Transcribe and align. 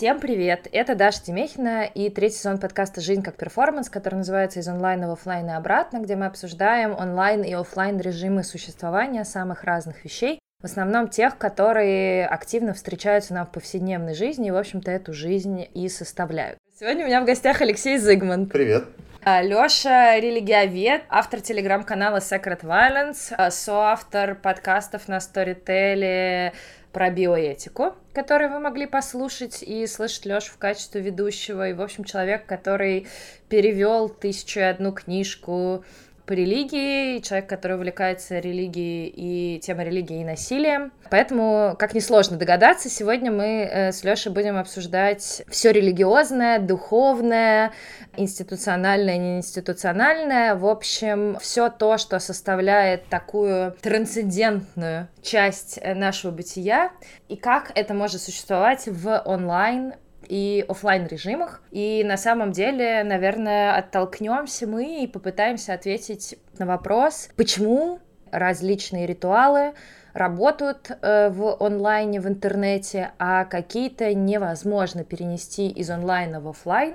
Всем 0.00 0.18
привет! 0.18 0.66
Это 0.72 0.94
Даша 0.94 1.22
Тимехина 1.22 1.84
и 1.84 2.10
третий 2.10 2.38
сезон 2.38 2.58
подкаста 2.58 3.00
«Жизнь 3.00 3.22
как 3.22 3.36
перформанс», 3.36 3.88
который 3.88 4.16
называется 4.16 4.60
«Из 4.60 4.66
онлайна 4.66 5.08
в 5.08 5.12
офлайн 5.12 5.48
и 5.48 5.52
обратно», 5.52 5.98
где 5.98 6.16
мы 6.16 6.26
обсуждаем 6.26 6.92
онлайн 6.92 7.42
и 7.42 7.52
офлайн 7.52 8.00
режимы 8.00 8.42
существования 8.42 9.24
самых 9.24 9.64
разных 9.64 10.04
вещей, 10.04 10.40
в 10.60 10.64
основном 10.64 11.08
тех, 11.08 11.38
которые 11.38 12.26
активно 12.26 12.74
встречаются 12.74 13.32
нам 13.34 13.46
в 13.46 13.50
повседневной 13.50 14.14
жизни 14.14 14.48
и, 14.48 14.50
в 14.50 14.56
общем-то, 14.56 14.90
эту 14.90 15.12
жизнь 15.12 15.68
и 15.72 15.88
составляют. 15.88 16.58
Сегодня 16.78 17.04
у 17.04 17.08
меня 17.08 17.20
в 17.20 17.24
гостях 17.24 17.60
Алексей 17.60 17.98
Зигман. 17.98 18.46
Привет. 18.46 18.84
А, 19.22 19.42
Лёша— 19.42 20.18
религиовед, 20.18 21.02
автор 21.10 21.42
телеграм-канала 21.42 22.20
Secret 22.20 22.62
Violence, 22.62 23.34
а, 23.36 23.50
соавтор 23.50 24.34
подкастов 24.34 25.08
на 25.08 25.18
Storytel 25.18 26.54
про 26.90 27.10
биоэтику, 27.10 27.94
который 28.14 28.48
вы 28.48 28.60
могли 28.60 28.86
послушать 28.86 29.62
и 29.62 29.86
слышать 29.86 30.24
Лёшу 30.24 30.52
в 30.52 30.56
качестве 30.56 31.02
ведущего. 31.02 31.68
И, 31.68 31.74
в 31.74 31.82
общем, 31.82 32.04
человек, 32.04 32.46
который 32.46 33.08
перевел 33.50 34.08
тысячу 34.08 34.60
и 34.60 34.62
одну 34.62 34.90
книжку 34.90 35.84
по 36.30 36.34
религии, 36.34 37.18
человек, 37.18 37.48
который 37.48 37.76
увлекается 37.76 38.38
религией 38.38 39.12
и 39.16 39.58
темой 39.58 39.86
религии 39.86 40.20
и 40.20 40.24
насилия. 40.24 40.92
Поэтому, 41.10 41.74
как 41.76 41.92
несложно 41.92 42.36
догадаться, 42.36 42.88
сегодня 42.88 43.32
мы 43.32 43.68
э, 43.68 43.90
с 43.90 44.04
Лешей 44.04 44.30
будем 44.30 44.56
обсуждать 44.56 45.42
все 45.48 45.72
религиозное, 45.72 46.60
духовное, 46.60 47.72
институциональное, 48.16 49.16
неинституциональное. 49.18 50.54
В 50.54 50.66
общем, 50.66 51.36
все 51.40 51.68
то, 51.68 51.98
что 51.98 52.20
составляет 52.20 53.08
такую 53.08 53.72
трансцендентную 53.82 55.08
часть 55.22 55.80
э, 55.82 55.94
нашего 55.94 56.30
бытия, 56.30 56.92
и 57.28 57.34
как 57.34 57.72
это 57.74 57.92
может 57.92 58.22
существовать 58.22 58.86
в 58.86 59.20
онлайн 59.24 59.94
и 60.30 60.64
офлайн 60.68 61.06
режимах. 61.08 61.60
И 61.72 62.04
на 62.04 62.16
самом 62.16 62.52
деле, 62.52 63.02
наверное, 63.02 63.74
оттолкнемся 63.76 64.68
мы 64.68 65.02
и 65.02 65.08
попытаемся 65.08 65.74
ответить 65.74 66.38
на 66.56 66.66
вопрос, 66.66 67.30
почему 67.36 67.98
различные 68.30 69.06
ритуалы 69.06 69.74
работают 70.12 70.88
э, 70.90 71.30
в 71.30 71.56
онлайне, 71.60 72.20
в 72.20 72.28
интернете, 72.28 73.10
а 73.18 73.44
какие-то 73.44 74.14
невозможно 74.14 75.02
перенести 75.02 75.68
из 75.68 75.90
онлайна 75.90 76.40
в 76.40 76.46
офлайн. 76.46 76.94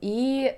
И 0.00 0.54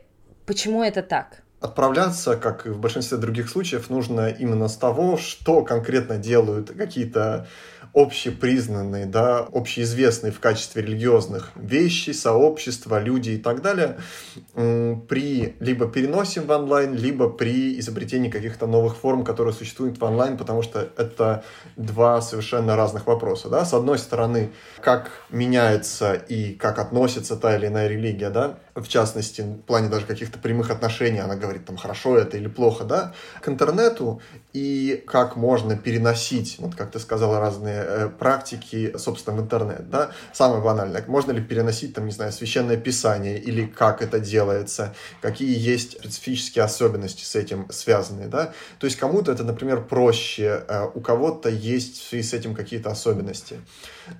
почему 0.46 0.84
это 0.84 1.02
так? 1.02 1.42
Отправляться, 1.60 2.36
как 2.36 2.66
и 2.66 2.70
в 2.70 2.78
большинстве 2.78 3.18
других 3.18 3.50
случаев, 3.50 3.90
нужно 3.90 4.28
именно 4.28 4.68
с 4.68 4.76
того, 4.76 5.16
что 5.16 5.64
конкретно 5.64 6.16
делают 6.16 6.70
какие-то 6.70 7.48
общепризнанные, 7.94 9.06
да, 9.06 9.40
общеизвестные 9.52 10.32
в 10.32 10.40
качестве 10.40 10.82
религиозных 10.82 11.52
вещи, 11.56 12.10
сообщества, 12.10 13.00
люди 13.00 13.30
и 13.30 13.38
так 13.38 13.62
далее, 13.62 13.98
при 14.54 15.56
либо 15.60 15.86
переносе 15.88 16.40
в 16.40 16.50
онлайн, 16.50 16.94
либо 16.94 17.28
при 17.28 17.78
изобретении 17.78 18.30
каких-то 18.30 18.66
новых 18.66 18.96
форм, 18.96 19.24
которые 19.24 19.54
существуют 19.54 19.98
в 19.98 20.04
онлайн, 20.04 20.36
потому 20.36 20.62
что 20.62 20.88
это 20.96 21.44
два 21.76 22.20
совершенно 22.20 22.76
разных 22.76 23.06
вопроса. 23.06 23.48
Да? 23.48 23.64
С 23.64 23.74
одной 23.74 23.98
стороны, 23.98 24.50
как 24.80 25.10
меняется 25.30 26.14
и 26.14 26.54
как 26.54 26.78
относится 26.78 27.36
та 27.36 27.56
или 27.56 27.66
иная 27.66 27.88
религия, 27.88 28.30
да, 28.30 28.58
в 28.80 28.88
частности, 28.88 29.42
в 29.42 29.62
плане 29.62 29.88
даже 29.88 30.06
каких-то 30.06 30.38
прямых 30.38 30.70
отношений, 30.70 31.18
она 31.18 31.36
говорит, 31.36 31.64
там, 31.64 31.76
хорошо 31.76 32.16
это 32.16 32.36
или 32.36 32.48
плохо, 32.48 32.84
да, 32.84 33.14
к 33.40 33.48
интернету, 33.48 34.20
и 34.52 35.02
как 35.06 35.36
можно 35.36 35.76
переносить, 35.76 36.56
вот 36.58 36.74
как 36.74 36.90
ты 36.90 36.98
сказала, 36.98 37.40
разные 37.40 37.84
э, 37.86 38.08
практики, 38.08 38.92
собственно, 38.96 39.36
в 39.36 39.40
интернет, 39.40 39.90
да, 39.90 40.10
самое 40.32 40.62
банальное, 40.62 41.04
можно 41.06 41.32
ли 41.32 41.42
переносить, 41.42 41.94
там, 41.94 42.06
не 42.06 42.12
знаю, 42.12 42.32
священное 42.32 42.76
писание, 42.76 43.38
или 43.38 43.66
как 43.66 44.02
это 44.02 44.18
делается, 44.18 44.94
какие 45.20 45.56
есть 45.58 45.98
специфические 45.98 46.64
особенности 46.64 47.24
с 47.24 47.34
этим 47.34 47.66
связанные, 47.70 48.28
да, 48.28 48.52
то 48.78 48.86
есть 48.86 48.98
кому-то 48.98 49.32
это, 49.32 49.44
например, 49.44 49.84
проще, 49.84 50.64
э, 50.68 50.88
у 50.94 51.00
кого-то 51.00 51.48
есть 51.48 52.00
в 52.00 52.08
связи 52.08 52.28
с 52.28 52.34
этим 52.34 52.54
какие-то 52.54 52.90
особенности. 52.90 53.60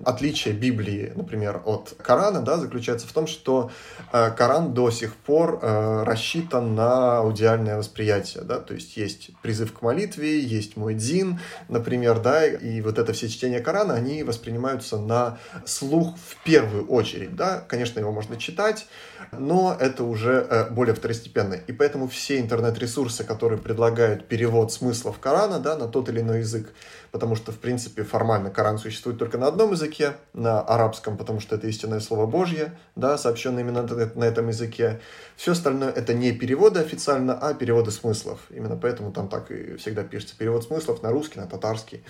Отличие 0.04 0.54
Библии, 0.54 1.12
например, 1.15 1.62
от 1.65 1.94
Корана, 2.03 2.41
да, 2.41 2.56
заключается 2.56 3.06
в 3.06 3.12
том, 3.12 3.26
что 3.26 3.71
э, 4.12 4.31
Коран 4.31 4.75
до 4.75 4.91
сих 4.91 5.15
пор 5.15 5.59
э, 5.60 6.03
рассчитан 6.04 6.75
на 6.75 7.19
аудиальное 7.19 7.76
восприятие, 7.76 8.44
да, 8.44 8.59
то 8.59 8.75
есть 8.75 8.97
есть 8.97 9.31
призыв 9.43 9.72
к 9.72 9.82
молитве, 9.82 10.41
есть 10.41 10.77
муэдзин, 10.77 11.41
например, 11.69 12.21
да, 12.21 12.47
и 12.47 12.81
вот 12.81 12.98
это 12.98 13.12
все 13.12 13.28
чтения 13.28 13.60
Корана, 13.60 13.94
они 13.94 14.22
воспринимаются 14.22 14.98
на 14.98 15.38
слух 15.65 16.16
в 16.16 16.43
первую 16.44 16.87
очередь, 16.87 17.34
да, 17.37 17.60
конечно, 17.60 17.98
его 18.00 18.12
можно 18.12 18.37
читать, 18.37 18.87
но 19.32 19.76
это 19.78 20.04
уже 20.04 20.46
э, 20.48 20.70
более 20.70 20.94
второстепенно, 20.94 21.54
и 21.54 21.72
поэтому 21.72 22.08
все 22.08 22.38
интернет-ресурсы, 22.38 23.24
которые 23.24 23.58
предлагают 23.58 24.26
перевод 24.28 24.72
смыслов 24.72 25.18
Корана, 25.18 25.58
да, 25.58 25.76
на 25.76 25.86
тот 25.86 26.08
или 26.08 26.20
иной 26.20 26.40
язык, 26.40 26.72
потому 27.12 27.36
что, 27.36 27.52
в 27.52 27.58
принципе, 27.58 28.02
формально 28.02 28.50
Коран 28.50 28.78
существует 28.78 29.18
только 29.18 29.38
на 29.38 29.46
одном 29.46 29.72
языке, 29.72 30.14
на 30.32 30.60
арабском, 30.60 31.16
потому 31.16 31.40
что 31.40 31.56
это 31.56 31.66
истинное 31.66 32.00
слово 32.00 32.26
Божье, 32.26 32.78
да, 32.96 33.18
сообщенное 33.18 33.62
именно 33.62 33.82
на 34.14 34.24
этом 34.24 34.48
языке. 34.48 35.00
Все 35.36 35.52
остальное 35.52 35.90
это 35.90 36.14
не 36.14 36.32
переводы 36.32 36.80
официально, 36.80 37.34
а 37.34 37.54
переводы 37.54 37.90
смыслов. 37.90 38.40
Именно 38.50 38.76
поэтому 38.76 39.12
там 39.12 39.28
так 39.28 39.50
и 39.50 39.76
всегда 39.76 40.02
пишется 40.02 40.36
перевод 40.36 40.64
смыслов 40.64 41.02
на 41.02 41.10
русский, 41.10 41.38
на 41.38 41.46
татарский, 41.46 42.04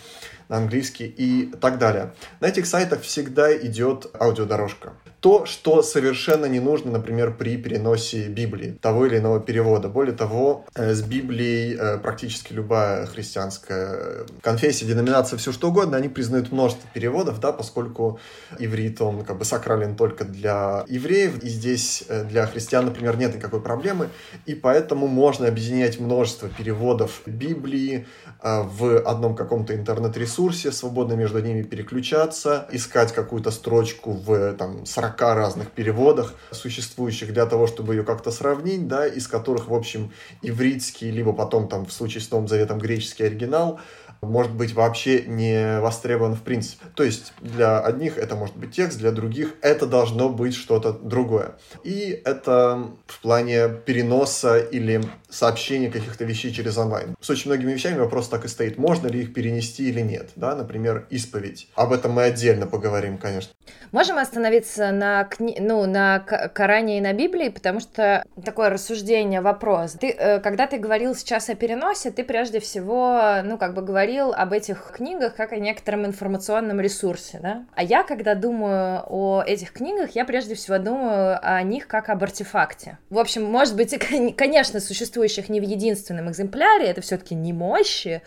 на 0.49 0.57
английский 0.57 1.07
и 1.07 1.53
так 1.61 1.79
далее. 1.79 2.15
На 2.41 2.47
этих 2.47 2.67
сайтах 2.67 3.03
всегда 3.03 3.57
идет 3.57 4.07
аудиодорожка. 4.19 4.95
То, 5.21 5.47
что 5.47 5.83
совершенно 5.83 6.47
не 6.47 6.61
нужно, 6.61 6.93
например, 6.93 7.37
при 7.37 7.57
переносе 7.57 8.29
Библии, 8.29 8.79
того 8.81 9.07
или 9.07 9.19
иного 9.19 9.41
перевода. 9.41 9.89
Более 9.89 10.15
того, 10.15 10.65
э, 10.77 10.95
с 10.95 11.03
Библией 11.03 11.77
э, 11.77 11.99
практически 11.99 12.53
любая 12.53 13.05
христианская 13.07 14.27
конфессия, 14.43 14.87
деноминация, 14.87 15.37
все 15.37 15.51
что 15.51 15.71
угодно, 15.71 15.97
они 15.97 16.09
признают 16.09 16.53
множество 16.53 16.89
переводов, 16.95 17.41
да, 17.41 17.51
поскольку 17.51 18.21
иврит, 18.61 19.01
он 19.01 19.25
как 19.25 19.39
бы 19.39 19.45
сакрален 19.45 19.97
только 19.97 20.25
для 20.25 20.85
евреев, 20.87 21.43
и 21.43 21.49
здесь 21.49 22.05
э, 22.09 22.23
для 22.23 22.47
христиан, 22.47 22.85
например, 22.85 23.17
нет 23.17 23.35
никакой 23.35 23.61
проблемы, 23.61 24.11
и 24.47 24.55
поэтому 24.55 25.09
можно 25.09 25.49
объединять 25.49 25.99
множество 25.99 26.49
переводов 26.49 27.23
Библии 27.27 28.07
в 28.41 29.01
одном 29.01 29.35
каком-то 29.35 29.75
интернет-ресурсе, 29.75 30.71
свободно 30.71 31.15
между 31.15 31.41
ними 31.41 31.63
переключаться, 31.63 32.69
искать 32.71 33.13
какую-то 33.13 33.51
строчку 33.51 34.13
в 34.13 34.55
там, 34.55 34.87
40 34.87 35.08
40 35.09 35.35
разных 35.35 35.71
переводах 35.71 36.35
существующих 36.51 37.33
для 37.33 37.47
того, 37.47 37.67
чтобы 37.67 37.95
ее 37.95 38.05
как-то 38.05 38.31
сравнить, 38.31 38.87
да, 38.89 39.07
из 39.07 39.29
которых, 39.29 39.69
в 39.69 39.75
общем, 39.75 40.13
ивритский, 40.43 41.11
либо 41.11 41.33
потом 41.33 41.69
там 41.69 41.87
в 41.87 41.93
случае 41.93 42.21
с 42.21 42.31
Новым 42.31 42.49
Заветом 42.49 42.79
греческий 42.79 43.25
оригинал, 43.25 43.81
может 44.21 44.53
быть 44.53 44.73
вообще 44.73 45.23
не 45.23 45.81
востребован 45.81 46.35
в 46.35 46.43
принципе. 46.43 46.87
То 46.95 47.05
есть 47.05 47.33
для 47.41 47.79
одних 47.79 48.19
это 48.19 48.35
может 48.35 48.57
быть 48.57 48.73
текст, 48.73 48.99
для 48.99 49.13
других 49.13 49.55
это 49.63 49.87
должно 49.87 50.29
быть 50.29 50.55
что-то 50.55 50.93
другое. 50.93 51.57
И 51.85 52.21
это 52.25 52.89
в 53.07 53.21
плане 53.21 53.69
переноса 53.69 54.59
или 54.59 55.03
сообщения 55.29 55.91
каких-то 55.91 56.25
вещей 56.25 56.53
через 56.53 56.79
онлайн. 56.79 57.15
С 57.21 57.31
очень 57.31 57.51
многими 57.51 57.73
вещами 57.73 57.99
вопрос 57.99 58.29
так 58.29 58.45
и 58.45 58.49
стоит, 58.49 58.79
можно 58.79 59.07
ли 59.09 59.23
их 59.23 59.35
перенести 59.35 59.89
или 59.89 60.01
нет. 60.01 60.31
Да? 60.37 60.55
Например, 60.55 61.07
исповедь. 61.11 61.69
Об 61.75 61.93
этом 61.93 62.13
мы 62.13 62.25
отдельно 62.25 62.67
поговорим, 62.67 63.19
конечно. 63.19 63.53
Можем 63.93 64.19
остановиться 64.19 64.91
на, 64.91 65.25
кни... 65.25 65.57
ну, 65.61 65.87
на 65.87 66.21
Коране 66.21 66.99
и 66.99 67.01
на 67.01 67.13
Библии, 67.13 67.49
потому 67.49 67.81
что 67.81 68.25
такое 68.45 68.71
рассуждение, 68.71 69.41
вопрос. 69.41 69.93
Ты, 69.93 70.11
э, 70.11 70.41
когда 70.41 70.67
ты 70.67 70.79
говорил 70.79 71.15
сейчас 71.15 71.49
о 71.49 71.55
переносе, 71.55 72.11
ты 72.11 72.25
прежде 72.25 72.61
всего, 72.61 73.43
ну, 73.45 73.59
как 73.59 73.75
бы 73.75 73.83
говорил 73.83 74.33
об 74.33 74.53
этих 74.53 74.93
книгах 74.95 75.35
как 75.35 75.53
о 75.53 75.57
некотором 75.57 76.07
информационном 76.07 76.81
ресурсе, 76.81 77.39
да? 77.43 77.67
А 77.75 77.83
я, 77.83 78.03
когда 78.03 78.35
думаю 78.35 79.03
о 79.07 79.43
этих 79.47 79.73
книгах, 79.73 80.11
я 80.11 80.25
прежде 80.25 80.55
всего 80.55 80.79
думаю 80.79 81.39
о 81.43 81.63
них 81.63 81.87
как 81.87 82.09
об 82.09 82.23
артефакте. 82.23 82.99
В 83.11 83.19
общем, 83.19 83.45
может 83.45 83.77
быть, 83.77 83.97
конечно, 84.37 84.81
существующих 85.19 85.49
не 85.49 85.61
в 85.61 85.65
единственном 85.65 86.31
экземпляре, 86.31 86.87
это 86.87 87.01
все-таки 87.01 87.35
не 87.35 87.53
мощи 87.53 88.23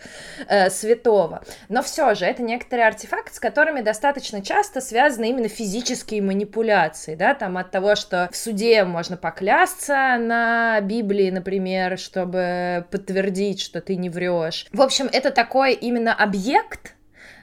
э, 0.48 0.70
святого, 0.70 1.42
но 1.68 1.82
все 1.82 2.14
же 2.14 2.26
это 2.26 2.42
некоторые 2.42 2.86
артефакты, 2.86 3.34
с 3.34 3.40
которыми 3.40 3.80
достаточно 3.80 4.42
часто 4.42 4.80
связаны 4.80 5.30
именно 5.30 5.48
физические 5.48 6.22
манипуляции, 6.22 7.14
да, 7.14 7.34
там 7.34 7.56
от 7.56 7.70
того, 7.70 7.94
что 7.94 8.28
в 8.30 8.36
суде 8.36 8.84
можно 8.84 9.16
поклясться 9.16 10.16
на 10.18 10.80
Библии, 10.80 11.30
например, 11.30 11.98
чтобы 11.98 12.84
подтвердить, 12.90 13.60
что 13.60 13.80
ты 13.80 13.96
не 13.96 14.10
врешь. 14.10 14.66
В 14.72 14.82
общем, 14.82 15.08
это 15.12 15.30
такой 15.30 15.72
именно 15.72 16.14
объект, 16.14 16.94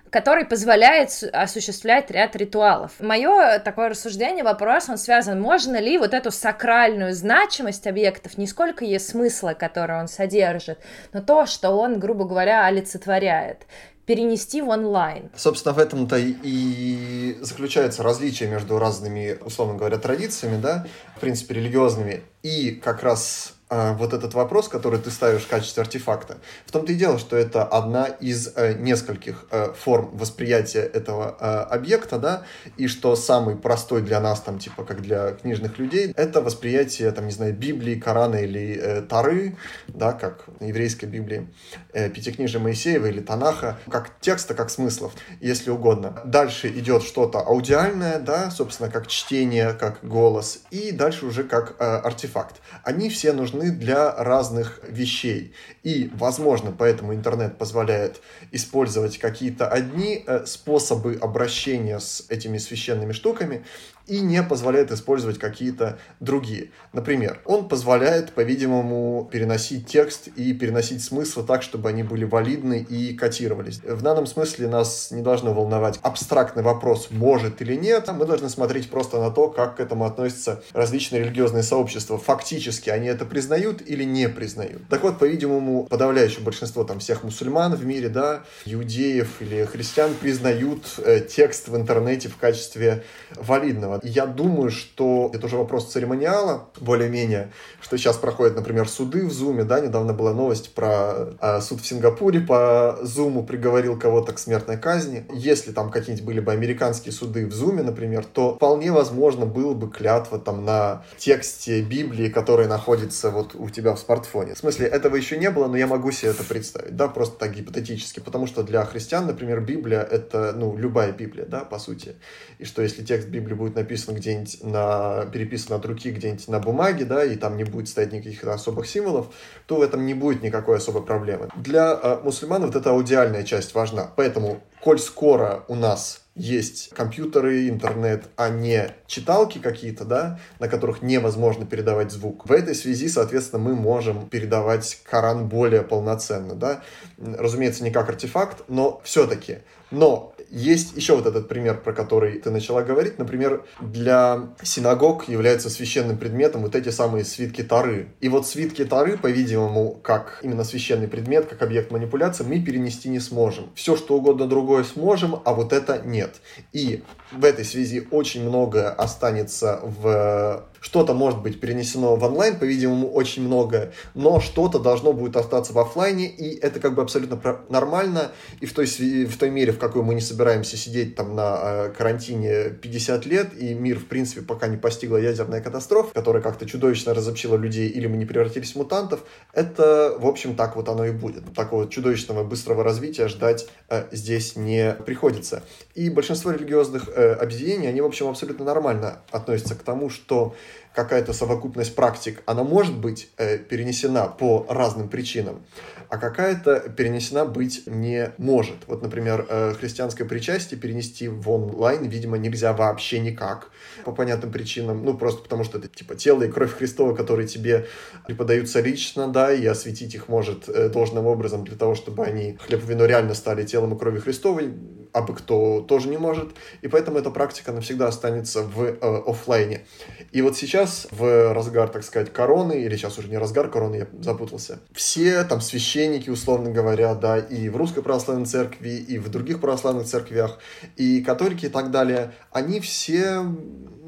который 0.09 0.45
позволяет 0.45 1.23
осуществлять 1.33 2.09
ряд 2.11 2.35
ритуалов. 2.35 2.93
Мое 2.99 3.59
такое 3.59 3.89
рассуждение, 3.89 4.43
вопрос, 4.43 4.89
он 4.89 4.97
связан, 4.97 5.39
можно 5.39 5.77
ли 5.77 5.97
вот 5.97 6.13
эту 6.13 6.31
сакральную 6.31 7.13
значимость 7.13 7.87
объектов, 7.87 8.37
не 8.37 8.47
сколько 8.47 8.85
есть 8.85 9.09
смысла, 9.09 9.53
который 9.53 9.99
он 9.99 10.07
содержит, 10.07 10.79
но 11.13 11.21
то, 11.21 11.45
что 11.45 11.71
он, 11.71 11.99
грубо 11.99 12.25
говоря, 12.25 12.65
олицетворяет 12.65 13.65
перенести 14.05 14.63
в 14.63 14.69
онлайн. 14.69 15.29
Собственно, 15.35 15.75
в 15.75 15.77
этом-то 15.77 16.15
и 16.17 17.37
заключается 17.41 18.01
различие 18.01 18.49
между 18.49 18.79
разными, 18.79 19.37
условно 19.39 19.77
говоря, 19.77 19.99
традициями, 19.99 20.59
да, 20.59 20.87
в 21.15 21.19
принципе, 21.19 21.53
религиозными, 21.53 22.23
и 22.41 22.71
как 22.71 23.03
раз 23.03 23.53
а, 23.71 23.93
вот 23.93 24.13
этот 24.13 24.33
вопрос, 24.33 24.67
который 24.67 24.99
ты 24.99 25.11
ставишь 25.11 25.43
в 25.43 25.47
качестве 25.47 25.81
артефакта. 25.81 26.37
В 26.65 26.71
том-то 26.71 26.91
и 26.91 26.95
дело, 26.95 27.19
что 27.19 27.37
это 27.37 27.63
одна 27.63 28.05
из 28.05 28.51
э, 28.55 28.73
нескольких 28.73 29.45
э, 29.51 29.73
форм 29.77 30.09
восприятия 30.17 30.81
этого 30.81 31.37
э, 31.39 31.45
объекта, 31.75 32.17
да, 32.17 32.43
и 32.77 32.87
что 32.87 33.15
самый 33.15 33.55
простой 33.55 34.01
для 34.01 34.19
нас, 34.19 34.41
там, 34.41 34.57
типа, 34.57 34.85
как 34.85 35.03
для 35.03 35.33
книжных 35.33 35.77
людей, 35.77 36.11
это 36.15 36.41
восприятие, 36.41 37.11
там, 37.11 37.27
не 37.27 37.31
знаю, 37.31 37.53
Библии, 37.53 37.93
Корана 37.93 38.37
или 38.37 38.75
э, 38.75 39.01
Тары, 39.03 39.55
да, 39.87 40.13
как 40.13 40.45
еврейской 40.61 41.05
Библии, 41.05 41.47
э, 41.93 42.09
Пятикнижия 42.09 42.59
Моисеева 42.59 43.05
или 43.05 43.19
Танаха, 43.19 43.77
как 43.87 44.19
текста, 44.19 44.55
как 44.55 44.71
смыслов, 44.71 45.13
если 45.41 45.69
угодно. 45.69 46.19
Дальше 46.25 46.69
идет 46.69 47.03
что-то 47.03 47.39
аудиальное, 47.39 48.17
да, 48.17 48.49
собственно, 48.49 48.89
как 48.89 49.05
чтение, 49.05 49.73
как 49.73 49.99
голос, 50.01 50.63
и 50.71 50.91
дальше 50.91 51.27
уже 51.27 51.43
как 51.43 51.75
э, 51.77 51.83
артефакт. 51.83 52.55
Они 52.83 53.11
все 53.11 53.31
нужны 53.31 53.58
нужны 53.59 53.71
для 53.71 54.13
разных 54.15 54.79
вещей. 54.87 55.53
И, 55.83 56.09
возможно, 56.13 56.73
поэтому 56.77 57.13
интернет 57.13 57.57
позволяет 57.57 58.21
использовать 58.51 59.17
какие-то 59.17 59.67
одни 59.67 60.23
э, 60.25 60.45
способы 60.45 61.17
обращения 61.21 61.99
с 61.99 62.25
этими 62.29 62.57
священными 62.57 63.11
штуками 63.11 63.65
и 64.09 64.19
не 64.19 64.41
позволяет 64.43 64.91
использовать 64.91 65.37
какие-то 65.37 65.99
другие. 66.19 66.71
Например, 66.93 67.39
он 67.45 67.67
позволяет, 67.67 68.33
по-видимому, 68.33 69.29
переносить 69.31 69.87
текст 69.87 70.27
и 70.35 70.53
переносить 70.53 71.03
смыслы 71.03 71.43
так, 71.43 71.61
чтобы 71.61 71.89
они 71.89 72.03
были 72.03 72.25
валидны 72.25 72.85
и 72.89 73.13
котировались. 73.13 73.81
В 73.83 74.01
данном 74.01 74.25
смысле 74.25 74.67
нас 74.67 75.11
не 75.11 75.21
должно 75.21 75.53
волновать 75.53 75.99
абстрактный 76.01 76.63
вопрос, 76.63 77.09
может 77.11 77.61
или 77.61 77.75
нет. 77.75 78.09
Мы 78.11 78.25
должны 78.25 78.49
смотреть 78.49 78.89
просто 78.89 79.19
на 79.19 79.29
то, 79.29 79.49
как 79.49 79.77
к 79.77 79.79
этому 79.79 80.05
относятся 80.05 80.63
различные 80.73 81.23
религиозные 81.23 81.63
сообщества. 81.63 82.17
Фактически 82.17 82.89
они 82.89 83.07
это 83.07 83.25
признают 83.25 83.81
или 83.85 84.03
не 84.03 84.27
признают. 84.27 84.81
Так 84.89 85.03
вот, 85.03 85.19
по-видимому, 85.19 85.85
подавляющее 85.85 86.43
большинство 86.43 86.83
там 86.83 86.99
всех 86.99 87.23
мусульман 87.23 87.75
в 87.75 87.85
мире, 87.85 88.09
да, 88.09 88.43
иудеев 88.65 89.41
или 89.41 89.65
христиан 89.65 90.13
признают 90.19 90.83
э, 90.97 91.19
текст 91.19 91.67
в 91.67 91.75
интернете 91.75 92.29
в 92.29 92.37
качестве 92.37 93.03
валидного. 93.35 93.98
Я 94.03 94.25
думаю, 94.25 94.71
что 94.71 95.31
это 95.33 95.45
уже 95.45 95.57
вопрос 95.57 95.91
церемониала, 95.91 96.69
более-менее, 96.79 97.51
что 97.81 97.97
сейчас 97.97 98.17
проходят, 98.17 98.55
например, 98.55 98.87
суды 98.87 99.25
в 99.25 99.31
Зуме, 99.31 99.63
да, 99.63 99.79
недавно 99.79 100.13
была 100.13 100.33
новость 100.33 100.73
про 100.73 101.29
э, 101.41 101.61
суд 101.61 101.81
в 101.81 101.85
Сингапуре 101.85 102.39
по 102.39 102.97
Зуму 103.01 103.43
приговорил 103.43 103.97
кого-то 103.97 104.33
к 104.33 104.39
смертной 104.39 104.77
казни. 104.77 105.25
Если 105.33 105.71
там 105.71 105.89
какие-нибудь 105.91 106.25
были 106.25 106.39
бы 106.39 106.51
американские 106.51 107.11
суды 107.11 107.45
в 107.45 107.53
Зуме, 107.53 107.83
например, 107.83 108.25
то 108.25 108.55
вполне 108.55 108.91
возможно 108.91 109.45
было 109.45 109.73
бы 109.73 109.89
клятва 109.89 110.39
там 110.39 110.65
на 110.65 111.03
тексте 111.17 111.81
Библии, 111.81 112.29
который 112.29 112.67
находится 112.67 113.31
вот 113.31 113.55
у 113.55 113.69
тебя 113.69 113.93
в 113.93 113.99
смартфоне. 113.99 114.55
В 114.55 114.57
смысле, 114.57 114.87
этого 114.87 115.15
еще 115.15 115.37
не 115.37 115.49
было, 115.49 115.67
но 115.67 115.77
я 115.77 115.87
могу 115.87 116.11
себе 116.11 116.31
это 116.31 116.43
представить, 116.43 116.95
да, 116.95 117.07
просто 117.07 117.37
так 117.37 117.53
гипотетически, 117.53 118.19
потому 118.19 118.47
что 118.47 118.63
для 118.63 118.85
христиан, 118.85 119.25
например, 119.27 119.61
Библия— 119.61 120.01
это, 120.11 120.53
ну, 120.55 120.77
любая 120.77 121.11
Библия, 121.11 121.45
да, 121.45 121.61
по 121.61 121.79
сути. 121.79 122.15
И 122.59 122.65
что 122.65 122.81
если 122.81 123.03
текст 123.03 123.27
Библии 123.29 123.53
будет 123.53 123.75
написан 123.79 123.99
написан 123.99 124.15
где-нибудь 124.15 124.63
на, 124.63 125.25
переписан 125.31 125.75
от 125.75 125.85
руки 125.85 126.11
где-нибудь 126.11 126.47
на 126.47 126.59
бумаге, 126.59 127.05
да, 127.05 127.23
и 127.23 127.35
там 127.35 127.57
не 127.57 127.63
будет 127.63 127.87
стоять 127.87 128.13
никаких 128.13 128.43
особых 128.43 128.87
символов, 128.87 129.27
то 129.65 129.77
в 129.77 129.81
этом 129.81 130.05
не 130.05 130.13
будет 130.13 130.43
никакой 130.43 130.77
особой 130.77 131.03
проблемы. 131.03 131.49
Для 131.55 131.99
э, 132.01 132.19
мусульман 132.23 132.65
вот 132.65 132.75
эта 132.75 132.91
аудиальная 132.91 133.43
часть 133.43 133.73
важна. 133.73 134.09
Поэтому, 134.15 134.61
коль 134.81 134.99
скоро 134.99 135.63
у 135.67 135.75
нас 135.75 136.21
есть 136.35 136.89
компьютеры, 136.91 137.67
интернет, 137.67 138.25
а 138.37 138.49
не 138.49 138.95
читалки 139.07 139.59
какие-то, 139.59 140.05
да, 140.05 140.39
на 140.59 140.69
которых 140.69 141.01
невозможно 141.01 141.65
передавать 141.65 142.11
звук. 142.11 142.47
В 142.47 142.51
этой 142.51 142.75
связи, 142.75 143.09
соответственно, 143.09 143.61
мы 143.61 143.75
можем 143.75 144.29
передавать 144.29 145.01
Коран 145.09 145.49
более 145.49 145.81
полноценно, 145.81 146.55
да. 146.55 146.81
Разумеется, 147.17 147.83
не 147.83 147.91
как 147.91 148.07
артефакт, 148.09 148.63
но 148.69 149.01
все-таки. 149.03 149.59
Но 149.91 150.33
есть 150.51 150.95
еще 150.95 151.15
вот 151.15 151.25
этот 151.25 151.47
пример, 151.47 151.79
про 151.81 151.93
который 151.93 152.39
ты 152.39 152.49
начала 152.49 152.81
говорить. 152.81 153.19
Например, 153.19 153.65
для 153.79 154.49
синагог 154.63 155.27
являются 155.27 155.69
священным 155.69 156.17
предметом 156.17 156.61
вот 156.61 156.75
эти 156.75 156.89
самые 156.89 157.25
свитки 157.25 157.63
Тары. 157.63 158.09
И 158.19 158.29
вот 158.29 158.47
свитки 158.47 158.85
Тары, 158.85 159.17
по-видимому, 159.17 159.99
как 160.03 160.39
именно 160.43 160.63
священный 160.63 161.07
предмет, 161.07 161.45
как 161.45 161.61
объект 161.61 161.91
манипуляции, 161.91 162.43
мы 162.43 162.61
перенести 162.61 163.09
не 163.09 163.19
сможем. 163.19 163.69
Все, 163.75 163.95
что 163.95 164.15
угодно 164.15 164.47
другое 164.47 164.83
сможем, 164.83 165.41
а 165.45 165.53
вот 165.53 165.73
это 165.73 166.01
нет. 166.03 166.35
И 166.73 167.03
в 167.31 167.45
этой 167.45 167.65
связи 167.65 168.07
очень 168.11 168.47
многое 168.47 168.89
останется 168.89 169.79
в 169.83 170.65
что-то 170.81 171.13
может 171.13 171.41
быть 171.41 171.59
перенесено 171.59 172.15
в 172.15 172.23
онлайн, 172.23 172.57
по-видимому, 172.57 173.09
очень 173.09 173.43
многое, 173.43 173.91
но 174.13 174.39
что-то 174.39 174.79
должно 174.79 175.13
будет 175.13 175.35
остаться 175.35 175.73
в 175.73 175.79
офлайне, 175.79 176.27
и 176.27 176.57
это 176.59 176.79
как 176.79 176.95
бы 176.95 177.01
абсолютно 177.01 177.39
нормально, 177.69 178.31
и 178.59 178.65
в 178.65 178.73
той, 178.73 178.85
в 178.85 179.37
той 179.37 179.49
мере, 179.49 179.71
в 179.71 179.79
какой 179.79 180.03
мы 180.03 180.13
не 180.13 180.21
собираемся 180.21 180.77
сидеть 180.77 181.15
там 181.15 181.35
на 181.35 181.59
э, 181.61 181.93
карантине 181.97 182.69
50 182.69 183.25
лет, 183.25 183.49
и 183.57 183.73
мир, 183.73 183.99
в 183.99 184.05
принципе, 184.05 184.41
пока 184.41 184.67
не 184.67 184.77
постигла 184.77 185.17
ядерная 185.17 185.61
катастрофа, 185.61 186.13
которая 186.13 186.41
как-то 186.41 186.65
чудовищно 186.65 187.13
разобщила 187.13 187.55
людей, 187.55 187.89
или 187.89 188.07
мы 188.07 188.17
не 188.17 188.25
превратились 188.25 188.73
в 188.73 188.75
мутантов, 188.75 189.21
это, 189.53 190.15
в 190.19 190.27
общем, 190.27 190.55
так 190.55 190.75
вот 190.75 190.89
оно 190.89 191.05
и 191.05 191.11
будет. 191.11 191.53
Такого 191.53 191.89
чудовищного 191.89 192.43
быстрого 192.43 192.83
развития 192.83 193.27
ждать 193.27 193.67
э, 193.89 194.05
здесь 194.11 194.55
не 194.55 194.95
приходится. 195.05 195.63
И 195.95 196.09
большинство 196.09 196.51
религиозных 196.51 197.09
э, 197.09 197.33
объединений, 197.33 197.87
они, 197.87 198.01
в 198.01 198.05
общем, 198.05 198.27
абсолютно 198.27 198.65
нормально 198.65 199.19
относятся 199.31 199.75
к 199.75 199.83
тому, 199.83 200.09
что 200.09 200.55
какая-то 200.93 201.33
совокупность 201.33 201.95
практик, 201.95 202.41
она 202.45 202.63
может 202.63 202.97
быть 202.97 203.29
э, 203.37 203.57
перенесена 203.57 204.27
по 204.27 204.65
разным 204.69 205.07
причинам, 205.07 205.63
а 206.09 206.17
какая-то 206.17 206.89
перенесена 206.89 207.45
быть 207.45 207.83
не 207.85 208.31
может. 208.37 208.75
Вот, 208.87 209.01
например, 209.01 209.45
э, 209.47 209.75
христианское 209.79 210.25
причастие 210.25 210.79
перенести 210.79 211.27
в 211.27 211.49
онлайн, 211.49 212.03
видимо, 212.07 212.37
нельзя 212.37 212.73
вообще 212.73 213.19
никак 213.19 213.71
по 214.03 214.11
понятным 214.11 214.51
причинам, 214.51 215.05
ну, 215.05 215.15
просто 215.17 215.43
потому 215.43 215.63
что 215.63 215.77
это, 215.77 215.87
типа, 215.87 216.15
тело 216.15 216.43
и 216.43 216.51
кровь 216.51 216.75
Христова, 216.75 217.15
которые 217.15 217.47
тебе 217.47 217.85
преподаются 218.27 218.81
лично, 218.81 219.27
да, 219.27 219.53
и 219.53 219.65
осветить 219.65 220.15
их 220.15 220.27
может 220.27 220.67
э, 220.67 220.89
должным 220.89 221.27
образом 221.27 221.63
для 221.63 221.77
того, 221.77 221.95
чтобы 221.95 222.25
они, 222.25 222.57
хлеб 222.65 222.83
и 222.83 222.87
вино 222.87 223.05
реально 223.05 223.35
стали 223.35 223.63
телом 223.63 223.93
и 223.93 223.99
кровью 223.99 224.21
Христовой, 224.21 224.73
а 225.11 225.21
бы 225.21 225.35
кто 225.35 225.81
тоже 225.81 226.09
не 226.09 226.17
может, 226.17 226.49
и 226.81 226.87
поэтому 226.87 227.17
эта 227.17 227.31
практика 227.31 227.71
навсегда 227.71 228.07
останется 228.07 228.63
в 228.63 228.83
э, 228.83 228.97
офлайне. 229.27 229.85
И 230.31 230.41
вот 230.41 230.55
сейчас, 230.59 231.07
в 231.11 231.53
разгар, 231.53 231.89
так 231.89 232.03
сказать, 232.03 232.31
короны, 232.31 232.73
или 232.73 232.95
сейчас 232.95 233.17
уже 233.17 233.29
не 233.29 233.37
разгар 233.37 233.69
короны, 233.69 233.95
я 233.95 234.07
запутался, 234.21 234.79
все 234.93 235.43
там 235.43 235.61
священники, 235.61 236.29
условно 236.29 236.71
говоря, 236.71 237.15
да, 237.15 237.37
и 237.37 237.69
в 237.69 237.77
Русской 237.77 238.01
Православной 238.03 238.45
Церкви, 238.45 238.89
и 238.89 239.17
в 239.17 239.29
других 239.29 239.61
православных 239.61 240.05
церквях, 240.05 240.59
и 240.95 241.21
католики 241.21 241.65
и 241.65 241.69
так 241.69 241.91
далее, 241.91 242.33
они 242.51 242.79
все 242.79 243.43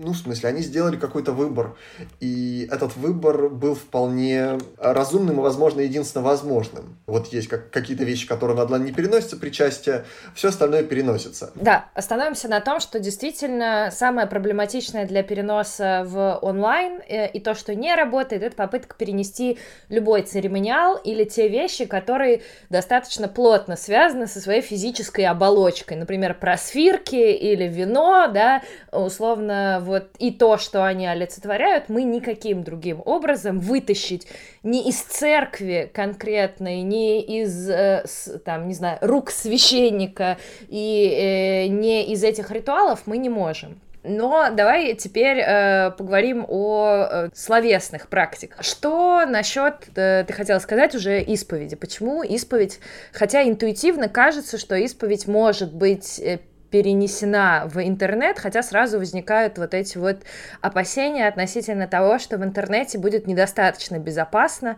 ну, 0.04 0.14
в 0.14 0.18
смысле, 0.18 0.50
они 0.50 0.62
сделали 0.62 0.98
какой-то 0.98 1.32
выбор, 1.32 1.76
и 2.20 2.68
этот 2.72 2.96
выбор 2.96 3.50
был 3.50 3.76
вполне 3.76 4.58
разумным 4.78 5.40
и, 5.40 5.42
возможно, 5.42 5.82
единственно 5.82 6.24
возможным. 6.24 6.98
Вот 7.06 7.28
есть 7.28 7.48
как, 7.48 7.70
какие-то 7.70 8.04
вещи, 8.04 8.28
которые 8.28 8.58
на 8.58 8.64
онлайн 8.64 8.84
не 8.84 8.92
переносятся, 8.92 9.38
причастие, 9.38 10.06
все 10.34 10.50
остальное 10.50 10.84
переносится. 10.84 11.52
Да, 11.56 11.86
остановимся 11.94 12.48
на 12.48 12.62
том, 12.62 12.80
что 12.80 13.00
действительно 13.00 13.90
самое 13.92 14.28
проблематичное 14.28 15.06
для 15.06 15.24
переноса 15.24 16.04
в 16.06 16.40
онлайн 16.42 17.02
э, 17.08 17.30
и 17.30 17.40
то, 17.40 17.54
что 17.54 17.76
не 17.76 17.94
работает, 17.96 18.44
это 18.44 18.56
попытка 18.56 18.96
перенести 18.96 19.58
любой 19.90 20.24
церемониал 20.24 20.98
или 20.98 21.24
те 21.24 21.48
вещи, 21.48 21.86
которые 21.86 22.42
достаточно 22.70 23.28
плотно 23.28 23.76
связаны 23.76 24.28
со 24.28 24.40
своей 24.40 24.62
физической 24.62 25.26
оболочкой. 25.26 25.98
Например, 25.98 26.34
просфирки 26.34 27.16
или 27.16 27.68
вино, 27.68 28.28
да, 28.34 28.62
условно, 28.92 29.82
вот 29.84 30.10
и 30.20 30.32
то, 30.32 30.58
что 30.58 30.86
они 30.86 31.08
олицетворяют, 31.08 31.90
мы 31.90 32.04
никаким 32.04 32.64
другим 32.64 33.02
образом 33.06 33.60
вытащить 33.60 34.28
не 34.64 34.88
из 34.88 35.02
церкви 35.02 35.90
конкретной, 35.94 36.82
не 36.82 37.22
из, 37.22 37.70
э, 37.70 38.06
там, 38.46 38.68
не 38.68 38.74
знаю, 38.74 38.98
рук 39.02 39.32
священника 39.32 40.38
и 40.68 41.66
э, 41.66 41.68
не 41.68 42.12
из 42.12 42.24
этих 42.24 42.52
ритуалов 42.52 43.04
мы 43.06 43.18
не 43.18 43.30
можем. 43.30 43.80
Но 44.04 44.50
давай 44.52 44.96
теперь 44.96 45.38
э, 45.38 45.92
поговорим 45.92 46.46
о 46.48 47.08
э, 47.10 47.30
словесных 47.36 48.08
практиках. 48.08 48.64
Что 48.64 49.26
насчет, 49.28 49.76
э, 49.96 50.24
ты 50.26 50.34
хотела 50.34 50.58
сказать 50.58 50.96
уже, 50.96 51.22
исповеди? 51.22 51.76
Почему 51.76 52.24
исповедь, 52.24 52.80
хотя 53.14 53.44
интуитивно 53.44 54.10
кажется, 54.10 54.58
что 54.58 54.76
исповедь 54.76 55.28
может 55.28 55.72
быть 55.74 56.20
э, 56.20 56.40
перенесена 56.72 57.70
в 57.72 57.80
интернет, 57.86 58.40
хотя 58.40 58.64
сразу 58.64 58.98
возникают 58.98 59.58
вот 59.58 59.74
эти 59.74 59.98
вот 59.98 60.22
опасения 60.62 61.28
относительно 61.28 61.88
того, 61.88 62.18
что 62.18 62.38
в 62.38 62.44
интернете 62.44 62.98
будет 62.98 63.28
недостаточно 63.28 64.00
безопасно, 64.00 64.78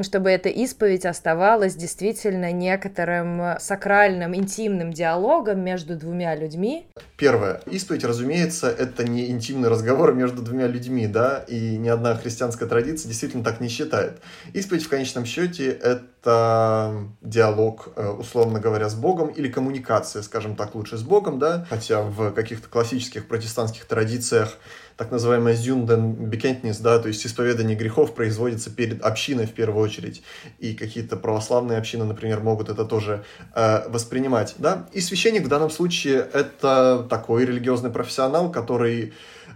чтобы 0.00 0.30
эта 0.30 0.48
исповедь 0.48 1.06
оставалась 1.06 1.74
действительно 1.74 2.52
некоторым 2.52 3.58
сакральным, 3.60 4.34
интимным 4.34 4.92
диалогом 4.92 5.60
между 5.60 5.96
двумя 5.96 6.34
людьми. 6.34 6.86
Первое. 7.16 7.60
Исповедь, 7.66 8.04
разумеется, 8.04 8.68
это 8.68 9.04
не 9.04 9.30
интимный 9.30 9.68
разговор 9.68 10.14
между 10.14 10.42
двумя 10.42 10.66
людьми, 10.66 11.06
да, 11.06 11.44
и 11.46 11.76
ни 11.76 11.88
одна 11.88 12.14
христианская 12.16 12.66
традиция 12.66 13.08
действительно 13.08 13.44
так 13.44 13.60
не 13.60 13.68
считает. 13.68 14.20
Исповедь 14.52 14.84
в 14.84 14.88
конечном 14.88 15.24
счете 15.24 15.70
это 15.70 16.92
диалог, 17.20 17.90
э, 17.96 18.08
условно 18.08 18.60
говоря, 18.60 18.88
с 18.88 18.94
Богом 18.94 19.28
или 19.28 19.48
коммуникация, 19.48 20.22
скажем 20.22 20.56
так, 20.56 20.74
лучше 20.74 20.96
с 20.96 21.02
Богом, 21.02 21.27
да, 21.36 21.66
хотя 21.68 22.02
в 22.02 22.30
каких-то 22.32 22.68
классических 22.68 23.26
протестантских 23.26 23.84
традициях 23.84 24.56
так 24.96 25.12
называемое 25.12 25.54
зюнден 25.54 26.12
бекентнис, 26.12 26.78
да, 26.78 26.98
то 26.98 27.06
есть 27.06 27.24
исповедание 27.24 27.76
грехов 27.76 28.14
производится 28.14 28.68
перед 28.68 29.00
общиной 29.00 29.46
в 29.46 29.52
первую 29.52 29.82
очередь, 29.84 30.22
и 30.58 30.74
какие-то 30.74 31.16
православные 31.16 31.78
общины, 31.78 32.04
например, 32.04 32.40
могут 32.40 32.68
это 32.68 32.84
тоже 32.84 33.24
э, 33.54 33.88
воспринимать, 33.88 34.56
да, 34.58 34.88
и 34.92 35.00
священник 35.00 35.44
в 35.44 35.48
данном 35.48 35.70
случае 35.70 36.28
это 36.32 37.06
такой 37.08 37.46
религиозный 37.46 37.90
профессионал, 37.90 38.50
который 38.50 39.12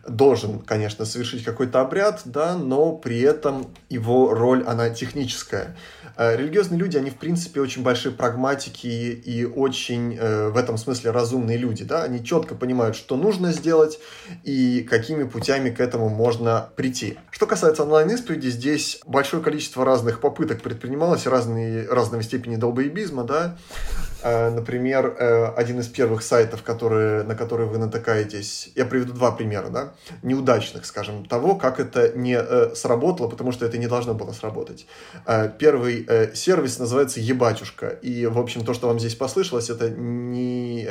должен, 0.06 0.60
конечно, 0.60 1.04
совершить 1.04 1.44
какой-то 1.44 1.80
обряд, 1.80 2.22
да, 2.24 2.56
но 2.56 2.92
при 2.92 3.20
этом 3.20 3.66
его 3.88 4.34
роль, 4.34 4.64
она 4.64 4.90
техническая. 4.90 5.76
Э, 6.16 6.36
религиозные 6.36 6.78
люди, 6.78 6.96
они, 6.96 7.10
в 7.10 7.16
принципе, 7.16 7.60
очень 7.60 7.82
большие 7.82 8.12
прагматики 8.12 8.86
и 8.86 9.44
очень 9.44 10.16
э, 10.18 10.48
в 10.48 10.56
этом 10.56 10.76
смысле 10.76 11.10
разумные 11.10 11.56
люди, 11.56 11.84
да, 11.84 12.04
они 12.04 12.24
четко 12.24 12.54
понимают, 12.54 12.96
что 12.96 13.16
нужно 13.16 13.52
сделать 13.52 13.98
и 14.44 14.86
какими 14.88 15.24
путями 15.24 15.70
к 15.70 15.80
этому 15.80 16.08
можно 16.08 16.70
прийти. 16.76 17.18
Что 17.30 17.46
касается 17.46 17.82
онлайн-исповеди, 17.84 18.48
здесь 18.48 19.00
большое 19.06 19.42
количество 19.42 19.84
разных 19.84 20.20
попыток 20.20 20.62
предпринималось, 20.62 21.26
разные, 21.26 21.88
разной 21.88 22.22
степени 22.22 22.56
долбоебизма, 22.56 23.24
да, 23.24 23.56
например, 24.24 25.16
э, 25.18 25.46
один 25.56 25.80
из 25.80 25.88
первых 25.88 26.22
сайтов, 26.22 26.62
которые, 26.62 27.22
на 27.22 27.34
которые 27.34 27.68
вы 27.68 27.78
натыкаетесь, 27.78 28.70
я 28.74 28.84
приведу 28.84 29.12
два 29.12 29.32
примера, 29.32 29.68
да, 29.68 29.92
неудачных, 30.22 30.86
скажем, 30.86 31.24
того, 31.24 31.54
как 31.54 31.80
это 31.80 32.12
не 32.16 32.36
э, 32.38 32.74
сработало, 32.74 33.28
потому 33.28 33.52
что 33.52 33.66
это 33.66 33.78
не 33.78 33.86
должно 33.86 34.14
было 34.14 34.32
сработать. 34.32 34.86
Первый 35.58 36.06
сервис 36.34 36.78
называется 36.78 37.20
«Ебатюшка», 37.20 37.88
и, 37.88 38.26
в 38.26 38.38
общем, 38.38 38.64
то, 38.64 38.74
что 38.74 38.88
вам 38.88 38.98
здесь 38.98 39.14
послышалось, 39.14 39.70
это 39.70 39.90
не, 39.90 40.86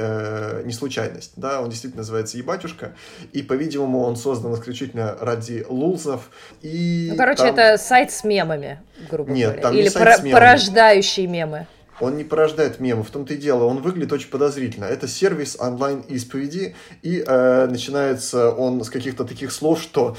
не 0.64 0.74
случайность, 0.74 1.34
да, 1.36 1.62
он 1.62 1.70
действительно 1.70 2.02
называется 2.02 2.38
«Ебатюшка», 2.38 2.94
и, 3.34 3.42
по-видимому, 3.42 4.02
он 4.02 4.16
создан 4.16 4.54
исключительно 4.54 5.16
ради 5.20 5.66
лулзов, 5.68 6.30
и... 6.62 7.10
Ну, 7.12 7.18
короче, 7.18 7.44
там... 7.44 7.56
это 7.56 7.78
сайт 7.78 8.12
с 8.12 8.24
мемами, 8.24 8.80
грубо 9.10 9.32
Нет, 9.32 9.48
говоря, 9.48 9.62
там 9.62 9.74
или 9.74 9.84
не 9.84 9.90
сайт 9.90 10.20
с 10.20 10.24
мемами. 10.24 10.34
порождающий 10.34 11.28
мемы 11.28 11.68
он 12.00 12.18
не 12.18 12.24
порождает 12.24 12.80
мемы, 12.80 13.04
в 13.04 13.10
том-то 13.10 13.34
и 13.34 13.38
дело, 13.38 13.66
он 13.66 13.82
выглядит 13.82 14.12
очень 14.14 14.30
подозрительно. 14.30 14.86
Это 14.86 15.08
сервис 15.08 15.58
онлайн-исповеди, 15.60 16.76
и 17.02 17.24
э, 17.26 17.68
начинается 17.68 18.52
он 18.52 18.84
с 18.84 18.90
каких-то 18.90 19.26
таких 19.26 19.52
слов, 19.52 19.82
что 19.82 20.18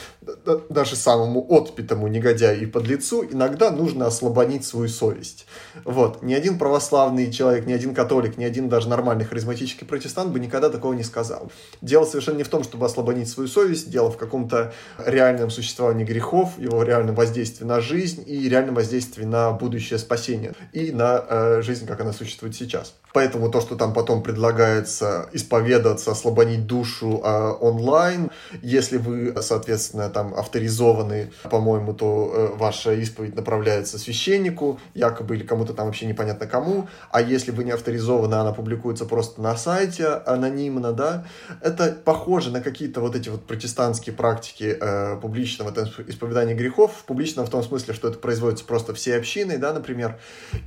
даже 0.69 0.97
самому 0.97 1.45
отпитому 1.49 2.09
негодяю 2.09 2.63
и 2.63 2.67
подлецу 2.67 3.25
иногда 3.25 3.71
нужно 3.71 4.07
ослабонить 4.07 4.65
свою 4.65 4.89
совесть. 4.89 5.47
Вот. 5.85 6.23
Ни 6.23 6.35
один 6.35 6.59
православный 6.59 7.33
человек, 7.33 7.67
ни 7.67 7.73
один 7.73 7.95
католик, 7.95 8.37
ни 8.37 8.45
один 8.45 8.69
даже 8.69 8.89
нормальный 8.89 9.25
харизматический 9.25 9.87
протестант 9.87 10.31
бы 10.31 10.41
никогда 10.41 10.71
такого 10.71 10.93
не 10.93 11.03
сказал. 11.03 11.51
Дело 11.81 12.05
совершенно 12.05 12.39
не 12.39 12.45
в 12.45 12.49
том, 12.49 12.65
чтобы 12.65 12.87
ослабонить 12.87 13.29
свою 13.29 13.49
совесть, 13.49 13.91
дело 13.91 14.11
в 14.11 14.17
каком-то 14.17 14.73
реальном 15.05 15.51
существовании 15.51 16.05
грехов, 16.05 16.59
его 16.59 16.83
реальном 16.83 17.15
воздействии 17.15 17.65
на 17.65 17.81
жизнь 17.81 18.23
и 18.27 18.49
реальном 18.49 18.75
воздействии 18.75 19.25
на 19.25 19.53
будущее 19.53 19.99
спасение 19.99 20.53
и 20.73 20.93
на 20.93 21.25
э, 21.29 21.63
жизнь, 21.63 21.72
как 21.81 22.01
она 22.01 22.13
существует 22.13 22.55
сейчас. 22.55 22.95
Поэтому 23.13 23.51
то, 23.51 23.61
что 23.61 23.77
там 23.77 23.93
потом 23.93 24.23
предлагается 24.23 25.29
исповедаться, 25.33 26.13
ослабонить 26.13 26.67
душу 26.67 27.21
э, 27.23 27.53
онлайн, 27.61 28.31
если 28.63 28.97
вы, 28.97 29.35
соответственно, 29.43 30.09
там 30.09 30.35
авторизованы, 30.35 31.33
по-моему, 31.51 31.93
то 31.93 32.33
э, 32.35 32.57
ваша 32.57 32.93
исповедь 32.95 33.37
направляется 33.37 33.99
священнику, 33.99 34.81
якобы 34.95 35.37
или 35.37 35.45
кому-то 35.45 35.75
там 35.75 35.87
вообще 35.87 36.07
непонятно 36.07 36.47
кому, 36.47 36.89
а 37.11 37.21
если 37.21 37.51
вы 37.51 37.65
не 37.65 37.73
авторизованы, 37.73 38.35
она 38.35 38.53
публикуется 38.53 39.05
просто 39.05 39.43
на 39.43 39.57
сайте 39.57 40.07
анонимно, 40.07 40.93
да, 40.93 41.27
это 41.61 41.97
похоже 42.05 42.51
на 42.51 42.61
какие-то 42.61 43.01
вот 43.01 43.15
эти 43.15 43.29
вот 43.29 43.47
протестантские 43.47 44.15
практики 44.15 44.77
э, 44.81 45.17
публичного 45.21 45.73
исповедания 46.07 46.55
грехов, 46.55 47.05
публичного 47.07 47.47
в 47.47 47.51
том 47.51 47.63
смысле, 47.63 47.95
что 47.95 48.09
это 48.09 48.19
производится 48.19 48.65
просто 48.65 48.95
всей 48.95 49.17
общиной, 49.17 49.59
да, 49.59 49.73
например, 49.73 50.19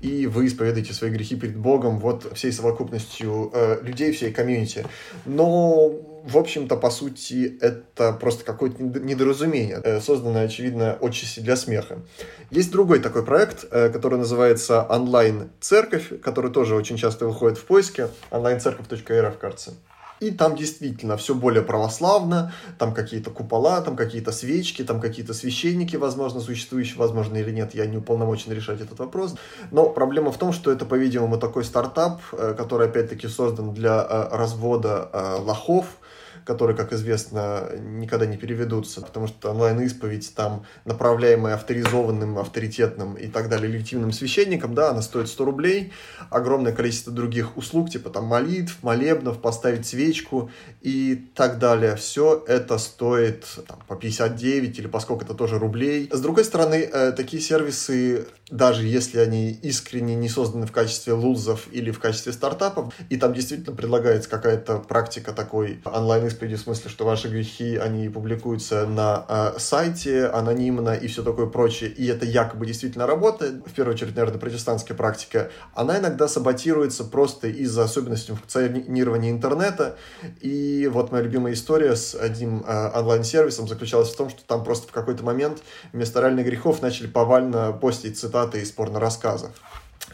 и 0.02 0.28
вы 0.28 0.48
исповедуете 0.48 0.85
свои 0.94 1.10
грехи 1.10 1.36
перед 1.36 1.58
Богом, 1.58 2.00
вот 2.00 2.36
всей 2.36 2.52
совокупностью 2.52 3.52
э, 3.54 3.80
людей, 3.82 4.12
всей 4.12 4.32
комьюнити. 4.32 4.86
Но, 5.26 5.92
в 6.24 6.38
общем-то, 6.38 6.78
по 6.78 6.90
сути, 6.90 7.58
это 7.62 8.14
просто 8.14 8.44
какое-то 8.44 8.82
недоразумение, 8.84 9.82
э, 9.84 10.00
созданное, 10.02 10.46
очевидно, 10.46 10.98
отчасти 11.02 11.40
для 11.40 11.56
смеха. 11.56 12.00
Есть 12.52 12.72
другой 12.72 13.00
такой 13.00 13.24
проект, 13.24 13.66
э, 13.72 13.90
который 13.90 14.20
называется 14.20 14.86
«Онлайн-церковь», 14.90 16.22
который 16.22 16.52
тоже 16.52 16.76
очень 16.76 16.98
часто 16.98 17.26
выходит 17.26 17.58
в 17.58 17.66
поиске, 17.66 18.10
онлайн-церковь.рф, 18.32 19.38
кажется. 19.38 19.74
И 20.26 20.32
там 20.32 20.56
действительно 20.56 21.18
все 21.18 21.36
более 21.36 21.62
православно, 21.62 22.52
там 22.80 22.96
какие-то 22.96 23.30
купола, 23.30 23.82
там 23.82 23.96
какие-то 23.96 24.32
свечки, 24.32 24.84
там 24.84 25.00
какие-то 25.00 25.36
священники, 25.36 25.98
возможно, 25.98 26.42
существующие, 26.42 26.98
возможно 26.98 27.38
или 27.38 27.52
нет, 27.52 27.76
я 27.76 27.86
не 27.86 27.98
уполномочен 27.98 28.52
решать 28.52 28.82
этот 28.82 28.98
вопрос. 28.98 29.36
Но 29.70 29.88
проблема 29.90 30.32
в 30.32 30.40
том, 30.40 30.52
что 30.52 30.72
это, 30.72 30.84
по-видимому, 30.86 31.38
такой 31.38 31.64
стартап, 31.64 32.22
э, 32.32 32.56
который, 32.58 32.88
опять-таки, 32.88 33.28
создан 33.28 33.72
для 33.72 34.02
э, 34.02 34.36
развода 34.36 35.10
э, 35.14 35.36
лохов, 35.42 35.86
которые, 36.46 36.78
как 36.78 36.94
известно, 36.94 37.70
никогда 37.80 38.26
не 38.26 38.38
переведутся, 38.38 39.02
потому 39.02 39.28
что 39.28 39.50
онлайн-исповедь, 39.50 40.34
там, 40.36 40.66
направляемая 40.86 41.56
авторизованным, 41.56 42.38
авторитетным 42.38 43.16
и 43.16 43.28
так 43.28 43.50
далее 43.50 43.72
легитимным 43.72 44.12
священником, 44.12 44.76
да, 44.76 44.92
она 44.92 45.02
стоит 45.02 45.28
100 45.28 45.44
рублей, 45.44 45.92
огромное 46.30 46.72
количество 46.72 47.12
других 47.12 47.58
услуг, 47.58 47.90
типа 47.90 48.12
там 48.12 48.26
молитв, 48.26 48.78
молебнов, 48.84 49.42
поставить 49.42 49.88
свечку 49.88 50.52
и 50.82 51.30
так 51.34 51.58
далее. 51.58 51.96
Все 51.96 52.44
это 52.48 52.78
стоит 52.78 53.46
там, 53.68 53.80
по 53.88 53.96
59 53.96 54.80
или 54.80 54.88
поскольку 54.88 55.24
это 55.24 55.34
тоже 55.34 55.58
рублей. 55.58 56.10
С 56.12 56.22
другой 56.22 56.46
стороны, 56.46 56.88
э, 56.92 57.12
такие 57.12 57.42
сервисы 57.42 58.28
даже 58.52 58.86
если 58.86 59.20
они 59.20 59.52
искренне 59.52 60.16
не 60.16 60.30
созданы 60.30 60.68
в 60.68 60.72
качестве 60.72 61.14
лузов 61.14 61.68
или 61.72 61.90
в 61.92 62.00
качестве 62.00 62.32
стартапов, 62.32 62.94
и 63.10 63.18
там 63.18 63.34
действительно 63.34 63.76
предлагается 63.76 64.30
какая-то 64.30 64.80
практика 64.80 65.34
такой 65.34 65.82
онлайн-исповеди, 66.36 66.56
в 66.56 66.60
смысле, 66.60 66.90
что 66.90 67.06
ваши 67.06 67.28
грехи, 67.30 67.78
они 67.78 68.10
публикуются 68.10 68.86
на 68.86 69.26
э, 69.28 69.60
сайте 69.60 70.28
анонимно 70.28 70.94
и 70.94 71.08
все 71.08 71.24
такое 71.24 71.48
прочее, 71.48 71.90
и 71.90 72.08
это 72.08 72.26
якобы 72.26 72.66
действительно 72.66 73.08
работает, 73.08 73.66
в 73.66 73.72
первую 73.72 73.96
очередь, 73.96 74.16
наверное, 74.16 74.40
протестантская 74.40 74.98
практика, 74.98 75.50
она 75.74 76.00
иногда 76.00 76.28
саботируется 76.28 77.04
просто 77.04 77.48
из-за 77.48 77.84
особенностей 77.84 78.34
функционирования 78.34 79.32
интернета, 79.32 79.96
и 80.42 80.90
вот 80.92 81.12
моя 81.12 81.24
любимая 81.24 81.54
история 81.54 81.96
с 81.96 82.16
одним 82.16 82.64
э, 82.68 83.00
онлайн-сервисом 83.00 83.68
заключалась 83.68 84.10
в 84.10 84.18
том, 84.18 84.30
что 84.30 84.44
там 84.46 84.64
просто 84.64 84.88
в 84.88 84.92
какой-то 84.92 85.24
момент 85.24 85.60
вместо 85.94 86.20
реальных 86.20 86.46
грехов 86.46 86.82
начали 86.82 87.08
повально 87.08 87.72
постить 87.72 88.18
цитаты 88.20 88.62
из 88.62 88.72
порно-рассказов. 88.72 89.52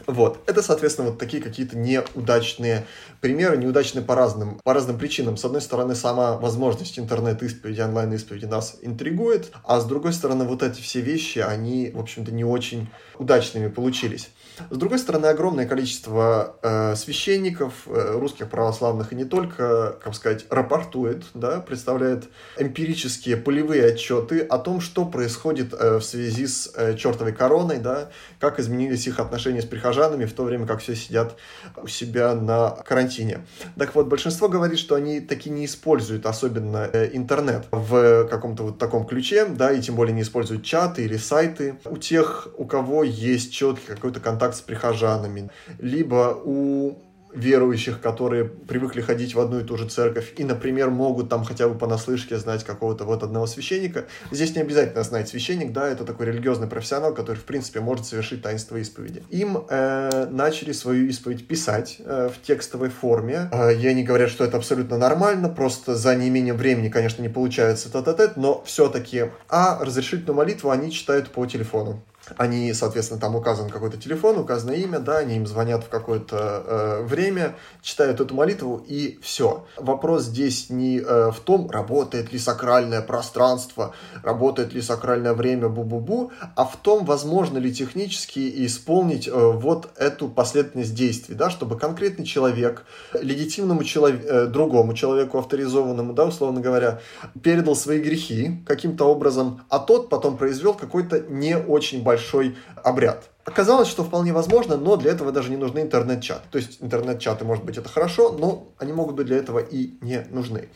Вот. 0.06 0.40
Это, 0.46 0.62
соответственно, 0.62 1.10
вот 1.10 1.18
такие 1.18 1.42
какие-то 1.42 1.76
неудачные 1.76 2.86
примеры, 3.20 3.56
неудачные 3.56 4.04
по 4.04 4.14
разным, 4.14 4.58
по 4.64 4.74
разным 4.74 4.98
причинам. 4.98 5.36
С 5.36 5.44
одной 5.44 5.60
стороны, 5.60 5.94
сама 5.94 6.36
возможность 6.36 6.98
интернет-исповеди, 6.98 7.80
онлайн-исповеди 7.80 8.46
нас 8.46 8.78
интригует, 8.82 9.52
а 9.64 9.80
с 9.80 9.84
другой 9.84 10.12
стороны, 10.12 10.44
вот 10.44 10.62
эти 10.62 10.80
все 10.80 11.00
вещи, 11.00 11.38
они, 11.38 11.90
в 11.94 12.00
общем-то, 12.00 12.32
не 12.32 12.44
очень 12.44 12.88
удачными 13.18 13.68
получились. 13.68 14.30
С 14.70 14.76
другой 14.76 14.98
стороны, 14.98 15.26
огромное 15.26 15.66
количество 15.66 16.56
э, 16.62 16.94
священников, 16.96 17.86
э, 17.86 18.18
русских 18.18 18.50
православных 18.50 19.12
и 19.12 19.16
не 19.16 19.24
только, 19.24 19.98
как 20.02 20.14
сказать, 20.14 20.44
рапортует, 20.50 21.24
да, 21.34 21.60
представляет 21.60 22.24
эмпирические 22.58 23.36
полевые 23.36 23.86
отчеты 23.86 24.40
о 24.40 24.58
том, 24.58 24.80
что 24.80 25.06
происходит 25.06 25.72
э, 25.72 25.96
в 25.96 26.02
связи 26.02 26.46
с 26.46 26.70
э, 26.74 26.96
чертовой 26.96 27.32
короной, 27.32 27.78
да, 27.78 28.10
как 28.42 28.58
изменились 28.58 29.06
их 29.06 29.20
отношения 29.20 29.62
с 29.62 29.64
прихожанами 29.64 30.24
в 30.24 30.32
то 30.32 30.42
время, 30.42 30.66
как 30.66 30.80
все 30.80 30.96
сидят 30.96 31.36
у 31.80 31.86
себя 31.86 32.34
на 32.34 32.70
карантине. 32.70 33.46
Так 33.78 33.94
вот, 33.94 34.08
большинство 34.08 34.48
говорит, 34.48 34.80
что 34.80 34.96
они 34.96 35.20
таки 35.20 35.48
не 35.48 35.64
используют 35.64 36.26
особенно 36.26 36.90
э, 36.92 37.10
интернет 37.12 37.66
в 37.70 38.24
каком-то 38.24 38.64
вот 38.64 38.78
таком 38.78 39.06
ключе, 39.06 39.44
да, 39.44 39.70
и 39.70 39.80
тем 39.80 39.94
более 39.94 40.12
не 40.12 40.22
используют 40.22 40.64
чаты 40.64 41.04
или 41.04 41.18
сайты. 41.18 41.76
У 41.84 41.98
тех, 41.98 42.48
у 42.58 42.64
кого 42.64 43.04
есть 43.04 43.52
четкий 43.52 43.86
какой-то 43.86 44.18
контакт 44.18 44.56
с 44.56 44.60
прихожанами, 44.60 45.48
либо 45.78 46.36
у 46.44 46.98
верующих, 47.34 48.00
которые 48.00 48.44
привыкли 48.44 49.00
ходить 49.00 49.34
в 49.34 49.40
одну 49.40 49.60
и 49.60 49.64
ту 49.64 49.76
же 49.76 49.88
церковь 49.88 50.32
и, 50.36 50.44
например, 50.44 50.90
могут 50.90 51.28
там 51.28 51.44
хотя 51.44 51.68
бы 51.68 51.78
понаслышке 51.78 52.36
знать 52.36 52.64
какого-то 52.64 53.04
вот 53.04 53.22
одного 53.22 53.46
священника. 53.46 54.06
Здесь 54.30 54.54
не 54.54 54.62
обязательно 54.62 55.02
знать 55.02 55.28
священник, 55.28 55.72
да, 55.72 55.88
это 55.88 56.04
такой 56.04 56.26
религиозный 56.26 56.66
профессионал, 56.66 57.14
который, 57.14 57.36
в 57.36 57.44
принципе, 57.44 57.80
может 57.80 58.06
совершить 58.06 58.42
таинство 58.42 58.76
исповеди. 58.76 59.22
Им 59.30 59.64
э, 59.68 60.26
начали 60.30 60.72
свою 60.72 61.06
исповедь 61.06 61.46
писать 61.46 61.96
э, 61.98 62.30
в 62.34 62.46
текстовой 62.46 62.90
форме. 62.90 63.48
Э, 63.52 63.74
и 63.74 63.86
они 63.86 64.02
говорят, 64.02 64.30
что 64.30 64.44
это 64.44 64.56
абсолютно 64.56 64.98
нормально, 64.98 65.48
просто 65.48 65.94
за 65.94 66.14
неимением 66.14 66.56
времени, 66.56 66.88
конечно, 66.88 67.22
не 67.22 67.28
получается 67.28 67.90
тет-а-тет, 67.90 68.36
но 68.36 68.62
все-таки. 68.64 69.26
А 69.48 69.78
разрешительную 69.82 70.36
молитву 70.36 70.70
они 70.70 70.90
читают 70.90 71.30
по 71.30 71.46
телефону 71.46 72.02
они, 72.36 72.72
соответственно, 72.72 73.20
там 73.20 73.36
указан 73.36 73.70
какой-то 73.70 73.96
телефон, 73.96 74.38
указано 74.38 74.72
имя, 74.72 74.98
да, 74.98 75.18
они 75.18 75.36
им 75.36 75.46
звонят 75.46 75.84
в 75.84 75.88
какое-то 75.88 76.64
э, 76.66 77.02
время, 77.02 77.56
читают 77.82 78.20
эту 78.20 78.34
молитву 78.34 78.84
и 78.86 79.18
все. 79.22 79.64
Вопрос 79.76 80.24
здесь 80.24 80.70
не 80.70 80.98
э, 81.00 81.30
в 81.30 81.40
том, 81.40 81.70
работает 81.70 82.32
ли 82.32 82.38
сакральное 82.38 83.02
пространство, 83.02 83.94
работает 84.22 84.72
ли 84.72 84.82
сакральное 84.82 85.34
время, 85.34 85.68
бу-бу-бу, 85.68 86.30
а 86.56 86.64
в 86.64 86.76
том, 86.76 87.04
возможно 87.04 87.58
ли 87.58 87.72
технически 87.72 88.66
исполнить 88.66 89.28
э, 89.28 89.32
вот 89.32 89.90
эту 89.96 90.28
последовательность 90.28 90.94
действий, 90.94 91.34
да, 91.34 91.50
чтобы 91.50 91.78
конкретный 91.78 92.24
человек, 92.24 92.84
легитимному 93.14 93.84
человеку, 93.84 94.26
э, 94.26 94.46
другому 94.46 94.94
человеку 94.94 95.38
авторизованному, 95.38 96.12
да, 96.12 96.24
условно 96.24 96.60
говоря, 96.60 97.00
передал 97.42 97.76
свои 97.76 98.00
грехи 98.00 98.62
каким-то 98.66 99.04
образом, 99.04 99.62
а 99.68 99.78
тот 99.78 100.08
потом 100.08 100.36
произвел 100.36 100.74
какой-то 100.74 101.20
не 101.20 101.56
очень 101.56 102.02
большой 102.02 102.21
большой 102.22 102.56
обряд. 102.84 103.28
Оказалось, 103.44 103.88
что 103.88 104.04
вполне 104.04 104.32
возможно, 104.32 104.76
но 104.76 104.96
для 104.96 105.10
этого 105.10 105.32
даже 105.32 105.50
не 105.50 105.56
нужны 105.56 105.80
интернет-чаты. 105.80 106.42
То 106.52 106.58
есть 106.58 106.78
интернет-чаты, 106.80 107.44
может 107.44 107.64
быть, 107.64 107.76
это 107.76 107.88
хорошо, 107.88 108.30
но 108.30 108.68
они 108.78 108.92
могут 108.92 109.16
быть 109.16 109.26
для 109.26 109.36
этого 109.36 109.58
и 109.58 109.94
не 110.00 110.24
нужны. 110.30 110.68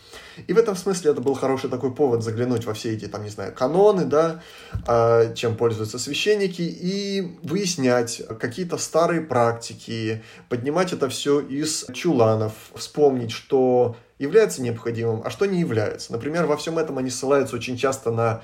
И 0.49 0.53
в 0.53 0.59
этом 0.59 0.75
смысле 0.75 1.13
это 1.13 1.21
был 1.21 1.35
хороший 1.35 1.71
такой 1.71 1.95
повод 1.95 2.25
заглянуть 2.25 2.65
во 2.65 2.75
все 2.75 2.93
эти, 2.93 3.07
там, 3.07 3.23
не 3.23 3.31
знаю, 3.31 3.53
каноны, 3.55 4.05
да, 4.05 4.43
а, 4.89 5.33
чем 5.35 5.57
пользуются 5.57 6.01
священники, 6.01 6.63
и 6.63 7.39
выяснять 7.45 8.23
какие-то 8.41 8.79
старые 8.79 9.21
практики, 9.21 10.25
поднимать 10.49 10.93
это 10.93 11.09
все 11.09 11.39
из 11.39 11.87
чуланов, 11.95 12.53
вспомнить, 12.75 13.31
что 13.31 13.95
является 14.19 14.61
необходимым, 14.61 15.23
а 15.25 15.31
что 15.31 15.47
не 15.47 15.61
является. 15.61 16.11
Например, 16.11 16.47
во 16.47 16.57
всем 16.57 16.79
этом 16.79 16.99
они 16.99 17.11
ссылаются 17.11 17.55
очень 17.55 17.77
часто 17.77 18.11
на 18.11 18.43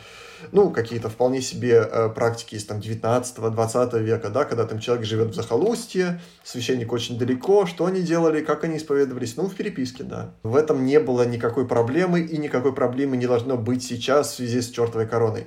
ну, 0.51 0.71
какие-то 0.71 1.09
вполне 1.09 1.41
себе 1.41 1.89
э, 1.91 2.09
практики 2.09 2.57
из 2.57 2.65
там 2.65 2.79
19-20 2.79 4.03
века, 4.03 4.31
да, 4.31 4.45
когда 4.45 4.67
там 4.67 4.79
человек 4.79 5.05
живет 5.05 5.29
в 5.29 5.35
захолустье, 5.35 6.21
священник 6.43 6.93
очень 6.93 7.19
далеко, 7.19 7.67
что 7.67 7.87
они 7.87 8.01
делали, 8.01 8.43
как 8.43 8.65
они 8.65 8.79
исповедовались, 8.79 9.37
ну, 9.37 9.49
в 9.49 9.55
переписке, 9.55 10.03
да. 10.05 10.35
В 10.43 10.57
этом 10.57 10.85
не 10.85 10.99
было 10.99 11.27
никакой 11.27 11.67
проблемы, 11.67 12.21
и 12.21 12.37
никакой 12.39 12.73
проблемы 12.73 13.17
не 13.17 13.27
должно 13.27 13.57
быть 13.57 13.85
сейчас 13.85 14.33
в 14.33 14.37
связи 14.37 14.61
с 14.61 14.71
чертовой 14.71 15.07
короной. 15.07 15.47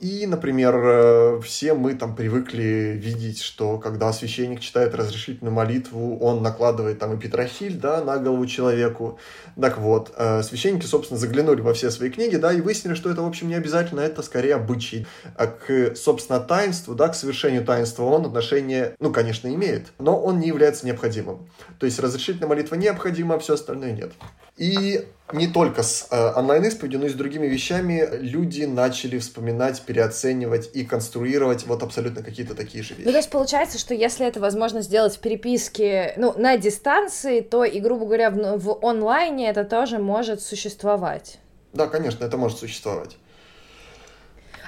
И, 0.00 0.26
например, 0.26 0.74
э, 0.76 1.40
все 1.42 1.74
мы 1.74 1.94
там 1.94 2.14
привыкли 2.14 2.98
видеть, 3.00 3.40
что 3.40 3.78
когда 3.78 4.12
священник 4.12 4.60
читает 4.60 4.94
разрешительную 4.94 5.54
молитву, 5.54 6.18
он 6.18 6.42
накладывает 6.42 6.98
там 6.98 7.14
и 7.14 7.18
петрохиль, 7.18 7.78
да, 7.78 8.02
на 8.02 8.18
голову 8.18 8.46
человеку. 8.46 9.18
Так 9.60 9.78
вот, 9.78 10.12
э, 10.16 10.42
священники, 10.42 10.84
собственно, 10.84 11.18
заглянули 11.18 11.60
во 11.60 11.72
все 11.72 11.90
свои 11.90 12.10
книги, 12.10 12.36
да, 12.36 12.52
и 12.52 12.60
выяснили, 12.60 12.94
что 12.94 13.10
это, 13.10 13.22
в 13.22 13.26
общем, 13.26 13.48
не 13.48 13.54
обязательно, 13.54 14.00
это 14.00 14.22
скорее 14.22 14.56
обычай. 14.56 15.06
А 15.36 15.46
к, 15.46 15.96
собственно, 15.96 16.40
таинству, 16.40 16.94
да, 16.94 17.08
к 17.08 17.14
совершению 17.14 17.64
таинства 17.64 18.04
он 18.04 18.26
отношение, 18.26 18.94
ну, 19.00 19.12
конечно, 19.12 19.48
имеет, 19.48 19.92
но 19.98 20.20
он 20.20 20.40
не 20.40 20.48
является 20.48 20.84
необходимым. 20.84 21.48
То 21.78 21.86
есть 21.86 21.98
разрешительная 21.98 22.48
молитва 22.48 22.74
необходима, 22.74 23.36
а 23.36 23.38
все 23.38 23.54
остальное 23.54 23.92
нет. 23.92 24.12
И 24.56 25.06
не 25.32 25.48
только 25.48 25.82
с 25.82 26.06
э, 26.10 26.32
онлайн-исповедью, 26.34 27.00
но 27.00 27.06
и 27.06 27.08
с 27.10 27.14
другими 27.14 27.46
вещами 27.46 28.08
люди 28.12 28.62
начали 28.64 29.18
вспоминать, 29.18 29.82
переоценивать 29.86 30.70
и 30.74 30.84
конструировать 30.84 31.66
вот 31.66 31.82
абсолютно 31.82 32.22
какие-то 32.22 32.54
такие 32.54 32.82
же 32.82 32.94
вещи. 32.94 33.06
Ну, 33.06 33.12
то 33.12 33.18
есть 33.18 33.30
получается, 33.30 33.78
что 33.78 33.94
если 33.94 34.26
это 34.26 34.40
возможно 34.40 34.82
сделать 34.82 35.16
в 35.16 35.20
переписке, 35.20 36.14
ну, 36.16 36.34
на 36.36 36.56
дистанции, 36.56 37.40
то 37.40 37.64
и, 37.64 37.80
грубо 37.80 38.04
говоря, 38.04 38.30
в, 38.30 38.58
в 38.58 38.84
онлайне 38.84 39.48
это 39.48 39.64
тоже 39.64 39.98
может 39.98 40.42
существовать. 40.42 41.38
Да, 41.72 41.86
конечно, 41.86 42.24
это 42.24 42.36
может 42.36 42.58
существовать. 42.58 43.16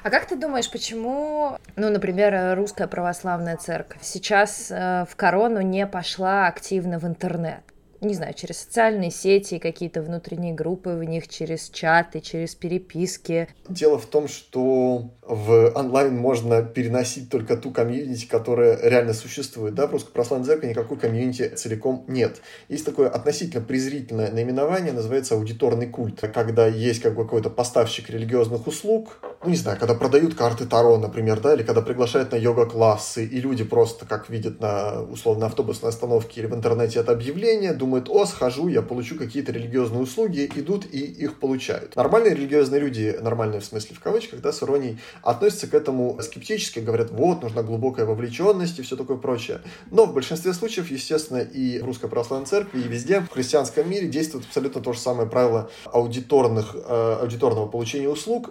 А 0.02 0.10
как 0.10 0.26
ты 0.26 0.36
думаешь, 0.36 0.70
почему, 0.70 1.58
ну, 1.76 1.90
например, 1.90 2.56
русская 2.56 2.86
православная 2.86 3.56
церковь 3.56 4.00
сейчас 4.02 4.70
э, 4.70 5.04
в 5.10 5.16
корону 5.16 5.60
не 5.60 5.86
пошла 5.86 6.46
активно 6.46 6.98
в 6.98 7.04
интернет? 7.04 7.62
Не 8.00 8.14
знаю, 8.14 8.34
через 8.34 8.58
социальные 8.58 9.10
сети, 9.10 9.58
какие-то 9.58 10.02
внутренние 10.02 10.54
группы 10.54 10.90
в 10.90 11.02
них, 11.04 11.28
через 11.28 11.68
чаты, 11.70 12.20
через 12.20 12.54
переписки. 12.54 13.48
Дело 13.68 13.98
в 13.98 14.06
том, 14.06 14.28
что 14.28 15.10
в 15.22 15.72
онлайн 15.74 16.16
можно 16.16 16.62
переносить 16.62 17.30
только 17.30 17.56
ту 17.56 17.70
комьюнити, 17.70 18.26
которая 18.26 18.78
реально 18.82 19.14
существует. 19.14 19.74
Да, 19.74 19.86
в 19.86 19.92
Русской 19.92 20.12
Православной 20.12 20.46
Церкви 20.46 20.68
никакой 20.68 20.96
комьюнити 20.96 21.48
целиком 21.48 22.04
нет. 22.08 22.40
Есть 22.68 22.84
такое 22.84 23.08
относительно 23.08 23.64
презрительное 23.64 24.30
наименование, 24.30 24.92
называется 24.92 25.34
аудиторный 25.34 25.86
культ. 25.86 26.20
Когда 26.32 26.66
есть 26.66 27.02
как 27.02 27.14
бы 27.14 27.24
какой-то 27.24 27.50
поставщик 27.50 28.10
религиозных 28.10 28.66
услуг, 28.66 29.20
ну 29.42 29.50
не 29.50 29.56
знаю, 29.56 29.78
когда 29.78 29.94
продают 29.94 30.34
карты 30.34 30.66
Таро, 30.66 30.98
например, 30.98 31.40
да, 31.40 31.54
или 31.54 31.62
когда 31.62 31.80
приглашают 31.80 32.32
на 32.32 32.36
йога-классы, 32.36 33.24
и 33.24 33.40
люди 33.40 33.62
просто 33.62 34.04
как 34.04 34.28
видят 34.28 34.60
на 34.60 35.02
условно 35.02 35.46
автобусной 35.46 35.90
остановке 35.90 36.40
или 36.40 36.48
в 36.48 36.54
интернете 36.54 36.98
это 36.98 37.12
объявление, 37.12 37.72
думают, 37.72 38.08
о, 38.08 38.26
схожу, 38.26 38.68
я 38.68 38.82
получу 38.82 39.16
какие-то 39.16 39.52
религиозные 39.52 40.02
услуги, 40.02 40.50
идут 40.56 40.86
и 40.92 40.98
их 40.98 41.38
получают. 41.38 41.94
Нормальные 41.94 42.34
религиозные 42.34 42.80
люди, 42.80 43.16
нормальные 43.20 43.60
в 43.60 43.64
смысле 43.64 43.94
в 43.94 44.00
кавычках, 44.00 44.40
да, 44.40 44.52
с 44.52 44.62
иронией, 44.62 44.98
относятся 45.22 45.68
к 45.68 45.74
этому 45.74 46.18
скептически, 46.20 46.80
говорят, 46.80 47.10
вот, 47.12 47.42
нужна 47.42 47.62
глубокая 47.62 48.06
вовлеченность 48.06 48.78
и 48.80 48.82
все 48.82 48.96
такое 48.96 49.18
прочее. 49.18 49.60
Но 49.90 50.06
в 50.06 50.14
большинстве 50.14 50.52
случаев, 50.52 50.90
естественно, 50.90 51.38
и 51.38 51.78
в 51.78 51.84
Русской 51.84 52.08
Православной 52.08 52.46
Церкви, 52.46 52.80
и 52.80 52.88
везде 52.88 53.20
в 53.20 53.30
христианском 53.30 53.88
мире 53.88 54.08
действует 54.08 54.46
абсолютно 54.46 54.80
то 54.80 54.92
же 54.92 54.98
самое 54.98 55.28
правило 55.28 55.70
аудиторных, 55.84 56.74
э, 56.74 57.18
аудиторного 57.20 57.68
получения 57.68 58.08
услуг, 58.08 58.50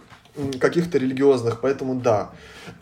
каких-то 0.60 0.98
религиозных, 0.98 1.62
поэтому 1.62 1.96
да, 1.96 2.32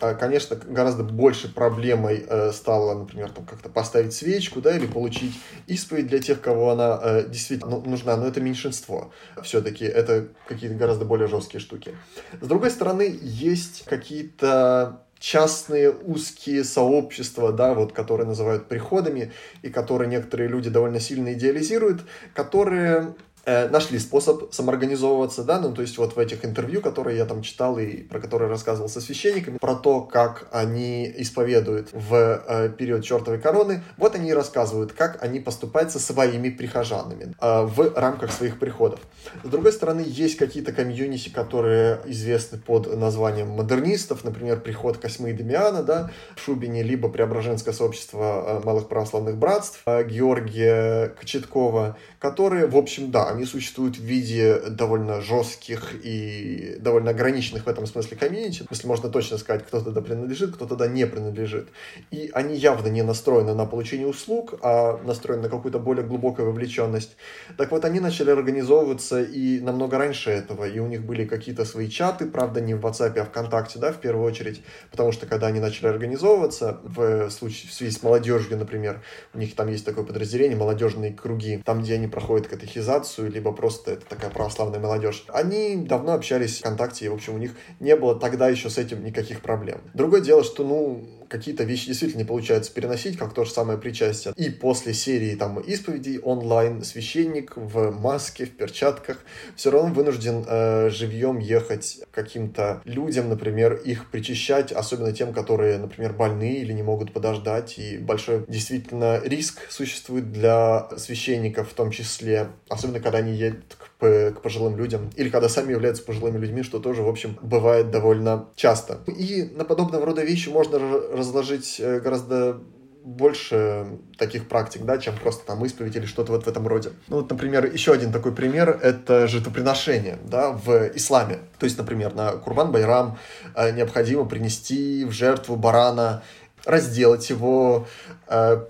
э, 0.00 0.14
конечно, 0.14 0.56
гораздо 0.56 1.02
больше 1.02 1.52
проблемой 1.52 2.24
э, 2.28 2.52
стало, 2.52 2.98
например, 2.98 3.30
там 3.30 3.44
как-то 3.44 3.68
поставить 3.68 4.12
свечку, 4.12 4.60
да, 4.60 4.76
или 4.76 4.86
получить 4.86 5.34
исповедь 5.66 6.06
для 6.06 6.18
тех, 6.18 6.40
кого 6.40 6.70
она 6.70 7.00
э, 7.02 7.24
действительно 7.28 7.78
нужна, 7.80 8.16
но 8.16 8.26
это 8.26 8.40
меньшинство. 8.40 9.12
Все-таки 9.42 9.84
это 9.84 10.28
какие-то 10.48 10.76
гораздо 10.76 11.04
более 11.04 11.28
жесткие 11.28 11.60
штуки. 11.60 11.96
С 12.40 12.46
другой 12.46 12.70
стороны, 12.70 13.18
есть 13.22 13.84
какие-то 13.84 15.00
частные 15.18 15.90
узкие 15.90 16.62
сообщества, 16.64 17.52
да, 17.52 17.74
вот, 17.74 17.92
которые 17.92 18.26
называют 18.26 18.68
приходами, 18.68 19.32
и 19.62 19.70
которые 19.70 20.08
некоторые 20.08 20.48
люди 20.48 20.70
довольно 20.70 21.00
сильно 21.00 21.32
идеализируют, 21.32 22.02
которые 22.34 23.14
нашли 23.46 23.98
способ 23.98 24.52
самоорганизовываться, 24.52 25.44
да, 25.44 25.60
ну, 25.60 25.72
то 25.72 25.82
есть 25.82 25.98
вот 25.98 26.16
в 26.16 26.18
этих 26.18 26.44
интервью, 26.44 26.80
которые 26.80 27.16
я 27.16 27.26
там 27.26 27.42
читал 27.42 27.78
и 27.78 28.02
про 28.02 28.20
которые 28.20 28.48
рассказывал 28.48 28.88
со 28.88 29.00
священниками, 29.00 29.58
про 29.58 29.74
то, 29.74 30.00
как 30.00 30.48
они 30.52 31.12
исповедуют 31.16 31.90
в 31.92 32.14
э, 32.14 32.68
период 32.70 33.04
чертовой 33.04 33.40
короны, 33.40 33.82
вот 33.96 34.14
они 34.14 34.30
и 34.30 34.32
рассказывают, 34.32 34.92
как 34.92 35.22
они 35.22 35.40
поступают 35.40 35.90
со 35.90 35.98
своими 35.98 36.50
прихожанами 36.50 37.34
э, 37.40 37.62
в 37.62 37.92
рамках 37.94 38.32
своих 38.32 38.58
приходов. 38.58 39.00
С 39.44 39.48
другой 39.48 39.72
стороны, 39.72 40.04
есть 40.06 40.36
какие-то 40.36 40.72
комьюнити, 40.72 41.28
которые 41.28 42.00
известны 42.06 42.58
под 42.58 42.96
названием 42.96 43.48
модернистов, 43.48 44.24
например, 44.24 44.60
приход 44.60 44.98
Косьмы 44.98 45.30
и 45.30 45.32
Демиана, 45.32 45.82
да, 45.82 46.10
в 46.36 46.40
Шубине, 46.40 46.82
либо 46.82 47.08
Преображенское 47.08 47.74
сообщество 47.74 48.60
э, 48.62 48.64
малых 48.64 48.88
православных 48.88 49.36
братств 49.36 49.82
э, 49.86 50.04
Георгия 50.04 51.08
Кочеткова, 51.18 51.96
которые, 52.18 52.66
в 52.66 52.76
общем, 52.76 53.10
да, 53.10 53.32
они 53.36 53.44
существуют 53.44 53.96
в 53.96 54.02
виде 54.02 54.60
довольно 54.70 55.20
жестких 55.20 55.94
и 56.02 56.76
довольно 56.80 57.10
ограниченных 57.10 57.66
в 57.66 57.68
этом 57.68 57.86
смысле 57.86 58.16
комьюнити. 58.16 58.64
Смысле, 58.64 58.88
можно 58.88 59.08
точно 59.10 59.38
сказать, 59.38 59.66
кто 59.66 59.80
туда 59.80 60.00
принадлежит, 60.00 60.54
кто 60.54 60.66
туда 60.66 60.88
не 60.88 61.06
принадлежит. 61.06 61.68
И 62.10 62.30
они 62.32 62.56
явно 62.56 62.88
не 62.88 63.02
настроены 63.02 63.54
на 63.54 63.66
получение 63.66 64.06
услуг, 64.06 64.54
а 64.62 65.00
настроены 65.04 65.44
на 65.44 65.48
какую-то 65.48 65.78
более 65.78 66.04
глубокую 66.04 66.46
вовлеченность. 66.46 67.16
Так 67.56 67.70
вот, 67.70 67.84
они 67.84 68.00
начали 68.00 68.30
организовываться 68.30 69.22
и 69.22 69.60
намного 69.60 69.98
раньше 69.98 70.30
этого, 70.30 70.66
и 70.66 70.78
у 70.78 70.86
них 70.86 71.04
были 71.04 71.24
какие-то 71.24 71.64
свои 71.64 71.88
чаты, 71.88 72.26
правда, 72.26 72.60
не 72.60 72.74
в 72.74 72.84
WhatsApp, 72.84 73.18
а 73.18 73.24
ВКонтакте, 73.24 73.78
да, 73.78 73.92
в 73.92 74.00
первую 74.00 74.24
очередь, 74.24 74.62
потому 74.90 75.12
что 75.12 75.26
когда 75.26 75.48
они 75.48 75.60
начали 75.60 75.88
организовываться, 75.88 76.80
в 76.82 77.30
случае, 77.30 77.70
в 77.70 77.74
связи 77.74 77.92
с 77.92 78.02
молодежью, 78.02 78.56
например, 78.56 79.02
у 79.34 79.38
них 79.38 79.54
там 79.54 79.68
есть 79.68 79.84
такое 79.84 80.04
подразделение, 80.04 80.56
молодежные 80.56 81.12
круги, 81.12 81.62
там, 81.64 81.82
где 81.82 81.94
они 81.94 82.06
проходят 82.06 82.46
катехизацию, 82.48 83.25
либо 83.28 83.52
просто 83.52 83.92
это 83.92 84.06
такая 84.06 84.30
православная 84.30 84.80
молодежь. 84.80 85.24
Они 85.28 85.76
давно 85.76 86.14
общались 86.14 86.56
в 86.56 86.60
ВКонтакте, 86.60 87.06
и, 87.06 87.08
в 87.08 87.14
общем, 87.14 87.34
у 87.34 87.38
них 87.38 87.52
не 87.80 87.96
было 87.96 88.18
тогда 88.18 88.48
еще 88.48 88.70
с 88.70 88.78
этим 88.78 89.04
никаких 89.04 89.40
проблем. 89.40 89.80
Другое 89.94 90.20
дело, 90.20 90.44
что, 90.44 90.64
ну, 90.64 91.04
какие-то 91.28 91.64
вещи 91.64 91.86
действительно 91.86 92.22
не 92.22 92.26
получается 92.26 92.72
переносить, 92.72 93.16
как 93.16 93.34
то 93.34 93.44
же 93.44 93.50
самое 93.50 93.78
причастие. 93.78 94.34
И 94.36 94.50
после 94.50 94.94
серии 94.94 95.34
там 95.34 95.60
исповедей 95.60 96.18
онлайн 96.18 96.82
священник 96.84 97.56
в 97.56 97.90
маске, 97.90 98.46
в 98.46 98.50
перчатках 98.56 99.18
все 99.54 99.70
равно 99.70 99.92
вынужден 99.92 100.44
э, 100.46 100.90
живьем 100.90 101.38
ехать 101.38 102.00
каким-то 102.10 102.82
людям, 102.84 103.28
например, 103.28 103.74
их 103.74 104.10
причащать, 104.10 104.72
особенно 104.72 105.12
тем, 105.12 105.32
которые, 105.32 105.78
например, 105.78 106.12
больны 106.12 106.54
или 106.54 106.72
не 106.72 106.82
могут 106.82 107.12
подождать. 107.12 107.78
И 107.78 107.98
большой 107.98 108.44
действительно 108.48 109.20
риск 109.24 109.70
существует 109.70 110.32
для 110.32 110.88
священников 110.96 111.70
в 111.70 111.74
том 111.74 111.90
числе, 111.90 112.48
особенно 112.68 113.00
когда 113.00 113.18
они 113.18 113.34
едут 113.34 113.76
к 113.78 113.95
к 113.98 114.40
пожилым 114.42 114.76
людям, 114.76 115.10
или 115.16 115.30
когда 115.30 115.48
сами 115.48 115.72
являются 115.72 116.02
пожилыми 116.02 116.38
людьми, 116.38 116.62
что 116.62 116.78
тоже, 116.78 117.02
в 117.02 117.08
общем, 117.08 117.38
бывает 117.40 117.90
довольно 117.90 118.46
часто. 118.54 118.98
И 119.06 119.50
на 119.54 119.64
подобного 119.64 120.04
рода 120.04 120.22
вещи 120.22 120.48
можно 120.48 120.78
разложить 120.78 121.80
э, 121.80 122.00
гораздо 122.00 122.60
больше 123.06 123.86
таких 124.18 124.48
практик, 124.48 124.82
да, 124.82 124.98
чем 124.98 125.16
просто 125.16 125.46
там 125.46 125.64
исповедь 125.64 125.94
или 125.94 126.06
что-то 126.06 126.32
вот 126.32 126.44
в 126.44 126.48
этом 126.48 126.66
роде. 126.66 126.90
Ну 127.06 127.18
вот, 127.18 127.30
например, 127.30 127.64
еще 127.64 127.92
один 127.92 128.10
такой 128.10 128.32
пример— 128.32 128.80
это 128.82 129.28
жертвоприношение, 129.28 130.18
да, 130.24 130.50
в 130.50 130.90
исламе. 130.96 131.38
То 131.58 131.64
есть, 131.64 131.78
например, 131.78 132.14
на 132.14 132.32
Курбан-Байрам 132.32 133.16
э, 133.54 133.70
необходимо 133.70 134.24
принести 134.24 135.04
в 135.04 135.12
жертву 135.12 135.54
барана, 135.54 136.24
разделать 136.64 137.30
его, 137.30 137.86
э, 138.26 138.64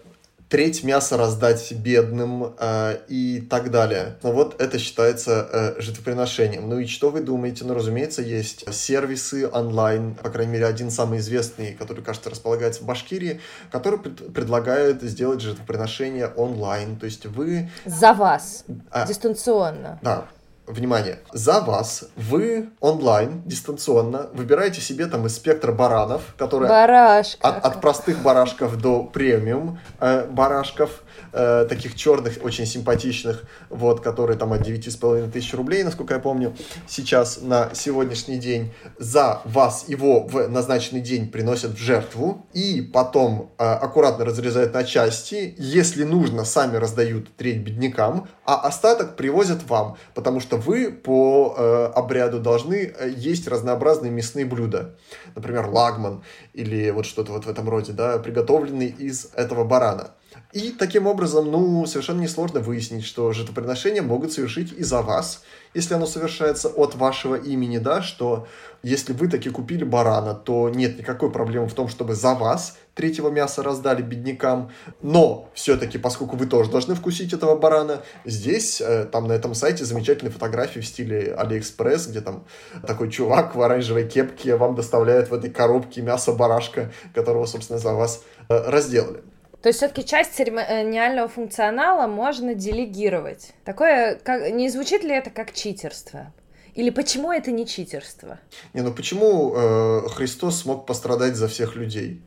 треть 0.49 0.85
мяса 0.85 1.17
раздать 1.17 1.73
бедным 1.73 2.55
э, 2.59 2.99
и 3.09 3.41
так 3.41 3.71
далее. 3.71 4.17
Но 4.23 4.33
вот 4.33 4.61
это 4.61 4.79
считается 4.79 5.49
э, 5.53 5.81
жертвоприношением. 5.81 6.69
Ну 6.69 6.79
и 6.79 6.87
что 6.87 7.11
вы 7.11 7.21
думаете? 7.21 7.65
Ну, 7.65 7.75
разумеется, 7.75 8.23
есть 8.23 8.73
сервисы 8.73 9.49
онлайн, 9.49 10.15
по 10.15 10.31
крайней 10.31 10.53
мере, 10.53 10.67
один 10.67 10.91
самый 10.91 11.19
известный, 11.19 11.75
который, 11.75 12.03
кажется, 12.05 12.31
располагается 12.31 12.83
в 12.83 12.87
Башкирии, 12.87 13.41
который 13.71 13.99
пред 13.99 14.35
предлагает 14.35 15.03
сделать 15.03 15.41
жертвоприношение 15.41 16.29
онлайн. 16.29 16.97
То 16.99 17.07
есть 17.07 17.27
вы... 17.27 17.69
За 17.85 18.13
вас. 18.13 18.65
А, 18.91 19.07
дистанционно. 19.07 19.99
Да 20.03 20.29
внимание, 20.67 21.21
за 21.33 21.61
вас 21.61 22.05
вы 22.17 22.71
онлайн, 22.81 23.43
дистанционно, 23.45 24.29
выбираете 24.33 24.81
себе 24.81 25.07
там 25.07 25.27
из 25.27 25.37
спектра 25.37 25.73
баранов, 25.73 26.23
которые... 26.37 26.69
Барашка. 26.69 27.47
От, 27.47 27.65
от 27.65 27.81
простых 27.81 28.23
барашков 28.23 28.77
до 28.77 29.03
премиум 29.03 29.79
э, 30.01 30.27
барашков, 30.27 31.03
э, 31.33 31.67
таких 31.69 31.95
черных, 31.95 32.39
очень 32.43 32.67
симпатичных, 32.67 33.45
вот, 33.71 34.01
которые 34.01 34.39
там 34.39 34.53
от 34.53 34.63
9,5 34.63 35.31
тысяч 35.31 35.55
рублей, 35.55 35.83
насколько 35.85 36.15
я 36.15 36.21
помню, 36.21 36.55
сейчас 36.89 37.41
на 37.43 37.75
сегодняшний 37.75 38.39
день. 38.39 38.73
За 38.99 39.41
вас 39.45 39.85
его 39.89 40.27
в 40.27 40.49
назначенный 40.49 41.01
день 41.01 41.31
приносят 41.31 41.73
в 41.73 41.79
жертву 41.79 42.47
и 42.53 42.81
потом 42.81 43.53
э, 43.59 43.65
аккуратно 43.65 44.25
разрезают 44.25 44.75
на 44.75 44.85
части. 44.85 45.55
Если 45.59 46.05
нужно, 46.05 46.45
сами 46.45 46.77
раздают 46.77 47.35
треть 47.37 47.59
беднякам, 47.59 48.29
а 48.45 48.57
остаток 48.61 49.17
привозят 49.17 49.69
вам, 49.69 49.97
потому 50.15 50.41
что 50.41 50.57
вы 50.57 50.91
по 50.91 51.55
э, 51.57 51.93
обряду 51.95 52.41
должны 52.41 52.93
э, 52.99 53.13
есть 53.17 53.49
разнообразные 53.49 54.13
мясные 54.13 54.45
блюда. 54.45 54.95
Например, 55.35 55.69
лагман 55.69 56.23
или 56.53 56.91
вот 56.91 57.07
что-то 57.07 57.33
вот 57.33 57.45
в 57.45 57.49
этом 57.49 57.69
роде, 57.69 57.93
да, 57.93 58.19
приготовленный 58.19 58.89
из 58.89 59.29
этого 59.35 59.65
барана. 59.65 60.11
И 60.57 60.71
таким 60.71 61.07
образом, 61.07 61.51
ну, 61.51 61.85
совершенно 61.85 62.23
несложно 62.23 62.61
выяснить, 62.61 63.05
что 63.05 63.31
жертвоприношения 63.33 64.01
могут 64.01 64.33
совершить 64.33 64.73
и 64.73 64.83
за 64.83 65.03
вас, 65.03 65.43
если 65.75 65.93
оно 65.93 66.07
совершается 66.07 66.69
от 66.69 66.95
вашего 66.95 67.35
имени, 67.35 67.77
да, 67.77 68.01
что 68.01 68.49
если 68.83 69.13
вы 69.13 69.29
таки 69.29 69.51
купили 69.51 69.85
барана, 69.85 70.33
то 70.33 70.71
нет 70.71 70.99
никакой 70.99 71.31
проблемы 71.31 71.69
в 71.69 71.75
том, 71.75 71.89
чтобы 71.89 72.15
за 72.15 72.33
вас 72.35 72.79
третьего 72.95 73.29
мяса 73.29 73.63
раздали 73.63 74.01
беднякам, 74.01 74.71
но 75.03 75.51
все-таки, 75.53 75.99
поскольку 75.99 76.37
вы 76.37 76.47
тоже 76.47 76.71
должны 76.71 76.95
вкусить 76.95 77.35
этого 77.35 77.59
барана, 77.59 78.01
здесь, 78.25 78.81
э, 78.81 79.05
там 79.05 79.29
на 79.29 79.35
этом 79.35 79.55
сайте 79.55 79.85
замечательные 79.85 80.33
фотографии 80.33 80.81
в 80.81 80.87
стиле 80.87 81.35
Алиэкспресс, 81.35 82.07
где 82.07 82.23
там 82.23 82.47
такой 82.87 83.11
чувак 83.11 83.55
в 83.55 83.61
оранжевой 83.61 84.09
кепке 84.09 84.57
вам 84.57 84.75
доставляет 84.75 85.29
в 85.29 85.35
этой 85.35 85.51
коробке 85.51 86.01
мясо 86.01 86.33
барашка, 86.33 86.95
которого, 87.13 87.45
собственно, 87.45 87.79
за 87.79 87.93
вас 87.93 88.23
э, 88.49 88.71
разделали. 88.71 89.23
То 89.67 89.71
есть 89.71 89.81
все-таки 89.81 90.05
часть 90.05 90.33
церемониального 90.37 91.27
функционала 91.27 92.07
можно 92.07 92.55
делегировать. 92.55 93.53
Такое, 93.65 94.15
как, 94.15 94.53
не 94.53 94.69
звучит 94.69 95.03
ли 95.03 95.11
это 95.11 95.31
как 95.31 95.53
читерство? 95.53 96.33
Или 96.77 96.91
почему 96.91 97.33
это 97.33 97.51
не 97.51 97.67
читерство? 97.67 98.39
Не, 98.75 98.83
ну 98.83 98.93
почему 98.93 99.57
э, 99.57 100.09
Христос 100.11 100.61
смог 100.61 100.87
пострадать 100.87 101.35
за 101.35 101.49
всех 101.49 101.75
людей? 101.75 102.23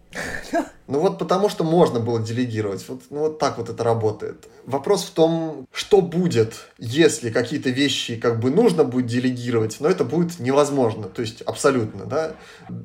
Ну 0.90 1.00
вот 1.00 1.20
потому 1.20 1.50
что 1.50 1.64
можно 1.64 2.00
было 2.00 2.20
делегировать. 2.20 2.84
Вот, 2.90 3.02
ну 3.12 3.20
вот 3.20 3.38
так 3.38 3.60
вот 3.60 3.70
это 3.70 3.84
работает. 3.84 4.48
Вопрос 4.66 5.04
в 5.04 5.12
том, 5.12 5.68
что 5.72 6.02
будет, 6.02 6.54
если 6.80 7.30
какие-то 7.30 7.70
вещи 7.70 8.16
как 8.16 8.40
бы 8.40 8.50
нужно 8.50 8.84
будет 8.84 9.06
делегировать, 9.06 9.78
но 9.80 9.88
это 9.88 10.04
будет 10.04 10.40
невозможно. 10.40 11.04
То 11.04 11.22
есть 11.22 11.44
абсолютно, 11.44 12.06
да. 12.06 12.32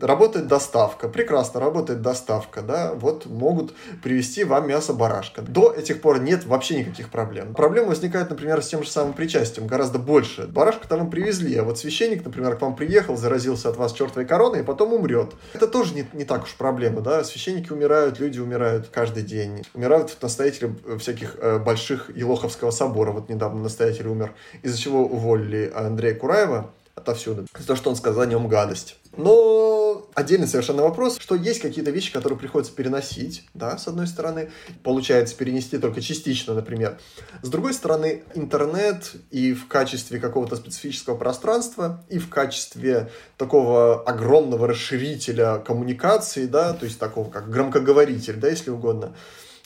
Работает 0.03 0.49
доставка, 0.49 1.09
прекрасно 1.09 1.61
работает 1.61 2.03
доставка, 2.03 2.61
да. 2.61 2.93
Вот 2.93 3.25
могут 3.25 3.75
привезти 4.03 4.45
вам 4.45 4.69
мясо 4.69 4.93
барашка. 4.93 5.41
До 5.41 5.73
этих 5.73 6.03
пор 6.03 6.21
нет 6.21 6.45
вообще 6.45 6.81
никаких 6.81 7.09
проблем. 7.09 7.55
Проблема 7.55 7.89
возникает, 7.89 8.29
например, 8.29 8.63
с 8.63 8.69
тем 8.69 8.83
же 8.83 8.91
самым 8.91 9.15
причастием, 9.15 9.67
гораздо 9.67 9.99
больше. 9.99 10.47
Барашка-то 10.47 10.99
вам 10.99 11.11
привезли, 11.11 11.57
а 11.57 11.65
вот 11.65 11.79
священник, 11.79 12.23
например, 12.23 12.57
к 12.57 12.61
вам 12.61 12.77
приехал, 12.77 13.17
заразился 13.17 13.71
от 13.71 13.79
вас 13.79 13.95
чертовой 13.95 14.27
короной 14.27 14.61
и 14.61 14.63
потом 14.63 14.93
умрет. 14.93 15.33
Это 15.55 15.67
тоже 15.67 15.95
не, 15.95 16.07
не 16.13 16.27
так 16.27 16.45
уж 16.45 16.55
проблема, 16.55 17.01
да 17.01 17.25
священники 17.25 17.73
умирают, 17.73 17.94
люди 18.19 18.39
умирают 18.39 18.89
каждый 18.89 19.23
день. 19.23 19.65
Умирают 19.75 20.17
настоятели 20.23 20.75
всяких 20.99 21.37
э, 21.39 21.59
больших 21.59 22.11
Елоховского 22.15 22.71
собора. 22.71 23.13
Вот 23.13 23.29
недавно 23.29 23.63
настоятель 23.63 24.07
умер, 24.09 24.35
из-за 24.63 24.79
чего 24.79 25.05
уволили 25.05 25.73
Андрея 25.75 26.15
Кураева 26.15 26.71
отовсюду, 26.95 27.47
за 27.59 27.67
то, 27.67 27.77
что 27.77 27.91
он 27.91 27.97
сказал 27.97 28.23
о 28.23 28.27
нем 28.27 28.49
гадость. 28.49 28.97
Но 29.17 30.09
отдельный 30.15 30.47
совершенно 30.47 30.83
вопрос, 30.83 31.19
что 31.21 31.35
есть 31.35 31.61
какие-то 31.61 31.91
вещи, 31.91 32.13
которые 32.13 32.39
приходится 32.39 32.73
переносить, 32.75 33.45
да, 33.55 33.79
с 33.79 33.87
одной 33.89 34.07
стороны, 34.07 34.51
получается 34.83 35.37
перенести 35.37 35.79
только 35.79 36.01
частично, 36.01 36.55
например. 36.55 36.99
С 37.43 37.49
другой 37.49 37.75
стороны, 37.75 38.25
интернет 38.35 39.13
и 39.31 39.53
в 39.53 39.69
качестве 39.69 40.19
какого-то 40.19 40.57
специфического 40.57 41.17
пространства, 41.17 42.05
и 42.09 42.19
в 42.19 42.29
качестве 42.29 43.11
такого 43.37 44.03
огромного 44.03 44.69
расширителя 44.69 45.59
коммуникации, 45.59 46.47
да, 46.47 46.73
то 46.73 46.85
есть 46.85 46.99
такого 46.99 47.31
как 47.31 47.51
громкоговоритель, 47.51 48.37
да, 48.37 48.49
если 48.49 48.71
угодно, 48.71 49.15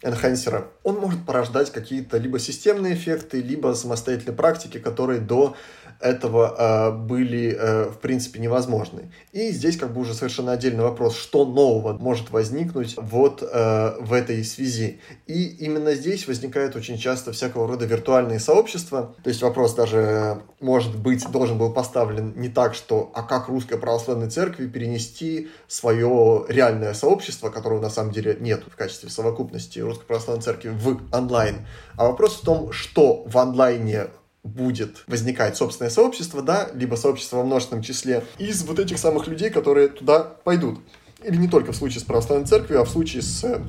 энхансера, 0.02 0.68
он 0.84 0.96
может 0.96 1.24
порождать 1.26 1.72
какие-то 1.72 2.18
либо 2.18 2.38
системные 2.38 2.94
эффекты, 2.94 3.40
либо 3.40 3.74
самостоятельные 3.74 4.36
практики, 4.36 4.78
которые 4.78 5.20
до 5.20 5.56
этого 6.00 6.54
э, 6.56 6.90
были, 6.92 7.56
э, 7.58 7.90
в 7.90 7.98
принципе, 7.98 8.38
невозможны. 8.40 9.12
И 9.32 9.50
здесь 9.50 9.76
как 9.76 9.92
бы 9.92 10.00
уже 10.00 10.14
совершенно 10.14 10.52
отдельный 10.52 10.84
вопрос, 10.84 11.16
что 11.16 11.44
нового 11.44 11.94
может 11.98 12.30
возникнуть 12.30 12.94
вот 12.96 13.42
э, 13.42 13.96
в 14.00 14.12
этой 14.12 14.44
связи. 14.44 15.00
И 15.26 15.46
именно 15.46 15.94
здесь 15.94 16.28
возникает 16.28 16.76
очень 16.76 16.98
часто 16.98 17.32
всякого 17.32 17.66
рода 17.66 17.84
виртуальные 17.84 18.38
сообщества. 18.38 19.14
То 19.22 19.28
есть 19.28 19.42
вопрос 19.42 19.74
даже, 19.74 20.42
может 20.60 20.96
быть, 20.96 21.28
должен 21.30 21.58
был 21.58 21.72
поставлен 21.72 22.32
не 22.36 22.48
так, 22.48 22.74
что 22.74 23.10
а 23.14 23.22
как 23.22 23.48
русской 23.48 23.78
православной 23.78 24.30
церкви 24.30 24.68
перенести 24.68 25.48
свое 25.66 26.44
реальное 26.48 26.94
сообщество, 26.94 27.50
которого 27.50 27.80
на 27.80 27.90
самом 27.90 28.12
деле 28.12 28.36
нет 28.38 28.62
в 28.66 28.76
качестве 28.76 29.10
совокупности 29.10 29.80
русской 29.80 30.06
православной 30.06 30.42
церкви 30.42 30.68
в 30.68 31.00
онлайн. 31.12 31.66
А 31.96 32.06
вопрос 32.06 32.36
в 32.36 32.44
том, 32.44 32.70
что 32.72 33.24
в 33.26 33.36
онлайне 33.36 34.08
будет 34.48 35.04
возникать 35.06 35.56
собственное 35.56 35.90
сообщество, 35.90 36.42
да, 36.42 36.68
либо 36.74 36.96
сообщество 36.96 37.38
во 37.38 37.44
множественном 37.44 37.82
числе 37.82 38.24
из 38.38 38.62
вот 38.64 38.78
этих 38.78 38.98
самых 38.98 39.26
людей, 39.28 39.50
которые 39.50 39.88
туда 39.88 40.20
пойдут. 40.20 40.78
Или 41.22 41.36
не 41.36 41.48
только 41.48 41.72
в 41.72 41.76
случае 41.76 42.00
с 42.00 42.04
православной 42.04 42.46
церковью, 42.46 42.80
а 42.80 42.84
в 42.84 42.90
случае 42.90 43.22
с 43.22 43.60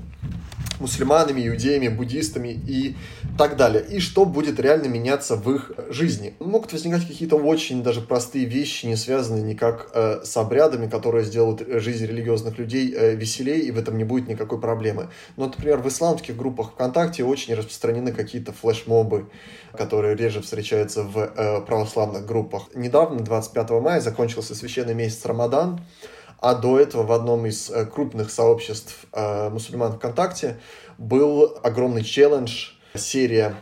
мусульманами, 0.80 1.48
иудеями, 1.48 1.88
буддистами 1.88 2.50
и 2.50 2.96
так 3.38 3.58
далее. 3.58 3.84
И 3.90 4.00
что 4.00 4.26
будет 4.26 4.60
реально 4.60 4.88
меняться 4.88 5.36
в 5.36 5.54
их 5.54 5.72
жизни. 5.90 6.34
Могут 6.40 6.74
возникать 6.74 7.08
какие-то 7.08 7.36
очень 7.36 7.84
даже 7.84 8.02
простые 8.02 8.46
вещи, 8.46 8.86
не 8.86 8.96
связанные 8.96 9.44
никак 9.44 9.90
э, 9.94 10.22
с 10.24 10.36
обрядами, 10.38 10.88
которые 10.88 11.26
сделают 11.26 11.62
жизнь 11.82 12.06
религиозных 12.06 12.58
людей 12.58 12.94
э, 12.96 13.16
веселее, 13.16 13.60
и 13.60 13.72
в 13.72 13.78
этом 13.78 13.98
не 13.98 14.04
будет 14.04 14.28
никакой 14.28 14.60
проблемы. 14.60 15.10
Но, 15.38 15.46
например, 15.46 15.80
в 15.80 15.88
исламских 15.88 16.36
группах 16.36 16.72
ВКонтакте 16.72 17.24
очень 17.24 17.54
распространены 17.56 18.12
какие-то 18.12 18.54
флешмобы, 18.54 19.30
которые 19.78 20.16
реже 20.16 20.42
встречаются 20.42 21.04
в 21.04 21.18
э, 21.18 21.62
православных 21.62 22.26
группах. 22.26 22.70
Недавно, 22.74 23.20
25 23.20 23.70
мая, 23.82 24.02
закончился 24.02 24.56
священный 24.56 24.94
месяц 24.94 25.26
Рамадан, 25.26 25.82
а 26.42 26.56
до 26.56 26.80
этого 26.80 27.04
в 27.04 27.12
одном 27.12 27.46
из 27.46 27.70
э, 27.70 27.86
крупных 27.86 28.32
сообществ 28.32 29.06
э, 29.14 29.50
мусульман 29.50 29.94
ВКонтакте 29.94 30.60
был 30.98 31.58
огромный 31.64 32.04
челлендж, 32.04 32.70
серия 32.96 33.56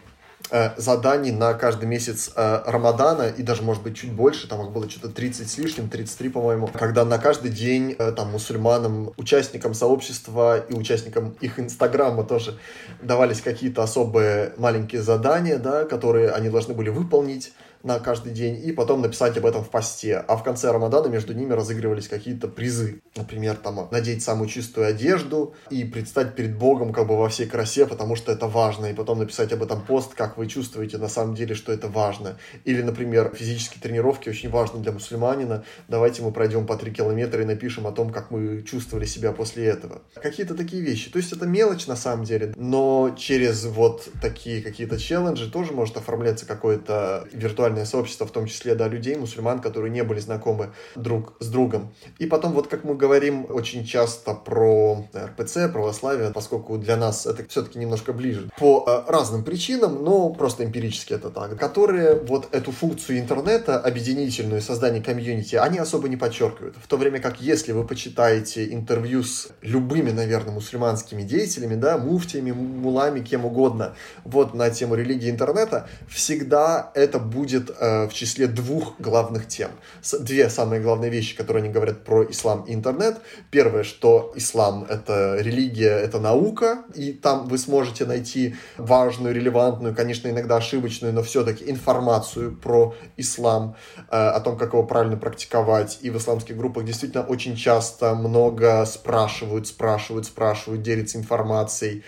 э, 0.51 0.71
заданий 0.77 1.31
на 1.31 1.53
каждый 1.53 1.85
месяц 1.85 2.31
Рамадана, 2.35 3.29
и 3.29 3.41
даже, 3.41 3.63
может 3.63 3.83
быть, 3.83 3.97
чуть 3.97 4.11
больше, 4.11 4.47
там 4.47 4.61
их 4.65 4.71
было 4.71 4.89
что-то 4.89 5.09
30 5.09 5.49
с 5.49 5.57
лишним, 5.57 5.89
33, 5.89 6.29
по-моему, 6.29 6.67
когда 6.67 7.03
на 7.03 7.17
каждый 7.17 7.51
день 7.51 7.95
там 7.95 8.31
мусульманам, 8.31 9.11
участникам 9.17 9.73
сообщества 9.73 10.59
и 10.59 10.73
участникам 10.73 11.35
их 11.41 11.59
инстаграма 11.59 12.23
тоже 12.23 12.57
давались 13.01 13.41
какие-то 13.41 13.83
особые 13.83 14.53
маленькие 14.57 15.01
задания, 15.01 15.57
да, 15.57 15.85
которые 15.85 16.31
они 16.31 16.49
должны 16.49 16.73
были 16.73 16.89
выполнить 16.89 17.53
на 17.87 17.99
каждый 17.99 18.33
день 18.33 18.61
и 18.63 18.71
потом 18.71 19.01
написать 19.01 19.37
об 19.37 19.45
этом 19.45 19.63
в 19.63 19.69
посте. 19.69 20.17
А 20.17 20.35
в 20.35 20.43
конце 20.43 20.71
Рамадана 20.71 21.07
между 21.07 21.33
ними 21.33 21.53
разыгрывались 21.53 22.07
какие-то 22.07 22.47
призы. 22.47 23.01
Например, 23.15 23.55
там 23.55 23.87
надеть 23.91 24.23
самую 24.23 24.49
чистую 24.49 24.87
одежду 24.87 25.55
и 25.69 25.83
предстать 25.85 26.35
перед 26.35 26.57
Богом 26.57 26.93
как 26.93 27.07
бы 27.07 27.17
во 27.17 27.29
всей 27.29 27.47
красе, 27.47 27.87
потому 27.87 28.15
что 28.15 28.31
это 28.31 28.47
важно. 28.47 28.87
И 28.87 28.93
потом 28.93 29.19
написать 29.19 29.53
об 29.53 29.63
этом 29.63 29.81
пост, 29.81 30.13
как 30.13 30.37
вы 30.37 30.47
чувствуете 30.47 30.97
на 30.97 31.07
самом 31.07 31.33
деле, 31.33 31.55
что 31.55 31.71
это 31.71 31.87
важно. 31.87 32.37
Или, 32.65 32.81
например, 32.81 33.33
физические 33.33 33.81
тренировки 33.81 34.29
очень 34.29 34.49
важны 34.49 34.81
для 34.81 34.91
мусульманина. 34.91 35.63
Давайте 35.87 36.21
мы 36.21 36.31
пройдем 36.31 36.67
по 36.67 36.75
три 36.75 36.91
километра 36.91 37.41
и 37.41 37.45
напишем 37.45 37.87
о 37.87 37.91
том, 37.91 38.11
как 38.11 38.31
мы 38.31 38.63
чувствовали 38.63 39.05
себя 39.05 39.31
после 39.31 39.65
этого. 39.65 40.01
Какие-то 40.15 40.55
такие 40.55 40.81
вещи. 40.81 41.09
То 41.09 41.17
есть 41.17 41.31
это 41.31 41.45
мелочь 41.45 41.87
на 41.87 41.95
самом 41.95 42.25
деле, 42.25 42.53
но 42.57 43.15
через 43.17 43.63
вот 43.65 44.09
такие 44.21 44.61
какие-то 44.61 44.99
челленджи 44.99 45.49
тоже 45.49 45.71
может 45.71 45.95
оформляться 45.95 46.45
какое-то 46.45 47.27
виртуальное 47.31 47.76
виртуальное 47.77 47.85
сообщество, 47.85 48.25
в 48.25 48.31
том 48.31 48.45
числе, 48.45 48.75
да, 48.75 48.87
людей, 48.87 49.15
мусульман, 49.15 49.59
которые 49.59 49.91
не 49.91 50.03
были 50.03 50.19
знакомы 50.19 50.69
друг 50.95 51.33
с 51.39 51.47
другом. 51.47 51.93
И 52.19 52.25
потом, 52.25 52.53
вот 52.53 52.67
как 52.67 52.83
мы 52.83 52.95
говорим 52.95 53.45
очень 53.49 53.85
часто 53.85 54.33
про 54.33 55.05
РПЦ, 55.15 55.71
православие, 55.71 56.31
поскольку 56.31 56.77
для 56.77 56.97
нас 56.97 57.25
это 57.25 57.45
все-таки 57.47 57.79
немножко 57.79 58.13
ближе, 58.13 58.49
по 58.57 58.83
э, 58.87 59.11
разным 59.11 59.43
причинам, 59.43 60.03
но 60.03 60.29
просто 60.29 60.63
эмпирически 60.63 61.13
это 61.13 61.29
так, 61.29 61.57
которые 61.59 62.15
вот 62.15 62.47
эту 62.51 62.71
функцию 62.71 63.19
интернета, 63.19 63.79
объединительную, 63.79 64.61
создание 64.61 65.01
комьюнити, 65.01 65.55
они 65.55 65.79
особо 65.79 66.09
не 66.09 66.17
подчеркивают. 66.17 66.75
В 66.83 66.87
то 66.87 66.97
время 66.97 67.19
как, 67.19 67.41
если 67.41 67.73
вы 67.73 67.83
почитаете 67.85 68.73
интервью 68.73 69.23
с 69.23 69.49
любыми, 69.61 70.11
наверное, 70.11 70.53
мусульманскими 70.53 71.23
деятелями, 71.23 71.75
да, 71.75 71.97
муфтиями, 71.97 72.51
мулами, 72.51 73.19
кем 73.19 73.45
угодно, 73.45 73.93
вот 74.23 74.53
на 74.53 74.69
тему 74.69 74.95
религии 74.95 75.29
интернета, 75.29 75.87
всегда 76.07 76.91
это 76.95 77.19
будет 77.19 77.56
будет 77.57 77.75
э, 77.79 78.07
в 78.07 78.13
числе 78.13 78.47
двух 78.47 78.99
главных 78.99 79.47
тем. 79.47 79.71
С, 80.01 80.17
две 80.19 80.49
самые 80.49 80.81
главные 80.81 81.09
вещи, 81.09 81.35
которые 81.35 81.63
они 81.63 81.73
говорят 81.73 82.03
про 82.03 82.23
ислам 82.23 82.63
и 82.63 82.73
интернет. 82.73 83.17
Первое, 83.51 83.83
что 83.83 84.31
ислам— 84.35 84.85
это 84.89 85.37
религия, 85.39 85.97
это 85.97 86.19
наука, 86.19 86.83
и 86.95 87.13
там 87.13 87.47
вы 87.47 87.57
сможете 87.57 88.05
найти 88.05 88.55
важную, 88.77 89.35
релевантную, 89.35 89.95
конечно, 89.95 90.27
иногда 90.29 90.57
ошибочную, 90.57 91.13
но 91.13 91.23
все-таки 91.23 91.69
информацию 91.69 92.55
про 92.55 92.95
ислам, 93.17 93.75
э, 93.97 94.15
о 94.15 94.39
том, 94.39 94.57
как 94.57 94.73
его 94.73 94.83
правильно 94.83 95.17
практиковать. 95.17 95.99
И 96.01 96.09
в 96.09 96.17
исламских 96.17 96.57
группах 96.57 96.85
действительно 96.85 97.23
очень 97.23 97.55
часто 97.55 98.15
много 98.15 98.85
спрашивают, 98.85 99.67
спрашивают, 99.67 100.25
спрашивают, 100.25 100.81
делятся 100.81 101.17
информацией 101.17 102.03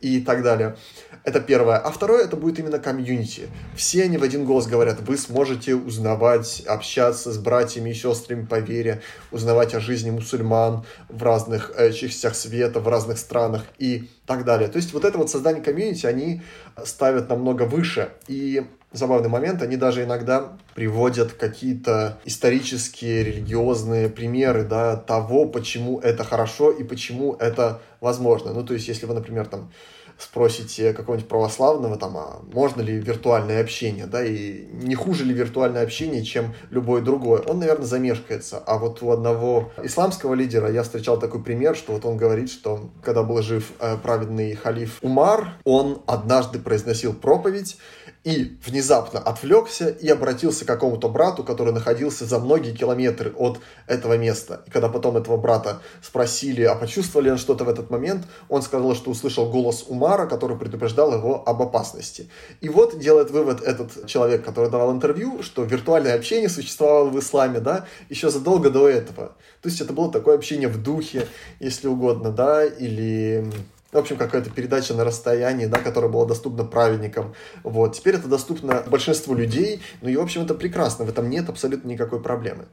и 0.00 0.20
так 0.20 0.42
далее. 0.42 0.76
Это 1.24 1.40
первое. 1.40 1.76
А 1.76 1.92
второе, 1.92 2.24
это 2.24 2.36
будет 2.36 2.58
именно 2.58 2.80
комьюнити. 2.80 3.48
Все 3.76 4.04
они 4.04 4.18
в 4.18 4.24
один 4.24 4.44
голос 4.44 4.66
говорят, 4.66 5.00
вы 5.02 5.16
сможете 5.16 5.76
узнавать, 5.76 6.62
общаться 6.66 7.32
с 7.32 7.38
братьями 7.38 7.90
и 7.90 7.94
сестрами 7.94 8.44
по 8.44 8.58
вере, 8.58 9.02
узнавать 9.30 9.74
о 9.74 9.80
жизни 9.80 10.10
мусульман 10.10 10.84
в 11.08 11.22
разных 11.22 11.72
э, 11.76 11.92
частях 11.92 12.34
света, 12.34 12.80
в 12.80 12.88
разных 12.88 13.18
странах 13.18 13.62
и 13.78 14.10
так 14.26 14.44
далее. 14.44 14.68
То 14.68 14.78
есть 14.78 14.92
вот 14.92 15.04
это 15.04 15.16
вот 15.16 15.30
создание 15.30 15.62
комьюнити 15.62 16.06
они 16.06 16.42
ставят 16.84 17.28
намного 17.28 17.62
выше. 17.62 18.10
И 18.26 18.66
забавный 18.92 19.28
момент, 19.28 19.62
они 19.62 19.76
даже 19.76 20.02
иногда 20.02 20.56
приводят 20.74 21.32
какие-то 21.32 22.18
исторические, 22.24 23.24
религиозные 23.24 24.08
примеры 24.08 24.64
да, 24.64 24.96
того, 24.96 25.46
почему 25.46 26.00
это 26.00 26.24
хорошо 26.24 26.70
и 26.70 26.82
почему 26.82 27.34
это 27.34 27.80
возможно. 28.00 28.52
Ну, 28.52 28.64
то 28.64 28.74
есть, 28.74 28.88
если 28.88 29.06
вы, 29.06 29.14
например, 29.14 29.46
там 29.46 29.70
спросите 30.22 30.92
какого-нибудь 30.92 31.28
православного, 31.28 31.96
там, 31.96 32.16
а 32.16 32.42
можно 32.52 32.80
ли 32.80 32.94
виртуальное 32.94 33.60
общение, 33.60 34.06
да, 34.06 34.24
и 34.24 34.66
не 34.72 34.94
хуже 34.94 35.24
ли 35.24 35.34
виртуальное 35.34 35.82
общение, 35.82 36.22
чем 36.22 36.54
любое 36.70 37.02
другое, 37.02 37.42
он, 37.42 37.58
наверное, 37.58 37.86
замешкается. 37.86 38.58
А 38.58 38.78
вот 38.78 39.02
у 39.02 39.10
одного 39.10 39.72
исламского 39.82 40.34
лидера 40.34 40.70
я 40.70 40.82
встречал 40.82 41.18
такой 41.18 41.42
пример, 41.42 41.74
что 41.76 41.92
вот 41.92 42.04
он 42.04 42.16
говорит, 42.16 42.50
что 42.50 42.90
когда 43.02 43.22
был 43.22 43.42
жив 43.42 43.72
э, 43.80 43.96
праведный 44.02 44.54
халиф 44.54 44.98
Умар, 45.02 45.54
он 45.64 46.02
однажды 46.06 46.58
произносил 46.58 47.12
проповедь, 47.12 47.76
и 48.24 48.56
внезапно 48.64 49.18
отвлекся 49.18 49.88
и 49.88 50.08
обратился 50.08 50.64
к 50.64 50.68
какому-то 50.68 51.08
брату, 51.08 51.42
который 51.42 51.72
находился 51.72 52.24
за 52.24 52.38
многие 52.38 52.72
километры 52.72 53.32
от 53.36 53.60
этого 53.86 54.16
места. 54.16 54.62
И 54.66 54.70
когда 54.70 54.88
потом 54.88 55.16
этого 55.16 55.36
брата 55.36 55.80
спросили, 56.02 56.62
а 56.62 56.74
почувствовали 56.76 57.30
он 57.30 57.38
что-то 57.38 57.64
в 57.64 57.68
этот 57.68 57.90
момент, 57.90 58.26
он 58.48 58.62
сказал, 58.62 58.94
что 58.94 59.10
услышал 59.10 59.50
голос 59.50 59.84
Умара, 59.88 60.26
который 60.26 60.56
предупреждал 60.56 61.12
его 61.14 61.42
об 61.44 61.62
опасности. 61.62 62.28
И 62.60 62.68
вот 62.68 62.98
делает 62.98 63.30
вывод 63.30 63.60
этот 63.60 64.06
человек, 64.06 64.44
который 64.44 64.70
давал 64.70 64.92
интервью, 64.92 65.42
что 65.42 65.64
виртуальное 65.64 66.14
общение 66.14 66.48
существовало 66.48 67.08
в 67.08 67.18
исламе, 67.18 67.60
да, 67.60 67.86
еще 68.08 68.30
задолго 68.30 68.70
до 68.70 68.88
этого. 68.88 69.32
То 69.62 69.68
есть 69.68 69.80
это 69.80 69.92
было 69.92 70.12
такое 70.12 70.36
общение 70.36 70.68
в 70.68 70.80
духе, 70.80 71.26
если 71.58 71.88
угодно, 71.88 72.30
да, 72.30 72.64
или 72.64 73.44
в 73.92 73.98
общем, 73.98 74.16
какая-то 74.16 74.50
передача 74.50 74.94
на 74.94 75.04
расстоянии, 75.04 75.66
да, 75.66 75.78
которая 75.78 76.10
была 76.10 76.24
доступна 76.24 76.64
праведникам. 76.64 77.34
Вот. 77.62 77.94
Теперь 77.94 78.14
это 78.16 78.28
доступно 78.28 78.82
большинству 78.86 79.34
людей, 79.34 79.82
ну 80.00 80.08
и, 80.08 80.16
в 80.16 80.20
общем, 80.20 80.42
это 80.42 80.54
прекрасно, 80.54 81.04
в 81.04 81.08
этом 81.08 81.28
нет 81.28 81.48
абсолютно 81.48 81.88
никакой 81.88 82.22
проблемы. 82.22 82.66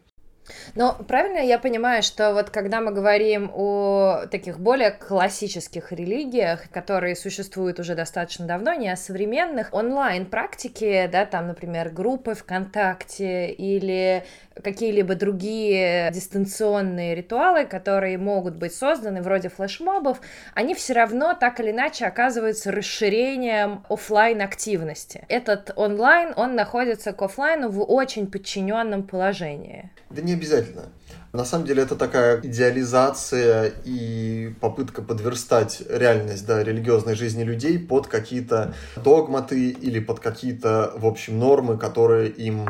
Но 0.75 0.95
правильно 1.07 1.39
я 1.39 1.59
понимаю, 1.59 2.03
что 2.03 2.33
вот 2.33 2.49
когда 2.49 2.81
мы 2.81 2.91
говорим 2.91 3.51
о 3.53 4.25
таких 4.31 4.59
более 4.59 4.91
классических 4.91 5.91
религиях, 5.91 6.69
которые 6.71 7.15
существуют 7.15 7.79
уже 7.79 7.95
достаточно 7.95 8.45
давно, 8.45 8.73
не 8.73 8.89
о 8.89 8.95
современных, 8.95 9.73
онлайн-практики, 9.73 11.09
да, 11.11 11.25
там, 11.25 11.47
например, 11.47 11.89
группы 11.89 12.33
ВКонтакте 12.33 13.51
или 13.51 14.23
какие-либо 14.63 15.15
другие 15.15 16.11
дистанционные 16.11 17.15
ритуалы, 17.15 17.65
которые 17.65 18.17
могут 18.17 18.55
быть 18.55 18.73
созданы 18.73 19.21
вроде 19.21 19.49
флешмобов, 19.49 20.19
они 20.53 20.75
все 20.75 20.93
равно 20.93 21.35
так 21.39 21.59
или 21.59 21.71
иначе 21.71 22.05
оказываются 22.05 22.71
расширением 22.71 23.83
офлайн 23.89 24.41
активности. 24.41 25.25
Этот 25.29 25.71
онлайн, 25.75 26.33
он 26.35 26.55
находится 26.55 27.13
к 27.13 27.21
офлайну 27.21 27.69
в 27.69 27.81
очень 27.83 28.27
подчиненном 28.27 29.03
положении. 29.03 29.91
Да 30.09 30.21
не 30.21 30.33
обязательно. 30.33 30.85
На 31.31 31.45
самом 31.45 31.65
деле 31.67 31.83
это 31.83 31.95
такая 31.95 32.41
идеализация 32.41 33.71
и 33.85 34.51
попытка 34.59 35.03
подверстать 35.03 35.83
реальность 35.87 36.47
да, 36.47 36.63
религиозной 36.63 37.13
жизни 37.13 37.43
людей 37.43 37.77
под 37.77 38.07
какие-то 38.07 38.73
догматы 38.95 39.69
или 39.69 39.99
под 39.99 40.19
какие-то, 40.19 40.91
в 40.95 41.05
общем, 41.05 41.37
нормы, 41.37 41.77
которые 41.77 42.29
им 42.29 42.67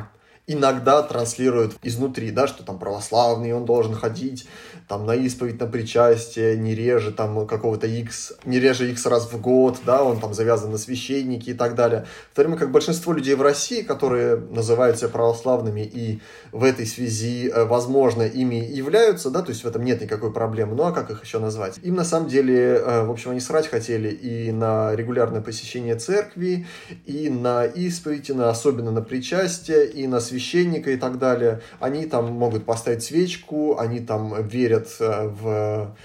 иногда 0.49 1.01
транслируют 1.03 1.75
изнутри, 1.83 2.31
да, 2.31 2.47
что 2.47 2.63
там 2.63 2.79
православный, 2.79 3.53
он 3.53 3.65
должен 3.65 3.93
ходить 3.93 4.47
там 4.89 5.05
на 5.05 5.13
исповедь, 5.13 5.59
на 5.59 5.67
причастие, 5.67 6.57
не 6.57 6.73
реже 6.73 7.11
там 7.11 7.45
какого-то 7.45 7.85
X, 7.85 8.33
не 8.43 8.59
реже 8.59 8.89
X 8.89 9.05
раз 9.05 9.31
в 9.31 9.39
год, 9.39 9.77
да, 9.85 10.03
он 10.03 10.19
там 10.19 10.33
завязан 10.33 10.71
на 10.71 10.79
священники 10.79 11.51
и 11.51 11.53
так 11.53 11.75
далее. 11.75 12.07
В 12.31 12.35
то 12.35 12.41
время 12.41 12.57
как 12.57 12.71
большинство 12.71 13.13
людей 13.13 13.35
в 13.35 13.41
России, 13.43 13.83
которые 13.83 14.37
называют 14.37 14.97
себя 14.97 15.09
православными 15.09 15.81
и 15.81 16.19
в 16.51 16.63
этой 16.63 16.87
связи, 16.87 17.49
э, 17.49 17.65
возможно, 17.65 18.23
ими 18.23 18.55
являются, 18.55 19.29
да, 19.29 19.43
то 19.43 19.51
есть 19.51 19.63
в 19.63 19.67
этом 19.67 19.85
нет 19.85 20.01
никакой 20.01 20.33
проблемы, 20.33 20.75
ну 20.75 20.83
а 20.85 20.91
как 20.91 21.11
их 21.11 21.23
еще 21.23 21.37
назвать? 21.37 21.77
Им 21.83 21.93
на 21.93 22.03
самом 22.03 22.27
деле, 22.27 22.57
э, 22.57 23.03
в 23.03 23.11
общем, 23.11 23.29
они 23.29 23.41
срать 23.41 23.67
хотели 23.67 24.09
и 24.09 24.51
на 24.51 24.95
регулярное 24.95 25.41
посещение 25.41 25.97
церкви, 25.97 26.65
и 27.05 27.29
на 27.29 27.65
исповедь, 27.65 28.31
и 28.31 28.33
на, 28.33 28.49
особенно 28.49 28.89
на 28.89 29.03
причастие, 29.03 29.87
и 29.87 30.07
на 30.07 30.19
священника 30.39 30.91
и 30.91 30.97
так 30.97 31.19
далее. 31.19 31.61
Они 31.79 32.05
там 32.05 32.31
могут 32.31 32.65
поставить 32.65 33.03
свечку, 33.03 33.77
они 33.77 33.99
там 33.99 34.47
верят 34.47 34.87
э, 34.99 35.27
в 35.27 35.95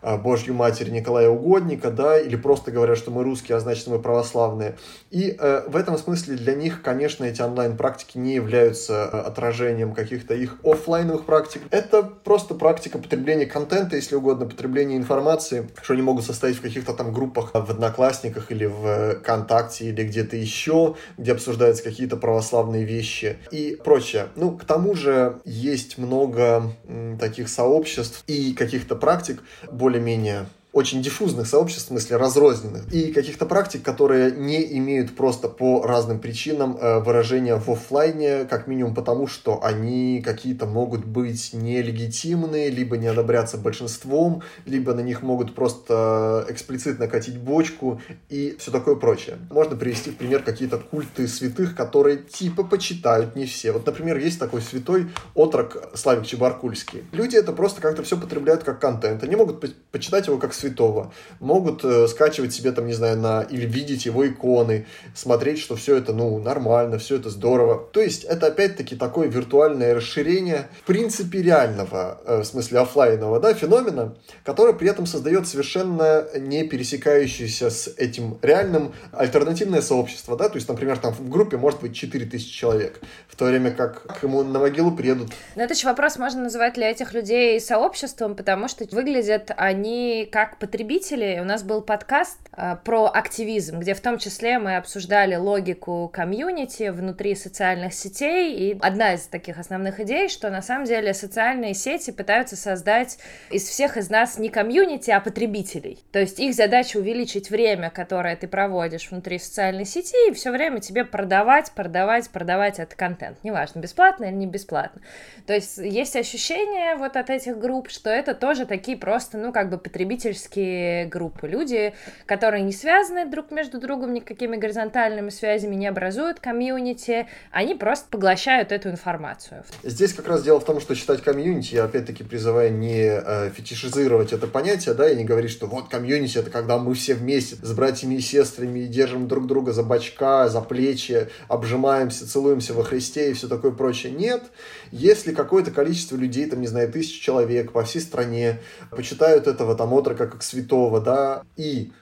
Э, 0.00 0.16
Божью 0.16 0.54
Матерь 0.54 0.90
Николая 0.90 1.28
Угодника, 1.28 1.90
да, 1.90 2.18
или 2.18 2.36
просто 2.36 2.70
говорят, 2.70 2.98
что 2.98 3.10
мы 3.10 3.24
русские, 3.24 3.56
а 3.56 3.60
значит 3.60 3.86
мы 3.88 3.98
православные. 3.98 4.76
И 5.10 5.36
э, 5.38 5.64
в 5.68 5.76
этом 5.76 5.98
смысле 5.98 6.36
для 6.36 6.54
них, 6.54 6.82
конечно, 6.82 7.24
эти 7.24 7.42
онлайн-практики 7.42 8.16
не 8.18 8.34
являются 8.34 9.10
э, 9.12 9.18
отражением 9.20 9.94
каких-то 9.94 10.34
их 10.34 10.56
офлайновых 10.62 11.26
практик. 11.26 11.62
Это 11.70 12.02
просто 12.02 12.54
практика 12.54 12.98
потребления 12.98 13.46
контента, 13.46 13.96
если 13.96 14.14
угодно, 14.14 14.46
потребления 14.46 14.96
информации, 14.96 15.68
что 15.82 15.94
они 15.94 16.02
могут 16.02 16.24
состоять 16.24 16.56
в 16.56 16.62
каких-то 16.62 16.94
там 16.94 17.12
группах 17.12 17.50
в 17.52 17.70
Одноклассниках 17.70 18.50
или 18.50 18.66
в 18.66 19.16
ВКонтакте 19.20 19.86
или 19.86 20.04
где-то 20.04 20.36
еще, 20.36 20.96
где 21.16 21.32
обсуждаются 21.32 21.82
какие-то 21.82 22.16
православные 22.16 22.84
вещи 22.84 23.38
и 23.50 23.78
прочее. 23.82 24.28
Ну, 24.36 24.56
к 24.56 24.64
тому 24.64 24.94
же 24.94 25.40
есть 25.44 25.98
много 25.98 26.72
м, 26.86 27.18
таких 27.18 27.48
сообществ 27.48 28.22
и 28.26 28.52
каких-то 28.54 28.96
практик 28.96 29.42
более 29.70 29.98
более-менее 29.98 30.46
очень 30.72 31.02
диффузных 31.02 31.46
сообществ, 31.46 31.86
в 31.86 31.88
смысле 31.88 32.16
разрозненных, 32.18 32.92
и 32.92 33.12
каких-то 33.12 33.46
практик, 33.46 33.82
которые 33.82 34.32
не 34.32 34.76
имеют 34.78 35.16
просто 35.16 35.48
по 35.48 35.82
разным 35.82 36.20
причинам 36.20 36.76
э, 36.76 36.98
выражения 37.00 37.56
в 37.56 37.70
офлайне, 37.70 38.44
как 38.44 38.66
минимум 38.66 38.94
потому, 38.94 39.26
что 39.26 39.64
они 39.64 40.22
какие-то 40.22 40.66
могут 40.66 41.06
быть 41.06 41.50
нелегитимны, 41.54 42.68
либо 42.68 42.98
не 42.98 43.06
одобряться 43.06 43.56
большинством, 43.56 44.42
либо 44.66 44.92
на 44.92 45.00
них 45.00 45.22
могут 45.22 45.54
просто 45.54 46.44
эксплицитно 46.50 47.08
катить 47.08 47.38
бочку 47.38 48.00
и 48.28 48.56
все 48.58 48.70
такое 48.70 48.96
прочее. 48.96 49.38
Можно 49.50 49.74
привести 49.74 50.10
в 50.10 50.16
пример 50.16 50.42
какие-то 50.42 50.78
культы 50.78 51.28
святых, 51.28 51.76
которые 51.76 52.18
типа 52.18 52.62
почитают 52.62 53.36
не 53.36 53.46
все. 53.46 53.72
Вот, 53.72 53.86
например, 53.86 54.18
есть 54.18 54.38
такой 54.38 54.60
святой 54.60 55.08
отрок 55.34 55.90
Славик 55.94 56.26
Чебаркульский. 56.26 57.04
Люди 57.12 57.36
это 57.36 57.52
просто 57.52 57.80
как-то 57.80 58.02
все 58.02 58.18
потребляют 58.18 58.64
как 58.64 58.80
контент. 58.80 59.22
Они 59.22 59.34
могут 59.34 59.64
почитать 59.90 60.26
его 60.26 60.36
как 60.36 60.52
святого, 60.58 61.12
могут 61.40 61.84
э, 61.84 62.08
скачивать 62.08 62.52
себе 62.52 62.72
там, 62.72 62.86
не 62.86 62.92
знаю, 62.92 63.18
на 63.18 63.42
или 63.42 63.66
видеть 63.66 64.06
его 64.06 64.26
иконы, 64.26 64.86
смотреть, 65.14 65.58
что 65.58 65.76
все 65.76 65.96
это, 65.96 66.12
ну, 66.12 66.38
нормально, 66.38 66.98
все 66.98 67.16
это 67.16 67.30
здорово. 67.30 67.88
То 67.92 68.00
есть 68.00 68.24
это 68.24 68.48
опять-таки 68.48 68.96
такое 68.96 69.28
виртуальное 69.28 69.94
расширение 69.94 70.68
в 70.82 70.86
принципе 70.86 71.42
реального, 71.42 72.20
э, 72.24 72.40
в 72.40 72.44
смысле 72.44 72.80
офлайнового, 72.80 73.40
да, 73.40 73.54
феномена, 73.54 74.14
который 74.44 74.74
при 74.74 74.88
этом 74.88 75.06
создает 75.06 75.46
совершенно 75.46 76.26
не 76.38 76.64
пересекающееся 76.64 77.70
с 77.70 77.88
этим 77.96 78.38
реальным 78.42 78.92
альтернативное 79.12 79.82
сообщество, 79.82 80.36
да, 80.36 80.48
то 80.48 80.56
есть, 80.56 80.68
например, 80.68 80.98
там 80.98 81.12
в 81.12 81.28
группе 81.28 81.56
может 81.56 81.80
быть 81.80 81.94
4000 81.94 82.52
человек, 82.52 83.00
в 83.28 83.36
то 83.36 83.44
время 83.44 83.70
как 83.70 84.02
к 84.02 84.22
ему 84.22 84.42
на 84.42 84.58
могилу 84.58 84.92
приедут. 84.92 85.30
Но 85.56 85.62
это 85.62 85.74
еще 85.74 85.86
вопрос, 85.86 86.18
можно 86.18 86.42
называть 86.42 86.76
ли 86.76 86.84
этих 86.84 87.14
людей 87.14 87.60
сообществом, 87.60 88.34
потому 88.34 88.68
что 88.68 88.84
выглядят 88.90 89.50
они 89.56 90.28
как 90.30 90.47
как 90.48 90.56
потребители 90.56 91.38
у 91.40 91.44
нас 91.44 91.62
был 91.62 91.82
подкаст 91.82 92.38
э, 92.56 92.76
про 92.82 93.10
активизм, 93.12 93.80
где 93.80 93.92
в 93.92 94.00
том 94.00 94.16
числе 94.16 94.58
мы 94.58 94.76
обсуждали 94.76 95.36
логику 95.36 96.10
комьюнити 96.10 96.88
внутри 96.88 97.34
социальных 97.34 97.92
сетей. 97.92 98.54
И 98.54 98.78
одна 98.80 99.12
из 99.12 99.26
таких 99.26 99.58
основных 99.58 100.00
идей, 100.00 100.30
что 100.30 100.48
на 100.48 100.62
самом 100.62 100.86
деле 100.86 101.12
социальные 101.12 101.74
сети 101.74 102.12
пытаются 102.12 102.56
создать 102.56 103.18
из 103.50 103.64
всех 103.64 103.98
из 103.98 104.08
нас 104.08 104.38
не 104.38 104.48
комьюнити, 104.48 105.10
а 105.10 105.20
потребителей. 105.20 105.98
То 106.12 106.18
есть 106.18 106.40
их 106.40 106.54
задача 106.54 106.96
увеличить 106.96 107.50
время, 107.50 107.90
которое 107.90 108.34
ты 108.34 108.48
проводишь 108.48 109.10
внутри 109.10 109.38
социальной 109.38 109.84
сети, 109.84 110.30
и 110.30 110.32
все 110.32 110.50
время 110.50 110.80
тебе 110.80 111.04
продавать, 111.04 111.72
продавать, 111.72 112.30
продавать 112.30 112.78
этот 112.78 112.94
контент. 112.94 113.36
Неважно, 113.42 113.80
бесплатно 113.80 114.24
или 114.24 114.34
не 114.34 114.46
бесплатно. 114.46 115.02
То 115.46 115.52
есть 115.52 115.76
есть 115.76 116.16
ощущение 116.16 116.96
вот 116.96 117.16
от 117.16 117.28
этих 117.28 117.58
групп, 117.58 117.90
что 117.90 118.08
это 118.08 118.34
тоже 118.34 118.64
такие 118.64 118.96
просто, 118.96 119.36
ну, 119.36 119.52
как 119.52 119.68
бы 119.68 119.76
потребитель 119.76 120.37
потребительские 120.38 121.06
группы. 121.06 121.48
Люди, 121.48 121.94
которые 122.26 122.62
не 122.62 122.72
связаны 122.72 123.28
друг 123.28 123.50
между 123.50 123.80
другом 123.80 124.12
никакими 124.14 124.56
горизонтальными 124.56 125.30
связями, 125.30 125.74
не 125.74 125.86
образуют 125.86 126.40
комьюнити, 126.40 127.26
они 127.50 127.74
просто 127.74 128.06
поглощают 128.10 128.72
эту 128.72 128.90
информацию. 128.90 129.64
Здесь 129.82 130.12
как 130.12 130.28
раз 130.28 130.42
дело 130.42 130.60
в 130.60 130.64
том, 130.64 130.80
что 130.80 130.94
читать 130.94 131.22
комьюнити, 131.22 131.74
я 131.74 131.84
опять-таки 131.84 132.24
призываю 132.24 132.72
не 132.72 133.04
э, 133.04 133.50
фетишизировать 133.50 134.32
это 134.32 134.46
понятие, 134.46 134.94
да, 134.94 135.10
и 135.10 135.16
не 135.16 135.24
говорить, 135.24 135.50
что 135.50 135.66
вот 135.66 135.88
комьюнити 135.88 136.38
это 136.38 136.50
когда 136.50 136.78
мы 136.78 136.94
все 136.94 137.14
вместе 137.14 137.56
с 137.56 137.72
братьями 137.72 138.16
и 138.16 138.20
сестрами 138.20 138.80
держим 138.84 139.28
друг 139.28 139.46
друга 139.46 139.72
за 139.72 139.82
бачка, 139.82 140.48
за 140.48 140.60
плечи, 140.60 141.28
обжимаемся, 141.48 142.28
целуемся 142.28 142.74
во 142.74 142.84
Христе 142.84 143.30
и 143.30 143.32
все 143.32 143.48
такое 143.48 143.72
прочее. 143.72 144.12
Нет. 144.12 144.44
Если 144.90 145.32
какое-то 145.32 145.70
количество 145.70 146.16
людей, 146.16 146.46
там, 146.46 146.60
не 146.60 146.66
знаю, 146.66 146.90
тысяч 146.90 147.20
человек 147.20 147.72
по 147.72 147.82
всей 147.82 148.00
стране 148.00 148.58
почитают 148.90 149.46
этого 149.46 149.74
там 149.74 149.92
отрока 149.92 150.27
как 150.28 150.42
святого, 150.42 151.00
да, 151.00 151.42
и 151.56 151.92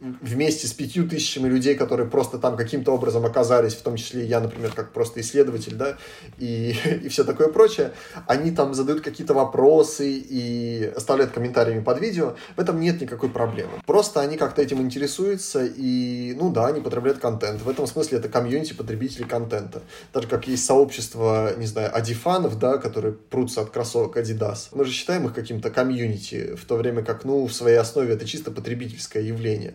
вместе 0.00 0.66
с 0.66 0.72
пятью 0.72 1.08
тысячами 1.08 1.48
людей, 1.48 1.74
которые 1.74 2.08
просто 2.08 2.38
там 2.38 2.56
каким-то 2.56 2.92
образом 2.92 3.24
оказались, 3.24 3.74
в 3.74 3.82
том 3.82 3.96
числе 3.96 4.24
я, 4.24 4.40
например, 4.40 4.72
как 4.72 4.92
просто 4.92 5.20
исследователь, 5.20 5.74
да, 5.74 5.96
и, 6.38 6.76
и 7.02 7.08
все 7.08 7.24
такое 7.24 7.48
прочее, 7.48 7.92
они 8.26 8.50
там 8.50 8.74
задают 8.74 9.02
какие-то 9.02 9.34
вопросы 9.34 10.10
и 10.10 10.92
оставляют 10.96 11.32
комментариями 11.32 11.82
под 11.82 12.00
видео, 12.00 12.36
в 12.56 12.60
этом 12.60 12.80
нет 12.80 13.00
никакой 13.00 13.28
проблемы. 13.28 13.72
Просто 13.86 14.20
они 14.20 14.36
как-то 14.36 14.62
этим 14.62 14.80
интересуются, 14.80 15.64
и, 15.64 16.34
ну 16.38 16.50
да, 16.50 16.66
они 16.66 16.80
потребляют 16.80 17.18
контент. 17.18 17.62
В 17.62 17.68
этом 17.68 17.86
смысле 17.86 18.18
это 18.18 18.28
комьюнити 18.28 18.72
потребителей 18.72 19.26
контента. 19.26 19.82
Так 20.12 20.24
же, 20.24 20.28
как 20.28 20.46
есть 20.46 20.64
сообщество, 20.64 21.54
не 21.56 21.66
знаю, 21.66 21.94
адифанов, 21.94 22.58
да, 22.58 22.78
которые 22.78 23.14
прутся 23.14 23.62
от 23.62 23.70
кроссовок 23.70 24.16
Adidas. 24.16 24.68
Мы 24.72 24.84
же 24.84 24.92
считаем 24.92 25.26
их 25.26 25.34
каким-то 25.34 25.70
комьюнити, 25.70 26.54
в 26.54 26.64
то 26.64 26.76
время 26.76 27.02
как, 27.02 27.24
ну, 27.24 27.46
в 27.46 27.52
своей 27.52 27.76
основе 27.76 28.14
это 28.14 28.24
чисто 28.26 28.50
потребительское 28.50 29.22
явление 29.22 29.74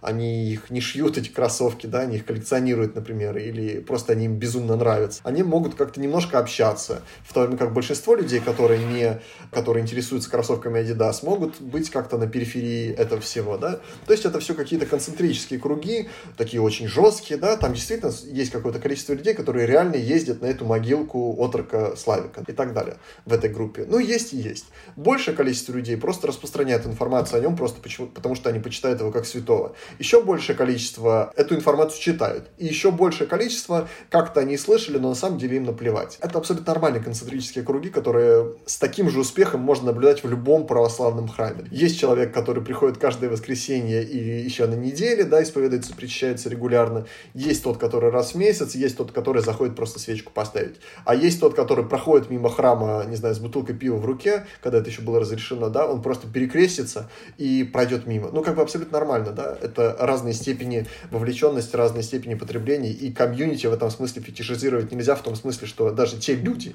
они 0.00 0.50
их 0.52 0.70
не 0.70 0.80
шьют, 0.80 1.18
эти 1.18 1.28
кроссовки, 1.28 1.86
да, 1.86 2.00
они 2.00 2.16
их 2.16 2.26
коллекционируют, 2.26 2.94
например, 2.94 3.36
или 3.36 3.80
просто 3.80 4.12
они 4.12 4.26
им 4.26 4.36
безумно 4.36 4.76
нравятся. 4.76 5.20
Они 5.24 5.42
могут 5.42 5.74
как-то 5.74 6.00
немножко 6.00 6.38
общаться, 6.38 7.02
в 7.24 7.32
то 7.32 7.40
время 7.40 7.56
как 7.56 7.72
большинство 7.72 8.14
людей, 8.14 8.40
которые 8.40 8.84
не, 8.84 9.20
которые 9.52 9.82
интересуются 9.82 10.30
кроссовками 10.30 10.80
Adidas, 10.80 11.24
могут 11.24 11.60
быть 11.60 11.90
как-то 11.90 12.18
на 12.18 12.26
периферии 12.26 12.92
этого 12.92 13.20
всего, 13.20 13.56
да. 13.56 13.80
То 14.06 14.12
есть 14.12 14.24
это 14.24 14.40
все 14.40 14.54
какие-то 14.54 14.86
концентрические 14.86 15.60
круги, 15.60 16.08
такие 16.36 16.62
очень 16.62 16.88
жесткие, 16.88 17.38
да, 17.38 17.56
там 17.56 17.74
действительно 17.74 18.12
есть 18.24 18.50
какое-то 18.50 18.78
количество 18.78 19.12
людей, 19.12 19.34
которые 19.34 19.66
реально 19.66 19.96
ездят 19.96 20.42
на 20.42 20.46
эту 20.46 20.64
могилку 20.64 21.34
отрока 21.38 21.94
Славика 21.96 22.42
и 22.46 22.52
так 22.52 22.72
далее 22.72 22.96
в 23.24 23.32
этой 23.32 23.50
группе. 23.50 23.84
Ну, 23.86 23.98
есть 23.98 24.32
и 24.32 24.36
есть. 24.36 24.66
Большее 24.96 25.36
количество 25.36 25.72
людей 25.72 25.96
просто 25.96 26.26
распространяет 26.26 26.86
информацию 26.86 27.38
о 27.38 27.42
нем 27.42 27.56
просто 27.56 27.80
почему, 27.80 28.08
потому 28.08 28.34
что 28.34 28.48
они 28.48 28.60
почитают 28.60 29.00
его 29.00 29.10
как 29.10 29.26
святого 29.26 29.74
еще 29.98 30.22
большее 30.22 30.56
количество 30.56 31.32
эту 31.36 31.54
информацию 31.54 32.00
читают. 32.00 32.48
И 32.58 32.66
еще 32.66 32.90
большее 32.90 33.26
количество 33.26 33.88
как-то 34.10 34.40
они 34.40 34.56
слышали, 34.56 34.98
но 34.98 35.10
на 35.10 35.14
самом 35.14 35.38
деле 35.38 35.56
им 35.56 35.64
наплевать. 35.64 36.18
Это 36.20 36.38
абсолютно 36.38 36.72
нормальные 36.72 37.02
концентрические 37.02 37.64
круги, 37.64 37.90
которые 37.90 38.54
с 38.66 38.78
таким 38.78 39.10
же 39.10 39.20
успехом 39.20 39.60
можно 39.60 39.86
наблюдать 39.86 40.22
в 40.22 40.28
любом 40.28 40.66
православном 40.66 41.28
храме. 41.28 41.64
Есть 41.70 41.98
человек, 41.98 42.32
который 42.32 42.62
приходит 42.62 42.98
каждое 42.98 43.30
воскресенье 43.30 44.02
или 44.04 44.40
еще 44.40 44.66
на 44.66 44.74
неделе, 44.74 45.24
да, 45.24 45.42
исповедуется, 45.42 45.94
причащается 45.94 46.48
регулярно. 46.48 47.06
Есть 47.34 47.64
тот, 47.64 47.78
который 47.78 48.10
раз 48.10 48.32
в 48.32 48.34
месяц, 48.36 48.74
есть 48.74 48.96
тот, 48.96 49.12
который 49.12 49.42
заходит 49.42 49.76
просто 49.76 49.98
свечку 49.98 50.32
поставить. 50.32 50.76
А 51.04 51.14
есть 51.14 51.40
тот, 51.40 51.54
который 51.54 51.84
проходит 51.84 52.30
мимо 52.30 52.50
храма, 52.50 53.04
не 53.08 53.16
знаю, 53.16 53.34
с 53.34 53.38
бутылкой 53.38 53.74
пива 53.74 53.96
в 53.96 54.04
руке, 54.04 54.46
когда 54.62 54.78
это 54.78 54.90
еще 54.90 55.02
было 55.02 55.20
разрешено, 55.20 55.68
да, 55.68 55.86
он 55.86 56.02
просто 56.02 56.26
перекрестится 56.28 57.10
и 57.38 57.64
пройдет 57.64 58.06
мимо. 58.06 58.30
Ну, 58.32 58.42
как 58.42 58.56
бы 58.56 58.62
абсолютно 58.62 58.98
нормально, 58.98 59.30
да, 59.32 59.56
это 59.60 59.79
это 59.80 60.06
разные 60.06 60.34
степени 60.34 60.86
вовлеченности, 61.10 61.76
разные 61.76 62.02
степени 62.02 62.34
потребления, 62.34 62.90
и 62.90 63.12
комьюнити 63.12 63.66
в 63.66 63.72
этом 63.72 63.90
смысле 63.90 64.22
фетишизировать 64.22 64.92
нельзя, 64.92 65.14
в 65.14 65.22
том 65.22 65.34
смысле, 65.34 65.66
что 65.66 65.90
даже 65.90 66.18
те 66.18 66.34
люди, 66.34 66.74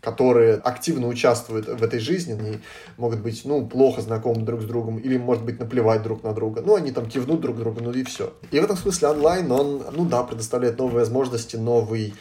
которые 0.00 0.54
активно 0.56 1.08
участвуют 1.08 1.66
в 1.66 1.82
этой 1.82 1.98
жизни, 1.98 2.32
они 2.32 2.58
могут 2.98 3.20
быть, 3.20 3.42
ну, 3.44 3.66
плохо 3.66 4.02
знакомы 4.02 4.42
друг 4.42 4.60
с 4.60 4.64
другом, 4.64 4.98
или, 4.98 5.16
может 5.16 5.44
быть, 5.44 5.58
наплевать 5.58 6.02
друг 6.02 6.22
на 6.22 6.32
друга. 6.32 6.62
Ну, 6.64 6.74
они 6.74 6.92
там 6.92 7.06
кивнут 7.06 7.40
друг 7.40 7.56
другу, 7.56 7.80
ну 7.82 7.90
и 7.92 8.04
все. 8.04 8.34
И 8.50 8.60
в 8.60 8.64
этом 8.64 8.76
смысле 8.76 9.08
онлайн, 9.08 9.50
он, 9.50 9.82
ну 9.92 10.04
да, 10.04 10.22
предоставляет 10.22 10.78
новые 10.78 11.00
возможности, 11.00 11.56
новый 11.56 12.14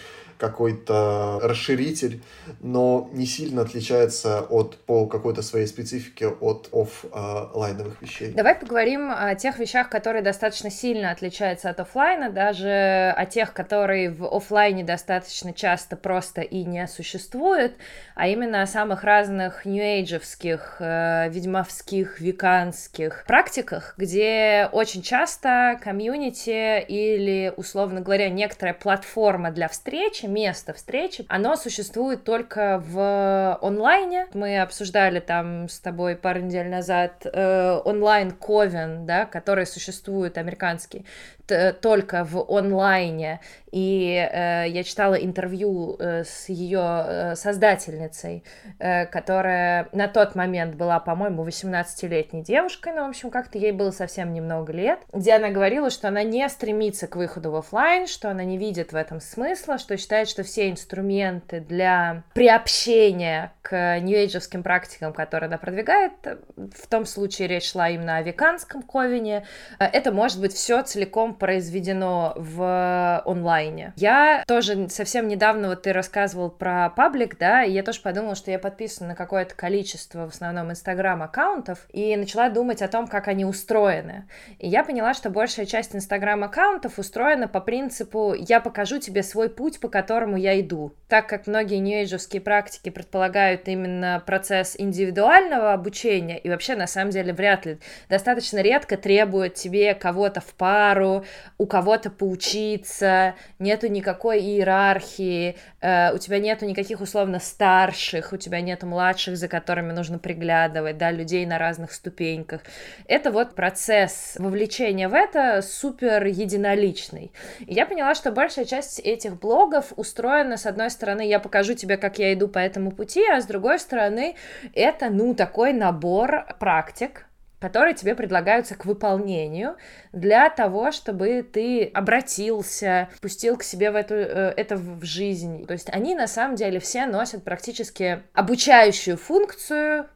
какой-то 0.43 1.39
расширитель, 1.41 2.21
но 2.59 3.09
не 3.13 3.25
сильно 3.25 3.61
отличается 3.61 4.41
от, 4.41 4.75
по 4.85 5.05
какой-то 5.05 5.41
своей 5.41 5.67
специфике 5.67 6.27
от 6.27 6.67
офлайновых 6.73 8.01
вещей. 8.01 8.33
Давай 8.33 8.55
поговорим 8.55 9.09
о 9.09 9.35
тех 9.35 9.57
вещах, 9.57 9.87
которые 9.87 10.21
достаточно 10.21 10.69
сильно 10.69 11.11
отличаются 11.11 11.69
от 11.69 11.79
офлайна, 11.79 12.29
даже 12.29 13.13
о 13.15 13.25
тех, 13.25 13.53
которые 13.53 14.09
в 14.09 14.25
офлайне 14.25 14.83
достаточно 14.83 15.53
часто 15.53 15.95
просто 15.95 16.41
и 16.41 16.65
не 16.65 16.87
существуют, 16.87 17.75
а 18.13 18.27
именно 18.27 18.63
о 18.63 18.67
самых 18.67 19.05
разных 19.05 19.63
нью-эйджевских, 19.63 20.75
э, 20.79 21.29
ведьмовских, 21.29 22.19
веканских 22.19 23.23
практиках, 23.25 23.93
где 23.97 24.67
очень 24.73 25.03
часто 25.03 25.79
комьюнити 25.81 26.81
или, 26.81 27.53
условно 27.55 28.01
говоря, 28.01 28.29
некоторая 28.29 28.73
платформа 28.73 29.51
для 29.51 29.69
встречи 29.69 30.25
место 30.33 30.73
встречи, 30.73 31.25
оно 31.29 31.55
существует 31.55 32.23
только 32.23 32.83
в 32.85 33.57
онлайне. 33.61 34.27
Мы 34.33 34.59
обсуждали 34.59 35.19
там 35.19 35.69
с 35.69 35.79
тобой 35.79 36.15
пару 36.15 36.39
недель 36.41 36.69
назад 36.69 37.25
э, 37.25 37.81
онлайн 37.85 38.31
Ковен, 38.31 39.05
да, 39.05 39.25
который 39.25 39.65
существует, 39.65 40.37
американский. 40.37 41.05
Только 41.47 42.23
в 42.23 42.45
онлайне, 42.49 43.39
и 43.73 44.13
э, 44.31 44.65
я 44.69 44.83
читала 44.83 45.15
интервью 45.15 45.95
э, 45.97 46.23
с 46.23 46.47
ее 46.47 46.79
э, 46.79 47.35
создательницей, 47.35 48.43
э, 48.77 49.07
которая 49.07 49.89
на 49.93 50.07
тот 50.07 50.35
момент 50.35 50.75
была, 50.75 50.99
по-моему, 50.99 51.43
18-летней 51.43 52.43
девушкой, 52.43 52.93
но, 52.93 53.05
в 53.05 53.09
общем, 53.09 53.31
как-то 53.31 53.57
ей 53.57 53.71
было 53.71 53.89
совсем 53.89 54.31
немного 54.31 54.71
лет, 54.71 54.99
где 55.11 55.33
она 55.33 55.49
говорила, 55.49 55.89
что 55.89 56.07
она 56.09 56.21
не 56.21 56.47
стремится 56.49 57.07
к 57.07 57.15
выходу 57.15 57.49
в 57.49 57.55
офлайн, 57.55 58.05
что 58.05 58.29
она 58.29 58.43
не 58.43 58.59
видит 58.59 58.93
в 58.93 58.95
этом 58.95 59.19
смысла, 59.19 59.79
что 59.79 59.97
считает, 59.97 60.29
что 60.29 60.43
все 60.43 60.69
инструменты 60.69 61.59
для 61.59 62.23
приобщения 62.35 63.53
к 63.63 63.99
нью-эйджевским 64.01 64.61
практикам, 64.61 65.13
которые 65.13 65.47
она 65.47 65.57
продвигает, 65.57 66.11
в 66.55 66.87
том 66.87 67.07
случае 67.07 67.47
речь 67.47 67.71
шла 67.71 67.89
именно 67.89 68.17
о 68.17 68.21
веканском 68.21 68.83
ковине, 68.83 69.47
э, 69.79 69.85
это 69.85 70.11
может 70.11 70.39
быть 70.39 70.53
все 70.53 70.83
целиком 70.83 71.33
произведено 71.43 72.33
в 72.37 73.21
онлайн 73.25 73.43
онлайне. 73.43 73.93
Я 73.97 74.43
тоже 74.47 74.89
совсем 74.89 75.27
недавно, 75.27 75.69
вот 75.69 75.83
ты 75.83 75.93
рассказывал 75.93 76.49
про 76.49 76.89
паблик, 76.89 77.37
да, 77.37 77.63
и 77.63 77.71
я 77.71 77.83
тоже 77.83 78.01
подумала, 78.01 78.35
что 78.35 78.51
я 78.51 78.59
подписана 78.59 79.09
на 79.09 79.15
какое-то 79.15 79.53
количество, 79.53 80.29
в 80.29 80.33
основном, 80.33 80.71
инстаграм-аккаунтов, 80.71 81.79
и 81.91 82.15
начала 82.15 82.49
думать 82.49 82.81
о 82.81 82.87
том, 82.87 83.07
как 83.07 83.27
они 83.27 83.45
устроены. 83.45 84.27
И 84.59 84.67
я 84.67 84.83
поняла, 84.83 85.13
что 85.13 85.29
большая 85.29 85.65
часть 85.65 85.95
инстаграм-аккаунтов 85.95 86.97
устроена 86.97 87.47
по 87.47 87.59
принципу 87.59 88.33
«я 88.33 88.59
покажу 88.59 88.99
тебе 88.99 89.23
свой 89.23 89.49
путь, 89.49 89.79
по 89.79 89.89
которому 89.89 90.37
я 90.37 90.59
иду». 90.59 90.93
Так 91.07 91.27
как 91.27 91.47
многие 91.47 91.77
нью 91.77 92.03
практики 92.43 92.89
предполагают 92.89 93.67
именно 93.67 94.21
процесс 94.25 94.75
индивидуального 94.77 95.73
обучения, 95.73 96.37
и 96.39 96.49
вообще, 96.49 96.75
на 96.75 96.87
самом 96.87 97.11
деле, 97.11 97.33
вряд 97.33 97.65
ли, 97.65 97.77
достаточно 98.09 98.59
редко 98.59 98.97
требуют 98.97 99.53
тебе 99.55 99.93
кого-то 99.93 100.41
в 100.41 100.53
пару, 100.55 101.22
у 101.57 101.65
кого-то 101.65 102.09
поучиться, 102.09 103.35
нету 103.59 103.87
никакой 103.87 104.39
иерархии, 104.39 105.57
э, 105.81 106.13
у 106.13 106.17
тебя 106.17 106.39
нету 106.39 106.65
никаких 106.65 107.01
условно 107.01 107.39
старших, 107.39 108.33
у 108.33 108.37
тебя 108.37 108.61
нету 108.61 108.87
младших, 108.87 109.37
за 109.37 109.47
которыми 109.47 109.91
нужно 109.91 110.19
приглядывать, 110.19 110.97
да, 110.97 111.11
людей 111.11 111.45
на 111.45 111.57
разных 111.57 111.91
ступеньках. 111.91 112.61
Это 113.07 113.31
вот 113.31 113.55
процесс 113.55 114.35
вовлечения 114.39 115.09
в 115.09 115.13
это 115.13 115.61
супер 115.61 116.25
единоличный. 116.25 117.31
И 117.59 117.73
я 117.73 117.85
поняла, 117.85 118.15
что 118.15 118.31
большая 118.31 118.65
часть 118.65 118.99
этих 118.99 119.39
блогов 119.39 119.93
устроена, 119.95 120.57
с 120.57 120.65
одной 120.65 120.89
стороны, 120.89 121.27
я 121.27 121.39
покажу 121.39 121.73
тебе, 121.73 121.97
как 121.97 122.19
я 122.19 122.33
иду 122.33 122.47
по 122.47 122.59
этому 122.59 122.91
пути, 122.91 123.23
а 123.27 123.41
с 123.41 123.45
другой 123.45 123.79
стороны, 123.79 124.35
это, 124.73 125.09
ну, 125.09 125.33
такой 125.35 125.73
набор 125.73 126.45
практик, 126.59 127.25
которые 127.63 127.95
тебе 127.95 128.13
предлагаются 128.13 128.75
к 128.75 128.83
выполнению 128.83 129.77
для 130.11 130.49
того, 130.49 130.91
чтобы 130.91 131.43
ты 131.49 131.85
обратился, 131.85 133.07
пустил 133.21 133.55
к 133.55 133.63
себе 133.63 133.89
в 133.89 133.95
эту, 133.95 134.15
э, 134.15 134.53
это 134.57 134.75
в 134.75 135.05
жизнь. 135.05 135.65
То 135.65 135.71
есть 135.71 135.87
они 135.89 136.13
на 136.13 136.27
самом 136.27 136.57
деле 136.57 136.81
все 136.81 137.05
носят 137.05 137.45
практически 137.45 138.21
обучающую 138.33 139.15
функцию, 139.15 140.09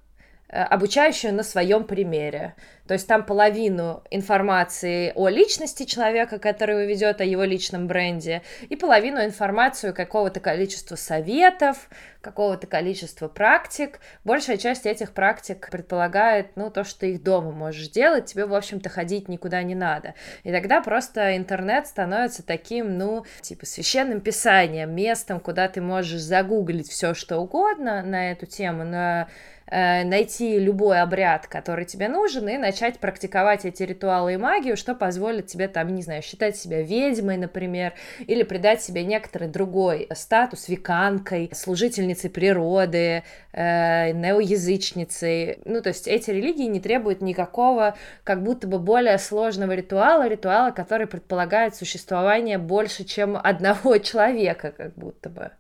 обучающую 0.50 1.34
на 1.34 1.44
своем 1.44 1.84
примере. 1.84 2.56
То 2.88 2.94
есть 2.94 3.06
там 3.06 3.26
половину 3.26 4.02
информации 4.12 5.12
о 5.14 5.28
личности 5.28 5.84
человека, 5.84 6.40
который 6.40 6.88
ведет, 6.88 7.20
о 7.20 7.26
его 7.26 7.44
личном 7.44 7.86
бренде, 7.88 8.44
и 8.70 8.78
половину 8.78 9.24
информацию 9.24 9.94
какого-то 9.94 10.40
количества 10.40 10.96
советов, 10.96 11.90
какого-то 12.22 12.66
количества 12.66 13.28
практик. 13.28 14.00
Большая 14.24 14.56
часть 14.56 14.86
этих 14.86 15.12
практик 15.12 15.70
предполагает, 15.70 16.56
ну, 16.56 16.72
то, 16.72 16.86
что 16.86 17.02
ты 17.02 17.12
их 17.12 17.24
дома 17.24 17.52
можешь 17.52 17.90
делать, 17.90 18.28
тебе, 18.28 18.46
в 18.46 18.56
общем-то, 18.56 18.88
ходить 18.88 19.28
никуда 19.28 19.64
не 19.64 19.76
надо. 19.76 20.14
И 20.44 20.52
тогда 20.54 20.82
просто 20.82 21.36
интернет 21.36 21.88
становится 21.88 22.42
таким, 22.42 22.98
ну, 22.98 23.26
типа, 23.42 23.66
священным 23.66 24.22
писанием, 24.22 24.96
местом, 24.96 25.42
куда 25.42 25.68
ты 25.68 25.82
можешь 25.82 26.22
загуглить 26.22 26.90
все, 26.90 27.14
что 27.14 27.38
угодно 27.38 28.02
на 28.02 28.32
эту 28.32 28.46
тему, 28.46 28.86
Э, 28.86 29.26
найти 29.70 30.60
любой 30.60 31.02
обряд, 31.02 31.48
который 31.48 31.86
тебе 31.86 32.08
нужен, 32.08 32.48
и 32.48 32.58
начать 32.58 33.00
практиковать 33.00 33.66
эти 33.66 33.84
ритуалы 33.84 34.34
и 34.34 34.38
магию, 34.38 34.78
что 34.78 34.96
позволит 34.96 35.48
тебе 35.48 35.68
там, 35.68 35.94
не 35.94 36.02
знаю, 36.02 36.22
считать 36.22 36.56
себя 36.58 36.82
ведьмой, 36.82 37.38
например, 37.38 37.94
или 38.20 38.44
придать 38.44 38.82
себе 38.82 39.04
некоторый 39.04 39.48
другой 39.48 40.08
статус 40.16 40.68
веканкой, 40.70 41.52
служительницей 41.54 42.30
природы, 42.30 43.24
э, 43.54 44.12
неоязычницей. 44.12 45.60
Ну, 45.66 45.82
то 45.82 45.90
есть 45.90 46.08
эти 46.08 46.32
религии 46.32 46.66
не 46.66 46.80
требуют 46.80 47.22
никакого, 47.22 47.96
как 48.24 48.44
будто 48.44 48.68
бы 48.68 48.80
более 48.80 49.18
сложного 49.18 49.74
ритуала, 49.74 50.28
ритуала, 50.28 50.72
который 50.72 51.08
предполагает 51.08 51.76
существование 51.76 52.58
больше, 52.58 53.04
чем 53.04 53.38
одного 53.42 53.98
человека, 54.00 54.74
как 54.76 54.94
будто 54.96 55.30
бы. 55.30 55.52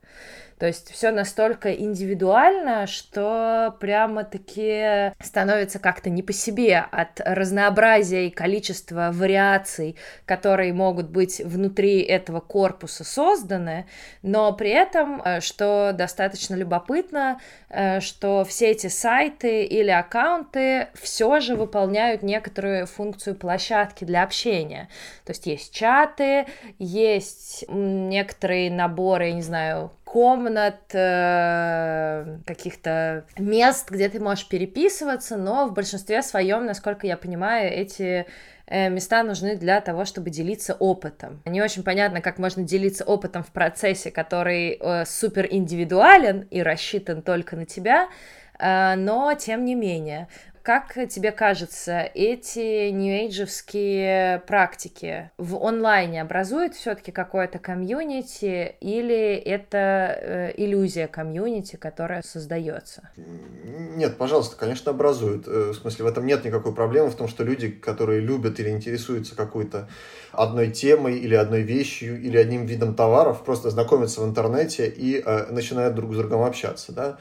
То 0.59 0.65
есть 0.65 0.91
все 0.91 1.11
настолько 1.11 1.71
индивидуально, 1.71 2.87
что 2.87 3.75
прямо-таки 3.79 5.13
становится 5.23 5.77
как-то 5.77 6.09
не 6.09 6.23
по 6.23 6.33
себе 6.33 6.79
от 6.79 7.19
разнообразия 7.23 8.27
и 8.27 8.31
количества 8.31 9.11
вариаций, 9.13 9.97
которые 10.25 10.73
могут 10.73 11.09
быть 11.09 11.39
внутри 11.39 12.01
этого 12.01 12.39
корпуса 12.39 13.03
созданы, 13.03 13.85
но 14.23 14.51
при 14.51 14.71
этом, 14.71 15.21
э, 15.23 15.41
что 15.41 15.91
достаточно 15.93 16.55
любопытно, 16.55 17.39
э, 17.69 17.99
что 17.99 18.43
все 18.43 18.71
эти 18.71 18.87
сайты 18.87 19.63
или 19.63 19.91
аккаунты 19.91 20.87
все 20.95 21.39
же 21.39 21.55
выполняют 21.55 22.23
некоторую 22.23 22.87
функцию 22.87 23.35
площадки 23.35 24.05
для 24.05 24.23
общения. 24.23 24.89
То 25.23 25.31
есть 25.31 25.45
есть 25.45 25.73
чаты, 25.73 26.47
есть 26.79 27.65
некоторые 27.69 28.71
наборы, 28.71 29.27
я 29.27 29.33
не 29.33 29.43
знаю, 29.43 29.91
комнат, 30.07 30.79
э, 30.93 32.37
каких-то 32.45 33.25
мест, 33.37 33.91
где 33.91 34.07
ты 34.07 34.21
можешь 34.21 34.47
переписываться, 34.47 35.35
но 35.35 35.67
в 35.67 35.73
большинстве 35.73 36.21
своем, 36.21 36.65
насколько 36.65 37.05
я 37.05 37.17
понимаю, 37.17 37.69
эти 37.73 38.25
э, 38.67 38.89
места 38.89 39.23
нужны 39.23 39.57
для 39.57 39.81
того, 39.81 40.05
чтобы 40.05 40.29
делиться 40.29 40.75
опытом. 40.75 41.41
Не 41.45 41.61
очень 41.61 41.83
понятно, 41.83 42.21
как 42.21 42.39
можно 42.39 42.63
делиться 42.63 43.03
опытом 43.03 43.43
в 43.43 43.51
процессе, 43.51 44.09
который 44.09 44.79
э, 44.79 45.03
супер 45.05 45.45
индивидуален 45.51 46.47
и 46.51 46.63
рассчитан 46.63 47.21
только 47.21 47.57
на 47.57 47.65
тебя, 47.65 48.07
но 48.59 49.35
тем 49.37 49.65
не 49.65 49.75
менее. 49.75 50.29
Как 50.67 50.95
тебе 51.09 51.31
кажется, 51.31 52.01
эти 52.13 52.89
нью-эйджевские 52.89 54.41
практики 54.45 55.31
в 55.37 55.55
онлайне 55.65 56.21
образуют 56.21 56.75
все-таки 56.75 57.13
какое-то 57.13 57.57
комьюнити 57.57 58.75
или 58.81 59.35
это 59.35 59.77
э, 59.77 60.53
иллюзия 60.57 61.07
комьюнити, 61.07 61.77
которая 61.77 62.21
создается? 62.21 63.09
Нет, 63.15 64.17
пожалуйста, 64.17 64.57
конечно, 64.57 64.91
образуют. 64.91 65.47
Э, 65.47 65.71
в 65.71 65.73
смысле, 65.75 66.03
в 66.03 66.07
этом 66.09 66.25
нет 66.25 66.43
никакой 66.43 66.75
проблемы 66.75 67.11
в 67.11 67.15
том, 67.15 67.29
что 67.29 67.45
люди, 67.45 67.69
которые 67.69 68.19
любят 68.19 68.59
или 68.59 68.69
интересуются 68.69 69.37
какой-то 69.37 69.87
одной 70.33 70.69
темой 70.69 71.17
или 71.17 71.35
одной 71.35 71.61
вещью 71.61 72.21
или 72.21 72.35
одним 72.35 72.65
видом 72.65 72.93
товаров, 72.93 73.45
просто 73.45 73.69
знакомятся 73.69 74.19
в 74.19 74.25
интернете 74.25 74.89
и 74.89 75.23
э, 75.25 75.45
начинают 75.49 75.95
друг 75.95 76.13
с 76.13 76.17
другом 76.17 76.41
общаться, 76.41 76.91
да. 76.91 77.19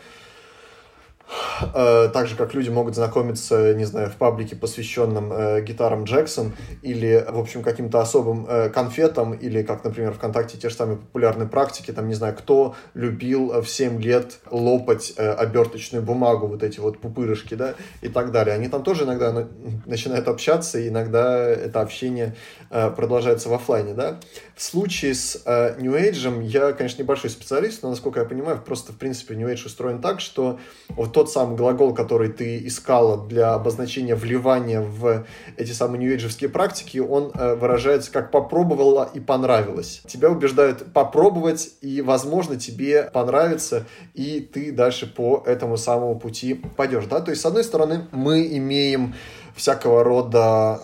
Э, 1.74 2.08
так 2.12 2.26
же, 2.26 2.36
как 2.36 2.54
люди 2.54 2.70
могут 2.70 2.94
знакомиться, 2.94 3.74
не 3.74 3.84
знаю, 3.84 4.10
в 4.10 4.16
паблике, 4.16 4.56
посвященном 4.56 5.32
э, 5.32 5.60
гитарам 5.62 6.04
Джексон, 6.04 6.52
или, 6.82 7.24
в 7.28 7.38
общем, 7.38 7.62
каким-то 7.62 8.00
особым 8.00 8.46
э, 8.48 8.68
конфетам, 8.70 9.32
или, 9.32 9.62
как, 9.62 9.84
например, 9.84 10.12
ВКонтакте 10.12 10.58
те 10.58 10.68
же 10.68 10.74
самые 10.74 10.98
популярные 10.98 11.48
практики, 11.48 11.90
там, 11.92 12.08
не 12.08 12.14
знаю, 12.14 12.34
кто 12.36 12.74
любил 12.94 13.60
в 13.62 13.68
7 13.68 14.00
лет 14.00 14.40
лопать 14.50 15.14
э, 15.16 15.30
оберточную 15.32 16.02
бумагу, 16.02 16.46
вот 16.46 16.62
эти 16.62 16.80
вот 16.80 16.98
пупырышки, 16.98 17.54
да, 17.54 17.74
и 18.02 18.08
так 18.08 18.32
далее. 18.32 18.54
Они 18.54 18.68
там 18.68 18.82
тоже 18.82 19.04
иногда 19.04 19.32
на, 19.32 19.48
начинают 19.86 20.28
общаться, 20.28 20.78
и 20.78 20.88
иногда 20.88 21.38
это 21.48 21.80
общение 21.80 22.34
э, 22.70 22.90
продолжается 22.90 23.48
в 23.48 23.54
офлайне, 23.54 23.94
да. 23.94 24.20
В 24.56 24.62
случае 24.62 25.14
с 25.14 25.42
э, 25.44 25.78
New 25.78 25.92
Age 25.92 26.42
я, 26.44 26.72
конечно, 26.72 27.02
небольшой 27.02 27.28
специалист, 27.28 27.82
но, 27.82 27.90
насколько 27.90 28.20
я 28.20 28.24
понимаю, 28.26 28.58
просто, 28.64 28.94
в 28.94 28.96
принципе, 28.96 29.34
New 29.34 29.46
Age 29.46 29.66
устроен 29.66 30.00
так, 30.00 30.22
что 30.22 30.58
вот 30.88 31.12
тот 31.12 31.30
самый 31.30 31.58
глагол, 31.58 31.92
который 31.92 32.32
ты 32.32 32.66
искала 32.66 33.28
для 33.28 33.52
обозначения 33.52 34.14
вливания 34.14 34.80
в 34.80 35.26
эти 35.58 35.72
самые 35.72 36.00
нью 36.00 36.48
практики, 36.48 36.96
он 36.96 37.32
э, 37.34 37.54
выражается 37.54 38.10
как 38.10 38.30
«попробовала 38.30 39.10
и 39.12 39.20
понравилось». 39.20 40.00
Тебя 40.06 40.30
убеждают 40.30 40.90
попробовать, 40.94 41.74
и, 41.82 42.00
возможно, 42.00 42.56
тебе 42.56 43.10
понравится, 43.12 43.84
и 44.14 44.40
ты 44.40 44.72
дальше 44.72 45.06
по 45.06 45.42
этому 45.44 45.76
самому 45.76 46.18
пути 46.18 46.54
пойдешь. 46.54 47.04
Да? 47.04 47.20
То 47.20 47.30
есть, 47.30 47.42
с 47.42 47.46
одной 47.46 47.62
стороны, 47.62 48.06
мы 48.10 48.46
имеем 48.56 49.14
всякого 49.54 50.02
рода 50.02 50.80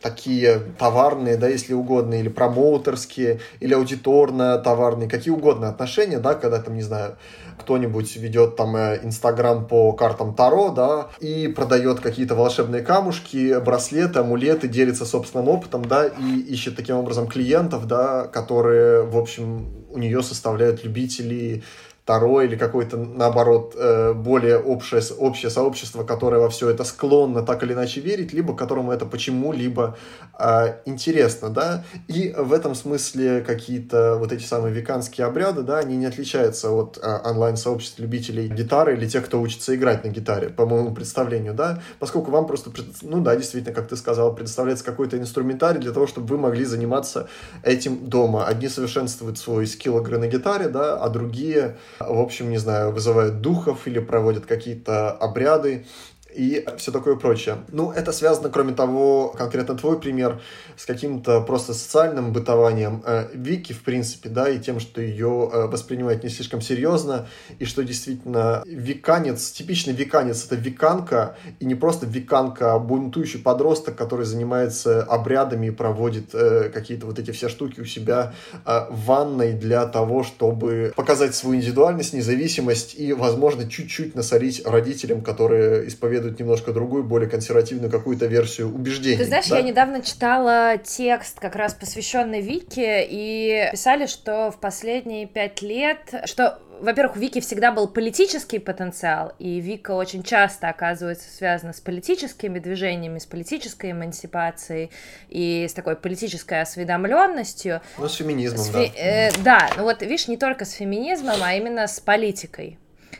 такие 0.00 0.60
товарные, 0.78 1.36
да, 1.36 1.48
если 1.48 1.74
угодно, 1.74 2.14
или 2.14 2.28
промоутерские, 2.28 3.40
или 3.60 3.74
аудиторно-товарные, 3.74 5.08
какие 5.08 5.32
угодно 5.32 5.68
отношения, 5.68 6.18
да, 6.18 6.34
когда 6.34 6.60
там, 6.60 6.74
не 6.74 6.82
знаю, 6.82 7.16
кто-нибудь 7.58 8.16
ведет 8.16 8.56
там 8.56 8.76
э, 8.76 9.00
Инстаграм 9.02 9.66
по 9.66 9.92
картам 9.92 10.34
Таро, 10.34 10.70
да, 10.70 11.08
и 11.20 11.48
продает 11.48 12.00
какие-то 12.00 12.34
волшебные 12.34 12.82
камушки, 12.82 13.58
браслеты, 13.60 14.20
амулеты, 14.20 14.68
делится 14.68 15.04
собственным 15.04 15.48
опытом, 15.48 15.84
да, 15.84 16.06
и 16.06 16.40
ищет 16.40 16.76
таким 16.76 16.96
образом 16.96 17.26
клиентов, 17.26 17.86
да, 17.86 18.28
которые, 18.28 19.02
в 19.02 19.16
общем, 19.16 19.66
у 19.90 19.98
нее 19.98 20.22
составляют 20.22 20.84
любители 20.84 21.64
Таро 22.08 22.40
или 22.40 22.56
какое-то, 22.56 22.96
наоборот, 22.96 23.74
э, 23.76 24.14
более 24.14 24.58
общее, 24.58 25.02
общее 25.18 25.50
сообщество, 25.50 26.04
которое 26.04 26.40
во 26.40 26.48
все 26.48 26.70
это 26.70 26.84
склонно 26.84 27.42
так 27.42 27.62
или 27.62 27.74
иначе 27.74 28.00
верить, 28.00 28.32
либо 28.32 28.56
которому 28.56 28.92
это 28.92 29.04
почему-либо 29.04 29.94
э, 30.38 30.76
интересно, 30.86 31.50
да, 31.50 31.84
и 32.06 32.34
в 32.34 32.54
этом 32.54 32.74
смысле 32.74 33.42
какие-то 33.42 34.16
вот 34.18 34.32
эти 34.32 34.42
самые 34.42 34.72
веканские 34.72 35.26
обряды, 35.26 35.60
да, 35.60 35.80
они 35.80 35.98
не 35.98 36.06
отличаются 36.06 36.70
от 36.70 36.96
э, 36.96 37.18
онлайн-сообществ 37.26 37.98
любителей 37.98 38.48
гитары 38.48 38.96
или 38.96 39.06
тех, 39.06 39.26
кто 39.26 39.38
учится 39.38 39.74
играть 39.74 40.02
на 40.02 40.08
гитаре, 40.08 40.48
по 40.48 40.64
моему 40.64 40.94
представлению, 40.94 41.52
да, 41.52 41.82
поскольку 41.98 42.30
вам 42.30 42.46
просто, 42.46 42.70
ну 43.02 43.20
да, 43.20 43.36
действительно, 43.36 43.74
как 43.74 43.86
ты 43.86 43.96
сказал, 43.96 44.34
предоставляется 44.34 44.82
какой-то 44.82 45.18
инструментарий 45.18 45.78
для 45.78 45.92
того, 45.92 46.06
чтобы 46.06 46.28
вы 46.28 46.38
могли 46.38 46.64
заниматься 46.64 47.28
этим 47.62 48.08
дома. 48.08 48.46
Одни 48.46 48.68
совершенствуют 48.68 49.36
свой 49.36 49.66
скилл 49.66 49.98
игры 49.98 50.16
на 50.16 50.26
гитаре, 50.26 50.68
да, 50.68 50.96
а 50.96 51.10
другие 51.10 51.76
в 52.00 52.20
общем, 52.20 52.50
не 52.50 52.58
знаю, 52.58 52.92
вызывают 52.92 53.40
духов 53.40 53.86
или 53.86 53.98
проводят 53.98 54.46
какие-то 54.46 55.10
обряды 55.10 55.86
и 56.34 56.64
все 56.76 56.92
такое 56.92 57.16
прочее. 57.16 57.58
Ну, 57.72 57.90
это 57.90 58.12
связано, 58.12 58.48
кроме 58.50 58.74
того, 58.74 59.34
конкретно 59.36 59.76
твой 59.76 59.98
пример, 59.98 60.40
с 60.76 60.84
каким-то 60.84 61.40
просто 61.40 61.74
социальным 61.74 62.32
бытованием 62.32 63.02
э, 63.04 63.28
Вики, 63.34 63.72
в 63.72 63.82
принципе, 63.82 64.28
да, 64.28 64.48
и 64.48 64.58
тем, 64.58 64.78
что 64.78 65.00
ее 65.00 65.50
э, 65.52 65.66
воспринимают 65.66 66.22
не 66.22 66.30
слишком 66.30 66.60
серьезно, 66.60 67.26
и 67.58 67.64
что 67.64 67.82
действительно 67.82 68.62
виканец, 68.66 69.50
типичный 69.50 69.94
виканец, 69.94 70.46
это 70.46 70.54
виканка, 70.54 71.36
и 71.60 71.64
не 71.64 71.74
просто 71.74 72.06
виканка, 72.06 72.74
а 72.74 72.78
бунтующий 72.78 73.40
подросток, 73.40 73.96
который 73.96 74.24
занимается 74.24 75.02
обрядами 75.02 75.66
и 75.66 75.70
проводит 75.70 76.34
э, 76.34 76.70
какие-то 76.72 77.06
вот 77.06 77.18
эти 77.18 77.30
все 77.30 77.48
штуки 77.48 77.80
у 77.80 77.84
себя 77.84 78.34
в 78.64 79.06
ванной 79.06 79.52
для 79.52 79.86
того, 79.86 80.22
чтобы 80.22 80.92
показать 80.94 81.34
свою 81.34 81.56
индивидуальность, 81.56 82.12
независимость 82.12 82.94
и, 82.98 83.12
возможно, 83.12 83.68
чуть-чуть 83.68 84.14
насорить 84.14 84.64
родителям, 84.64 85.22
которые 85.22 85.88
исповедуют 85.88 86.17
исповедуют 86.18 86.40
немножко 86.40 86.72
другую, 86.72 87.04
более 87.04 87.28
консервативную 87.28 87.90
какую-то 87.90 88.26
версию 88.26 88.74
убеждений. 88.74 89.16
Ты 89.16 89.24
знаешь, 89.24 89.48
да? 89.48 89.58
я 89.58 89.62
недавно 89.62 90.02
читала 90.02 90.78
текст, 90.78 91.38
как 91.38 91.56
раз 91.56 91.74
посвященный 91.74 92.40
Вике, 92.40 93.06
и 93.08 93.68
писали, 93.70 94.06
что 94.06 94.50
в 94.50 94.58
последние 94.60 95.26
пять 95.26 95.62
лет, 95.62 95.98
что 96.24 96.58
во-первых, 96.80 97.16
у 97.16 97.18
Вики 97.18 97.40
всегда 97.40 97.72
был 97.72 97.88
политический 97.88 98.60
потенциал, 98.60 99.32
и 99.40 99.58
Вика 99.58 99.92
очень 99.92 100.22
часто 100.22 100.68
оказывается 100.68 101.28
связана 101.28 101.72
с 101.72 101.80
политическими 101.80 102.60
движениями, 102.60 103.18
с 103.18 103.26
политической 103.26 103.90
эмансипацией 103.90 104.92
и 105.28 105.66
с 105.68 105.72
такой 105.72 105.96
политической 105.96 106.60
осведомленностью. 106.60 107.80
Ну, 107.98 108.08
с 108.08 108.14
феминизмом, 108.14 108.60
с 108.60 108.68
фе- 108.68 108.92
да. 108.94 109.00
Э, 109.00 109.30
да, 109.42 109.70
ну 109.76 109.82
вот, 109.82 110.02
видишь, 110.02 110.28
не 110.28 110.36
только 110.36 110.64
с 110.64 110.70
феминизмом, 110.70 111.38
а 111.42 111.54
именно 111.54 111.88
с 111.88 111.98
политикой 111.98 112.78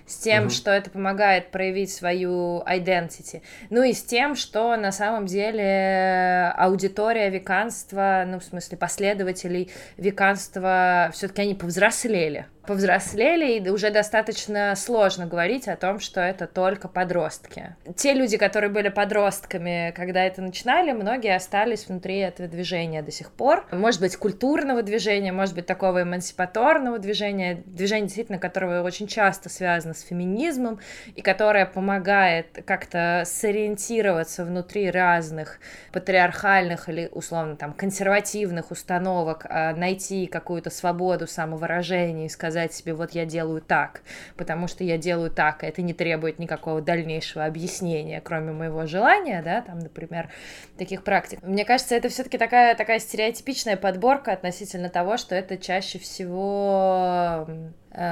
с 0.08 0.16
тем, 0.16 0.44
угу. 0.44 0.50
что 0.50 0.70
это 0.70 0.90
помогает 0.90 1.50
проявить 1.50 1.92
свою 1.92 2.62
identity, 2.62 3.42
ну 3.70 3.82
и 3.82 3.92
с 3.92 4.02
тем, 4.02 4.34
что 4.34 4.76
на 4.76 4.90
самом 4.90 5.26
деле 5.26 6.52
аудитория 6.56 7.30
веканства, 7.30 8.24
ну 8.26 8.40
в 8.40 8.44
смысле 8.44 8.78
последователей 8.78 9.70
веканства, 9.96 11.10
все-таки 11.12 11.42
они 11.42 11.54
повзрослели 11.54 12.46
повзрослели, 12.68 13.58
и 13.58 13.68
уже 13.70 13.90
достаточно 13.90 14.74
сложно 14.76 15.24
говорить 15.24 15.68
о 15.68 15.76
том, 15.76 16.00
что 16.00 16.20
это 16.20 16.46
только 16.46 16.86
подростки. 16.86 17.74
Те 17.96 18.12
люди, 18.12 18.36
которые 18.36 18.70
были 18.70 18.90
подростками, 18.90 19.90
когда 19.96 20.22
это 20.24 20.42
начинали, 20.42 20.92
многие 20.92 21.34
остались 21.34 21.88
внутри 21.88 22.18
этого 22.18 22.46
движения 22.46 23.00
до 23.00 23.10
сих 23.10 23.32
пор. 23.32 23.66
Может 23.72 24.02
быть, 24.02 24.18
культурного 24.18 24.82
движения, 24.82 25.32
может 25.32 25.54
быть, 25.54 25.64
такого 25.64 26.02
эмансипаторного 26.02 26.98
движения, 26.98 27.62
движения, 27.64 28.04
действительно, 28.04 28.38
которое 28.38 28.82
очень 28.82 29.06
часто 29.06 29.48
связано 29.48 29.94
с 29.94 30.02
феминизмом, 30.02 30.78
и 31.16 31.22
которое 31.22 31.64
помогает 31.64 32.62
как-то 32.66 33.22
сориентироваться 33.24 34.44
внутри 34.44 34.90
разных 34.90 35.58
патриархальных 35.90 36.90
или, 36.90 37.08
условно, 37.12 37.56
там, 37.56 37.72
консервативных 37.72 38.70
установок, 38.70 39.46
а 39.48 39.72
найти 39.72 40.26
какую-то 40.26 40.68
свободу 40.68 41.26
самовыражения 41.26 42.26
и 42.26 42.28
сказать, 42.28 42.57
сказать 42.58 42.74
себе, 42.74 42.94
вот 42.94 43.12
я 43.12 43.24
делаю 43.24 43.60
так, 43.60 44.02
потому 44.36 44.66
что 44.66 44.82
я 44.82 44.98
делаю 44.98 45.30
так, 45.30 45.62
и 45.62 45.66
это 45.66 45.80
не 45.82 45.94
требует 45.94 46.38
никакого 46.38 46.80
дальнейшего 46.80 47.44
объяснения, 47.44 48.20
кроме 48.20 48.52
моего 48.52 48.86
желания, 48.86 49.42
да, 49.42 49.62
там, 49.62 49.78
например, 49.78 50.28
таких 50.76 51.04
практик. 51.04 51.40
Мне 51.42 51.64
кажется, 51.64 51.94
это 51.94 52.08
все-таки 52.08 52.36
такая, 52.36 52.74
такая 52.74 52.98
стереотипичная 52.98 53.76
подборка 53.76 54.32
относительно 54.32 54.88
того, 54.88 55.16
что 55.16 55.34
это 55.36 55.56
чаще 55.56 55.98
всего 55.98 57.48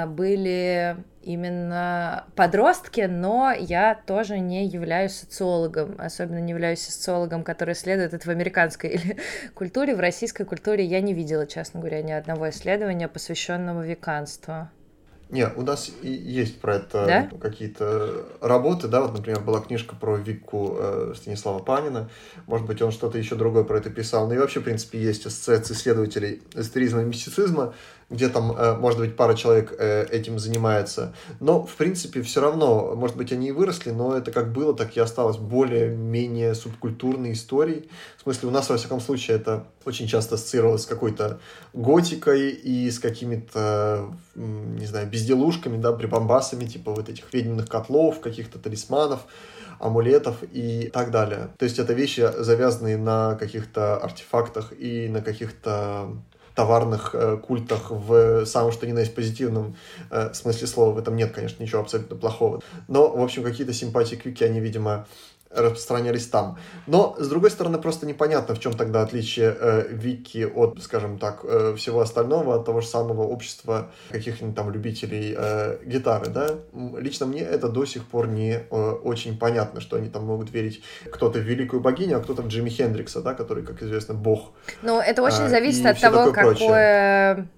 были 0.09 0.97
именно 1.23 2.25
подростки, 2.37 3.03
но 3.03 3.53
я 3.53 4.01
тоже 4.07 4.39
не 4.39 4.67
являюсь 4.67 5.13
социологом, 5.13 5.97
особенно 5.99 6.39
не 6.39 6.53
являюсь 6.53 6.81
социологом, 6.81 7.43
который 7.43 7.75
исследует 7.75 8.15
это 8.15 8.27
в 8.27 8.31
американской 8.31 9.19
культуре, 9.55 9.95
в 9.95 10.01
российской 10.01 10.45
культуре 10.45 10.85
я 10.85 11.01
не 11.01 11.15
видела, 11.15 11.47
честно 11.47 11.81
говоря, 11.81 12.03
ни 12.03 12.13
одного 12.13 12.49
исследования, 12.51 13.09
посвященного 13.09 13.85
веканству. 13.85 14.69
Не, 15.29 15.49
у 15.49 15.63
нас 15.63 15.91
и 16.03 16.09
есть 16.09 16.61
про 16.61 16.77
это 16.77 17.07
да? 17.07 17.39
какие-то 17.41 18.27
работы, 18.41 18.87
да, 18.87 19.01
вот, 19.01 19.13
например, 19.13 19.41
была 19.41 19.61
книжка 19.61 19.97
про 19.97 20.17
Вику 20.17 20.77
э, 20.79 21.15
Станислава 21.17 21.59
Панина, 21.59 22.09
может 22.47 22.65
быть, 22.65 22.81
он 22.81 22.93
что-то 22.93 23.19
еще 23.19 23.35
другое 23.35 23.65
про 23.65 23.79
это 23.79 23.91
писал, 23.91 24.29
ну 24.29 24.35
и 24.35 24.39
вообще, 24.39 24.61
в 24.61 24.65
принципе, 24.65 25.01
есть 25.01 25.27
ассоциация 25.27 25.75
исследователей 25.75 26.43
эзотеризма 26.55 27.03
и 27.03 27.07
мистицизма, 27.07 27.75
где 28.09 28.29
там, 28.29 28.53
э, 28.53 28.77
может 28.77 29.01
быть, 29.01 29.17
пара 29.17 29.35
человек 29.35 29.75
э, 29.77 30.07
этим 30.11 30.39
занимается. 30.39 31.13
Но, 31.41 31.67
в 31.67 31.75
принципе, 31.75 32.23
все 32.23 32.41
равно, 32.41 32.95
может 32.95 33.17
быть, 33.17 33.33
они 33.33 33.49
и 33.49 33.53
выросли, 33.53 33.91
но 33.91 34.17
это 34.17 34.31
как 34.31 34.53
было, 34.53 34.75
так 34.75 34.97
и 34.97 35.01
осталось 35.01 35.39
более-менее 35.39 36.55
субкультурной 36.55 37.33
историей. 37.33 37.89
В 38.17 38.23
смысле, 38.23 38.49
у 38.49 38.53
нас, 38.53 38.69
во 38.71 38.77
всяком 38.77 39.01
случае, 39.01 39.39
это 39.39 39.65
очень 39.85 40.07
часто 40.07 40.37
ассоциировалось 40.37 40.83
с 40.83 40.87
какой-то 40.87 41.41
готикой 41.73 42.51
и 42.51 42.91
с 42.91 43.01
какими-то, 43.01 44.09
не 44.37 44.87
знаю, 44.87 45.09
безделушками, 45.09 45.77
да, 45.77 45.93
прибамбасами, 45.93 46.65
типа 46.65 46.93
вот 46.93 47.09
этих 47.09 47.33
ведьминых 47.33 47.69
котлов, 47.69 48.21
каких-то 48.21 48.59
талисманов 48.59 49.23
амулетов 49.79 50.37
и 50.53 50.89
так 50.93 51.11
далее. 51.11 51.49
То 51.59 51.65
есть 51.65 51.79
это 51.79 51.93
вещи, 51.93 52.27
завязанные 52.39 52.97
на 52.97 53.35
каких-то 53.35 53.99
артефактах 53.99 54.73
и 54.79 55.09
на 55.09 55.21
каких-то 55.21 56.17
товарных 56.57 57.11
э, 57.13 57.37
культах 57.37 57.91
в 57.91 58.47
самом 58.47 58.73
что 58.73 58.87
ни 58.87 58.93
на 58.93 59.01
есть 59.01 59.15
позитивном 59.15 59.77
э, 60.11 60.33
смысле 60.33 60.67
слова. 60.67 60.93
В 60.93 60.99
этом 60.99 61.15
нет, 61.15 61.33
конечно, 61.33 61.63
ничего 61.63 61.83
абсолютно 61.83 62.17
плохого. 62.17 62.63
Но, 62.89 63.15
в 63.15 63.23
общем, 63.23 63.45
какие-то 63.45 63.75
симпатии 63.75 64.17
к 64.17 64.25
Вики, 64.25 64.43
они, 64.43 64.59
видимо, 64.59 65.07
распространялись 65.57 66.27
там. 66.27 66.59
Но, 66.87 67.17
с 67.19 67.29
другой 67.29 67.51
стороны, 67.51 67.79
просто 67.79 68.07
непонятно, 68.07 68.55
в 68.55 68.61
чем 68.61 68.75
тогда 68.75 69.03
отличие 69.03 69.57
э, 69.59 69.87
Вики 69.91 70.45
от, 70.45 70.83
скажем 70.83 71.19
так, 71.19 71.41
э, 71.45 71.75
всего 71.77 72.01
остального, 72.01 72.57
от 72.57 72.65
того 72.65 72.81
же 72.81 72.87
самого 72.87 73.23
общества 73.23 73.91
каких-нибудь 74.11 74.55
там 74.55 74.71
любителей 74.71 75.35
э, 75.37 75.79
гитары, 75.85 76.31
да. 76.31 76.51
Лично 76.99 77.27
мне 77.27 77.41
это 77.41 77.69
до 77.69 77.85
сих 77.85 78.05
пор 78.05 78.29
не 78.29 78.53
э, 78.71 78.91
очень 79.05 79.39
понятно, 79.39 79.81
что 79.81 79.97
они 79.97 80.09
там 80.09 80.25
могут 80.25 80.51
верить 80.51 80.83
кто-то 81.11 81.39
в 81.39 81.43
великую 81.43 81.81
богиню, 81.81 82.19
а 82.19 82.21
кто-то 82.21 82.43
в 82.43 82.49
Джимми 82.49 82.71
Хендрикса, 82.71 83.23
да, 83.23 83.35
который, 83.35 83.65
как 83.65 83.83
известно, 83.83 84.15
бог. 84.15 84.53
Ну, 84.83 85.01
это 85.01 85.23
очень 85.23 85.45
а, 85.45 85.49
зависит 85.49 85.87
от 85.87 86.01
того, 86.01 86.33
какое 86.33 86.55
прочее 86.55 87.49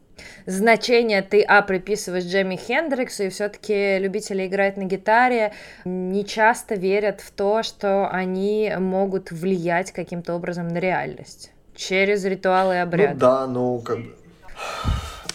значение 0.48 1.20
ты, 1.20 1.42
а, 1.42 1.60
приписываешь 1.62 2.24
Джемми 2.24 2.56
Хендриксу, 2.56 3.24
и 3.24 3.28
все-таки 3.28 3.98
любители 3.98 4.46
играть 4.46 4.76
на 4.78 4.84
гитаре 4.84 5.52
не 5.84 6.24
часто 6.24 6.74
верят 6.74 7.20
в 7.20 7.30
то, 7.30 7.62
что 7.62 8.08
они 8.08 8.72
могут 8.78 9.30
влиять 9.30 9.92
каким-то 9.92 10.34
образом 10.34 10.68
на 10.68 10.78
реальность 10.78 11.52
через 11.76 12.24
ритуалы 12.24 12.74
и 12.74 12.78
обряды. 12.78 13.14
Ну 13.14 13.20
да, 13.20 13.46
ну 13.46 13.78
как 13.80 13.98
бы... 13.98 14.16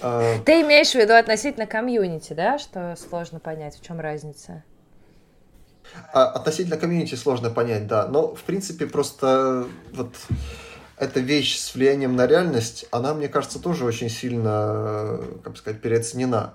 А, 0.01 0.39
ты 0.45 0.61
имеешь 0.61 0.91
в 0.91 0.95
виду 0.95 1.13
относительно 1.13 1.67
комьюнити, 1.67 2.33
да, 2.33 2.57
что 2.57 2.95
сложно 2.97 3.39
понять, 3.39 3.77
в 3.77 3.85
чем 3.85 3.99
разница? 3.99 4.63
А, 6.11 6.25
относительно 6.25 6.77
комьюнити 6.77 7.13
сложно 7.13 7.51
понять, 7.51 7.85
да. 7.85 8.07
Но, 8.07 8.33
в 8.33 8.41
принципе, 8.41 8.87
просто 8.87 9.67
вот 9.93 10.15
эта 10.97 11.19
вещь 11.19 11.57
с 11.57 11.73
влиянием 11.73 12.15
на 12.15 12.27
реальность, 12.27 12.85
она, 12.91 13.13
мне 13.13 13.27
кажется, 13.27 13.59
тоже 13.59 13.85
очень 13.85 14.09
сильно, 14.09 15.19
как 15.43 15.53
бы 15.53 15.57
сказать, 15.57 15.81
переоценена. 15.81 16.53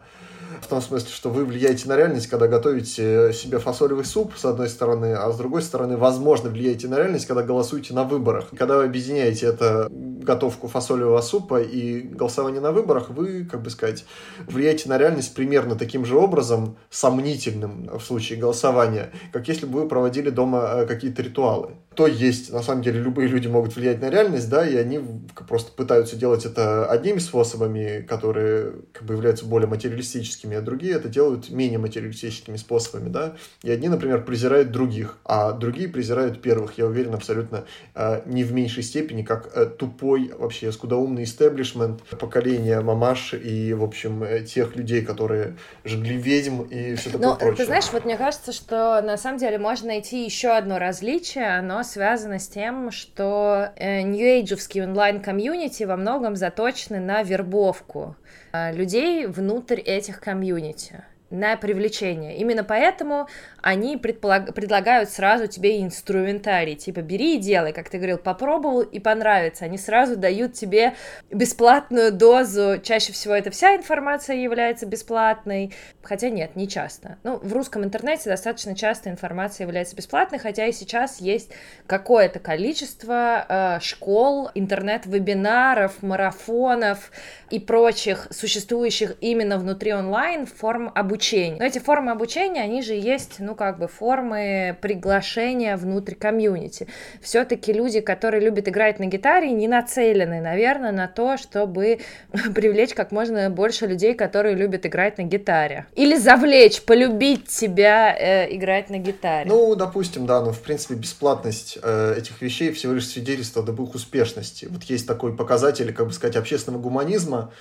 В 0.62 0.66
том 0.66 0.80
смысле, 0.80 1.08
что 1.10 1.30
вы 1.30 1.44
влияете 1.44 1.88
на 1.88 1.96
реальность, 1.96 2.26
когда 2.26 2.48
готовите 2.48 3.32
себе 3.32 3.58
фасолевый 3.58 4.04
суп, 4.04 4.32
с 4.36 4.44
одной 4.44 4.68
стороны, 4.68 5.12
а 5.14 5.30
с 5.30 5.36
другой 5.36 5.62
стороны, 5.62 5.96
возможно, 5.96 6.48
влияете 6.50 6.88
на 6.88 6.96
реальность, 6.96 7.26
когда 7.26 7.42
голосуете 7.42 7.94
на 7.94 8.04
выборах. 8.04 8.46
Когда 8.56 8.78
вы 8.78 8.84
объединяете 8.84 9.46
это 9.46 9.88
готовку 9.90 10.68
фасолевого 10.68 11.20
супа 11.20 11.60
и 11.60 12.00
голосование 12.00 12.60
на 12.60 12.72
выборах, 12.72 13.10
вы, 13.10 13.44
как 13.44 13.62
бы 13.62 13.70
сказать, 13.70 14.04
влияете 14.46 14.88
на 14.88 14.98
реальность 14.98 15.34
примерно 15.34 15.76
таким 15.76 16.04
же 16.04 16.16
образом, 16.16 16.76
сомнительным 16.90 17.88
в 17.98 18.02
случае 18.02 18.38
голосования, 18.38 19.12
как 19.32 19.48
если 19.48 19.66
бы 19.66 19.82
вы 19.82 19.88
проводили 19.88 20.30
дома 20.30 20.68
э, 20.72 20.86
какие-то 20.86 21.22
ритуалы 21.22 21.70
то 21.98 22.06
есть, 22.06 22.52
на 22.52 22.62
самом 22.62 22.82
деле, 22.82 23.00
любые 23.00 23.26
люди 23.26 23.48
могут 23.48 23.74
влиять 23.74 24.00
на 24.00 24.08
реальность, 24.08 24.48
да, 24.48 24.64
и 24.64 24.76
они 24.76 25.00
просто 25.48 25.72
пытаются 25.72 26.14
делать 26.14 26.44
это 26.44 26.86
одними 26.86 27.18
способами, 27.18 28.06
которые 28.08 28.72
как 28.92 29.02
бы 29.02 29.14
являются 29.14 29.44
более 29.46 29.66
материалистическими, 29.66 30.56
а 30.56 30.60
другие 30.60 30.94
это 30.94 31.08
делают 31.08 31.50
менее 31.50 31.80
материалистическими 31.80 32.56
способами, 32.56 33.08
да, 33.08 33.34
и 33.64 33.70
одни, 33.72 33.88
например, 33.88 34.24
презирают 34.24 34.70
других, 34.70 35.18
а 35.24 35.50
другие 35.50 35.88
презирают 35.88 36.40
первых, 36.40 36.78
я 36.78 36.86
уверен, 36.86 37.14
абсолютно 37.14 37.64
э, 37.96 38.22
не 38.26 38.44
в 38.44 38.52
меньшей 38.52 38.84
степени, 38.84 39.24
как 39.24 39.50
э, 39.56 39.66
тупой, 39.66 40.30
вообще 40.38 40.70
скудоумный 40.70 41.24
истеблишмент 41.24 42.04
поколения 42.20 42.80
мамаш 42.80 43.34
и, 43.34 43.74
в 43.74 43.82
общем, 43.82 44.22
э, 44.22 44.44
тех 44.44 44.76
людей, 44.76 45.04
которые 45.04 45.56
жгли 45.84 46.16
ведьм 46.16 46.62
и 46.62 46.94
все 46.94 47.10
такое 47.10 47.30
ну, 47.30 47.34
прочее. 47.34 47.56
ты 47.56 47.64
знаешь, 47.64 47.88
вот 47.92 48.04
мне 48.04 48.16
кажется, 48.16 48.52
что 48.52 49.02
на 49.02 49.16
самом 49.16 49.38
деле 49.38 49.58
можно 49.58 49.88
найти 49.88 50.24
еще 50.24 50.50
одно 50.50 50.78
различие, 50.78 51.58
оно 51.58 51.82
связано 51.88 52.38
с 52.38 52.48
тем, 52.48 52.90
что 52.90 53.72
э, 53.76 54.02
Age 54.02 54.84
онлайн-комьюнити 54.84 55.82
во 55.84 55.96
многом 55.96 56.36
заточены 56.36 57.00
на 57.00 57.22
вербовку 57.22 58.16
э, 58.52 58.72
людей 58.72 59.26
внутрь 59.26 59.80
этих 59.80 60.20
комьюнити 60.20 61.04
на 61.30 61.56
привлечение. 61.56 62.36
Именно 62.38 62.64
поэтому 62.64 63.28
они 63.60 63.96
предполаг... 63.96 64.54
предлагают 64.54 65.10
сразу 65.10 65.46
тебе 65.46 65.82
инструментарий, 65.82 66.74
типа 66.74 67.00
бери 67.02 67.36
и 67.36 67.38
делай, 67.38 67.72
как 67.72 67.90
ты 67.90 67.98
говорил, 67.98 68.18
попробовал 68.18 68.80
и 68.80 68.98
понравится. 68.98 69.64
Они 69.64 69.76
сразу 69.76 70.16
дают 70.16 70.54
тебе 70.54 70.94
бесплатную 71.30 72.12
дозу, 72.12 72.80
чаще 72.82 73.12
всего 73.12 73.34
это 73.34 73.50
вся 73.50 73.76
информация 73.76 74.36
является 74.36 74.86
бесплатной, 74.86 75.74
хотя 76.02 76.30
нет, 76.30 76.56
не 76.56 76.68
часто. 76.68 77.18
Ну, 77.24 77.38
в 77.38 77.52
русском 77.52 77.84
интернете 77.84 78.30
достаточно 78.30 78.74
часто 78.74 79.10
информация 79.10 79.66
является 79.66 79.96
бесплатной, 79.96 80.38
хотя 80.38 80.66
и 80.66 80.72
сейчас 80.72 81.20
есть 81.20 81.50
какое-то 81.86 82.38
количество 82.38 83.44
э, 83.48 83.80
школ, 83.80 84.50
интернет-вебинаров, 84.54 86.02
марафонов 86.02 87.10
и 87.50 87.58
прочих 87.58 88.28
существующих 88.30 89.16
именно 89.20 89.58
внутри 89.58 89.92
онлайн 89.92 90.46
форм 90.46 90.90
обучения. 90.94 91.17
Но 91.58 91.64
эти 91.64 91.78
формы 91.78 92.12
обучения, 92.12 92.62
они 92.62 92.82
же 92.82 92.94
есть, 92.94 93.36
ну, 93.38 93.54
как 93.54 93.78
бы 93.78 93.88
формы 93.88 94.76
приглашения 94.80 95.76
внутрь 95.76 96.14
комьюнити. 96.14 96.86
Все-таки 97.20 97.72
люди, 97.72 98.00
которые 98.00 98.42
любят 98.42 98.68
играть 98.68 98.98
на 98.98 99.06
гитаре, 99.06 99.50
не 99.50 99.68
нацелены, 99.68 100.40
наверное, 100.40 100.92
на 100.92 101.08
то, 101.08 101.36
чтобы 101.36 102.00
привлечь 102.54 102.94
как 102.94 103.12
можно 103.12 103.50
больше 103.50 103.86
людей, 103.86 104.14
которые 104.14 104.54
любят 104.54 104.86
играть 104.86 105.18
на 105.18 105.22
гитаре. 105.22 105.86
Или 105.94 106.16
завлечь, 106.16 106.82
полюбить 106.82 107.46
тебя 107.46 108.16
э, 108.16 108.54
играть 108.54 108.90
на 108.90 108.98
гитаре. 108.98 109.48
Ну, 109.48 109.74
допустим, 109.74 110.26
да, 110.26 110.40
но 110.40 110.52
в 110.52 110.60
принципе 110.60 110.94
бесплатность 110.94 111.78
э, 111.82 112.14
этих 112.18 112.40
вещей 112.42 112.72
всего 112.72 112.94
лишь 112.94 113.06
свидетельство 113.06 113.62
об 113.62 113.82
их 113.82 113.94
успешности. 113.94 114.66
Вот 114.70 114.84
есть 114.84 115.06
такой 115.06 115.36
показатель, 115.36 115.92
как 115.92 116.06
бы 116.06 116.12
сказать, 116.12 116.36
общественного 116.36 116.80
гуманизма 116.80 117.52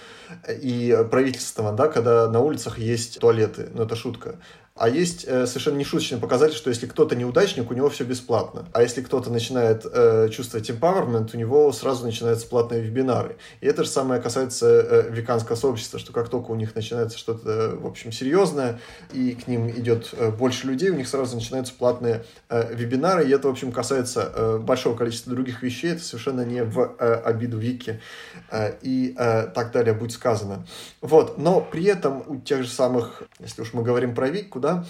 и 0.47 0.97
правительства, 1.09 1.71
да, 1.71 1.87
когда 1.87 2.27
на 2.29 2.39
улицах 2.41 2.77
есть 2.77 3.21
туалеты. 3.47 3.71
Ну, 3.73 3.83
это 3.83 3.95
шутка. 3.95 4.35
А 4.77 4.89
есть 4.89 5.25
э, 5.27 5.45
совершенно 5.47 5.77
нешуточный 5.77 6.19
показатель, 6.19 6.55
что 6.55 6.69
если 6.69 6.85
кто-то 6.85 7.15
неудачник, 7.15 7.71
у 7.71 7.73
него 7.73 7.89
все 7.89 8.03
бесплатно. 8.03 8.65
А 8.73 8.81
если 8.81 9.01
кто-то 9.01 9.31
начинает 9.31 9.85
э, 9.85 10.29
чувствовать 10.29 10.69
empowerment, 10.69 11.31
у 11.33 11.37
него 11.37 11.71
сразу 11.71 12.05
начинаются 12.05 12.47
платные 12.47 12.81
вебинары. 12.81 13.37
И 13.61 13.67
это 13.67 13.83
же 13.83 13.89
самое 13.89 14.21
касается 14.21 14.67
э, 14.67 15.09
веканского 15.09 15.55
сообщества, 15.55 15.99
что 15.99 16.13
как 16.13 16.29
только 16.29 16.51
у 16.51 16.55
них 16.55 16.75
начинается 16.75 17.17
что-то, 17.17 17.75
в 17.75 17.87
общем, 17.87 18.11
серьезное, 18.11 18.79
и 19.13 19.33
к 19.33 19.47
ним 19.47 19.69
идет 19.69 20.13
э, 20.13 20.29
больше 20.29 20.67
людей, 20.67 20.89
у 20.89 20.95
них 20.95 21.07
сразу 21.07 21.35
начинаются 21.35 21.73
платные 21.73 22.23
э, 22.49 22.73
вебинары. 22.73 23.27
И 23.27 23.31
это, 23.31 23.47
в 23.47 23.51
общем, 23.51 23.71
касается 23.71 24.31
э, 24.33 24.57
большого 24.59 24.95
количества 24.95 25.33
других 25.33 25.63
вещей. 25.63 25.93
Это 25.93 26.03
совершенно 26.03 26.41
не 26.41 26.63
в 26.63 26.95
э, 26.99 27.13
обиду 27.25 27.57
Вики 27.57 27.99
э, 28.51 28.73
и 28.81 29.15
э, 29.17 29.47
так 29.47 29.71
далее 29.71 29.93
будет 29.93 30.11
сказано. 30.11 30.65
Вот. 31.01 31.37
Но 31.37 31.61
при 31.61 31.85
этом 31.85 32.23
у 32.27 32.39
тех 32.39 32.63
же 32.63 32.69
самых, 32.69 33.23
если 33.39 33.61
уж 33.61 33.73
мы 33.73 33.83
говорим 33.83 34.13
про 34.13 34.29
Вику, 34.29 34.59
да, 34.67 34.85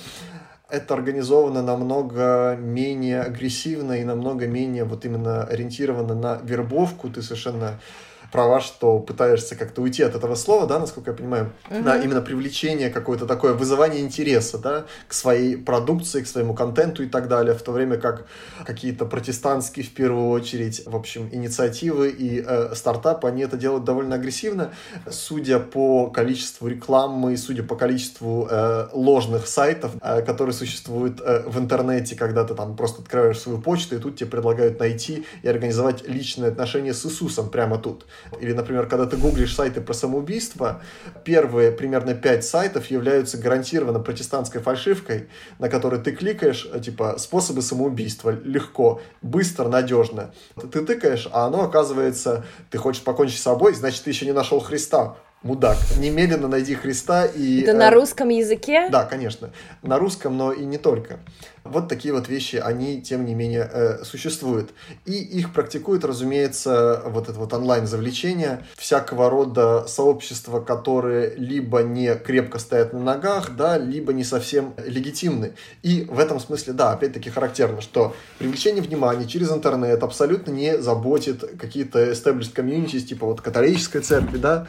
это 0.69 0.93
организовано 0.93 1.61
намного 1.61 2.57
менее 2.59 3.21
агрессивно 3.21 3.93
и 3.93 4.03
намного 4.03 4.47
менее 4.47 4.83
вот 4.83 5.05
именно 5.05 5.43
ориентировано 5.43 6.13
на 6.13 6.39
вербовку. 6.43 7.09
Ты 7.09 7.21
совершенно 7.21 7.79
права, 8.31 8.59
что 8.59 8.99
пытаешься 8.99 9.55
как-то 9.55 9.81
уйти 9.81 10.03
от 10.03 10.15
этого 10.15 10.35
слова, 10.35 10.67
да, 10.67 10.79
насколько 10.79 11.11
я 11.11 11.17
понимаю, 11.17 11.51
угу. 11.69 11.79
на 11.79 11.97
именно 11.97 12.21
привлечение 12.21 12.89
какое-то 12.89 13.25
такое, 13.25 13.53
вызывание 13.53 14.01
интереса, 14.01 14.57
да, 14.57 14.85
к 15.07 15.13
своей 15.13 15.57
продукции, 15.57 16.21
к 16.21 16.27
своему 16.27 16.53
контенту 16.53 17.03
и 17.03 17.07
так 17.07 17.27
далее, 17.27 17.53
в 17.53 17.61
то 17.61 17.71
время 17.71 17.97
как 17.97 18.27
какие-то 18.65 19.05
протестантские, 19.05 19.85
в 19.85 19.91
первую 19.93 20.29
очередь, 20.29 20.83
в 20.85 20.95
общем, 20.95 21.29
инициативы 21.31 22.09
и 22.09 22.43
э, 22.45 22.73
стартапы, 22.75 23.27
они 23.27 23.43
это 23.43 23.57
делают 23.57 23.83
довольно 23.83 24.15
агрессивно, 24.15 24.71
судя 25.09 25.59
по 25.59 26.07
количеству 26.07 26.67
рекламы, 26.67 27.37
судя 27.37 27.63
по 27.63 27.75
количеству 27.75 28.47
э, 28.49 28.87
ложных 28.93 29.47
сайтов, 29.47 29.91
э, 30.01 30.21
которые 30.21 30.53
существуют 30.53 31.21
э, 31.21 31.43
в 31.47 31.57
интернете, 31.59 32.15
когда 32.15 32.43
ты 32.43 32.53
там 32.55 32.75
просто 32.75 33.01
открываешь 33.01 33.39
свою 33.39 33.59
почту, 33.59 33.95
и 33.95 33.99
тут 33.99 34.17
тебе 34.17 34.29
предлагают 34.29 34.79
найти 34.79 35.25
и 35.43 35.47
организовать 35.47 36.07
личные 36.07 36.49
отношения 36.51 36.93
с 36.93 37.05
Иисусом 37.05 37.49
прямо 37.49 37.77
тут. 37.77 38.05
Или, 38.39 38.53
например, 38.53 38.87
когда 38.87 39.05
ты 39.05 39.17
гуглишь 39.17 39.55
сайты 39.55 39.81
про 39.81 39.93
самоубийство, 39.93 40.81
первые 41.23 41.71
примерно 41.71 42.13
пять 42.13 42.45
сайтов 42.45 42.87
являются 42.87 43.37
гарантированно 43.37 43.99
протестантской 43.99 44.61
фальшивкой, 44.61 45.29
на 45.59 45.69
которой 45.69 46.01
ты 46.01 46.11
кликаешь, 46.11 46.67
э, 46.71 46.79
типа, 46.79 47.15
способы 47.17 47.61
самоубийства, 47.61 48.31
легко, 48.43 49.01
быстро, 49.21 49.67
надежно. 49.67 50.33
Ты 50.71 50.81
тыкаешь, 50.81 51.27
а 51.31 51.47
оно 51.47 51.63
оказывается, 51.63 52.45
ты 52.69 52.77
хочешь 52.77 53.03
покончить 53.03 53.39
с 53.39 53.43
собой, 53.43 53.73
значит, 53.73 54.03
ты 54.03 54.09
еще 54.09 54.25
не 54.25 54.33
нашел 54.33 54.59
Христа 54.59 55.17
мудак. 55.43 55.77
Немедленно 55.97 56.47
найди 56.47 56.75
Христа 56.75 57.25
и... 57.25 57.61
Это 57.61 57.73
на 57.73 57.91
русском 57.91 58.29
языке? 58.29 58.89
Да, 58.89 59.05
конечно. 59.05 59.51
На 59.81 59.99
русском, 59.99 60.35
но 60.37 60.51
и 60.51 60.65
не 60.65 60.77
только. 60.77 61.19
Вот 61.63 61.89
такие 61.89 62.13
вот 62.13 62.29
вещи, 62.29 62.55
они, 62.55 63.01
тем 63.01 63.25
не 63.25 63.35
менее, 63.35 63.69
э, 63.71 64.03
существуют. 64.03 64.71
И 65.05 65.11
их 65.11 65.53
практикуют, 65.53 66.05
разумеется, 66.05 67.01
вот 67.05 67.29
это 67.29 67.37
вот 67.37 67.53
онлайн-завлечение, 67.53 68.63
всякого 68.77 69.29
рода 69.29 69.85
сообщества, 69.87 70.61
которые 70.61 71.35
либо 71.35 71.81
не 71.81 72.15
крепко 72.15 72.59
стоят 72.59 72.93
на 72.93 72.99
ногах, 72.99 73.55
да, 73.55 73.77
либо 73.77 74.13
не 74.13 74.23
совсем 74.23 74.73
легитимны. 74.85 75.53
И 75.83 76.07
в 76.09 76.19
этом 76.19 76.39
смысле, 76.39 76.73
да, 76.73 76.93
опять-таки 76.93 77.29
характерно, 77.29 77.81
что 77.81 78.15
привлечение 78.39 78.81
внимания 78.81 79.27
через 79.27 79.51
интернет 79.51 80.01
абсолютно 80.03 80.51
не 80.51 80.77
заботит 80.81 81.57
какие-то 81.59 82.11
established 82.11 82.53
communities, 82.55 83.01
типа 83.01 83.25
вот 83.25 83.41
католической 83.41 83.99
церкви, 83.99 84.37
да, 84.37 84.67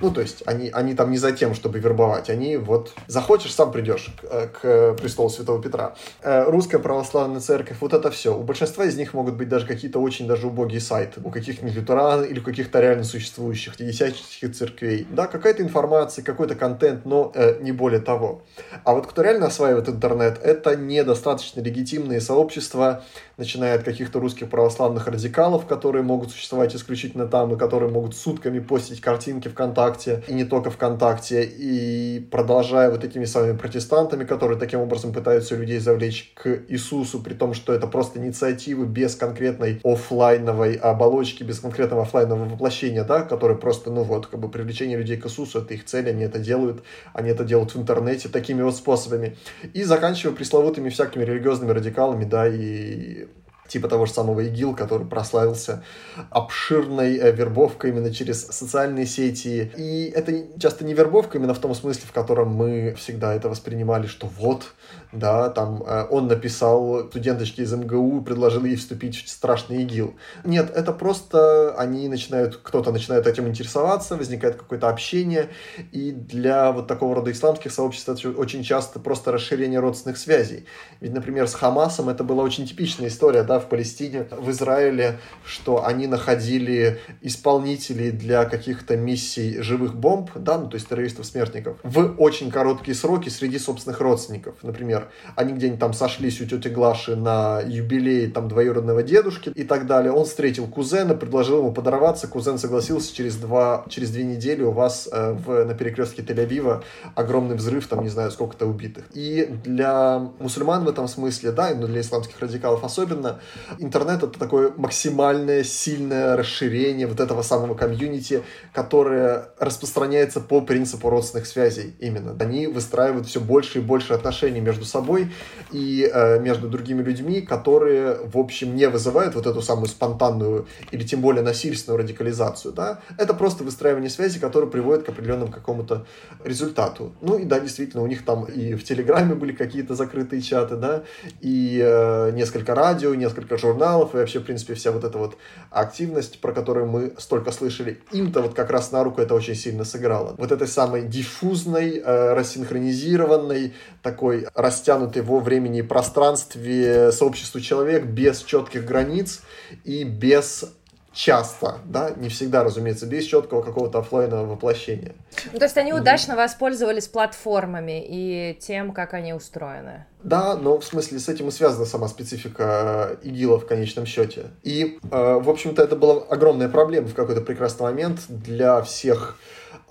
ну, 0.00 0.10
то 0.10 0.20
есть 0.20 0.42
они, 0.46 0.70
они 0.70 0.94
там 0.94 1.10
не 1.10 1.18
за 1.18 1.32
тем, 1.32 1.54
чтобы 1.54 1.78
вербовать, 1.78 2.30
они 2.30 2.56
вот 2.56 2.92
захочешь, 3.06 3.54
сам 3.54 3.72
придешь 3.72 4.08
к, 4.20 4.48
к 4.60 4.94
престолу 4.94 5.30
Святого 5.30 5.62
Петра. 5.62 5.94
Э, 6.22 6.44
русская 6.44 6.78
православная 6.78 7.40
церковь, 7.40 7.78
вот 7.80 7.92
это 7.92 8.10
все. 8.10 8.36
У 8.36 8.42
большинства 8.42 8.84
из 8.84 8.96
них 8.96 9.14
могут 9.14 9.34
быть 9.34 9.48
даже 9.48 9.66
какие-то 9.66 10.00
очень 10.00 10.26
даже 10.26 10.46
убогие 10.46 10.80
сайты, 10.80 11.20
у 11.22 11.30
каких-нибудь 11.30 11.74
лютеран 11.74 12.24
или 12.24 12.40
у 12.40 12.42
каких-то 12.42 12.80
реально 12.80 13.04
существующих 13.04 13.76
десятических 13.76 14.54
церквей. 14.54 15.06
Да, 15.10 15.26
какая-то 15.26 15.62
информация, 15.62 16.24
какой-то 16.24 16.54
контент, 16.54 17.04
но 17.04 17.32
э, 17.34 17.58
не 17.60 17.72
более 17.72 18.00
того. 18.00 18.42
А 18.84 18.94
вот 18.94 19.06
кто 19.06 19.22
реально 19.22 19.46
осваивает 19.46 19.88
интернет, 19.88 20.38
это 20.42 20.76
недостаточно 20.76 21.60
легитимные 21.60 22.20
сообщества, 22.20 23.02
начиная 23.36 23.76
от 23.76 23.82
каких-то 23.82 24.20
русских 24.20 24.50
православных 24.50 25.06
радикалов, 25.06 25.66
которые 25.66 26.02
могут 26.02 26.30
существовать 26.30 26.74
исключительно 26.74 27.26
там 27.26 27.54
и 27.54 27.58
которые 27.58 27.90
могут 27.90 28.14
сутками 28.14 28.58
постить 28.60 29.00
картинки 29.00 29.48
ВКонтакте, 29.48 29.89
и 30.28 30.32
не 30.32 30.44
только 30.44 30.70
ВКонтакте, 30.70 31.44
и 31.44 32.20
продолжая 32.30 32.90
вот 32.90 33.04
этими 33.04 33.24
самыми 33.24 33.56
протестантами, 33.56 34.24
которые 34.24 34.58
таким 34.58 34.80
образом 34.80 35.12
пытаются 35.12 35.56
людей 35.56 35.78
завлечь 35.78 36.32
к 36.34 36.62
Иисусу, 36.68 37.20
при 37.20 37.34
том, 37.34 37.54
что 37.54 37.72
это 37.72 37.86
просто 37.86 38.18
инициативы 38.18 38.86
без 38.86 39.16
конкретной 39.16 39.80
офлайновой 39.84 40.74
оболочки, 40.74 41.42
без 41.42 41.60
конкретного 41.60 42.02
офлайнового 42.02 42.48
воплощения, 42.48 43.04
да, 43.04 43.22
которые 43.22 43.58
просто, 43.58 43.90
ну 43.90 44.02
вот, 44.02 44.26
как 44.26 44.40
бы 44.40 44.48
привлечение 44.48 44.98
людей 44.98 45.16
к 45.16 45.26
Иисусу, 45.26 45.60
это 45.60 45.74
их 45.74 45.84
цель, 45.84 46.08
они 46.08 46.24
это 46.24 46.38
делают, 46.38 46.82
они 47.12 47.30
это 47.30 47.44
делают 47.44 47.74
в 47.74 47.80
интернете 47.80 48.28
такими 48.28 48.62
вот 48.62 48.76
способами. 48.76 49.36
И 49.74 49.82
заканчивая 49.82 50.34
пресловутыми 50.34 50.88
всякими 50.88 51.24
религиозными 51.24 51.72
радикалами, 51.72 52.24
да, 52.24 52.46
и 52.48 53.28
типа 53.70 53.88
того 53.88 54.06
же 54.06 54.12
самого 54.12 54.40
ИГИЛ, 54.40 54.74
который 54.74 55.06
прославился 55.06 55.82
обширной 56.30 57.16
э, 57.16 57.32
вербовкой 57.32 57.90
именно 57.90 58.12
через 58.12 58.46
социальные 58.46 59.06
сети. 59.06 59.72
И 59.76 60.12
это 60.14 60.58
часто 60.58 60.84
не 60.84 60.92
вербовка 60.92 61.38
именно 61.38 61.54
в 61.54 61.58
том 61.60 61.74
смысле, 61.74 62.02
в 62.06 62.12
котором 62.12 62.48
мы 62.48 62.94
всегда 62.98 63.32
это 63.32 63.48
воспринимали, 63.48 64.06
что 64.06 64.26
вот, 64.26 64.74
да, 65.12 65.50
там 65.50 65.82
э, 65.82 66.06
он 66.10 66.28
написал 66.28 67.08
студенточке 67.08 67.62
из 67.62 67.72
МГУ, 67.72 68.22
предложил 68.22 68.64
ей 68.64 68.76
вступить 68.76 69.16
в 69.16 69.28
страшный 69.28 69.82
ИГИЛ. 69.82 70.14
Нет, 70.44 70.70
это 70.74 70.92
просто 70.92 71.74
они 71.76 72.08
начинают, 72.08 72.56
кто-то 72.62 72.92
начинает 72.92 73.26
этим 73.26 73.48
интересоваться, 73.48 74.16
возникает 74.16 74.56
какое-то 74.56 74.88
общение, 74.88 75.48
и 75.92 76.12
для 76.12 76.70
вот 76.72 76.86
такого 76.86 77.14
рода 77.16 77.32
исламских 77.32 77.72
сообществ 77.72 78.08
это 78.08 78.28
очень 78.30 78.62
часто 78.62 79.00
просто 79.00 79.32
расширение 79.32 79.80
родственных 79.80 80.18
связей. 80.18 80.66
Ведь, 81.00 81.12
например, 81.12 81.48
с 81.48 81.54
Хамасом 81.54 82.08
это 82.08 82.24
была 82.24 82.44
очень 82.44 82.66
типичная 82.66 83.08
история, 83.08 83.42
да, 83.42 83.58
в 83.58 83.68
Палестине, 83.68 84.26
в 84.30 84.50
Израиле, 84.50 85.18
что 85.44 85.84
они 85.84 86.06
находили 86.06 87.00
исполнителей 87.20 88.10
для 88.10 88.44
каких-то 88.44 88.96
миссий 88.96 89.60
живых 89.60 89.94
бомб, 89.94 90.30
да, 90.34 90.58
ну, 90.58 90.68
то 90.68 90.76
есть 90.76 90.88
террористов-смертников, 90.88 91.78
в 91.82 92.14
очень 92.18 92.50
короткие 92.50 92.94
сроки 92.94 93.28
среди 93.28 93.58
собственных 93.58 94.00
родственников. 94.00 94.56
Например, 94.62 94.99
они 95.36 95.52
где-нибудь 95.52 95.80
там 95.80 95.92
сошлись 95.92 96.40
у 96.40 96.46
тети 96.46 96.68
Глаши 96.68 97.16
на 97.16 97.60
юбилей 97.60 98.30
там 98.30 98.48
двоюродного 98.48 99.02
дедушки 99.02 99.50
и 99.54 99.64
так 99.64 99.86
далее. 99.86 100.12
Он 100.12 100.24
встретил 100.24 100.66
кузена, 100.66 101.14
предложил 101.14 101.58
ему 101.58 101.72
подорваться, 101.72 102.28
кузен 102.28 102.58
согласился, 102.58 103.14
через, 103.14 103.36
два, 103.36 103.84
через 103.88 104.10
две 104.10 104.24
недели 104.24 104.62
у 104.62 104.70
вас 104.70 105.08
э, 105.10 105.32
в, 105.32 105.64
на 105.64 105.74
перекрестке 105.74 106.22
Тель-Авива 106.22 106.82
огромный 107.14 107.56
взрыв, 107.56 107.86
там 107.86 108.02
не 108.02 108.08
знаю 108.08 108.30
сколько-то 108.30 108.66
убитых. 108.66 109.04
И 109.14 109.48
для 109.64 110.30
мусульман 110.38 110.84
в 110.84 110.88
этом 110.88 111.08
смысле, 111.08 111.52
да, 111.52 111.74
но 111.74 111.86
для 111.86 112.00
исламских 112.00 112.38
радикалов 112.40 112.84
особенно, 112.84 113.40
интернет 113.78 114.22
это 114.22 114.38
такое 114.38 114.72
максимальное 114.76 115.64
сильное 115.64 116.36
расширение 116.36 117.06
вот 117.06 117.20
этого 117.20 117.42
самого 117.42 117.74
комьюнити, 117.74 118.42
которое 118.72 119.48
распространяется 119.58 120.40
по 120.40 120.60
принципу 120.60 121.10
родственных 121.10 121.46
связей 121.46 121.94
именно. 121.98 122.36
Они 122.40 122.66
выстраивают 122.66 123.26
все 123.26 123.40
больше 123.40 123.78
и 123.78 123.82
больше 123.82 124.14
отношений 124.14 124.60
между 124.60 124.84
собой 124.90 125.32
и 125.72 126.10
э, 126.12 126.40
между 126.40 126.68
другими 126.68 127.02
людьми, 127.02 127.40
которые, 127.40 128.18
в 128.24 128.36
общем, 128.38 128.74
не 128.76 128.88
вызывают 128.88 129.34
вот 129.34 129.46
эту 129.46 129.62
самую 129.62 129.86
спонтанную 129.86 130.66
или 130.90 131.04
тем 131.04 131.20
более 131.20 131.42
насильственную 131.42 131.98
радикализацию. 132.02 132.74
Да? 132.74 133.00
Это 133.18 133.34
просто 133.34 133.64
выстраивание 133.64 134.10
связи, 134.10 134.38
которое 134.38 134.66
приводит 134.66 135.04
к 135.04 135.08
определенному 135.08 135.52
какому-то 135.52 136.06
результату. 136.44 137.12
Ну 137.20 137.38
и 137.38 137.44
да, 137.44 137.60
действительно, 137.60 138.02
у 138.02 138.06
них 138.06 138.24
там 138.24 138.44
и 138.44 138.74
в 138.74 138.84
Телеграме 138.84 139.34
были 139.34 139.52
какие-то 139.52 139.94
закрытые 139.94 140.42
чаты, 140.42 140.76
да, 140.76 141.02
и 141.40 141.80
э, 141.82 142.32
несколько 142.32 142.74
радио, 142.74 143.14
несколько 143.14 143.56
журналов, 143.56 144.14
и 144.14 144.18
вообще, 144.18 144.40
в 144.40 144.44
принципе, 144.44 144.74
вся 144.74 144.90
вот 144.92 145.04
эта 145.04 145.18
вот 145.18 145.36
активность, 145.70 146.40
про 146.40 146.52
которую 146.52 146.86
мы 146.86 147.12
столько 147.18 147.52
слышали, 147.52 148.00
им-то 148.12 148.42
вот 148.42 148.54
как 148.54 148.70
раз 148.70 148.92
на 148.92 149.04
руку 149.04 149.20
это 149.20 149.34
очень 149.34 149.54
сильно 149.54 149.84
сыграло. 149.84 150.34
Вот 150.38 150.52
этой 150.52 150.68
самой 150.68 151.02
диффузной, 151.02 152.02
э, 152.04 152.34
рассинхронизированной, 152.34 153.74
такой 154.02 154.46
растянутой 154.80 155.22
во 155.22 155.40
времени 155.40 155.80
и 155.80 155.82
пространстве 155.82 157.12
сообществу 157.12 157.60
человек 157.60 158.04
без 158.04 158.42
четких 158.42 158.84
границ 158.84 159.42
и 159.84 160.04
без 160.04 160.64
часто, 161.12 161.78
да, 161.84 162.12
не 162.16 162.28
всегда, 162.28 162.62
разумеется, 162.62 163.04
без 163.04 163.24
четкого 163.24 163.62
какого-то 163.62 163.98
офлайнового 163.98 164.52
воплощения. 164.52 165.14
Ну, 165.52 165.58
то 165.58 165.64
есть 165.64 165.76
они 165.76 165.92
удачно 165.92 166.36
воспользовались 166.36 167.08
платформами 167.08 168.02
и 168.06 168.56
тем, 168.60 168.92
как 168.92 169.12
они 169.12 169.34
устроены. 169.34 170.06
Да, 170.22 170.54
но 170.54 170.78
в 170.78 170.84
смысле 170.84 171.18
с 171.18 171.28
этим 171.28 171.48
и 171.48 171.50
связана 171.50 171.84
сама 171.84 172.06
специфика 172.06 173.18
э, 173.22 173.26
ИГИЛа 173.26 173.58
в 173.58 173.66
конечном 173.66 174.06
счете. 174.06 174.50
И, 174.62 175.00
э, 175.02 175.08
в 175.10 175.50
общем-то, 175.50 175.82
это 175.82 175.96
была 175.96 176.22
огромная 176.30 176.68
проблема 176.68 177.08
в 177.08 177.14
какой-то 177.14 177.40
прекрасный 177.40 177.82
момент 177.82 178.20
для 178.28 178.80
всех 178.82 179.36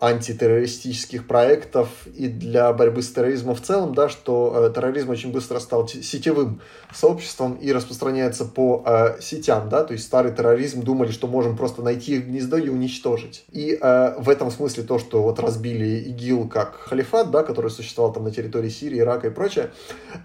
антитеррористических 0.02 1.28
проектов 1.28 1.90
и 2.16 2.28
для 2.28 2.72
борьбы 2.74 3.02
с 3.02 3.12
терроризмом 3.12 3.56
в 3.56 3.62
целом, 3.62 3.94
да, 3.94 4.08
что 4.10 4.70
э, 4.70 4.74
терроризм 4.74 5.10
очень 5.10 5.32
быстро 5.32 5.60
стал 5.60 5.88
сетевым 5.88 6.62
сообществом 6.94 7.56
и 7.56 7.72
распространяется 7.72 8.46
по 8.46 8.84
э, 8.86 9.22
сетям, 9.22 9.70
да, 9.70 9.84
то 9.84 9.94
есть 9.94 10.06
старый 10.06 10.34
терроризм 10.34 10.84
думали, 10.84 11.12
что 11.12 11.28
можем 11.28 11.58
просто 11.58 11.82
найти 11.82 12.16
их 12.16 12.28
гнездо 12.28 12.58
и 12.58 12.70
уничтожить. 12.70 13.44
И 13.52 13.78
э, 13.80 14.16
в 14.18 14.30
этом 14.30 14.52
смысле 14.52 14.84
то, 14.84 15.00
что 15.00 15.22
вот 15.22 15.40
разбили 15.40 16.00
ИГИЛ 16.10 16.48
как 16.48 16.76
халифат, 16.76 17.32
да, 17.32 17.44
который 17.44 17.70
существовал 17.70 18.14
там 18.14 18.24
на 18.24 18.32
территории 18.32 18.70
Сирии, 18.70 19.00
Ирака 19.00 19.28
и 19.28 19.32
прочее, 19.32 19.72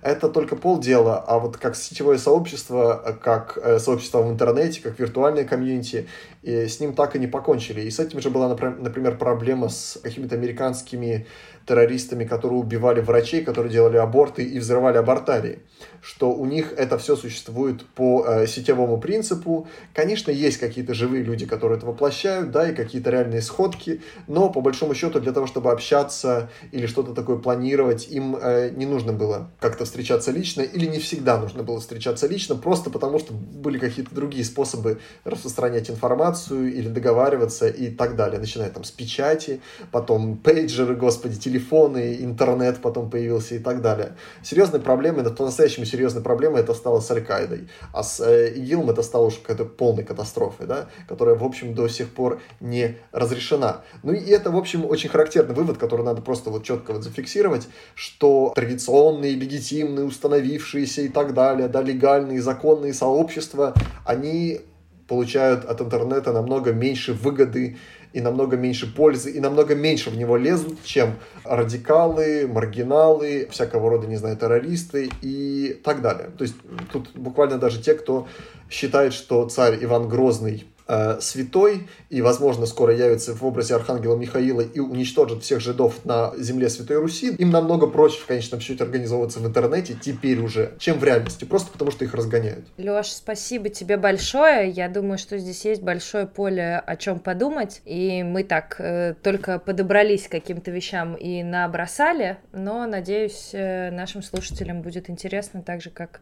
это 0.03 0.29
только 0.29 0.57
полдела, 0.57 1.19
а 1.19 1.39
вот 1.39 1.57
как 1.57 1.75
сетевое 1.75 2.19
сообщество, 2.19 3.19
как 3.21 3.59
э, 3.61 3.79
сообщество 3.81 4.23
в 4.23 4.31
интернете, 4.31 4.81
как 4.81 4.99
виртуальное 4.99 5.45
комьюнити, 5.45 6.07
и 6.45 6.69
с 6.69 6.81
ним 6.81 6.95
так 6.95 7.17
и 7.17 7.19
не 7.19 7.27
покончили. 7.27 7.81
И 7.81 7.91
с 7.91 7.99
этим 7.99 8.21
же 8.21 8.31
была, 8.31 8.49
например, 8.49 9.17
проблема 9.17 9.69
с 9.69 9.99
какими-то 10.03 10.35
американскими 10.35 11.27
террористами, 11.67 12.25
которые 12.25 12.59
убивали 12.59 13.01
врачей, 13.01 13.43
которые 13.43 13.73
делали 13.73 13.97
аборты 13.97 14.45
и 14.45 14.59
взрывали 14.59 14.99
абортарии 14.99 15.61
что 16.05 16.35
у 16.35 16.45
них 16.45 16.75
это 16.77 16.99
все 16.99 17.17
существует 17.17 17.87
по 17.87 18.27
э, 18.27 18.47
сетевому 18.47 18.99
принципу. 18.99 19.67
Конечно, 19.95 20.31
есть 20.31 20.59
какие-то 20.59 20.93
живые 20.93 21.23
люди, 21.23 21.47
которые 21.47 21.79
это 21.79 21.87
воплощают, 21.87 22.51
да, 22.51 22.69
и 22.69 22.75
какие-то 22.75 23.09
реальные 23.09 23.41
сходки, 23.41 24.03
но 24.27 24.51
по 24.51 24.61
большому 24.61 24.95
счету 24.95 25.19
для 25.19 25.33
того, 25.33 25.47
чтобы 25.47 25.73
общаться 25.73 26.51
или 26.73 26.87
что-то 26.87 27.15
такое 27.15 27.39
планировать, 27.39 28.09
им 28.11 28.37
э, 28.37 28.71
не 28.77 28.85
нужно 28.85 29.15
было 29.15 29.51
как-то 29.59 29.87
встречаться 29.87 30.31
лично, 30.31 30.61
или 30.61 30.85
не 30.85 30.99
всегда 30.99 31.39
нужно 31.39 31.63
было 31.63 31.81
встречаться 31.81 32.27
лично, 32.27 32.55
просто 32.55 32.91
потому 32.91 33.19
что 33.19 33.33
были 33.33 33.79
какие-то 33.79 34.15
другие 34.15 34.45
способы 34.45 34.99
распространять 35.25 35.89
информацию 35.89 36.71
или 36.71 36.89
договариваться 36.89 37.67
и 37.67 37.89
так 37.89 38.15
далее, 38.15 38.39
начиная 38.39 38.69
там 38.69 38.85
с 38.85 38.91
печати, 38.91 39.63
потом 39.91 40.37
пейджеры, 40.37 40.97
господи, 40.97 41.41
телефоны, 41.41 42.19
интернет 42.21 42.83
потом 42.83 43.09
появился 43.09 43.55
и 43.55 43.59
так 43.59 43.81
далее. 43.81 44.17
Серьезные 44.43 44.83
проблемы, 44.83 45.23
но 45.23 45.31
по-настоящему 45.31 45.87
серьезной 45.95 46.23
проблемой 46.23 46.61
это 46.61 46.75
стало 46.75 47.01
с 47.01 47.11
Аль-Каидой. 47.11 47.69
А 47.93 48.03
с 48.03 48.21
э, 48.21 48.53
ИГИЛом 48.55 48.91
это 48.91 49.03
стало 49.03 49.27
уже 49.27 49.39
какой-то 49.39 49.65
полной 49.65 50.05
катастрофой, 50.05 50.67
да, 50.67 50.89
которая, 51.09 51.37
в 51.37 51.45
общем, 51.45 51.75
до 51.75 51.89
сих 51.89 52.09
пор 52.11 52.41
не 52.61 52.97
разрешена. 53.13 53.83
Ну 54.03 54.13
и 54.13 54.31
это, 54.31 54.51
в 54.51 54.57
общем, 54.57 54.85
очень 54.85 55.09
характерный 55.09 55.55
вывод, 55.55 55.79
который 55.79 56.05
надо 56.05 56.21
просто 56.21 56.51
вот 56.51 56.65
четко 56.65 56.93
вот 56.93 57.05
зафиксировать, 57.05 57.69
что 57.95 58.53
традиционные, 58.55 59.35
легитимные, 59.35 60.05
установившиеся 60.05 61.03
и 61.03 61.09
так 61.09 61.35
далее, 61.35 61.69
да, 61.69 61.81
легальные, 61.83 62.43
законные 62.43 62.93
сообщества, 62.93 63.75
они 64.05 64.61
получают 65.07 65.65
от 65.65 65.81
интернета 65.81 66.33
намного 66.33 66.73
меньше 66.73 67.13
выгоды 67.13 67.77
и 68.15 68.21
намного 68.21 68.57
меньше 68.57 68.87
пользы, 68.87 69.33
и 69.33 69.41
намного 69.41 69.75
меньше 69.75 70.09
в 70.09 70.17
него 70.17 70.37
лезут, 70.37 70.83
чем 70.85 71.15
радикалы, 71.45 72.47
маргиналы, 72.47 73.49
всякого 73.51 73.91
рода, 73.91 74.07
не 74.07 74.17
знаю, 74.17 74.37
террористы 74.37 75.11
и 75.21 75.81
так 75.85 76.01
далее. 76.01 76.31
То 76.39 76.45
есть 76.45 76.55
тут 76.93 77.11
буквально 77.15 77.59
даже 77.59 77.83
те, 77.83 77.95
кто 77.95 78.29
считает, 78.71 79.13
что 79.13 79.49
царь 79.49 79.79
Иван 79.83 80.09
Грозный 80.09 80.65
Э, 80.87 81.19
святой, 81.21 81.89
и, 82.11 82.21
возможно, 82.21 82.67
скоро 82.67 82.95
явится 82.95 83.35
в 83.35 83.43
образе 83.43 83.75
Архангела 83.75 84.17
Михаила 84.17 84.61
и 84.61 84.81
уничтожит 84.81 85.43
всех 85.43 85.61
жидов 85.61 86.05
на 86.05 86.35
земле 86.37 86.69
Святой 86.69 86.99
Руси, 86.99 87.35
им 87.39 87.51
намного 87.51 87.87
проще 87.87 88.21
в 88.21 88.27
конечном 88.27 88.61
счете 88.61 88.85
организовываться 88.85 89.39
в 89.39 89.47
интернете 89.47 89.97
теперь 89.99 90.41
уже, 90.41 90.75
чем 90.79 90.99
в 90.99 91.05
реальности, 91.05 91.47
просто 91.47 91.73
потому 91.73 91.91
что 91.91 92.05
их 92.05 92.13
разгоняют. 92.13 92.67
Леш, 92.77 93.07
спасибо 93.07 93.71
тебе 93.71 93.97
большое. 93.97 94.69
Я 94.69 94.91
думаю, 94.91 95.17
что 95.17 95.39
здесь 95.39 95.65
есть 95.65 95.81
большое 95.81 96.27
поле 96.27 96.83
о 96.85 96.97
чем 96.97 97.19
подумать, 97.19 97.81
и 97.87 98.23
мы 98.23 98.45
так 98.45 98.77
э, 98.79 99.15
только 99.23 99.59
подобрались 99.59 100.29
к 100.29 100.33
каким-то 100.33 100.71
вещам 100.71 101.15
и 101.15 101.43
набросали, 101.43 102.37
но, 102.53 102.87
надеюсь, 102.87 103.51
э, 103.55 103.91
нашим 103.91 104.23
слушателям 104.23 104.83
будет 104.83 105.09
интересно 105.09 105.63
так 105.63 105.81
же, 105.81 105.89
как 105.89 106.21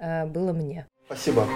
э, 0.00 0.26
было 0.26 0.52
мне. 0.52 0.88
Спасибо. 1.06 1.46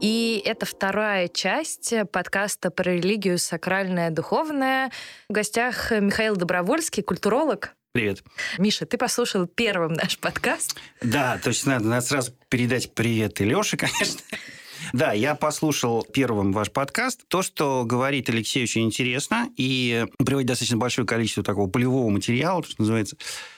И 0.00 0.42
это 0.44 0.66
вторая 0.66 1.28
часть 1.28 1.94
подкаста 2.12 2.70
про 2.70 2.92
религию 2.92 3.38
«Сакральное 3.38 4.10
духовное». 4.10 4.90
В 5.28 5.32
гостях 5.32 5.90
Михаил 5.92 6.36
Добровольский, 6.36 7.02
культуролог. 7.02 7.74
Привет. 7.92 8.22
Миша, 8.58 8.86
ты 8.86 8.98
послушал 8.98 9.46
первым 9.46 9.92
наш 9.92 10.18
подкаст? 10.18 10.76
Да, 11.00 11.38
точно 11.42 11.74
надо, 11.74 11.86
надо 11.86 12.06
сразу 12.06 12.32
передать 12.48 12.92
привет 12.92 13.40
и 13.40 13.44
Леше, 13.44 13.76
конечно. 13.78 14.20
Да, 14.92 15.12
я 15.12 15.34
послушал 15.34 16.04
первым 16.04 16.52
ваш 16.52 16.70
подкаст. 16.70 17.26
То, 17.28 17.42
что 17.42 17.84
говорит 17.84 18.28
Алексей, 18.28 18.62
очень 18.62 18.84
интересно 18.84 19.48
и 19.56 20.06
приводит 20.18 20.48
достаточно 20.48 20.76
большое 20.76 21.06
количество 21.06 21.42
такого 21.42 21.68
полевого 21.68 22.10
материала, 22.10 22.62
что 22.62 22.74
называется. 22.78 23.16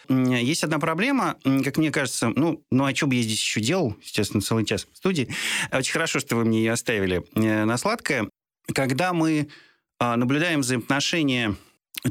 Есть 0.08 0.64
одна 0.64 0.78
проблема, 0.78 1.36
как 1.64 1.76
мне 1.78 1.90
кажется, 1.90 2.32
ну, 2.34 2.62
ну 2.70 2.84
а 2.84 2.94
что 2.94 3.06
бы 3.06 3.16
я 3.16 3.22
здесь 3.22 3.40
еще 3.40 3.60
делал, 3.60 3.96
естественно, 4.02 4.40
целый 4.40 4.64
час 4.64 4.86
в 4.90 4.96
студии. 4.96 5.28
Очень 5.72 5.92
хорошо, 5.92 6.20
что 6.20 6.36
вы 6.36 6.44
мне 6.44 6.58
ее 6.58 6.72
оставили 6.72 7.24
э, 7.34 7.64
на 7.64 7.76
сладкое. 7.76 8.28
Когда 8.72 9.12
мы 9.12 9.48
а, 9.98 10.16
наблюдаем 10.16 10.60
взаимоотношения 10.60 11.56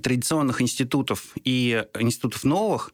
традиционных 0.01 0.61
институтов 0.61 1.35
и 1.43 1.85
институтов 1.99 2.43
новых, 2.43 2.93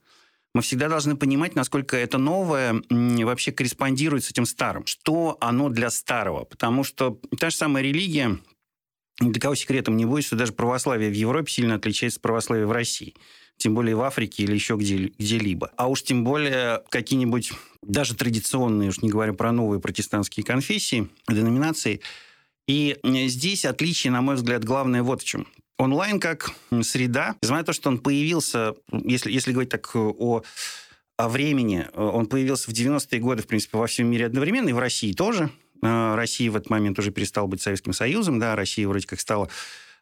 мы 0.53 0.61
всегда 0.61 0.89
должны 0.89 1.15
понимать, 1.15 1.55
насколько 1.55 1.95
это 1.95 2.17
новое 2.17 2.81
вообще 2.89 3.51
корреспондирует 3.51 4.25
с 4.25 4.31
этим 4.31 4.45
старым. 4.45 4.85
Что 4.85 5.37
оно 5.39 5.69
для 5.69 5.89
старого? 5.89 6.43
Потому 6.43 6.83
что 6.83 7.19
та 7.39 7.49
же 7.49 7.55
самая 7.55 7.83
религия, 7.83 8.37
для 9.19 9.39
кого 9.39 9.55
секретом 9.55 9.97
не 9.97 10.05
будет, 10.05 10.25
что 10.25 10.35
даже 10.35 10.51
православие 10.51 11.09
в 11.09 11.13
Европе 11.13 11.51
сильно 11.51 11.75
отличается 11.75 12.17
от 12.17 12.23
православия 12.23 12.65
в 12.65 12.71
России. 12.71 13.15
Тем 13.57 13.75
более 13.75 13.95
в 13.95 14.01
Африке 14.01 14.43
или 14.43 14.53
еще 14.53 14.75
где- 14.75 15.11
где-либо. 15.17 15.71
А 15.77 15.87
уж 15.87 16.01
тем 16.03 16.23
более 16.23 16.81
какие-нибудь 16.89 17.53
даже 17.83 18.15
традиционные, 18.15 18.89
уж 18.89 19.01
не 19.01 19.09
говоря 19.09 19.33
про 19.33 19.51
новые 19.51 19.79
протестантские 19.79 20.43
конфессии, 20.43 21.09
деноминации. 21.29 22.01
И 22.67 22.97
здесь 23.03 23.65
отличие, 23.65 24.11
на 24.11 24.21
мой 24.21 24.35
взгляд, 24.35 24.63
главное 24.63 25.03
вот 25.03 25.21
в 25.21 25.25
чем. 25.25 25.47
Онлайн 25.81 26.19
как 26.19 26.51
среда, 26.83 27.35
несмотря 27.41 27.63
на 27.63 27.65
то, 27.65 27.73
что 27.73 27.89
он 27.89 27.97
появился, 27.97 28.75
если, 28.91 29.31
если 29.31 29.51
говорить 29.51 29.71
так 29.71 29.95
о 29.95 30.43
о 31.17 31.29
времени. 31.29 31.87
Он 31.95 32.25
появился 32.25 32.69
в 32.69 32.73
90-е 32.73 33.19
годы, 33.19 33.43
в 33.43 33.47
принципе, 33.47 33.77
во 33.77 33.87
всем 33.87 34.07
мире 34.07 34.25
одновременно, 34.25 34.69
и 34.69 34.73
в 34.73 34.79
России 34.79 35.13
тоже. 35.13 35.51
Э, 35.83 36.15
Россия 36.15 36.51
в 36.51 36.55
этот 36.55 36.69
момент 36.69 36.97
уже 36.99 37.11
перестала 37.11 37.47
быть 37.47 37.61
Советским 37.61 37.93
Союзом, 37.93 38.39
да, 38.39 38.55
Россия 38.55 38.87
вроде 38.87 39.07
как 39.07 39.19
стала 39.19 39.49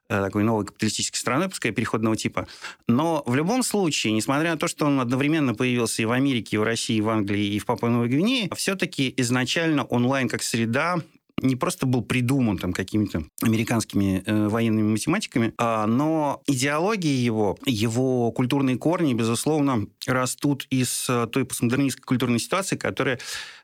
э, 0.09 0.21
такой 0.21 0.43
новой 0.43 0.65
капиталистической 0.65 1.17
страной, 1.17 1.49
пускай 1.49 1.71
переходного 1.71 2.15
типа. 2.15 2.47
Но 2.87 3.23
в 3.25 3.35
любом 3.35 3.63
случае, 3.63 4.13
несмотря 4.13 4.51
на 4.51 4.57
то, 4.57 4.67
что 4.67 4.85
он 4.85 4.99
одновременно 4.99 5.55
появился 5.55 6.01
и 6.01 6.05
в 6.05 6.11
Америке, 6.11 6.55
и 6.55 6.59
в 6.59 6.63
России, 6.63 6.97
и 6.97 7.01
в 7.01 7.09
Англии, 7.09 7.55
и 7.55 7.59
в 7.59 7.65
Папуа 7.65 7.89
Новой 7.89 8.07
Гвинее, 8.07 8.49
все-таки 8.55 9.13
изначально 9.17 9.83
онлайн 9.85 10.29
как 10.29 10.43
среда 10.43 11.01
не 11.41 11.55
просто 11.55 11.85
был 11.85 12.01
придуман 12.01 12.57
там 12.57 12.73
какими-то 12.73 13.23
американскими 13.41 14.23
э, 14.25 14.47
военными 14.47 14.91
математиками, 14.91 15.53
а, 15.57 15.85
но 15.87 16.41
идеология 16.47 17.13
его, 17.13 17.57
его 17.65 18.31
культурные 18.31 18.77
корни, 18.77 19.13
безусловно, 19.13 19.87
растут 20.05 20.65
из 20.69 21.07
э, 21.09 21.27
той 21.31 21.45
постмодернистской 21.45 22.03
культурной 22.03 22.39
ситуации, 22.39 22.75
которая 22.75 23.19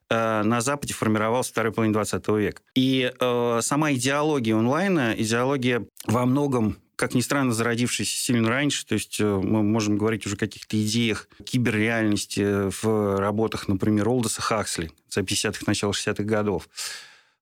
э, 0.09 0.43
на 0.43 0.61
Западе 0.61 0.93
формировалась 0.93 1.47
в 1.47 1.51
второй 1.51 1.71
половине 1.71 1.93
20 1.93 2.27
века. 2.29 2.61
И 2.75 3.11
э, 3.19 3.59
сама 3.61 3.93
идеология 3.93 4.55
онлайна, 4.55 5.13
идеология 5.17 5.85
во 6.05 6.25
многом 6.25 6.77
как 6.95 7.13
ни 7.13 7.21
странно, 7.21 7.53
зародившийся 7.53 8.17
сильно 8.17 8.49
раньше. 8.49 8.85
То 8.85 8.93
есть 8.93 9.19
э, 9.19 9.25
мы 9.25 9.63
можем 9.63 9.97
говорить 9.97 10.25
уже 10.25 10.35
о 10.35 10.39
каких-то 10.39 10.81
идеях 10.81 11.27
киберреальности 11.43 12.69
в 12.81 13.19
работах, 13.19 13.67
например, 13.67 14.07
Олдоса 14.09 14.41
Хаксли 14.41 14.91
за 15.09 15.21
50-х, 15.21 15.63
начала 15.67 15.91
60-х 15.91 16.23
годов. 16.23 16.69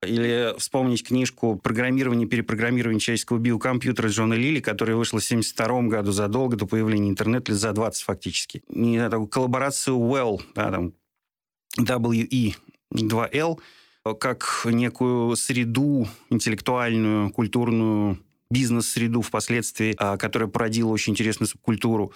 Или 0.05 0.57
вспомнить 0.57 1.03
книжку 1.03 1.55
«Программирование 1.55 2.27
и 2.27 2.29
перепрограммирование 2.29 2.99
человеческого 2.99 3.37
биокомпьютера» 3.37 4.09
Джона 4.09 4.33
Лили, 4.33 4.59
которая 4.59 4.95
вышла 4.95 5.19
в 5.19 5.25
1972 5.25 5.89
году, 5.89 6.11
задолго 6.11 6.55
до 6.55 6.65
появления 6.65 7.09
интернета, 7.09 7.51
лет 7.51 7.59
за 7.59 7.71
20 7.73 8.03
фактически. 8.03 8.63
Не 8.69 8.97
знаю, 8.97 9.11
такую 9.11 9.27
коллаборацию 9.27 9.97
Well, 9.97 10.41
да, 10.55 10.71
там, 10.71 10.93
WE 11.79 12.55
2L, 12.93 13.59
как 14.19 14.61
некую 14.65 15.35
среду 15.35 16.07
интеллектуальную, 16.29 17.31
культурную, 17.31 18.19
бизнес-среду 18.49 19.21
впоследствии, 19.21 19.95
а, 19.97 20.17
которая 20.17 20.47
породила 20.47 20.89
очень 20.89 21.13
интересную 21.13 21.49
субкультуру. 21.49 22.13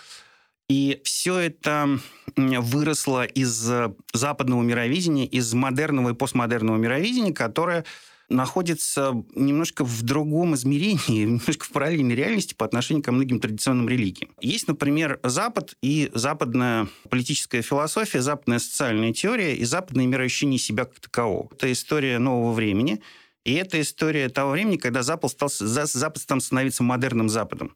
И 0.70 1.00
все 1.04 1.38
это 1.38 2.00
выросло 2.36 3.24
из 3.24 3.70
э, 3.72 3.94
западного 4.14 4.62
мировидения, 4.62 5.26
из 5.26 5.54
модерного 5.54 6.10
и 6.10 6.14
постмодерного 6.14 6.76
мировидения, 6.76 7.34
которое 7.34 7.86
находится 8.30 9.14
немножко 9.34 9.86
в 9.86 10.02
другом 10.02 10.56
измерении, 10.56 11.24
немножко 11.24 11.66
в 11.66 11.70
параллельной 11.70 12.16
реальности 12.16 12.54
по 12.54 12.66
отношению 12.66 13.02
ко 13.02 13.14
многим 13.14 13.40
традиционным 13.40 13.88
религиям. 13.88 14.32
Есть, 14.42 14.68
например, 14.68 15.22
Запад 15.24 15.78
и 15.82 16.12
западная 16.14 16.90
политическая 17.10 17.62
философия, 17.62 18.22
западная 18.22 18.60
социальная 18.60 19.14
теория 19.14 19.56
и 19.56 19.64
западное 19.64 20.06
мироощущение 20.06 20.60
себя 20.60 20.84
как 20.84 21.00
такового. 21.00 21.50
Это 21.54 21.72
история 21.72 22.20
нового 22.20 22.52
времени, 22.52 23.02
и 23.46 23.54
это 23.54 23.80
история 23.80 24.28
того 24.28 24.52
времени, 24.52 24.76
когда 24.76 25.02
Запад 25.02 25.32
стал, 25.32 25.50
Запад 25.50 26.22
стал 26.22 26.42
становиться 26.42 26.84
модерным 26.84 27.30
Западом 27.30 27.74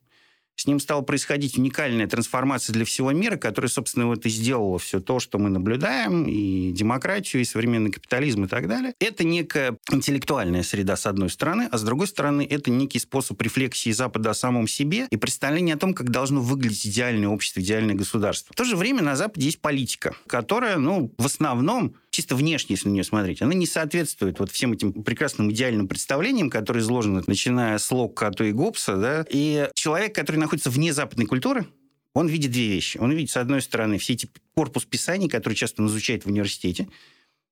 с 0.55 0.67
ним 0.67 0.79
стала 0.79 1.01
происходить 1.01 1.57
уникальная 1.57 2.07
трансформация 2.07 2.73
для 2.73 2.85
всего 2.85 3.11
мира, 3.11 3.37
которая, 3.37 3.69
собственно, 3.69 4.07
вот 4.07 4.25
и 4.25 4.29
сделала 4.29 4.77
все 4.79 4.99
то, 4.99 5.19
что 5.19 5.39
мы 5.39 5.49
наблюдаем, 5.49 6.25
и 6.25 6.71
демократию, 6.71 7.41
и 7.41 7.45
современный 7.45 7.91
капитализм, 7.91 8.45
и 8.45 8.47
так 8.47 8.67
далее. 8.67 8.93
Это 8.99 9.23
некая 9.23 9.77
интеллектуальная 9.91 10.63
среда, 10.63 10.95
с 10.95 11.05
одной 11.05 11.29
стороны, 11.29 11.67
а 11.71 11.77
с 11.77 11.83
другой 11.83 12.07
стороны, 12.07 12.47
это 12.49 12.69
некий 12.69 12.99
способ 12.99 13.41
рефлексии 13.41 13.91
Запада 13.91 14.31
о 14.31 14.33
самом 14.33 14.67
себе 14.67 15.07
и 15.09 15.17
представление 15.17 15.75
о 15.75 15.77
том, 15.79 15.93
как 15.93 16.09
должно 16.09 16.41
выглядеть 16.41 16.85
идеальное 16.87 17.29
общество, 17.29 17.59
идеальное 17.59 17.95
государство. 17.95 18.53
В 18.53 18.57
то 18.57 18.63
же 18.63 18.75
время 18.75 19.01
на 19.01 19.15
Западе 19.15 19.45
есть 19.45 19.61
политика, 19.61 20.15
которая, 20.27 20.77
ну, 20.77 21.13
в 21.17 21.25
основном 21.25 21.95
чисто 22.11 22.35
внешне, 22.35 22.75
если 22.75 22.89
на 22.89 22.93
нее 22.93 23.03
смотреть, 23.03 23.41
она 23.41 23.53
не 23.53 23.65
соответствует 23.65 24.39
вот 24.39 24.51
всем 24.51 24.73
этим 24.73 24.93
прекрасным 25.03 25.51
идеальным 25.51 25.87
представлениям, 25.87 26.49
которые 26.49 26.81
изложены, 26.81 27.23
начиная 27.25 27.77
с 27.77 27.89
Локка, 27.89 28.27
а 28.27 28.31
то 28.31 28.43
и 28.43 28.51
Гоббса, 28.51 28.97
да, 28.97 29.25
и 29.29 29.69
человек, 29.73 30.13
который 30.13 30.37
находится 30.37 30.69
вне 30.69 30.93
западной 30.93 31.25
культуры, 31.25 31.65
он 32.13 32.27
видит 32.27 32.51
две 32.51 32.67
вещи. 32.67 32.97
Он 32.97 33.11
видит, 33.11 33.31
с 33.31 33.37
одной 33.37 33.61
стороны, 33.61 33.97
все 33.97 34.13
эти 34.13 34.29
корпус 34.53 34.85
писаний, 34.85 35.29
которые 35.29 35.55
часто 35.55 35.81
он 35.81 35.87
изучает 35.87 36.25
в 36.25 36.27
университете, 36.27 36.89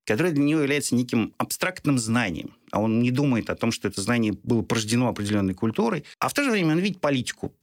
которое 0.04 0.32
для 0.32 0.44
него 0.44 0.60
является 0.60 0.94
неким 0.94 1.34
абстрактным 1.38 1.98
знанием. 1.98 2.54
А 2.70 2.80
он 2.80 3.00
не 3.00 3.10
думает 3.10 3.48
о 3.48 3.56
том, 3.56 3.72
что 3.72 3.88
это 3.88 4.02
знание 4.02 4.34
было 4.42 4.62
порождено 4.62 5.08
определенной 5.08 5.54
культурой. 5.54 6.04
А 6.18 6.28
в 6.28 6.34
то 6.34 6.44
же 6.44 6.50
время 6.50 6.72
он 6.72 6.78
видит 6.78 7.00
политику, 7.00 7.54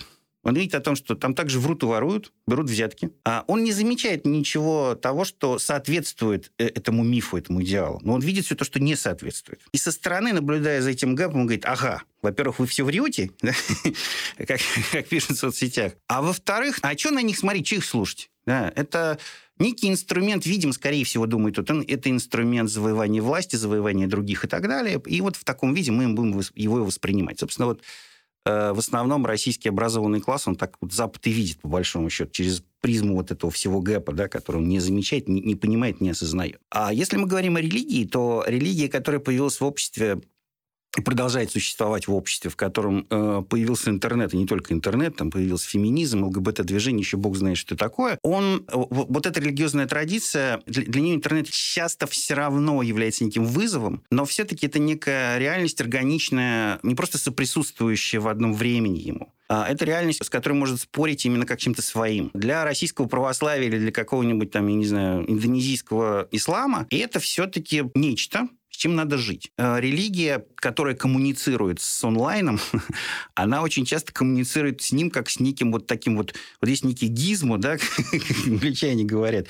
он 0.48 0.56
видит 0.56 0.76
о 0.76 0.80
том, 0.80 0.96
что 0.96 1.16
там 1.16 1.34
также 1.34 1.60
врут 1.60 1.84
и 1.84 1.86
воруют, 1.86 2.32
берут 2.48 2.70
взятки. 2.70 3.12
А 3.26 3.44
он 3.48 3.66
не 3.66 3.74
замечает 3.74 4.26
ничего 4.26 4.96
того, 4.96 5.26
что 5.26 5.60
соответствует 5.60 6.54
э, 6.58 6.68
этому 6.68 7.04
мифу, 7.04 7.36
этому 7.36 7.62
идеалу. 7.64 8.00
Но 8.02 8.14
он 8.14 8.22
видит 8.22 8.46
все 8.46 8.56
то, 8.56 8.64
что 8.64 8.80
не 8.80 8.96
соответствует. 8.96 9.60
И 9.74 9.78
со 9.78 9.92
стороны, 9.92 10.32
наблюдая 10.32 10.82
за 10.82 10.92
этим 10.92 11.16
гэпом, 11.16 11.42
он 11.42 11.48
говорит, 11.48 11.66
ага, 11.66 12.04
во-первых, 12.22 12.60
вы 12.60 12.68
все 12.68 12.86
врете, 12.86 13.32
как, 14.38 14.62
как 14.94 15.08
пишут 15.10 15.32
в 15.32 15.40
соцсетях. 15.40 15.92
А 16.08 16.22
во-вторых, 16.22 16.80
а 16.82 16.98
что 16.98 17.12
на 17.12 17.22
них 17.22 17.38
смотреть, 17.38 17.68
что 17.68 17.76
их 17.76 17.84
слушать? 17.84 18.32
Да, 18.46 18.72
это 18.78 19.20
некий 19.60 19.90
инструмент, 19.90 20.46
видим, 20.46 20.72
скорее 20.72 21.04
всего, 21.04 21.26
думает, 21.26 21.58
вот 21.58 21.70
он, 21.70 21.84
это 21.86 22.10
инструмент 22.10 22.70
завоевания 22.70 23.22
власти, 23.22 23.58
завоевания 23.58 24.08
других 24.08 24.46
и 24.46 24.48
так 24.48 24.66
далее. 24.66 25.02
И 25.08 25.20
вот 25.20 25.36
в 25.36 25.44
таком 25.44 25.74
виде 25.74 25.92
мы 25.92 26.08
будем 26.08 26.40
его 26.56 26.86
воспринимать. 26.86 27.38
Собственно, 27.38 27.66
вот 27.66 27.82
в 28.48 28.80
основном 28.80 29.26
российский 29.26 29.70
образованный 29.70 30.22
класс, 30.22 30.48
он 30.48 30.56
так 30.56 30.78
вот 30.80 30.94
Запад 30.94 31.26
и 31.28 31.32
видит, 31.32 31.60
по 31.60 31.68
большому 31.68 32.10
счету, 32.10 32.32
через 32.32 32.64
призму 32.82 33.16
вот 33.16 33.32
этого 33.32 33.52
всего 33.52 33.82
гэпа, 33.82 34.14
да, 34.14 34.28
который 34.28 34.58
он 34.58 34.70
не 34.70 34.80
замечает, 34.80 35.28
не, 35.28 35.42
не 35.42 35.56
понимает, 35.56 36.02
не 36.02 36.12
осознает. 36.12 36.60
А 36.70 36.94
если 36.94 37.18
мы 37.18 37.28
говорим 37.28 37.56
о 37.58 37.62
религии, 37.62 38.06
то 38.06 38.44
религия, 38.48 38.88
которая 38.88 39.20
появилась 39.20 39.60
в 39.60 39.66
обществе 39.66 40.22
продолжает 41.04 41.52
существовать 41.52 42.08
в 42.08 42.14
обществе, 42.14 42.50
в 42.50 42.56
котором 42.56 43.06
э, 43.10 43.44
появился 43.48 43.90
интернет, 43.90 44.34
и 44.34 44.38
не 44.38 44.48
только 44.48 44.74
интернет, 44.74 45.16
там 45.16 45.32
появился 45.32 45.70
феминизм, 45.70 46.24
ЛГБТ-движение, 46.26 47.02
еще 47.02 47.18
бог 47.18 47.36
знает, 47.36 47.58
что 47.58 47.76
такое, 47.76 48.18
он, 48.24 48.66
вот 48.72 49.26
эта 49.26 49.40
религиозная 49.40 49.88
традиция, 49.88 50.62
для, 50.66 50.84
для 50.84 51.02
нее 51.02 51.16
интернет 51.16 51.50
часто 51.50 52.08
все 52.08 52.34
равно 52.34 52.82
является 52.82 53.24
неким 53.24 53.46
вызовом, 53.46 54.04
но 54.10 54.26
все-таки 54.26 54.68
это 54.68 54.80
некая 54.80 55.38
реальность 55.38 55.82
органичная, 55.82 56.80
не 56.84 56.96
просто 56.96 57.18
соприсутствующая 57.18 58.20
в 58.20 58.28
одном 58.28 58.54
времени 58.54 59.00
ему, 59.00 59.34
а 59.50 59.68
это 59.70 59.86
реальность, 59.86 60.24
с 60.26 60.30
которой 60.30 60.54
может 60.54 60.82
спорить 60.82 61.26
именно 61.26 61.46
как 61.46 61.60
чем-то 61.60 61.82
своим. 61.82 62.32
Для 62.34 62.64
российского 62.64 63.08
православия 63.08 63.68
или 63.68 63.80
для 63.80 63.92
какого-нибудь 63.92 64.52
там, 64.52 64.68
я 64.68 64.76
не 64.76 64.86
знаю, 64.86 65.30
индонезийского 65.30 66.28
ислама, 66.32 66.88
это 66.90 67.20
все-таки 67.20 67.84
нечто, 67.96 68.50
чем 68.78 68.96
надо 68.96 69.18
жить. 69.18 69.52
Э, 69.58 69.80
религия, 69.80 70.46
которая 70.56 70.96
коммуницирует 70.96 71.82
с 71.82 72.04
онлайном, 72.04 72.60
она 73.36 73.62
очень 73.62 73.86
часто 73.86 74.14
коммуницирует 74.14 74.82
с 74.82 74.92
ним 74.92 75.10
как 75.10 75.30
с 75.30 75.40
неким 75.40 75.72
вот 75.72 75.88
таким 75.88 76.18
вот... 76.18 76.34
Вот 76.62 76.70
есть 76.70 76.84
некий 76.84 77.08
гизмо, 77.08 77.58
да, 77.58 77.78
как 78.12 78.48
англичане 78.48 79.04
говорят, 79.04 79.48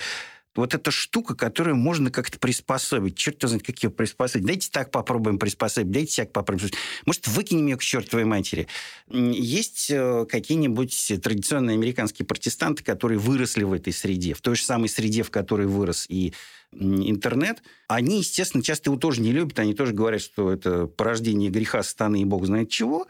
вот 0.57 0.73
эта 0.73 0.91
штука, 0.91 1.36
которую 1.36 1.75
можно 1.75 2.11
как-то 2.11 2.39
приспособить. 2.39 3.15
Черт 3.15 3.41
знает, 3.43 3.63
как 3.63 3.82
ее 3.82 3.89
приспособить. 3.89 4.45
Дайте 4.45 4.69
так 4.71 4.91
попробуем 4.91 5.38
приспособить, 5.38 5.91
дайте 5.91 6.23
так 6.23 6.34
попробуем. 6.34 6.71
Может, 7.05 7.28
выкинем 7.28 7.67
ее 7.67 7.78
к 7.78 7.84
чертовой 7.84 8.25
матери. 8.25 8.67
Есть 9.09 9.91
э, 9.91 10.25
какие-нибудь 10.28 11.13
традиционные 11.21 11.75
американские 11.75 12.25
протестанты, 12.25 12.84
которые 12.84 13.19
выросли 13.19 13.63
в 13.63 13.73
этой 13.73 13.93
среде, 13.93 14.34
в 14.34 14.41
той 14.41 14.55
же 14.55 14.63
самой 14.63 14.89
среде, 14.89 15.21
в 15.21 15.30
которой 15.30 15.67
вырос 15.67 16.05
и 16.09 16.34
интернет, 16.74 17.63
они, 17.88 18.20
естественно, 18.20 18.63
часто 18.63 18.89
его 18.89 18.99
тоже 18.99 19.22
не 19.22 19.32
любят, 19.32 19.57
они 19.59 19.74
тоже 19.74 19.93
говорят, 19.93 20.22
что 20.22 20.51
это 20.51 20.88
порождение 20.88 21.49
греха, 21.49 21.82
станы 21.84 22.22
и 22.22 22.26
бог 22.26 22.45
знает 22.45 22.70
чего, 22.70 23.07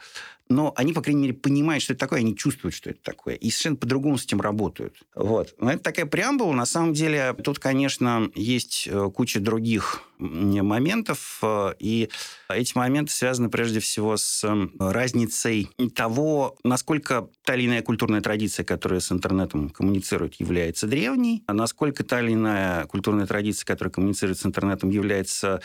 но 0.49 0.73
они, 0.75 0.93
по 0.93 1.01
крайней 1.01 1.23
мере, 1.23 1.33
понимают, 1.33 1.83
что 1.83 1.93
это 1.93 1.99
такое, 1.99 2.19
они 2.19 2.35
чувствуют, 2.35 2.75
что 2.75 2.89
это 2.89 2.99
такое, 3.01 3.35
и 3.35 3.49
совершенно 3.49 3.75
по-другому 3.75 4.17
с 4.17 4.23
этим 4.23 4.41
работают. 4.41 4.95
Вот. 5.15 5.55
Но 5.59 5.71
это 5.71 5.83
такая 5.83 6.05
преамбула. 6.05 6.53
На 6.53 6.65
самом 6.65 6.93
деле, 6.93 7.33
тут, 7.43 7.59
конечно, 7.59 8.29
есть 8.35 8.87
э, 8.87 9.09
куча 9.13 9.39
других 9.39 10.03
моментов, 10.19 11.39
э, 11.41 11.73
и 11.79 12.09
эти 12.49 12.77
моменты 12.77 13.11
связаны 13.11 13.49
прежде 13.49 13.79
всего 13.79 14.17
с 14.17 14.45
разницей 14.79 15.69
того, 15.95 16.55
насколько 16.63 17.29
та 17.43 17.55
или 17.55 17.67
иная 17.67 17.81
культурная 17.81 18.21
традиция, 18.21 18.63
которая 18.63 18.99
с 18.99 19.11
интернетом 19.11 19.69
коммуницирует, 19.69 20.35
является 20.35 20.87
древней, 20.87 21.43
а 21.47 21.53
насколько 21.53 22.03
та 22.03 22.21
или 22.21 22.33
иная 22.33 22.85
культурная 22.85 23.27
традиция, 23.27 23.65
которая 23.65 23.91
коммуницирует 23.91 24.39
с 24.39 24.45
интернетом, 24.45 24.89
является 24.89 25.61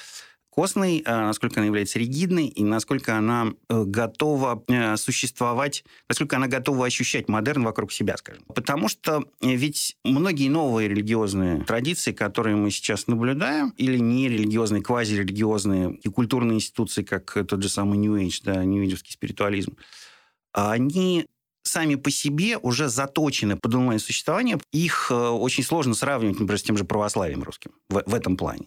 костной, 0.53 1.03
а 1.07 1.27
насколько 1.27 1.61
она 1.61 1.67
является 1.67 1.99
ригидной 1.99 2.47
и 2.47 2.63
насколько 2.63 3.17
она 3.17 3.53
э, 3.69 3.85
готова 3.85 4.63
э, 4.69 4.97
существовать, 4.99 5.83
насколько 6.09 6.37
она 6.37 6.47
готова 6.47 6.85
ощущать 6.85 7.29
модерн 7.29 7.65
вокруг 7.65 7.91
себя, 7.91 8.17
скажем. 8.19 8.45
Потому 8.55 8.89
что 8.89 9.25
э, 9.41 9.55
ведь 9.55 9.97
многие 10.05 10.51
новые 10.51 10.89
религиозные 10.89 11.65
традиции, 11.65 12.13
которые 12.13 12.55
мы 12.57 12.71
сейчас 12.71 13.07
наблюдаем, 13.07 13.71
или 13.79 13.99
нерелигиозные, 13.99 14.83
квазирелигиозные 14.83 15.95
и 15.95 16.09
культурные 16.11 16.57
институции, 16.57 17.03
как 17.03 17.33
тот 17.49 17.63
же 17.63 17.71
самый 17.71 17.97
New 17.97 18.15
Age, 18.17 18.41
да, 18.45 18.63
New 18.63 18.85
Age 18.85 18.99
спиритуализм, 19.09 19.77
они 20.53 21.27
сами 21.63 21.95
по 21.95 22.11
себе 22.11 22.59
уже 22.59 22.91
заточены 22.91 23.57
под 23.57 23.75
онлайн-существование. 23.75 24.59
Их 24.73 25.11
очень 25.11 25.65
сложно 25.65 25.95
сравнивать, 25.95 26.41
например, 26.41 26.59
с 26.59 26.63
тем 26.63 26.77
же 26.77 26.85
православием 26.85 27.43
русским 27.43 27.73
в, 27.89 28.03
в 28.05 28.15
этом 28.15 28.37
плане. 28.37 28.67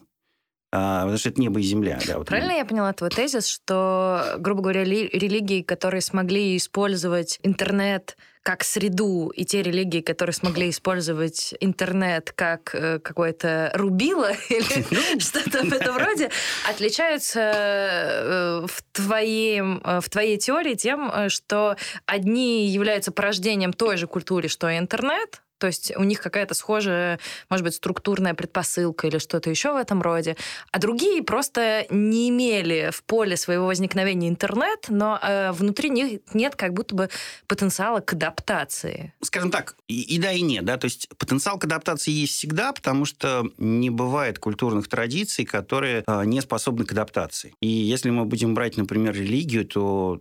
А, 0.78 1.00
потому 1.00 1.16
что 1.16 1.30
это 1.30 1.40
небо 1.40 1.58
и 1.58 1.62
земля. 1.62 1.98
Да, 2.06 2.18
вот 2.18 2.26
Правильно 2.26 2.52
я 2.52 2.64
поняла 2.66 2.92
твой 2.92 3.08
тезис, 3.08 3.46
что, 3.46 4.36
грубо 4.38 4.60
говоря, 4.60 4.84
религии, 4.84 5.62
которые 5.62 6.02
смогли 6.02 6.56
использовать 6.56 7.38
интернет 7.42 8.16
как 8.42 8.62
среду, 8.62 9.32
и 9.34 9.44
те 9.44 9.62
религии, 9.62 10.02
которые 10.02 10.34
смогли 10.34 10.70
использовать 10.70 11.54
интернет 11.58 12.30
как 12.32 12.74
э, 12.74 13.00
какое-то 13.00 13.72
рубило 13.74 14.30
или 14.48 14.86
ну. 14.90 15.18
что-то 15.18 15.64
в 15.64 15.72
этом 15.72 15.96
роде, 15.96 16.30
отличаются 16.68 17.40
э, 17.40 18.66
в, 18.68 18.82
твоем, 18.92 19.80
э, 19.82 20.00
в 20.00 20.08
твоей 20.10 20.36
теории 20.36 20.74
тем, 20.74 21.10
что 21.28 21.76
одни 22.04 22.68
являются 22.68 23.10
порождением 23.10 23.72
той 23.72 23.96
же 23.96 24.06
культуры, 24.06 24.46
что 24.46 24.70
и 24.70 24.78
интернет, 24.78 25.42
то 25.58 25.66
есть 25.66 25.92
у 25.96 26.02
них 26.02 26.20
какая-то 26.20 26.54
схожая, 26.54 27.18
может 27.48 27.64
быть, 27.64 27.74
структурная 27.74 28.34
предпосылка 28.34 29.06
или 29.06 29.18
что-то 29.18 29.50
еще 29.50 29.72
в 29.72 29.76
этом 29.76 30.02
роде. 30.02 30.36
А 30.70 30.78
другие 30.78 31.22
просто 31.22 31.86
не 31.90 32.28
имели 32.28 32.90
в 32.92 33.02
поле 33.04 33.36
своего 33.36 33.66
возникновения 33.66 34.28
интернет, 34.28 34.86
но 34.88 35.18
э, 35.22 35.52
внутри 35.52 35.90
них 35.90 36.20
нет 36.34 36.56
как 36.56 36.74
будто 36.74 36.94
бы 36.94 37.08
потенциала 37.46 38.00
к 38.00 38.12
адаптации. 38.12 39.12
Скажем 39.22 39.50
так, 39.50 39.76
и, 39.88 40.02
и 40.02 40.18
да, 40.18 40.32
и 40.32 40.42
нет. 40.42 40.64
Да? 40.64 40.76
То 40.76 40.86
есть 40.86 41.08
потенциал 41.16 41.58
к 41.58 41.64
адаптации 41.64 42.10
есть 42.10 42.34
всегда, 42.34 42.72
потому 42.72 43.04
что 43.04 43.44
не 43.58 43.90
бывает 43.90 44.38
культурных 44.38 44.88
традиций, 44.88 45.44
которые 45.44 46.04
э, 46.06 46.24
не 46.24 46.40
способны 46.40 46.84
к 46.84 46.92
адаптации. 46.92 47.54
И 47.60 47.68
если 47.68 48.10
мы 48.10 48.24
будем 48.24 48.54
брать, 48.54 48.76
например, 48.76 49.14
религию, 49.14 49.66
то 49.66 50.20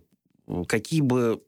какие 0.67 1.01
бы 1.01 1.41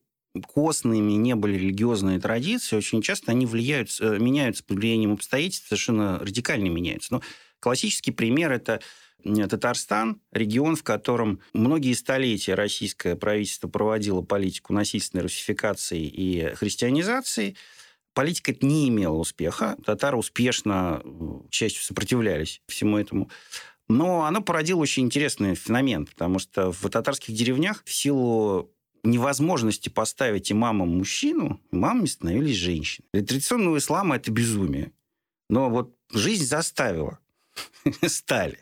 костными 0.48 1.14
не 1.14 1.36
были 1.36 1.58
религиозные 1.58 2.20
традиции, 2.20 2.76
очень 2.76 3.02
часто 3.02 3.32
они 3.32 3.46
влияют, 3.46 3.90
э, 4.00 4.18
меняются 4.20 4.64
под 4.64 4.78
влиянием 4.78 5.14
обстоятельств, 5.14 5.68
совершенно 5.68 6.20
радикально 6.20 6.68
меняются. 6.68 7.14
Но 7.14 7.22
классический 7.60 8.12
пример– 8.12 8.52
это 8.54 8.82
Татарстан, 9.24 10.22
регион, 10.32 10.76
в 10.76 10.84
котором 10.84 11.42
многие 11.54 11.94
столетия 11.94 12.54
российское 12.54 13.16
правительство 13.16 13.68
проводило 13.68 14.22
политику 14.22 14.74
насильственной 14.74 15.24
русификации 15.24 16.04
и 16.04 16.54
христианизации. 16.56 17.56
Политика 18.14 18.56
не 18.62 18.90
имела 18.90 19.16
успеха. 19.16 19.76
Татары 19.86 20.18
успешно, 20.18 21.02
э, 21.04 21.10
к 21.50 21.54
счастью, 21.54 21.84
сопротивлялись 21.84 22.62
всему 22.68 22.98
этому. 22.98 23.30
Но 23.90 24.24
оно 24.26 24.42
породило 24.42 24.80
очень 24.80 25.04
интересный 25.04 25.56
феномен, 25.56 26.06
потому 26.06 26.40
что 26.40 26.72
в 26.72 26.90
татарских 26.90 27.34
деревнях 27.34 27.84
в 27.86 27.94
силу 27.94 28.72
невозможности 29.08 29.90
поставить 29.90 30.52
имамом 30.52 30.98
мужчину, 30.98 31.60
имамами 31.72 32.06
становились 32.06 32.58
женщины. 32.58 33.08
Для 33.14 33.24
традиционного 33.24 33.78
ислама 33.78 34.18
это 34.18 34.32
безумие. 34.32 34.92
Но 35.50 35.70
вот 35.70 35.96
жизнь 36.12 36.46
заставила. 36.46 37.20
Стали. 38.06 38.60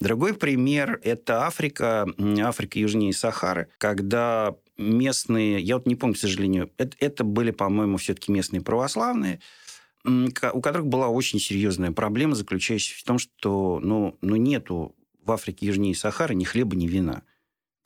Другой 0.00 0.34
пример– 0.34 1.00
это 1.02 1.46
Африка, 1.46 2.06
Африка 2.42 2.78
южнее 2.78 3.12
Сахары, 3.14 3.68
когда 3.78 4.56
местные, 4.76 5.60
я 5.60 5.76
вот 5.76 5.86
не 5.86 5.94
помню, 5.94 6.16
к 6.16 6.18
сожалению, 6.18 6.70
это, 6.76 6.96
это 7.00 7.24
были, 7.24 7.50
по-моему, 7.50 7.96
все-таки 7.96 8.30
местные 8.30 8.60
православные, 8.60 9.40
у 10.04 10.60
которых 10.60 10.86
была 10.86 11.08
очень 11.08 11.40
серьезная 11.40 11.92
проблема, 11.92 12.34
заключающаяся 12.34 13.00
в 13.00 13.04
том, 13.04 13.18
что 13.18 13.80
ну, 13.82 14.18
ну 14.20 14.36
нету 14.36 14.94
в 15.24 15.32
Африке 15.32 15.66
южнее 15.66 15.94
Сахары 15.94 16.34
ни 16.34 16.44
хлеба, 16.44 16.76
ни 16.76 16.86
вина– 16.86 17.22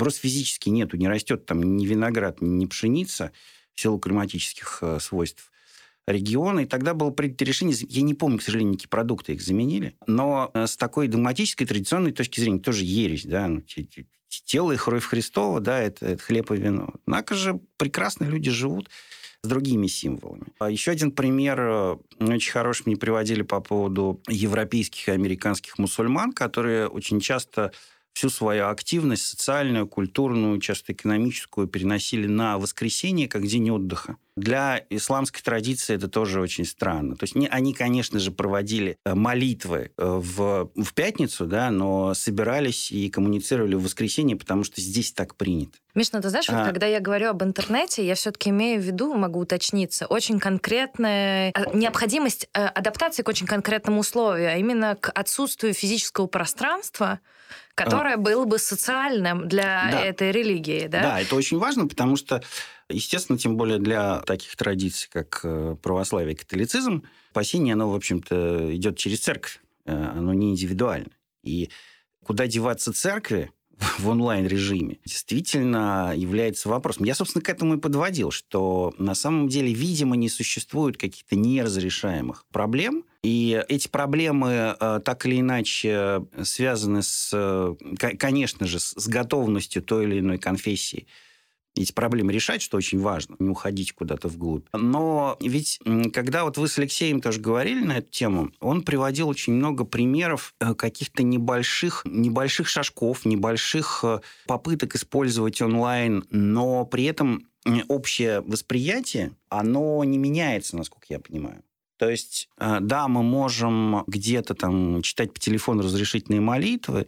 Просто 0.01 0.21
физически 0.21 0.71
нету, 0.71 0.97
не 0.97 1.09
растет 1.09 1.45
там 1.45 1.77
ни 1.77 1.85
виноград, 1.85 2.41
ни 2.41 2.65
пшеница 2.65 3.33
в 3.75 3.81
силу 3.83 3.99
климатических 3.99 4.79
э, 4.81 4.99
свойств 4.99 5.53
региона. 6.07 6.61
И 6.61 6.65
тогда 6.65 6.95
было 6.95 7.11
принято 7.11 7.45
решение, 7.45 7.77
я 7.87 8.01
не 8.01 8.15
помню, 8.15 8.39
к 8.39 8.43
сожалению, 8.43 8.77
какие 8.77 8.89
продукты 8.89 9.35
их 9.35 9.43
заменили, 9.43 9.99
но 10.07 10.51
э, 10.55 10.67
с 10.67 10.79
такой 10.79 11.07
догматической, 11.07 11.67
традиционной 11.67 12.13
точки 12.13 12.41
зрения 12.41 12.61
тоже 12.61 12.85
ересь, 12.85 13.27
да, 13.27 13.47
ну, 13.47 13.63
тело 14.47 14.73
и 14.73 14.79
кровь 14.79 15.05
Христова, 15.05 15.61
да, 15.61 15.79
это, 15.79 16.07
это 16.07 16.23
хлеб 16.23 16.51
и 16.51 16.57
вино. 16.57 16.95
Однако 17.05 17.35
же 17.35 17.61
прекрасно 17.77 18.25
люди 18.25 18.51
живут 18.51 18.89
с 19.43 19.49
другими 19.49 19.87
символами. 19.87 20.47
А 20.59 20.71
еще 20.71 20.93
один 20.93 21.13
пример 21.13 21.61
э, 21.61 21.97
очень 22.21 22.53
хороший 22.53 22.85
мне 22.87 22.97
приводили 22.97 23.43
по 23.43 23.61
поводу 23.61 24.23
европейских 24.29 25.09
и 25.09 25.13
американских 25.13 25.77
мусульман, 25.77 26.33
которые 26.33 26.89
очень 26.89 27.21
часто 27.21 27.73
всю 28.13 28.29
свою 28.29 28.69
активность 28.69 29.27
социальную, 29.27 29.87
культурную, 29.87 30.61
часто 30.61 30.93
экономическую 30.93 31.67
переносили 31.67 32.27
на 32.27 32.59
воскресенье 32.59 33.29
как 33.29 33.47
день 33.47 33.71
отдыха. 33.71 34.17
Для 34.37 34.85
исламской 34.91 35.43
традиции 35.43 35.95
это 35.95 36.09
тоже 36.09 36.41
очень 36.41 36.65
странно. 36.65 37.17
То 37.17 37.25
есть 37.25 37.35
они, 37.51 37.75
конечно 37.75 38.19
же, 38.19 38.31
проводили 38.31 38.97
э, 39.05 39.15
молитвы 39.15 39.91
э, 39.97 40.05
в, 40.05 40.71
в 40.75 40.95
пятницу, 40.95 41.47
да, 41.47 41.71
но 41.71 42.15
собирались 42.15 42.91
и 42.91 43.11
коммуницировали 43.11 43.75
в 43.75 43.83
воскресенье, 43.83 44.37
потому 44.37 44.65
что 44.65 44.81
здесь 44.81 45.13
так 45.13 45.37
принято. 45.37 45.79
Миш, 45.95 46.13
ну 46.13 46.23
ты 46.23 46.31
знаешь, 46.31 46.49
а... 46.49 46.59
вот, 46.59 46.67
когда 46.67 46.87
я 46.87 47.01
говорю 47.01 47.31
об 47.31 47.43
интернете, 47.43 48.07
я 48.07 48.15
все-таки 48.15 48.51
имею 48.51 48.81
в 48.81 48.85
виду, 48.85 49.13
могу 49.15 49.41
уточниться, 49.41 50.07
очень 50.07 50.39
конкретная 50.39 51.51
э, 51.51 51.77
необходимость 51.77 52.49
адаптации 52.53 53.23
к 53.23 53.29
очень 53.29 53.47
конкретному 53.47 54.01
условию, 54.01 54.51
а 54.53 54.57
именно 54.57 54.97
к 54.97 55.11
отсутствию 55.11 55.75
физического 55.75 56.27
пространства, 56.27 57.21
которое 57.75 58.15
а... 58.15 58.19
было 58.19 58.45
бы 58.45 58.59
социальным 58.59 59.49
для 59.49 59.89
да. 59.91 60.01
этой 60.05 60.33
религии, 60.33 60.87
да? 60.87 61.03
Да, 61.03 61.21
это 61.21 61.35
очень 61.37 61.59
важно, 61.59 61.87
потому 61.87 62.17
что, 62.17 62.43
естественно, 62.89 63.39
тем 63.39 63.57
более 63.57 63.79
для 63.79 64.21
таких 64.21 64.57
традиций, 64.57 65.09
как 65.13 65.41
э, 65.45 65.77
православие 65.83 66.35
и 66.35 66.37
католицизм, 66.37 67.05
спасение, 67.31 67.75
оно, 67.75 67.91
в 67.91 67.95
общем-то, 67.95 68.75
идет 68.75 68.97
через 68.99 69.21
церковь, 69.21 69.61
э, 69.87 69.93
оно 69.93 70.35
не 70.35 70.51
индивидуально. 70.51 71.11
И 71.43 71.71
куда 72.25 72.47
деваться 72.47 72.93
церкви, 72.93 73.51
в 73.99 74.09
онлайн-режиме, 74.09 74.99
действительно 75.05 76.13
является 76.15 76.69
вопросом. 76.69 77.05
Я, 77.05 77.15
собственно, 77.15 77.43
к 77.43 77.49
этому 77.49 77.75
и 77.75 77.79
подводил, 77.79 78.31
что 78.31 78.95
на 78.99 79.15
самом 79.15 79.49
деле, 79.49 79.73
видимо, 79.73 80.17
не 80.17 80.29
существует 80.29 80.97
каких-то 80.97 81.37
неразрешаемых 81.37 82.45
проблем, 82.53 83.05
и 83.23 83.63
эти 83.69 83.89
проблемы 83.89 84.77
э, 84.79 85.01
так 85.05 85.27
или 85.27 85.41
иначе 85.41 86.25
связаны 86.43 87.03
с, 87.03 87.31
э, 87.33 87.75
конечно 88.19 88.67
же, 88.67 88.81
с 88.81 89.09
готовностью 89.09 89.83
той 89.83 90.05
или 90.05 90.21
иной 90.21 90.39
конфессии 90.39 91.07
эти 91.77 91.93
проблемы 91.93 92.33
решать, 92.33 92.63
что 92.63 92.77
очень 92.77 93.01
важно, 93.01 93.37
не 93.39 93.49
уходить 93.49 93.93
куда-то 93.93 94.29
вглубь. 94.29 94.67
Но 94.73 95.37
ведь, 95.41 95.81
когда 96.13 96.45
вот 96.45 96.59
вы 96.59 96.69
с 96.69 96.79
Алексеем 96.79 97.21
тоже 97.21 97.41
говорили 97.41 97.85
на 97.85 97.99
эту 97.99 98.11
тему, 98.11 98.51
он 98.61 98.83
приводил 98.83 99.29
очень 99.29 99.53
много 99.55 99.85
примеров 99.85 100.55
э, 100.61 100.75
каких-то 100.75 101.23
небольших, 101.23 102.03
небольших 102.05 102.69
шажков, 102.69 103.25
небольших 103.25 104.01
э, 104.03 104.21
попыток 104.47 104.97
использовать 104.97 105.63
онлайн, 105.63 106.25
но 106.31 106.85
при 106.85 107.05
этом 107.05 107.47
общее 107.89 108.41
восприятие, 108.41 109.33
оно 109.49 110.03
не 110.05 110.19
меняется, 110.19 110.77
насколько 110.77 111.07
я 111.11 111.21
понимаю. 111.21 111.63
То 111.99 112.09
есть, 112.09 112.49
э, 112.59 112.79
да, 112.81 113.09
мы 113.09 113.23
можем 113.23 114.05
где-то 114.07 114.55
там 114.55 115.03
читать 115.03 115.35
по 115.35 115.39
телефону 115.39 115.83
разрешительные 115.83 116.41
молитвы, 116.41 117.07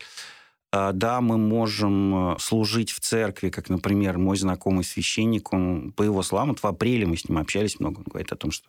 да, 0.73 1.21
мы 1.21 1.37
можем 1.37 2.33
э, 2.33 2.39
служить 2.39 2.91
в 2.91 3.01
церкви, 3.01 3.51
как, 3.51 3.69
например, 3.69 4.17
мой 4.17 4.39
знакомый 4.39 4.85
священник, 4.85 5.53
он 5.53 5.93
по 5.93 6.03
его 6.03 6.23
словам, 6.23 6.49
вот 6.49 6.61
в 6.61 6.67
апреле 6.67 7.07
мы 7.07 7.17
с 7.19 7.29
ним 7.29 7.39
общались 7.39 7.79
много, 7.79 7.99
он 7.99 8.05
говорит 8.05 8.33
о 8.33 8.37
том, 8.37 8.51
что 8.51 8.69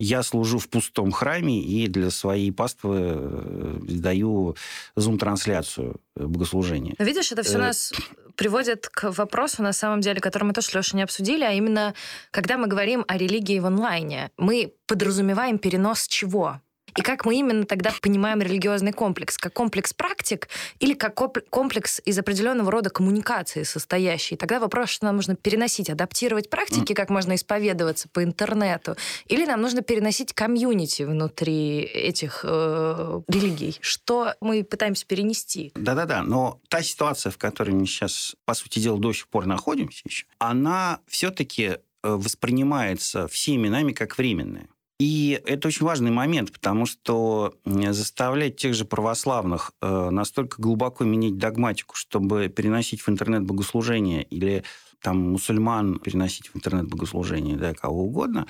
я 0.00 0.22
служу 0.22 0.58
в 0.58 0.68
пустом 0.68 1.12
храме 1.12 1.62
и 1.62 1.86
для 1.86 2.10
своей 2.10 2.50
паствы 2.50 2.98
э, 3.00 3.78
даю 3.82 4.56
зум-трансляцию 4.96 6.00
богослужения. 6.16 6.96
Видишь, 6.98 7.30
это 7.30 7.44
все 7.44 7.58
э... 7.58 7.58
нас 7.58 7.92
приводит 8.34 8.88
к 8.88 9.12
вопросу, 9.12 9.62
на 9.62 9.72
самом 9.72 10.00
деле, 10.00 10.20
который 10.20 10.44
мы 10.44 10.52
тоже, 10.52 10.70
Леша, 10.74 10.96
не 10.96 11.04
обсудили, 11.04 11.44
а 11.44 11.52
именно, 11.52 11.94
когда 12.32 12.58
мы 12.58 12.66
говорим 12.66 13.04
о 13.06 13.16
религии 13.16 13.60
в 13.60 13.66
онлайне, 13.66 14.32
мы 14.36 14.72
подразумеваем 14.86 15.58
перенос 15.58 16.08
чего? 16.08 16.60
И 16.96 17.02
как 17.02 17.24
мы 17.24 17.36
именно 17.36 17.64
тогда 17.64 17.92
понимаем 18.00 18.40
религиозный 18.40 18.92
комплекс? 18.92 19.38
Как 19.38 19.52
комплекс 19.52 19.92
практик 19.92 20.48
или 20.78 20.94
как 20.94 21.14
комплекс 21.50 22.00
из 22.04 22.18
определенного 22.18 22.70
рода 22.70 22.90
коммуникации 22.90 23.62
состоящий? 23.62 24.36
Тогда 24.36 24.60
вопрос, 24.60 24.90
что 24.90 25.06
нам 25.06 25.16
нужно 25.16 25.36
переносить, 25.36 25.90
адаптировать 25.90 26.50
практики, 26.50 26.94
как 26.94 27.10
можно 27.10 27.34
исповедоваться 27.34 28.08
по 28.08 28.22
интернету, 28.24 28.96
или 29.26 29.44
нам 29.44 29.60
нужно 29.60 29.82
переносить 29.82 30.32
комьюнити 30.32 31.02
внутри 31.02 31.80
этих 31.80 32.40
э, 32.44 33.20
религий? 33.28 33.76
Что 33.80 34.34
мы 34.40 34.64
пытаемся 34.64 35.06
перенести? 35.06 35.72
Да-да-да, 35.74 36.22
но 36.22 36.60
та 36.68 36.82
ситуация, 36.82 37.30
в 37.30 37.38
которой 37.38 37.70
мы 37.70 37.86
сейчас, 37.86 38.34
по 38.44 38.54
сути 38.54 38.78
дела, 38.78 38.98
до 38.98 39.12
сих 39.12 39.28
пор 39.28 39.46
находимся 39.46 40.02
еще, 40.04 40.26
она 40.38 41.00
все-таки 41.06 41.62
э, 41.62 41.78
воспринимается 42.02 43.28
всеми 43.28 43.68
нами 43.68 43.92
как 43.92 44.18
временная. 44.18 44.68
И 45.00 45.40
это 45.46 45.68
очень 45.68 45.86
важный 45.86 46.10
момент, 46.10 46.52
потому 46.52 46.84
что 46.84 47.54
заставлять 47.64 48.56
тех 48.56 48.74
же 48.74 48.84
православных 48.84 49.72
э, 49.80 50.10
настолько 50.10 50.60
глубоко 50.60 51.04
менять 51.04 51.38
догматику, 51.38 51.96
чтобы 51.96 52.48
переносить 52.48 53.00
в 53.00 53.08
интернет 53.08 53.42
богослужение 53.42 54.24
или 54.24 54.62
там 55.00 55.30
мусульман 55.32 56.00
переносить 56.00 56.48
в 56.48 56.56
интернет 56.56 56.86
богослужение, 56.86 57.56
да, 57.56 57.72
кого 57.72 58.04
угодно, 58.04 58.46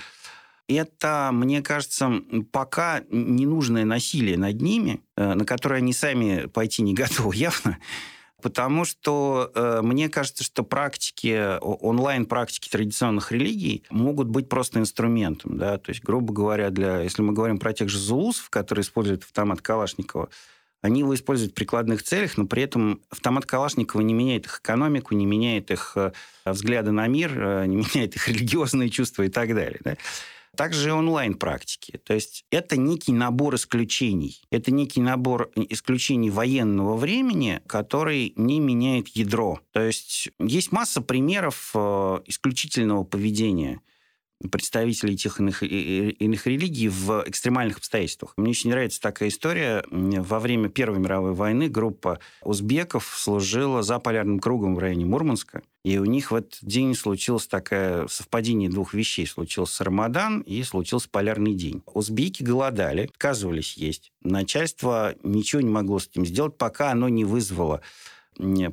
это, 0.67 1.31
мне 1.33 1.63
кажется, 1.63 2.21
пока 2.51 3.05
ненужное 3.11 3.85
насилие 3.85 4.37
над 4.37 4.61
ними, 4.61 5.05
э, 5.17 5.35
на 5.35 5.45
которое 5.45 5.77
они 5.77 5.93
сами 5.93 6.47
пойти 6.47 6.83
не 6.83 6.95
готовы 6.95 7.33
явно, 7.37 7.79
Потому 8.41 8.85
что 8.85 9.51
э, 9.55 9.81
мне 9.83 10.09
кажется, 10.09 10.45
что 10.45 10.65
практики, 10.65 11.59
онлайн-практики 11.61 12.69
традиционных 12.69 13.33
религий 13.33 13.85
могут 13.91 14.29
быть 14.29 14.49
просто 14.49 14.79
инструментом. 14.79 15.59
Да? 15.59 15.79
То 15.79 15.91
есть, 15.91 16.03
грубо 16.03 16.33
говоря, 16.33 16.71
для, 16.71 17.01
если 17.01 17.23
мы 17.23 17.33
говорим 17.33 17.59
про 17.59 17.73
тех 17.73 17.89
же 17.89 17.99
зулусов, 17.99 18.51
которые 18.51 18.83
используют 18.83 19.23
автомат 19.25 19.61
Калашникова, 19.63 20.29
они 20.83 21.01
его 21.01 21.15
используют 21.15 21.53
в 21.53 21.55
прикладных 21.55 22.03
целях, 22.03 22.37
но 22.39 22.47
при 22.47 22.63
этом 22.63 23.03
автомат 23.11 23.45
Калашникова 23.45 24.01
не 24.01 24.15
меняет 24.15 24.47
их 24.47 24.61
экономику, 24.61 25.15
не 25.15 25.27
меняет 25.27 25.71
их 25.71 25.93
э, 25.97 26.13
взгляды 26.45 26.91
на 26.91 27.07
мир, 27.07 27.33
э, 27.37 27.67
не 27.67 27.77
меняет 27.95 28.17
их 28.17 28.29
религиозные 28.29 28.89
чувства 28.89 29.25
и 29.25 29.29
так 29.29 29.55
далее. 29.55 29.81
Да? 29.85 29.97
Также 30.57 30.93
онлайн-практики. 30.93 32.01
То 32.05 32.15
есть 32.15 32.45
это 32.51 32.77
некий 32.77 33.13
набор 33.13 33.55
исключений. 33.55 34.43
Это 34.51 34.71
некий 34.73 35.01
набор 35.01 35.51
исключений 35.55 36.31
военного 36.31 36.97
времени, 36.97 37.61
который 37.67 38.33
не 38.37 38.61
меняет 38.61 39.09
ядро. 39.09 39.61
То 39.73 39.81
есть 39.81 40.31
есть 40.39 40.73
масса 40.73 41.01
примеров 41.01 41.71
э, 41.75 42.21
исключительного 42.27 43.05
поведения 43.05 43.81
представителей 44.49 45.17
тех 45.17 45.41
иных, 45.41 45.63
иных 45.63 46.47
религий 46.47 46.89
в 46.89 47.25
экстремальных 47.27 47.79
обстоятельствах. 47.79 48.33
Мне 48.37 48.51
очень 48.51 48.71
нравится 48.71 49.01
такая 49.01 49.29
история. 49.29 49.85
Во 49.91 50.41
время 50.41 50.69
Первой 50.69 50.99
мировой 50.99 51.35
войны 51.35 51.69
группа 51.69 52.21
узбеков 52.43 53.15
служила 53.17 53.83
за 53.83 53.99
полярным 53.99 54.39
кругом 54.39 54.75
в 54.75 54.79
районе 54.79 55.05
Мурманска. 55.05 55.63
И 55.83 55.99
у 55.99 56.05
них 56.05 56.31
в 56.31 56.35
этот 56.35 56.59
день 56.63 56.95
случилось 56.95 57.47
такое 57.47 58.07
совпадение 58.07 58.69
двух 58.69 58.93
вещей. 58.93 59.27
Случился 59.27 59.85
Рамадан 59.85 60.41
и 60.41 60.63
случился 60.63 61.09
полярный 61.09 61.55
день. 61.55 61.83
Узбеки 61.87 62.43
голодали, 62.43 63.05
отказывались 63.05 63.77
есть. 63.77 64.13
Начальство 64.23 65.15
ничего 65.23 65.63
не 65.63 65.71
могло 65.71 65.99
с 65.99 66.07
этим 66.09 66.27
сделать, 66.27 66.59
пока 66.59 66.91
оно 66.91 67.09
не 67.09 67.25
вызвало 67.25 67.81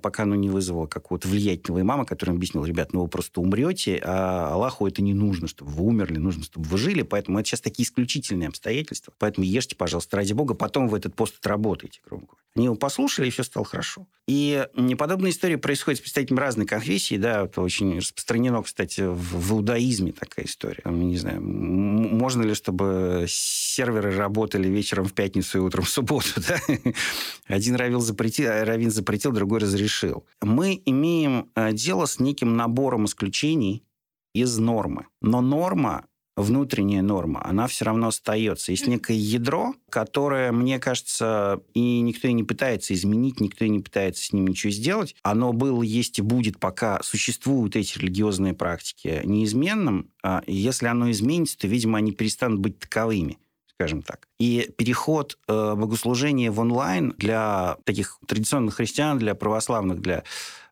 пока 0.01 0.23
оно 0.23 0.35
не 0.35 0.49
вызвало 0.49 0.87
какого-то 0.87 1.27
влиятельного 1.27 1.81
имама, 1.81 2.05
который 2.05 2.35
объяснил, 2.35 2.65
ребят, 2.65 2.93
ну 2.93 3.01
вы 3.01 3.07
просто 3.07 3.41
умрете, 3.41 4.01
а 4.03 4.53
Аллаху 4.53 4.87
это 4.87 5.01
не 5.01 5.13
нужно, 5.13 5.47
чтобы 5.47 5.71
вы 5.71 5.85
умерли, 5.85 6.17
нужно, 6.17 6.43
чтобы 6.43 6.67
вы 6.67 6.77
жили, 6.77 7.01
поэтому 7.01 7.39
это 7.39 7.49
сейчас 7.49 7.61
такие 7.61 7.85
исключительные 7.85 8.49
обстоятельства, 8.49 9.13
поэтому 9.17 9.45
ешьте, 9.45 9.75
пожалуйста, 9.75 10.17
ради 10.17 10.33
Бога, 10.33 10.53
потом 10.53 10.87
вы 10.87 10.97
этот 10.97 11.15
пост 11.15 11.35
отработаете, 11.39 12.01
грубо 12.05 12.25
говоря. 12.25 12.41
Они 12.55 12.65
его 12.65 12.75
послушали, 12.75 13.27
и 13.27 13.29
все 13.29 13.43
стало 13.43 13.65
хорошо. 13.65 14.07
И 14.27 14.65
подобная 14.97 15.29
история 15.29 15.57
происходит 15.57 15.99
с 15.99 16.01
представителями 16.01 16.39
разной 16.39 16.65
конфессии, 16.65 17.15
да, 17.15 17.45
это 17.45 17.61
очень 17.61 17.97
распространено, 17.97 18.61
кстати, 18.63 19.01
в, 19.01 19.15
в 19.15 19.53
иудаизме 19.53 20.11
такая 20.11 20.47
история. 20.47 20.81
Не 20.85 21.17
знаю, 21.17 21.41
можно 21.41 22.41
ли, 22.41 22.55
чтобы 22.55 23.25
серверы 23.29 24.15
работали 24.15 24.67
вечером 24.67 25.05
в 25.05 25.13
пятницу 25.13 25.59
и 25.59 25.61
утром 25.61 25.85
в 25.85 25.89
субботу, 25.89 26.27
да? 26.47 26.57
Один 27.47 27.75
равин 27.75 28.01
запретил, 28.01 28.49
равин 28.49 28.91
запретил, 28.91 29.31
другой 29.31 29.56
разрешил. 29.59 30.25
Мы 30.41 30.81
имеем 30.85 31.49
э, 31.55 31.73
дело 31.73 32.05
с 32.05 32.19
неким 32.19 32.55
набором 32.55 33.05
исключений 33.05 33.83
из 34.33 34.57
нормы. 34.57 35.07
Но 35.21 35.41
норма 35.41 36.05
внутренняя 36.37 37.01
норма, 37.01 37.43
она 37.43 37.67
все 37.67 37.85
равно 37.85 38.07
остается. 38.07 38.71
Есть 38.71 38.87
некое 38.87 39.17
ядро, 39.17 39.73
которое, 39.89 40.51
мне 40.51 40.79
кажется, 40.79 41.61
и 41.73 41.99
никто 42.01 42.27
и 42.27 42.33
не 42.33 42.43
пытается 42.43 42.93
изменить, 42.93 43.41
никто 43.41 43.65
и 43.65 43.69
не 43.69 43.79
пытается 43.79 44.23
с 44.23 44.31
ним 44.31 44.47
ничего 44.47 44.71
сделать. 44.71 45.15
Оно 45.23 45.51
было, 45.51 45.81
есть 45.81 46.19
и 46.19 46.21
будет, 46.21 46.59
пока 46.59 47.01
существуют 47.01 47.75
эти 47.75 47.97
религиозные 47.97 48.53
практики 48.53 49.21
неизменным. 49.25 50.11
А 50.23 50.43
если 50.45 50.85
оно 50.85 51.09
изменится, 51.09 51.57
то, 51.57 51.67
видимо, 51.67 51.97
они 51.97 52.11
перестанут 52.11 52.59
быть 52.59 52.79
таковыми 52.79 53.39
скажем 53.77 54.01
так. 54.01 54.27
И 54.39 54.71
переход 54.75 55.37
э, 55.47 55.75
богослужения 55.75 56.51
в 56.51 56.59
онлайн 56.59 57.13
для 57.17 57.77
таких 57.83 58.19
традиционных 58.25 58.75
христиан, 58.75 59.19
для 59.19 59.35
православных, 59.35 60.01
для 60.01 60.23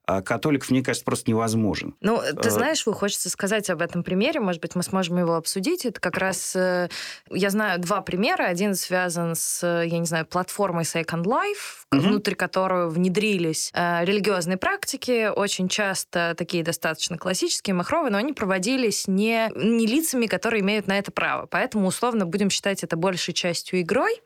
католиков, 0.05 0.69
мне 0.69 0.83
кажется, 0.83 1.05
просто 1.05 1.29
невозможен. 1.29 1.95
Ну, 2.01 2.21
ты 2.41 2.47
э, 2.47 2.51
знаешь, 2.51 2.85
вы 2.85 2.93
хочется 2.93 3.29
сказать 3.29 3.69
об 3.69 3.81
этом 3.81 4.03
примере, 4.03 4.39
может 4.39 4.61
быть, 4.61 4.75
мы 4.75 4.83
сможем 4.83 5.17
его 5.17 5.35
обсудить. 5.35 5.85
Это 5.85 5.99
как 5.99 6.17
раз, 6.17 6.55
э, 6.55 6.89
я 7.29 7.49
знаю 7.49 7.79
два 7.79 8.01
примера. 8.01 8.43
Один 8.43 8.75
связан 8.75 9.35
с, 9.35 9.65
я 9.65 9.97
не 9.97 10.05
знаю, 10.05 10.25
платформой 10.25 10.83
Second 10.83 11.23
Life, 11.23 11.85
угу. 11.91 12.01
внутри 12.01 12.35
которой 12.35 12.89
внедрились 12.89 13.71
э, 13.73 14.05
религиозные 14.05 14.57
практики, 14.57 15.29
очень 15.33 15.67
часто 15.67 16.35
такие 16.37 16.63
достаточно 16.63 17.17
классические, 17.17 17.73
махровые, 17.73 18.11
но 18.11 18.17
они 18.17 18.33
проводились 18.33 19.07
не, 19.07 19.51
не 19.55 19.87
лицами, 19.87 20.27
которые 20.27 20.61
имеют 20.61 20.87
на 20.87 20.97
это 20.97 21.11
право. 21.11 21.45
Поэтому, 21.45 21.87
условно, 21.87 22.25
будем 22.25 22.49
считать 22.49 22.83
это 22.83 22.95
большей 22.95 23.33
частью 23.33 23.81
игрой. 23.81 24.21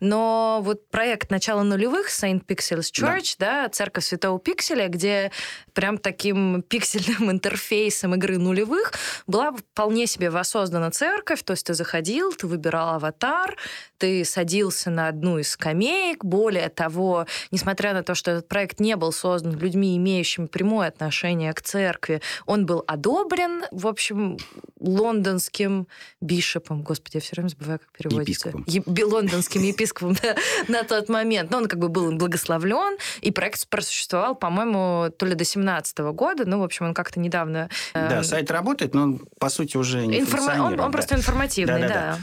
Но 0.00 0.60
вот 0.62 0.88
проект 0.88 1.30
начала 1.30 1.62
нулевых 1.62 2.08
Saint 2.08 2.44
Pixels 2.44 2.90
Church, 2.92 3.36
да. 3.38 3.64
да, 3.64 3.68
церковь 3.68 4.04
Святого 4.04 4.38
Пикселя, 4.38 4.88
где 4.88 5.30
прям 5.72 5.98
таким 5.98 6.62
пиксельным 6.62 7.30
интерфейсом 7.30 8.14
игры 8.14 8.38
нулевых 8.38 8.92
была 9.26 9.52
вполне 9.52 10.06
себе 10.06 10.30
воссоздана 10.30 10.90
церковь, 10.90 11.42
то 11.42 11.52
есть 11.52 11.66
ты 11.66 11.74
заходил, 11.74 12.32
ты 12.32 12.46
выбирал 12.46 12.94
аватар, 12.94 13.56
ты 13.98 14.24
садился 14.24 14.90
на 14.90 15.08
одну 15.08 15.38
из 15.38 15.50
скамеек. 15.50 16.24
Более 16.24 16.68
того, 16.68 17.26
несмотря 17.50 17.92
на 17.92 18.02
то, 18.02 18.14
что 18.14 18.32
этот 18.32 18.48
проект 18.48 18.80
не 18.80 18.96
был 18.96 19.12
создан 19.12 19.56
людьми, 19.58 19.96
имеющими 19.96 20.46
прямое 20.46 20.88
отношение 20.88 21.52
к 21.52 21.62
церкви, 21.62 22.20
он 22.46 22.66
был 22.66 22.82
одобрен, 22.86 23.64
в 23.70 23.86
общем, 23.86 24.38
лондонским 24.80 25.86
бишопом. 26.20 26.82
Господи, 26.82 27.16
я 27.16 27.20
все 27.20 27.36
время 27.36 27.48
забываю, 27.48 27.78
как 27.78 27.92
переводится. 27.92 28.48
Епископом. 28.48 28.64
Е- 28.66 29.04
лондонским 29.04 29.51
епископом 29.60 30.14
да, 30.22 30.34
на 30.68 30.84
тот 30.84 31.08
момент. 31.08 31.50
Но 31.50 31.58
он 31.58 31.68
как 31.68 31.78
бы 31.78 31.88
был 31.88 32.10
благословлен, 32.12 32.98
и 33.20 33.30
проект 33.30 33.68
просуществовал, 33.68 34.34
по-моему, 34.34 35.10
то 35.10 35.26
ли 35.26 35.34
до 35.34 35.44
17 35.44 35.98
года. 35.98 36.44
Ну, 36.46 36.60
в 36.60 36.64
общем, 36.64 36.86
он 36.86 36.94
как-то 36.94 37.20
недавно... 37.20 37.68
Э, 37.94 38.08
да, 38.08 38.22
сайт 38.22 38.50
работает, 38.50 38.94
но 38.94 39.02
он, 39.02 39.18
по 39.38 39.48
сути, 39.48 39.76
уже 39.76 40.06
не 40.06 40.20
Информа... 40.20 40.82
Он, 40.82 40.92
просто 40.92 41.14
информативный, 41.14 41.88
да. 41.88 42.18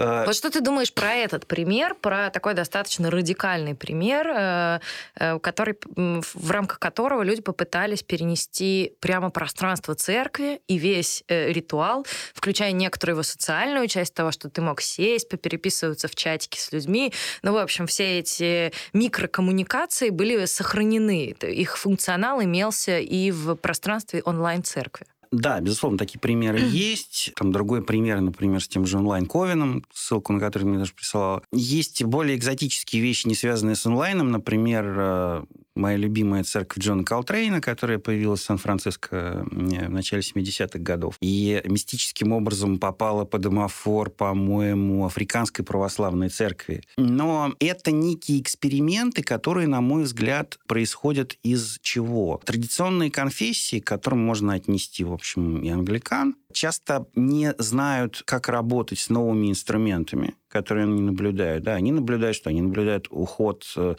Э, 0.00 0.24
вот 0.26 0.34
что 0.34 0.50
ты 0.50 0.60
думаешь 0.60 0.92
про 0.92 1.14
этот 1.14 1.46
пример, 1.46 1.94
про 1.94 2.30
такой 2.30 2.54
достаточно 2.54 3.10
радикальный 3.10 3.74
пример, 3.74 4.26
э, 4.28 4.80
э, 5.16 5.38
который, 5.40 5.76
в 5.94 6.50
рамках 6.50 6.78
которого 6.78 7.22
люди 7.22 7.42
попытались 7.42 8.02
перенести 8.02 8.94
прямо 9.00 9.30
пространство 9.30 9.94
церкви 9.94 10.62
и 10.66 10.78
весь 10.78 11.22
ритуал, 11.28 12.06
включая 12.34 12.72
некоторую 12.72 13.16
его 13.16 13.22
социальную 13.22 13.88
часть 13.88 14.14
того, 14.14 14.30
что 14.30 14.48
ты 14.48 14.62
мог 14.62 14.80
сесть, 14.80 15.28
попереписываться 15.28 16.08
в 16.08 16.14
чатике 16.14 16.60
с 16.60 16.72
людьми. 16.72 17.12
Ну, 17.42 17.52
в 17.52 17.58
общем, 17.58 17.86
все 17.86 18.20
эти 18.20 18.72
микрокоммуникации 18.92 20.10
были 20.10 20.44
сохранены. 20.46 21.34
Их 21.42 21.76
функционал 21.76 22.42
имелся 22.42 22.98
и 22.98 23.30
в 23.30 23.54
пространстве 23.56 24.22
онлайн-церкви. 24.24 25.06
Да, 25.32 25.60
безусловно, 25.60 25.96
такие 25.96 26.18
примеры 26.18 26.58
есть. 26.60 27.32
Там 27.36 27.52
другой 27.52 27.82
пример, 27.82 28.20
например, 28.20 28.60
с 28.60 28.68
тем 28.68 28.86
же 28.86 28.98
онлайн-ковином, 28.98 29.84
ссылку 29.92 30.32
на 30.32 30.40
который 30.40 30.64
мне 30.64 30.78
даже 30.78 30.92
присылала. 30.92 31.42
Есть 31.52 32.02
более 32.04 32.36
экзотические 32.36 33.02
вещи, 33.02 33.28
не 33.28 33.34
связанные 33.34 33.76
с 33.76 33.86
онлайном. 33.86 34.30
Например, 34.32 34.84
э, 34.98 35.44
моя 35.74 35.96
любимая 35.96 36.44
церковь 36.44 36.82
Джона 36.82 37.04
Калтрейна, 37.04 37.60
которая 37.60 37.98
появилась 37.98 38.40
в 38.40 38.44
Сан-Франциско 38.44 39.46
в 39.50 39.88
начале 39.90 40.22
70-х 40.22 40.78
годов. 40.78 41.16
И 41.20 41.62
мистическим 41.64 42.32
образом 42.32 42.78
попала 42.78 43.24
под 43.24 43.42
домофор, 43.42 44.10
по-моему, 44.10 45.06
Африканской 45.06 45.64
православной 45.64 46.28
церкви. 46.28 46.82
Но 46.96 47.54
это 47.58 47.90
некие 47.90 48.40
эксперименты, 48.40 49.22
которые, 49.22 49.66
на 49.66 49.80
мой 49.80 50.04
взгляд, 50.04 50.58
происходят 50.66 51.36
из 51.42 51.78
чего? 51.82 52.40
Традиционные 52.44 53.10
конфессии, 53.10 53.80
к 53.80 53.86
которым 53.86 54.24
можно 54.24 54.54
отнести, 54.54 55.04
в 55.04 55.12
общем, 55.20 55.62
и 55.62 55.68
англикан, 55.68 56.36
часто 56.52 57.06
не 57.14 57.54
знают, 57.58 58.22
как 58.24 58.48
работать 58.48 58.98
с 58.98 59.08
новыми 59.08 59.50
инструментами, 59.50 60.34
которые 60.48 60.84
они 60.84 61.00
наблюдают. 61.00 61.62
Да, 61.64 61.74
они 61.74 61.92
наблюдают, 61.92 62.36
что 62.36 62.50
они 62.50 62.60
наблюдают 62.60 63.06
уход 63.10 63.64
э, 63.76 63.94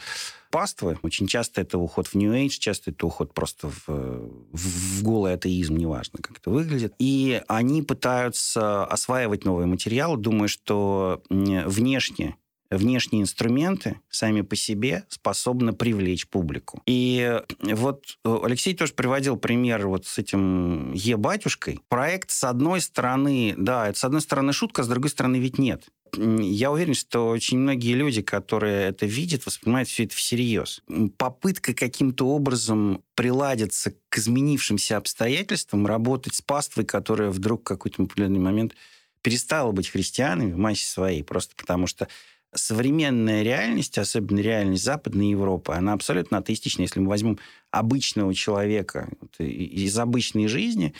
паствы. 0.50 0.98
Очень 1.02 1.26
часто 1.26 1.62
это 1.62 1.78
уход 1.78 2.08
в 2.08 2.14
New 2.14 2.32
Age, 2.32 2.58
часто 2.58 2.90
это 2.90 3.06
уход 3.06 3.32
просто 3.32 3.68
в, 3.68 3.88
в, 3.88 4.98
в 4.98 5.02
голый 5.02 5.34
атеизм, 5.34 5.76
неважно, 5.76 6.18
как 6.22 6.38
это 6.38 6.50
выглядит. 6.50 6.94
И 6.98 7.40
они 7.48 7.82
пытаются 7.82 8.84
осваивать 8.84 9.44
новые 9.44 9.66
материалы, 9.66 10.18
думая, 10.18 10.48
что 10.48 11.22
внешне 11.30 12.36
внешние 12.76 13.22
инструменты 13.22 14.00
сами 14.10 14.42
по 14.42 14.56
себе 14.56 15.04
способны 15.08 15.72
привлечь 15.72 16.26
публику. 16.28 16.82
И 16.86 17.40
вот 17.62 18.18
Алексей 18.24 18.74
тоже 18.74 18.92
приводил 18.94 19.36
пример 19.36 19.86
вот 19.86 20.06
с 20.06 20.18
этим 20.18 20.92
Е-батюшкой. 20.92 21.80
Проект, 21.88 22.30
с 22.30 22.44
одной 22.44 22.80
стороны, 22.80 23.54
да, 23.56 23.88
это 23.88 23.98
с 23.98 24.04
одной 24.04 24.20
стороны 24.20 24.52
шутка, 24.52 24.82
с 24.82 24.88
другой 24.88 25.10
стороны 25.10 25.36
ведь 25.36 25.58
нет 25.58 25.88
я 26.16 26.70
уверен, 26.70 26.94
что 26.94 27.28
очень 27.28 27.58
многие 27.58 27.94
люди, 27.94 28.20
которые 28.20 28.88
это 28.88 29.06
видят, 29.06 29.46
воспринимают 29.46 29.88
все 29.88 30.04
это 30.04 30.14
всерьез. 30.14 30.82
Попытка 31.16 31.72
каким-то 31.72 32.28
образом 32.28 33.02
приладиться 33.14 33.94
к 34.10 34.18
изменившимся 34.18 34.98
обстоятельствам, 34.98 35.86
работать 35.86 36.34
с 36.34 36.42
паствой, 36.42 36.84
которая 36.84 37.30
вдруг 37.30 37.62
в 37.62 37.64
какой-то 37.64 38.02
определенный 38.02 38.40
момент 38.40 38.74
перестала 39.22 39.72
быть 39.72 39.88
христианами 39.88 40.52
в 40.52 40.58
массе 40.58 40.84
своей, 40.84 41.22
просто 41.22 41.54
потому 41.56 41.86
что 41.86 42.08
современная 42.54 43.42
реальность, 43.42 43.98
особенно 43.98 44.40
реальность 44.40 44.84
Западной 44.84 45.30
Европы, 45.30 45.72
она 45.72 45.92
абсолютно 45.94 46.38
атеистична. 46.38 46.82
Если 46.82 47.00
мы 47.00 47.08
возьмем 47.08 47.38
обычного 47.70 48.34
человека 48.34 49.10
из 49.38 49.98
обычной 49.98 50.48
жизни, 50.48 50.94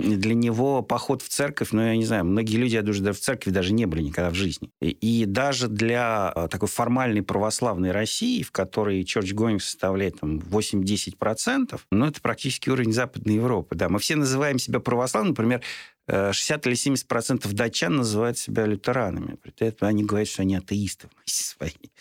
для 0.00 0.34
него 0.34 0.82
поход 0.82 1.22
в 1.22 1.28
церковь, 1.28 1.72
ну, 1.72 1.82
я 1.82 1.96
не 1.96 2.04
знаю, 2.04 2.24
многие 2.24 2.56
люди, 2.56 2.74
я 2.74 2.82
думаю, 2.82 3.14
в 3.14 3.18
церкви 3.18 3.50
даже 3.50 3.72
не 3.72 3.86
были 3.86 4.02
никогда 4.02 4.30
в 4.30 4.34
жизни. 4.34 4.70
И, 4.80 4.90
и 4.90 5.24
даже 5.24 5.68
для 5.68 6.28
а, 6.28 6.48
такой 6.48 6.68
формальной 6.68 7.22
православной 7.22 7.92
России, 7.92 8.42
в 8.42 8.50
которой 8.52 9.02
church 9.02 9.34
going 9.34 9.58
составляет 9.58 10.20
там 10.20 10.38
8-10%, 10.38 11.80
ну, 11.90 12.06
это 12.06 12.20
практически 12.20 12.68
уровень 12.70 12.92
Западной 12.92 13.34
Европы. 13.34 13.74
Да, 13.74 13.88
мы 13.88 13.98
все 13.98 14.16
называем 14.16 14.58
себя 14.58 14.80
православными, 14.80 15.32
например, 15.32 15.62
60 16.10 16.66
или 16.66 16.74
70 16.74 17.06
процентов 17.06 17.52
датчан 17.52 17.96
называют 17.96 18.36
себя 18.36 18.66
лютеранами. 18.66 19.36
При 19.36 19.66
этом 19.66 19.88
они 19.88 20.04
говорят, 20.04 20.28
что 20.28 20.42
они 20.42 20.56
атеисты 20.56 21.08
своей. 21.24 21.92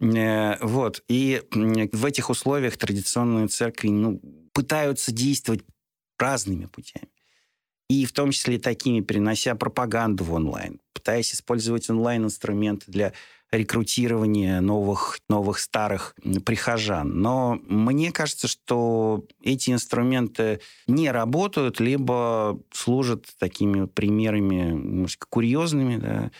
Э, 0.00 0.58
вот. 0.60 1.02
И 1.08 1.42
в 1.50 2.04
этих 2.04 2.30
условиях 2.30 2.76
традиционные 2.76 3.48
церкви 3.48 3.88
ну, 3.88 4.20
пытаются 4.52 5.12
действовать 5.12 5.62
разными 6.18 6.66
путями. 6.66 7.08
И 7.88 8.04
в 8.04 8.12
том 8.12 8.32
числе 8.32 8.58
такими, 8.58 9.00
перенося 9.00 9.54
пропаганду 9.54 10.24
в 10.24 10.32
онлайн, 10.32 10.80
пытаясь 10.92 11.32
использовать 11.32 11.88
онлайн-инструменты 11.88 12.90
для 12.90 13.12
рекрутирования 13.52 14.60
новых, 14.60 15.20
новых 15.28 15.60
старых 15.60 16.16
прихожан. 16.44 17.20
Но 17.20 17.60
мне 17.68 18.10
кажется, 18.10 18.48
что 18.48 19.24
эти 19.40 19.70
инструменты 19.70 20.60
не 20.88 21.10
работают, 21.10 21.78
либо 21.78 22.60
служат 22.72 23.26
такими 23.38 23.86
примерами 23.86 24.72
немножко 24.72 25.26
курьезными. 25.28 25.96
Да. 25.96 26.30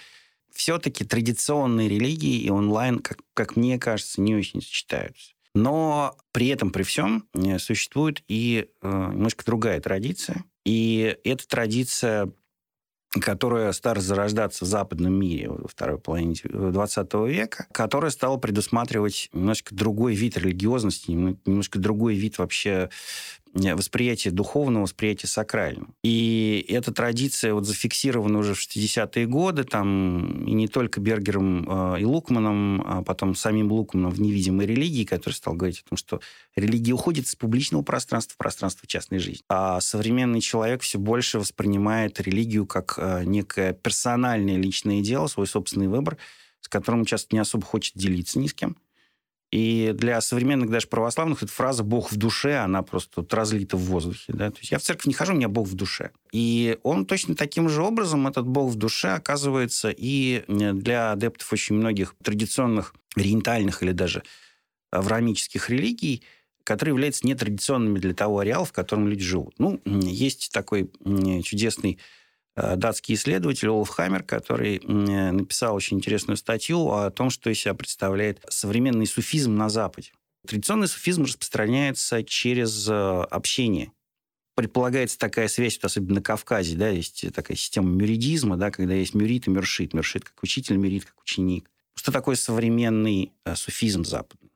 Все-таки 0.52 1.04
традиционные 1.04 1.88
религии 1.88 2.40
и 2.40 2.50
онлайн, 2.50 2.98
как, 2.98 3.18
как 3.34 3.56
мне 3.56 3.78
кажется, 3.78 4.20
не 4.20 4.34
очень 4.34 4.60
сочетаются. 4.60 5.32
Но 5.54 6.16
при 6.32 6.48
этом, 6.48 6.70
при 6.70 6.82
всем, 6.82 7.28
э, 7.34 7.58
существует 7.58 8.22
и 8.28 8.68
э, 8.82 8.88
немножко 9.12 9.44
другая 9.44 9.80
традиция. 9.80 10.44
И 10.66 11.16
эта 11.22 11.46
традиция 11.46 12.32
которая 13.20 13.72
стала 13.72 14.00
зарождаться 14.00 14.66
в 14.66 14.68
западном 14.68 15.14
мире 15.14 15.48
во 15.48 15.68
второй 15.68 15.98
половине 15.98 16.34
20 16.44 17.14
века, 17.28 17.66
которая 17.72 18.10
стала 18.10 18.36
предусматривать 18.36 19.30
немножко 19.32 19.74
другой 19.74 20.14
вид 20.14 20.36
религиозности, 20.36 21.12
немножко 21.12 21.78
другой 21.78 22.14
вид 22.14 22.36
вообще 22.36 22.90
восприятие 23.56 24.32
духовного, 24.32 24.84
восприятие 24.84 25.28
сакрального. 25.28 25.88
И 26.02 26.64
эта 26.68 26.92
традиция 26.92 27.54
вот 27.54 27.66
зафиксирована 27.66 28.38
уже 28.38 28.54
в 28.54 28.58
60-е 28.58 29.26
годы, 29.26 29.64
там, 29.64 30.44
и 30.44 30.52
не 30.52 30.68
только 30.68 31.00
Бергером 31.00 31.94
э, 31.94 32.00
и 32.00 32.04
Лукманом, 32.04 32.82
а 32.86 33.02
потом 33.02 33.34
самим 33.34 33.72
Лукманом 33.72 34.12
в 34.12 34.20
«Невидимой 34.20 34.66
религии», 34.66 35.04
который 35.04 35.34
стал 35.34 35.54
говорить 35.54 35.82
о 35.84 35.88
том, 35.90 35.98
что 35.98 36.20
религия 36.54 36.92
уходит 36.92 37.26
из 37.26 37.34
публичного 37.34 37.82
пространства 37.82 38.34
в 38.34 38.38
пространство 38.38 38.86
частной 38.86 39.18
жизни. 39.18 39.42
А 39.48 39.80
современный 39.80 40.40
человек 40.40 40.82
все 40.82 40.98
больше 40.98 41.38
воспринимает 41.38 42.20
религию 42.20 42.66
как 42.66 42.94
э, 42.98 43.24
некое 43.24 43.72
персональное 43.72 44.56
личное 44.56 45.00
дело, 45.00 45.26
свой 45.26 45.46
собственный 45.46 45.88
выбор, 45.88 46.18
с 46.60 46.68
которым 46.68 47.04
часто 47.04 47.34
не 47.34 47.40
особо 47.40 47.64
хочет 47.64 47.96
делиться 47.96 48.38
ни 48.38 48.48
с 48.48 48.54
кем. 48.54 48.76
И 49.56 49.92
для 49.94 50.20
современных 50.20 50.68
даже 50.68 50.86
православных 50.86 51.42
эта 51.42 51.50
фраза 51.50 51.82
«Бог 51.82 52.12
в 52.12 52.16
душе», 52.18 52.58
она 52.58 52.82
просто 52.82 53.22
вот 53.22 53.32
разлита 53.32 53.78
в 53.78 53.80
воздухе. 53.80 54.34
Да? 54.34 54.50
То 54.50 54.58
есть 54.58 54.70
я 54.70 54.78
в 54.78 54.82
церковь 54.82 55.06
не 55.06 55.14
хожу, 55.14 55.32
у 55.32 55.36
меня 55.36 55.48
Бог 55.48 55.66
в 55.66 55.72
душе. 55.72 56.10
И 56.30 56.78
он 56.82 57.06
точно 57.06 57.34
таким 57.34 57.70
же 57.70 57.82
образом, 57.82 58.26
этот 58.26 58.46
Бог 58.46 58.70
в 58.70 58.74
душе, 58.74 59.14
оказывается 59.14 59.88
и 59.96 60.44
для 60.46 61.12
адептов 61.12 61.50
очень 61.54 61.74
многих 61.74 62.16
традиционных 62.22 62.94
ориентальных 63.16 63.82
или 63.82 63.92
даже 63.92 64.24
авраамических 64.90 65.70
религий, 65.70 66.22
которые 66.62 66.92
являются 66.92 67.26
нетрадиционными 67.26 67.98
для 67.98 68.12
того 68.12 68.40
ареала, 68.40 68.66
в 68.66 68.72
котором 68.72 69.08
люди 69.08 69.24
живут. 69.24 69.54
Ну, 69.56 69.80
есть 69.86 70.52
такой 70.52 70.90
чудесный 71.42 71.92
Э, 71.94 72.02
датский 72.56 73.14
исследователь 73.14 73.68
Олаф 73.68 73.90
Хаммер, 73.90 74.22
который 74.22 74.80
написал 74.80 75.74
очень 75.74 75.98
интересную 75.98 76.36
статью 76.36 76.90
о 76.90 77.10
том, 77.10 77.30
что 77.30 77.50
из 77.50 77.60
себя 77.60 77.74
представляет 77.74 78.40
современный 78.48 79.06
суфизм 79.06 79.54
на 79.54 79.68
Западе. 79.68 80.12
Традиционный 80.46 80.88
суфизм 80.88 81.24
распространяется 81.24 82.22
через 82.22 82.88
э, 82.88 82.92
общение. 82.92 83.92
Предполагается 84.54 85.18
такая 85.18 85.48
связь, 85.48 85.78
особенно 85.82 86.16
на 86.16 86.22
Кавказе, 86.22 86.76
да, 86.76 86.88
есть 86.88 87.26
такая 87.34 87.56
система 87.56 87.90
мюридизма, 87.90 88.56
да, 88.56 88.70
когда 88.70 88.94
есть 88.94 89.14
мюрит 89.14 89.48
и 89.48 89.50
мюршит. 89.50 89.92
Мюршит 89.92 90.24
как 90.24 90.42
учитель, 90.42 90.76
мюрит 90.76 91.04
как 91.04 91.20
ученик. 91.20 91.70
Что 91.94 92.12
такое 92.12 92.36
современный 92.36 93.32
э, 93.44 93.54
суфизм 93.54 94.04
западный? 94.04 94.50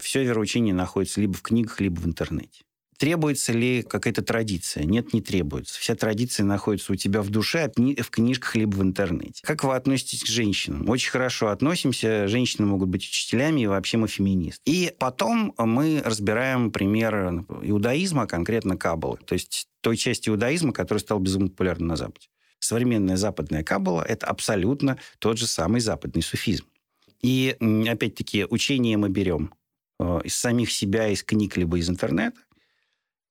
Все 0.00 0.24
вероучение 0.24 0.72
находится 0.72 1.20
либо 1.20 1.34
в 1.34 1.42
книгах, 1.42 1.80
либо 1.82 2.00
в 2.00 2.06
интернете. 2.06 2.62
Требуется 3.00 3.54
ли 3.54 3.82
какая-то 3.82 4.20
традиция? 4.20 4.84
Нет, 4.84 5.14
не 5.14 5.22
требуется. 5.22 5.80
Вся 5.80 5.94
традиция 5.94 6.44
находится 6.44 6.92
у 6.92 6.96
тебя 6.96 7.22
в 7.22 7.30
душе, 7.30 7.72
в 7.74 8.10
книжках, 8.10 8.56
либо 8.56 8.76
в 8.76 8.82
интернете. 8.82 9.40
Как 9.42 9.64
вы 9.64 9.74
относитесь 9.74 10.22
к 10.22 10.26
женщинам? 10.26 10.86
Очень 10.86 11.10
хорошо 11.10 11.48
относимся. 11.48 12.28
Женщины 12.28 12.66
могут 12.66 12.90
быть 12.90 13.02
учителями, 13.02 13.62
и 13.62 13.66
вообще 13.66 13.96
мы 13.96 14.06
феминист. 14.06 14.60
И 14.66 14.92
потом 14.98 15.54
мы 15.56 16.02
разбираем 16.04 16.70
пример 16.70 17.46
иудаизма, 17.62 18.26
конкретно 18.26 18.76
Каббалы. 18.76 19.16
То 19.24 19.32
есть 19.32 19.68
той 19.80 19.96
части 19.96 20.28
иудаизма, 20.28 20.74
которая 20.74 21.00
стала 21.00 21.20
безумно 21.20 21.48
популярной 21.48 21.88
на 21.88 21.96
Западе. 21.96 22.26
Современная 22.58 23.16
западная 23.16 23.64
Каббала– 23.64 24.02
это 24.06 24.26
абсолютно 24.26 24.98
тот 25.20 25.38
же 25.38 25.46
самый 25.46 25.80
западный 25.80 26.20
суфизм. 26.20 26.66
И, 27.22 27.56
опять-таки, 27.88 28.44
учение 28.44 28.98
мы 28.98 29.08
берем 29.08 29.54
э, 29.98 30.20
из 30.24 30.36
самих 30.36 30.70
себя, 30.70 31.08
из 31.08 31.22
книг, 31.22 31.56
либо 31.56 31.78
из 31.78 31.88
интернета. 31.88 32.36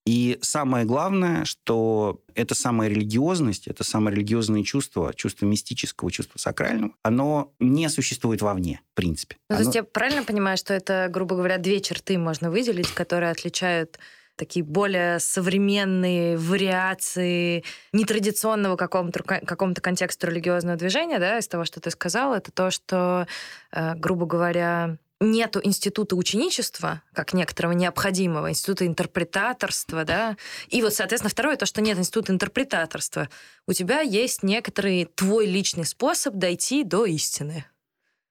И 0.05 0.39
самое 0.41 0.85
главное, 0.85 1.45
что 1.45 2.21
эта 2.33 2.55
самая 2.55 2.89
религиозность, 2.89 3.67
это 3.67 3.83
самое 3.83 4.15
религиозное 4.15 4.63
чувство, 4.63 5.13
чувство 5.13 5.45
мистического, 5.45 6.11
чувство 6.11 6.39
сакрального, 6.39 6.93
оно 7.03 7.53
не 7.59 7.87
существует 7.89 8.41
вовне, 8.41 8.81
в 8.91 8.95
принципе. 8.95 9.37
Ну, 9.49 9.55
оно... 9.55 9.63
То 9.63 9.67
есть 9.67 9.75
я 9.75 9.83
правильно 9.83 10.23
понимаю, 10.23 10.57
что 10.57 10.73
это, 10.73 11.07
грубо 11.11 11.35
говоря, 11.35 11.57
две 11.57 11.79
черты 11.79 12.17
можно 12.17 12.49
выделить, 12.49 12.91
которые 12.91 13.31
отличают 13.31 13.99
такие 14.39 14.63
более 14.63 15.19
современные 15.19 16.37
вариации 16.37 17.63
нетрадиционного 17.91 18.77
какому-то 18.77 19.21
какому 19.21 19.75
контексту 19.75 20.27
религиозного 20.27 20.77
движения, 20.77 21.19
да, 21.19 21.37
из 21.37 21.47
того, 21.47 21.65
что 21.65 21.81
ты 21.81 21.91
сказал, 21.91 22.33
это 22.33 22.51
то, 22.51 22.71
что, 22.71 23.27
э, 23.71 23.95
грубо 23.95 24.25
говоря, 24.25 24.97
нету 25.19 25.59
института 25.63 26.15
ученичества, 26.15 27.01
как 27.13 27.33
некоторого 27.33 27.73
необходимого, 27.73 28.49
института 28.49 28.85
интерпретаторства, 28.85 30.05
да, 30.05 30.37
и 30.69 30.81
вот, 30.81 30.93
соответственно, 30.93 31.29
второе, 31.29 31.57
то, 31.57 31.65
что 31.65 31.81
нет 31.81 31.97
института 31.97 32.31
интерпретаторства. 32.31 33.29
У 33.67 33.73
тебя 33.73 34.01
есть 34.01 34.43
некоторый 34.43 35.05
твой 35.05 35.45
личный 35.45 35.85
способ 35.85 36.35
дойти 36.35 36.83
до 36.83 37.05
истины. 37.05 37.65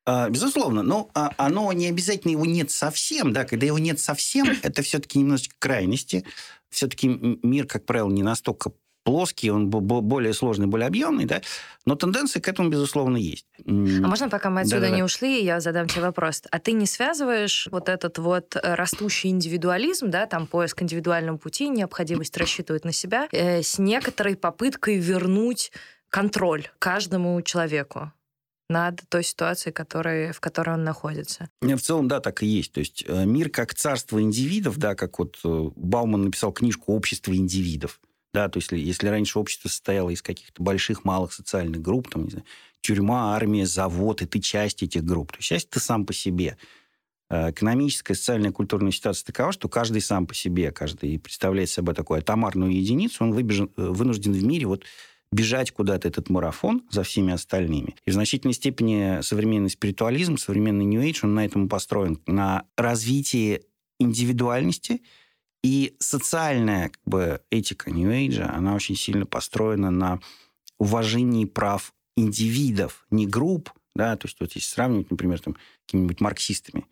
А, 0.06 0.30
безусловно, 0.30 0.82
но 0.82 1.10
а, 1.14 1.34
оно 1.36 1.70
не 1.74 1.86
обязательно 1.86 2.32
его 2.32 2.46
нет 2.46 2.70
совсем, 2.70 3.32
да, 3.34 3.44
когда 3.44 3.66
его 3.66 3.78
нет 3.78 4.00
совсем, 4.00 4.48
это 4.62 4.82
все-таки 4.82 5.18
немножечко 5.18 5.54
крайности. 5.58 6.24
Все-таки 6.70 7.08
мир, 7.08 7.66
как 7.66 7.84
правило, 7.84 8.10
не 8.10 8.22
настолько 8.22 8.72
плоский, 9.08 9.50
он 9.50 9.70
более 9.70 10.34
сложный, 10.34 10.66
более 10.66 10.86
объемный, 10.86 11.24
да, 11.24 11.40
но 11.86 11.94
тенденции 11.94 12.40
к 12.40 12.48
этому, 12.48 12.68
безусловно, 12.68 13.16
есть. 13.16 13.46
А 13.66 13.70
можно, 13.70 14.28
пока 14.28 14.50
мы 14.50 14.60
отсюда 14.60 14.80
Да-да-да. 14.80 14.96
не 14.96 15.02
ушли, 15.02 15.42
я 15.42 15.60
задам 15.60 15.88
тебе 15.88 16.02
вопрос. 16.02 16.42
А 16.50 16.58
ты 16.58 16.72
не 16.72 16.84
связываешь 16.84 17.68
вот 17.70 17.88
этот 17.88 18.18
вот 18.18 18.54
растущий 18.62 19.30
индивидуализм, 19.30 20.10
да, 20.10 20.26
там 20.26 20.46
поиск 20.46 20.82
индивидуального 20.82 21.38
пути, 21.38 21.70
необходимость 21.70 22.36
рассчитывать 22.36 22.84
на 22.84 22.92
себя, 22.92 23.28
э, 23.32 23.62
с 23.62 23.78
некоторой 23.78 24.36
попыткой 24.36 24.98
вернуть 24.98 25.72
контроль 26.10 26.68
каждому 26.78 27.40
человеку? 27.40 28.12
над 28.70 29.00
той 29.08 29.24
ситуацией, 29.24 29.72
которой, 29.72 30.32
в 30.32 30.40
которой 30.40 30.74
он 30.74 30.84
находится. 30.84 31.48
В 31.62 31.78
целом, 31.78 32.06
да, 32.06 32.20
так 32.20 32.42
и 32.42 32.46
есть. 32.46 32.72
То 32.72 32.80
есть 32.80 33.02
э, 33.08 33.24
мир 33.24 33.48
как 33.48 33.72
царство 33.72 34.20
индивидов, 34.20 34.76
да, 34.76 34.94
как 34.94 35.18
вот 35.18 35.38
э, 35.42 35.70
Бауман 35.74 36.24
написал 36.24 36.52
книжку 36.52 36.94
«Общество 36.94 37.34
индивидов». 37.34 37.98
Да, 38.38 38.48
то 38.48 38.58
есть 38.58 38.70
если 38.70 39.08
раньше 39.08 39.40
общество 39.40 39.68
состояло 39.68 40.10
из 40.10 40.22
каких-то 40.22 40.62
больших, 40.62 41.04
малых 41.04 41.32
социальных 41.32 41.82
групп, 41.82 42.08
там, 42.08 42.26
не 42.26 42.30
знаю, 42.30 42.44
тюрьма, 42.80 43.34
армия, 43.34 43.66
завод, 43.66 44.22
и 44.22 44.26
ты 44.26 44.38
часть 44.38 44.84
этих 44.84 45.04
групп, 45.04 45.32
то 45.32 45.42
счастье 45.42 45.68
ты 45.72 45.80
сам 45.80 46.06
по 46.06 46.12
себе. 46.12 46.56
Э, 47.30 47.50
экономическая, 47.50 48.14
социальная, 48.14 48.52
культурная 48.52 48.92
ситуация 48.92 49.26
такова, 49.26 49.50
что 49.50 49.68
каждый 49.68 50.00
сам 50.02 50.24
по 50.24 50.36
себе, 50.36 50.70
каждый 50.70 51.18
представляет 51.18 51.68
собой 51.68 51.96
такую 51.96 52.20
атомарную 52.20 52.72
единицу, 52.72 53.24
он 53.24 53.32
выбежен, 53.32 53.72
вынужден 53.76 54.32
в 54.32 54.44
мире 54.44 54.66
вот 54.66 54.84
бежать 55.32 55.72
куда-то 55.72 56.06
этот 56.06 56.30
марафон 56.30 56.84
за 56.92 57.02
всеми 57.02 57.32
остальными. 57.32 57.96
И 58.06 58.12
в 58.12 58.14
значительной 58.14 58.54
степени 58.54 59.20
современный 59.22 59.68
спиритуализм, 59.68 60.36
современный 60.36 60.84
New 60.84 61.02
Age, 61.02 61.22
он 61.24 61.34
на 61.34 61.44
этом 61.44 61.68
построен, 61.68 62.22
на 62.28 62.66
развитии 62.76 63.62
индивидуальности, 63.98 65.02
и 65.62 65.96
социальная 65.98 66.90
как 66.90 67.00
бы, 67.04 67.40
этика 67.50 67.90
New 67.90 68.10
Age, 68.10 68.42
она 68.42 68.74
очень 68.74 68.96
сильно 68.96 69.26
построена 69.26 69.90
на 69.90 70.20
уважении 70.78 71.44
прав 71.44 71.92
индивидов, 72.16 73.06
не 73.10 73.26
групп, 73.26 73.72
да, 73.94 74.16
то 74.16 74.26
есть 74.26 74.38
вот 74.40 74.52
если 74.52 74.68
сравнивать, 74.68 75.10
например, 75.10 75.40
там, 75.40 75.56
какими-нибудь 75.86 76.20
марксистами, 76.20 76.86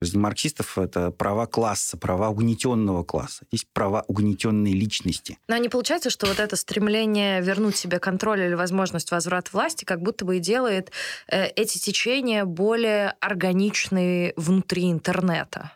для 0.00 0.20
марксистов 0.20 0.78
это 0.78 1.10
права 1.10 1.46
класса, 1.46 1.96
права 1.96 2.28
угнетенного 2.28 3.04
класса. 3.04 3.46
Есть 3.50 3.66
права 3.72 4.04
угнетенной 4.06 4.72
личности. 4.72 5.38
Но 5.48 5.56
не 5.56 5.68
получается, 5.68 6.10
что 6.10 6.26
вот 6.26 6.40
это 6.40 6.56
стремление 6.56 7.40
вернуть 7.40 7.76
себе 7.76 7.98
контроль 7.98 8.42
или 8.42 8.54
возможность 8.54 9.10
возврата 9.10 9.50
власти 9.52 9.84
как 9.84 10.02
будто 10.02 10.24
бы 10.24 10.36
и 10.36 10.40
делает 10.40 10.90
э, 11.28 11.46
эти 11.46 11.78
течения 11.78 12.44
более 12.44 13.14
органичные 13.20 14.34
внутри 14.36 14.90
интернета? 14.90 15.72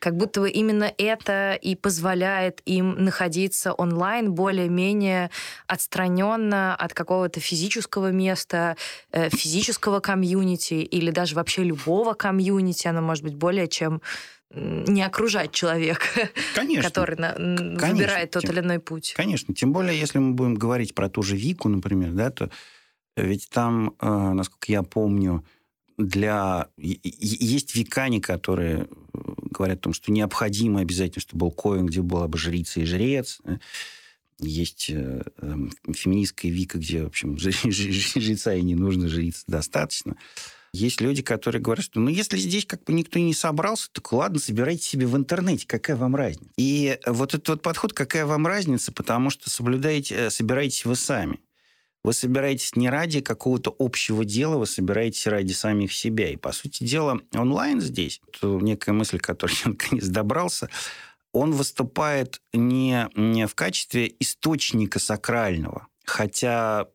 Как 0.00 0.16
будто 0.16 0.40
бы 0.40 0.50
именно 0.50 0.92
это 0.98 1.54
и 1.54 1.76
позволяет 1.76 2.62
им 2.64 3.04
находиться 3.04 3.72
онлайн 3.72 4.32
более-менее 4.32 5.30
отстраненно 5.66 6.74
от 6.74 6.94
какого-то 6.94 7.38
физического 7.38 8.10
места, 8.10 8.76
э, 9.12 9.28
физического 9.28 10.00
комьюнити 10.00 10.74
или 10.74 11.10
даже 11.10 11.36
вообще 11.36 11.62
любого 11.62 12.14
комьюнити. 12.14 12.88
Оно 12.88 13.02
может 13.02 13.22
быть 13.24 13.34
более 13.34 13.68
чем 13.68 14.00
не 14.52 15.02
окружать 15.02 15.52
человека, 15.52 16.04
Конечно. 16.54 16.82
который 16.82 17.16
на, 17.16 17.32
Конечно. 17.34 17.88
выбирает 17.92 18.30
тот 18.32 18.42
тем, 18.42 18.52
или 18.52 18.60
иной 18.60 18.80
путь. 18.80 19.14
Конечно. 19.16 19.54
Тем 19.54 19.72
более, 19.72 19.96
если 19.96 20.18
мы 20.18 20.32
будем 20.32 20.54
говорить 20.54 20.94
про 20.94 21.08
ту 21.08 21.22
же 21.22 21.36
Вику, 21.36 21.68
например, 21.68 22.10
да, 22.12 22.30
то 22.30 22.50
ведь 23.16 23.48
там, 23.50 23.94
э, 24.00 24.08
насколько 24.08 24.72
я 24.72 24.82
помню, 24.82 25.44
для... 26.06 26.68
Есть 26.76 27.74
векане, 27.74 28.20
которые 28.20 28.88
говорят 29.12 29.78
о 29.78 29.82
том, 29.82 29.92
что 29.92 30.12
необходимо 30.12 30.80
обязательно, 30.80 31.20
чтобы 31.20 31.46
был 31.46 31.50
коин, 31.50 31.86
где 31.86 32.02
была 32.02 32.28
бы 32.28 32.38
жрица 32.38 32.80
и 32.80 32.84
жрец. 32.84 33.40
Есть 34.38 34.88
э, 34.88 35.22
эм, 35.42 35.70
феминистская 35.92 36.50
вика, 36.50 36.78
где, 36.78 37.02
в 37.02 37.08
общем, 37.08 37.36
жреца 37.38 38.54
и 38.54 38.62
не 38.62 38.74
нужно, 38.74 39.08
жрица 39.08 39.44
достаточно. 39.46 40.16
Есть 40.72 41.00
люди, 41.00 41.20
которые 41.20 41.60
говорят, 41.60 41.84
что 41.84 41.98
ну, 41.98 42.08
если 42.08 42.38
здесь 42.38 42.64
как 42.64 42.84
бы 42.84 42.92
никто 42.92 43.18
не 43.18 43.34
собрался, 43.34 43.88
так 43.92 44.12
ладно, 44.12 44.38
собирайте 44.38 44.84
себе 44.84 45.06
в 45.06 45.16
интернете, 45.16 45.66
какая 45.66 45.96
вам 45.96 46.14
разница. 46.14 46.48
И 46.56 46.98
вот 47.06 47.34
этот 47.34 47.48
вот 47.48 47.62
подход, 47.62 47.92
какая 47.92 48.24
вам 48.24 48.46
разница, 48.46 48.92
потому 48.92 49.30
что 49.30 49.50
соблюдаете, 49.50 50.14
э, 50.14 50.30
собираетесь 50.30 50.84
вы 50.84 50.94
сами. 50.94 51.40
Вы 52.02 52.14
собираетесь 52.14 52.76
не 52.76 52.88
ради 52.88 53.20
какого-то 53.20 53.74
общего 53.78 54.24
дела, 54.24 54.56
вы 54.56 54.66
собираетесь 54.66 55.26
ради 55.26 55.52
самих 55.52 55.92
себя. 55.92 56.30
И, 56.30 56.36
по 56.36 56.52
сути 56.52 56.84
дела, 56.84 57.20
онлайн 57.34 57.80
здесь, 57.80 58.20
некая 58.42 58.92
мысль, 58.92 59.18
которой 59.18 59.52
я 59.64 59.70
наконец 59.72 60.06
добрался, 60.06 60.70
он 61.32 61.52
выступает 61.52 62.40
не, 62.52 63.08
не 63.14 63.46
в 63.46 63.54
качестве 63.54 64.12
источника 64.18 64.98
сакрального, 64.98 65.86
хотя 66.04 66.88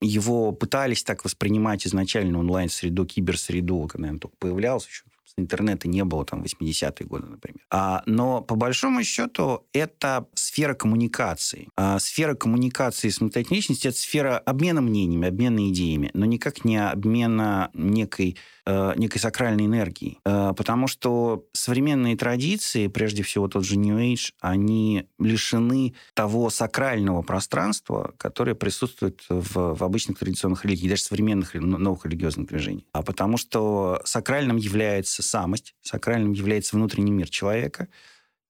его 0.00 0.52
пытались 0.52 1.02
так 1.02 1.24
воспринимать 1.24 1.86
изначально 1.86 2.38
онлайн-среду, 2.38 3.06
киберсреду, 3.06 3.86
когда 3.88 4.08
он 4.08 4.18
только 4.18 4.36
появлялся 4.38 4.88
еще 4.88 5.04
интернета 5.36 5.88
не 5.88 6.04
было 6.04 6.24
там 6.24 6.42
80-е 6.42 7.06
годы, 7.06 7.26
например. 7.26 7.60
А, 7.70 8.02
но 8.06 8.40
по 8.40 8.54
большому 8.54 9.02
счету 9.04 9.66
это 9.72 10.26
сфера 10.34 10.74
коммуникации. 10.74 11.68
А, 11.76 11.98
сфера 11.98 12.34
коммуникации 12.34 13.08
с 13.08 13.20
личности– 13.50 13.88
это 13.88 13.96
сфера 13.96 14.38
обмена 14.38 14.80
мнениями, 14.80 15.28
обмена 15.28 15.68
идеями, 15.70 16.10
но 16.14 16.24
никак 16.26 16.64
не 16.64 16.76
обмена 16.76 17.70
некой 17.74 18.36
Э, 18.66 18.94
некой 18.96 19.20
сакральной 19.20 19.66
энергии. 19.66 20.20
Э, 20.24 20.54
потому 20.56 20.86
что 20.86 21.44
современные 21.52 22.16
традиции, 22.16 22.86
прежде 22.86 23.22
всего 23.22 23.46
тот 23.46 23.62
же 23.62 23.76
New 23.76 23.98
Age, 23.98 24.32
они 24.40 25.06
лишены 25.18 25.94
того 26.14 26.48
сакрального 26.48 27.20
пространства, 27.20 28.14
которое 28.16 28.54
присутствует 28.54 29.22
в, 29.28 29.74
в 29.74 29.84
обычных 29.84 30.18
традиционных 30.18 30.64
религиях, 30.64 30.92
даже 30.92 31.02
современных 31.02 31.52
новых 31.52 32.06
религиозных 32.06 32.46
движений. 32.46 32.86
А 32.92 33.02
потому 33.02 33.36
что 33.36 34.00
сакральным 34.06 34.56
является 34.56 35.22
самость, 35.22 35.74
сакральным 35.82 36.32
является 36.32 36.76
внутренний 36.76 37.12
мир 37.12 37.28
человека– 37.28 37.88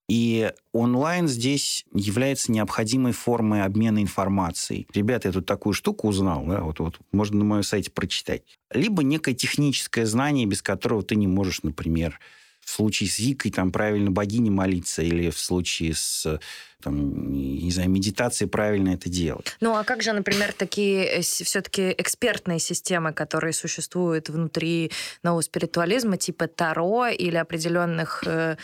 и 0.09 0.53
онлайн 0.73 1.29
здесь 1.29 1.85
является 1.95 2.53
необходимой 2.53 3.13
формой 3.13 3.63
обмена 3.63 4.03
информацией. 4.03 4.87
Ребята, 4.93 5.29
я 5.29 5.33
тут 5.33 5.47
такую 5.47 5.73
штуку 5.73 6.09
узнал, 6.09 6.45
да, 6.47 6.61
вот, 6.61 6.79
вот 6.79 6.97
можно 7.13 7.39
на 7.39 7.45
моем 7.45 7.63
сайте 7.63 7.91
прочитать. 7.91 8.43
Либо 8.71 9.03
некое 9.03 9.35
техническое 9.35 10.05
знание, 10.05 10.47
без 10.47 10.63
которого 10.63 11.03
ты 11.03 11.17
не 11.17 11.27
можешь, 11.27 11.63
например, 11.63 12.19
в 12.61 12.71
случае 12.71 13.11
с 13.11 13.19
Викой 13.19 13.51
там 13.51 13.73
правильно 13.73 14.11
богине 14.11 14.51
молиться 14.51 15.03
или 15.03 15.31
в 15.31 15.39
случае 15.39 15.95
с 15.95 16.41
там, 16.83 17.33
не 17.33 17.71
знаю, 17.71 17.89
медитацией 17.89 18.49
правильно 18.49 18.91
это 18.91 19.09
делать. 19.09 19.57
Ну, 19.61 19.75
а 19.75 19.85
как 19.85 20.03
же, 20.03 20.13
например, 20.13 20.53
такие 20.53 21.07
э, 21.07 21.21
все-таки 21.23 21.95
экспертные 21.97 22.59
системы, 22.59 23.15
которые 23.15 23.55
существуют 23.55 24.29
внутри 24.29 24.93
нового 25.23 25.41
спиритуализма, 25.41 26.19
типа 26.19 26.47
Таро 26.47 27.07
или 27.07 27.37
определенных 27.37 28.23
э, 28.27 28.57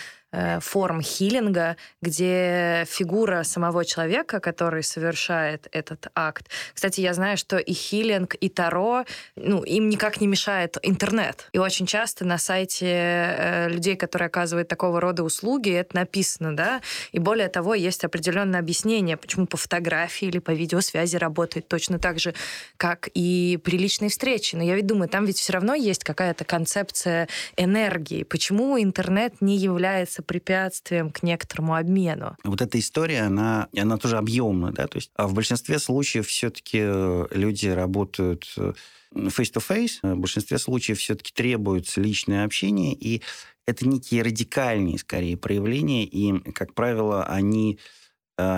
форм 0.61 1.02
хилинга, 1.02 1.77
где 2.02 2.85
фигура 2.86 3.43
самого 3.43 3.85
человека, 3.85 4.40
который 4.40 4.82
совершает 4.82 5.69
этот 5.73 6.09
акт. 6.15 6.48
Кстати, 6.74 7.01
я 7.01 7.15
знаю, 7.15 7.36
что 7.36 7.57
и 7.59 7.73
хилинг, 7.73 8.35
и 8.35 8.48
таро, 8.48 9.05
ну, 9.36 9.62
им 9.62 9.89
никак 9.89 10.20
не 10.20 10.27
мешает 10.27 10.77
интернет. 10.82 11.48
И 11.52 11.59
очень 11.59 11.86
часто 11.86 12.24
на 12.24 12.39
сайте 12.39 12.86
э, 12.86 13.69
людей, 13.69 13.97
которые 13.97 14.27
оказывают 14.27 14.69
такого 14.69 15.01
рода 15.01 15.23
услуги, 15.23 15.70
это 15.70 15.97
написано, 15.97 16.57
да, 16.57 16.81
и 17.12 17.19
более 17.19 17.48
того, 17.48 17.74
есть 17.74 18.05
определенное 18.05 18.61
объяснение, 18.61 19.16
почему 19.16 19.47
по 19.47 19.57
фотографии 19.57 20.28
или 20.28 20.39
по 20.39 20.51
видеосвязи 20.52 21.16
работает 21.16 21.69
точно 21.69 21.98
так 21.98 22.19
же, 22.19 22.35
как 22.77 23.09
и 23.15 23.59
при 23.62 23.77
личной 23.77 24.09
встрече. 24.09 24.57
Но 24.57 24.62
я 24.62 24.74
ведь 24.74 24.86
думаю, 24.86 25.09
там 25.09 25.24
ведь 25.24 25.39
все 25.39 25.52
равно 25.52 25.74
есть 25.74 26.05
какая-то 26.05 26.44
концепция 26.44 27.28
энергии. 27.57 28.23
Почему 28.23 28.81
интернет 28.81 29.40
не 29.40 29.57
является 29.57 30.19
является 30.20 30.70
препятствием 30.70 31.10
к 31.10 31.22
некоторому 31.22 31.74
обмену. 31.74 32.36
Вот 32.44 32.60
эта 32.60 32.78
история, 32.78 33.22
она, 33.22 33.68
она 33.76 33.97
тоже 33.97 34.16
объемная, 34.16 34.72
да, 34.72 34.86
то 34.86 34.97
есть 34.98 35.10
а 35.14 35.26
в 35.26 35.34
большинстве 35.34 35.78
случаев 35.78 36.26
все-таки 36.26 36.80
э, 36.82 37.26
люди 37.30 37.68
работают 37.68 38.52
э, 38.56 38.72
face-to-face, 39.14 40.01
в 40.02 40.16
большинстве 40.16 40.59
случаев 40.59 40.98
все-таки 40.98 41.32
требуется 41.32 42.01
личное 42.01 42.44
общение, 42.44 42.94
и 42.94 43.22
это 43.66 43.86
некие 43.86 44.22
радикальные, 44.22 44.98
скорее, 44.98 45.36
проявления, 45.36 46.05
и, 46.05 46.38
как 46.52 46.74
правило, 46.74 47.24
они 47.24 47.78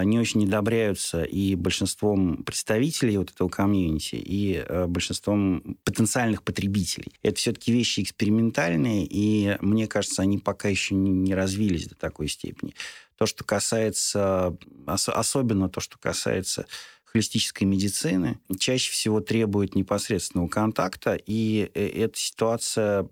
не 0.05 0.19
очень 0.19 0.45
одобряются 0.45 1.23
и 1.23 1.55
большинством 1.55 2.43
представителей 2.45 3.17
вот 3.17 3.31
этого 3.31 3.49
комьюнити, 3.49 4.17
и 4.17 4.65
э, 4.67 4.87
большинством 4.87 5.77
потенциальных 5.85 6.43
потребителей. 6.43 7.13
Это 7.23 7.37
все-таки 7.37 7.73
вещи 7.73 8.01
экспериментальные, 8.01 9.07
и 9.09 9.57
мне 9.61 9.87
кажется, 9.87 10.23
они 10.23 10.39
пока 10.39 10.69
еще 10.69 10.95
не 10.95 11.35
развились 11.35 11.89
до 11.89 11.95
такой 11.95 12.29
степени. 12.29 12.75
То, 13.17 13.27
что 13.27 13.45
касается, 13.45 14.57
особенно 14.87 15.69
то, 15.69 15.81
что 15.81 15.99
касается 15.99 16.67
холистической 17.13 17.67
медицины 17.67 18.39
чаще 18.59 18.91
всего 18.91 19.21
требует 19.21 19.75
непосредственного 19.75 20.49
контакта, 20.49 21.15
и 21.15 21.71
э, 21.75 21.87
эта 21.89 22.19
ситуация 22.19 23.07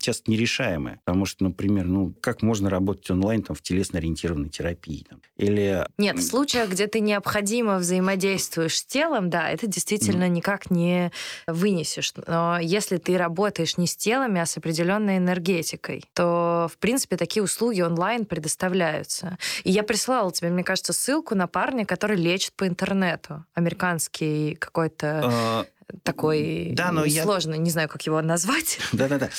часто 0.00 0.30
нерешаемая. 0.30 1.00
Потому 1.04 1.24
что, 1.24 1.44
например, 1.44 1.86
ну, 1.86 2.14
как 2.20 2.42
можно 2.42 2.68
работать 2.68 3.10
онлайн 3.10 3.42
там, 3.42 3.56
в 3.56 3.62
телесно-ориентированной 3.62 4.50
терапии? 4.50 5.06
Там, 5.08 5.20
или... 5.36 5.86
Нет, 5.96 6.18
в 6.18 6.22
случаях, 6.22 6.70
где 6.70 6.86
ты 6.86 7.00
необходимо 7.00 7.78
взаимодействуешь 7.78 8.78
с 8.78 8.84
телом, 8.84 9.30
да, 9.30 9.50
это 9.50 9.66
действительно 9.66 10.24
mm. 10.24 10.28
никак 10.28 10.70
не 10.70 11.10
вынесешь. 11.46 12.12
Но 12.26 12.58
если 12.60 12.98
ты 12.98 13.16
работаешь 13.16 13.78
не 13.78 13.86
с 13.86 13.96
телами, 13.96 14.40
а 14.40 14.46
с 14.46 14.56
определенной 14.56 15.18
энергетикой, 15.18 16.04
то, 16.12 16.68
в 16.70 16.76
принципе, 16.78 17.16
такие 17.16 17.42
услуги 17.42 17.80
онлайн 17.80 18.26
предоставляются. 18.26 19.38
И 19.64 19.70
я 19.70 19.82
прислала 19.82 20.30
тебе, 20.32 20.50
мне 20.50 20.64
кажется, 20.64 20.92
ссылку 20.92 21.34
на 21.34 21.46
парня, 21.46 21.86
который 21.86 22.16
лечит 22.16 22.52
по 22.54 22.66
интернету 22.66 23.37
американский 23.54 24.54
какой-то 24.54 25.20
а, 25.24 25.66
такой 26.02 26.70
да, 26.72 26.92
но 26.92 27.06
сложно, 27.08 27.52
я... 27.52 27.58
не 27.58 27.70
знаю, 27.70 27.88
как 27.88 28.02
его 28.02 28.20
назвать. 28.22 28.78
Да-да-да. 28.92 29.30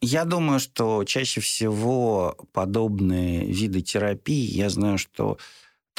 Я 0.00 0.24
думаю, 0.24 0.60
что 0.60 1.04
чаще 1.04 1.40
всего 1.40 2.36
подобные 2.52 3.44
виды 3.44 3.80
терапии, 3.80 4.56
я 4.56 4.70
знаю, 4.70 4.96
что 4.98 5.38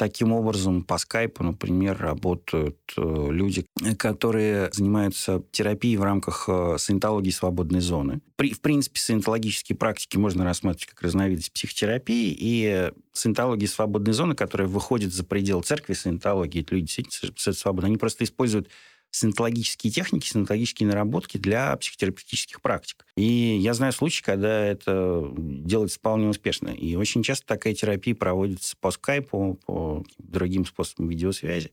таким 0.00 0.32
образом 0.32 0.82
по 0.82 0.96
скайпу, 0.96 1.44
например, 1.44 1.98
работают 1.98 2.78
э, 2.96 3.26
люди, 3.30 3.66
которые 3.98 4.70
занимаются 4.72 5.42
терапией 5.52 5.98
в 5.98 6.02
рамках 6.02 6.46
э, 6.48 6.76
саентологии 6.78 7.28
свободной 7.28 7.80
зоны. 7.80 8.22
При, 8.36 8.54
в 8.54 8.62
принципе, 8.62 8.98
саентологические 8.98 9.76
практики 9.76 10.16
можно 10.16 10.42
рассматривать 10.42 10.86
как 10.86 11.02
разновидность 11.02 11.52
психотерапии, 11.52 12.34
и 12.34 12.90
саентология 13.12 13.68
свободной 13.68 14.14
зоны, 14.14 14.34
которая 14.34 14.68
выходит 14.68 15.12
за 15.12 15.22
пределы 15.22 15.62
церкви 15.64 15.92
саентологии, 15.92 16.66
люди 16.70 16.86
действительно 16.86 17.54
свободны, 17.54 17.88
они 17.88 17.98
просто 17.98 18.24
используют 18.24 18.70
синтологические 19.10 19.92
техники, 19.92 20.26
синтологические 20.26 20.88
наработки 20.88 21.36
для 21.36 21.76
психотерапевтических 21.76 22.60
практик. 22.60 23.06
И 23.16 23.58
я 23.60 23.74
знаю 23.74 23.92
случаи, 23.92 24.22
когда 24.22 24.64
это 24.64 25.32
делается 25.36 25.98
вполне 25.98 26.28
успешно. 26.28 26.68
И 26.68 26.94
очень 26.94 27.22
часто 27.22 27.46
такая 27.46 27.74
терапия 27.74 28.14
проводится 28.14 28.76
по 28.80 28.90
скайпу, 28.90 29.58
по 29.66 30.04
другим 30.18 30.64
способам 30.64 31.08
видеосвязи. 31.08 31.70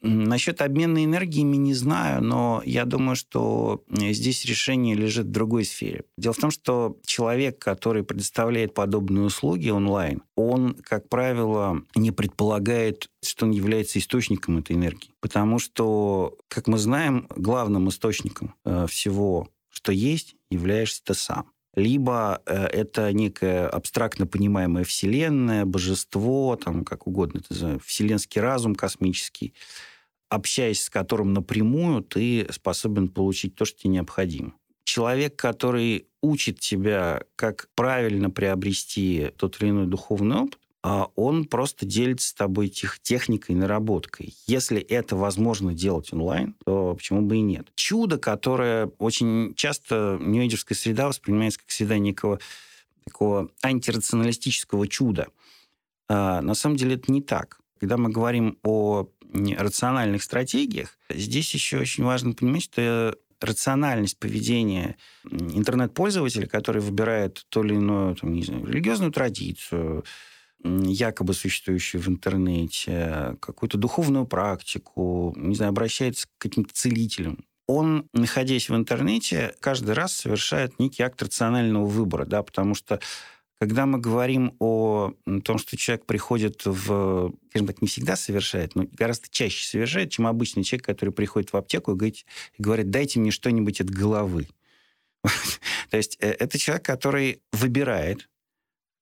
Насчет 0.00 0.60
обмена 0.60 1.02
энергиями 1.02 1.56
не 1.56 1.72
знаю, 1.72 2.22
но 2.22 2.62
я 2.66 2.84
думаю, 2.84 3.16
что 3.16 3.82
здесь 3.88 4.44
решение 4.44 4.94
лежит 4.94 5.26
в 5.26 5.30
другой 5.30 5.64
сфере. 5.64 6.04
Дело 6.18 6.34
в 6.34 6.38
том, 6.38 6.50
что 6.50 6.98
человек, 7.06 7.58
который 7.58 8.04
предоставляет 8.04 8.74
подобные 8.74 9.24
услуги 9.24 9.70
онлайн, 9.70 10.22
он, 10.36 10.74
как 10.74 11.08
правило, 11.08 11.80
не 11.94 12.10
предполагает, 12.10 13.08
что 13.24 13.46
он 13.46 13.52
является 13.52 13.98
источником 13.98 14.58
этой 14.58 14.76
энергии. 14.76 15.13
Потому 15.24 15.58
что, 15.58 16.36
как 16.48 16.68
мы 16.68 16.76
знаем, 16.76 17.26
главным 17.34 17.88
источником 17.88 18.56
э, 18.66 18.84
всего, 18.86 19.48
что 19.70 19.90
есть, 19.90 20.36
являешься 20.50 21.02
ты 21.02 21.14
сам 21.14 21.50
либо 21.74 22.42
э, 22.44 22.66
это 22.66 23.10
некая 23.10 23.66
абстрактно 23.66 24.26
понимаемая 24.26 24.84
вселенная, 24.84 25.64
божество, 25.64 26.56
там 26.62 26.84
как 26.84 27.06
угодно, 27.06 27.40
это 27.48 27.78
вселенский 27.78 28.38
разум 28.38 28.74
космический, 28.74 29.54
общаясь 30.28 30.82
с 30.82 30.90
которым 30.90 31.32
напрямую, 31.32 32.02
ты 32.02 32.46
способен 32.52 33.08
получить 33.08 33.54
то, 33.54 33.64
что 33.64 33.80
тебе 33.80 33.94
необходимо. 33.94 34.52
Человек, 34.84 35.36
который 35.36 36.06
учит 36.20 36.60
тебя, 36.60 37.22
как 37.34 37.70
правильно 37.74 38.28
приобрести 38.28 39.30
тот 39.38 39.60
или 39.62 39.70
иной 39.70 39.86
духовный 39.86 40.36
опыт, 40.36 40.58
он 40.84 41.46
просто 41.46 41.86
делится 41.86 42.28
с 42.28 42.34
тобой 42.34 42.68
тех, 42.68 43.00
техникой, 43.00 43.56
наработкой. 43.56 44.34
Если 44.46 44.80
это 44.80 45.16
возможно 45.16 45.72
делать 45.72 46.12
онлайн, 46.12 46.54
то 46.66 46.94
почему 46.94 47.22
бы 47.22 47.38
и 47.38 47.40
нет? 47.40 47.72
Чудо, 47.74 48.18
которое 48.18 48.86
очень 48.98 49.54
часто 49.54 50.18
нью 50.20 50.46
среда 50.50 51.08
воспринимается 51.08 51.60
как 51.60 51.70
среда 51.70 51.96
некого 51.96 52.38
такого 53.06 53.50
антирационалистического 53.62 54.86
чуда. 54.86 55.28
А 56.08 56.42
на 56.42 56.54
самом 56.54 56.76
деле 56.76 56.96
это 56.96 57.10
не 57.10 57.22
так. 57.22 57.60
Когда 57.80 57.96
мы 57.96 58.10
говорим 58.10 58.58
о 58.62 59.08
рациональных 59.56 60.22
стратегиях, 60.22 60.98
здесь 61.08 61.54
еще 61.54 61.78
очень 61.78 62.04
важно 62.04 62.34
понимать, 62.34 62.62
что 62.64 63.16
рациональность 63.40 64.18
поведения 64.18 64.96
интернет-пользователя, 65.30 66.46
который 66.46 66.82
выбирает 66.82 67.46
то 67.48 67.64
или 67.64 67.74
иную, 67.74 68.16
там, 68.16 68.32
не 68.32 68.42
знаю, 68.42 68.66
религиозную 68.66 69.12
традицию, 69.12 70.04
якобы 70.64 71.34
существующую 71.34 72.00
в 72.00 72.08
интернете, 72.08 73.36
какую-то 73.40 73.78
духовную 73.78 74.26
практику, 74.26 75.34
не 75.36 75.54
знаю, 75.54 75.70
обращается 75.70 76.26
к 76.26 76.30
каким-то 76.38 76.72
целителям. 76.72 77.44
Он, 77.66 78.08
находясь 78.12 78.68
в 78.68 78.74
интернете, 78.74 79.54
каждый 79.60 79.94
раз 79.94 80.14
совершает 80.14 80.78
некий 80.78 81.02
акт 81.02 81.22
рационального 81.22 81.86
выбора, 81.86 82.24
да, 82.26 82.42
потому 82.42 82.74
что 82.74 83.00
когда 83.58 83.86
мы 83.86 83.98
говорим 83.98 84.54
о 84.58 85.12
том, 85.44 85.58
что 85.58 85.76
человек 85.76 86.06
приходит 86.06 86.62
в, 86.64 87.32
скажем 87.50 87.66
так, 87.66 87.80
не 87.80 87.88
всегда 87.88 88.16
совершает, 88.16 88.74
но 88.74 88.84
гораздо 88.92 89.28
чаще 89.30 89.66
совершает, 89.66 90.10
чем 90.10 90.26
обычный 90.26 90.64
человек, 90.64 90.84
который 90.84 91.10
приходит 91.10 91.52
в 91.52 91.56
аптеку 91.56 91.92
и 91.92 91.94
говорит, 91.94 92.26
и 92.58 92.62
говорит 92.62 92.90
дайте 92.90 93.20
мне 93.20 93.30
что-нибудь 93.30 93.80
от 93.80 93.88
головы. 93.88 94.48
То 95.90 95.96
есть 95.96 96.18
э, 96.20 96.30
это 96.32 96.58
человек, 96.58 96.84
который 96.84 97.40
выбирает, 97.52 98.28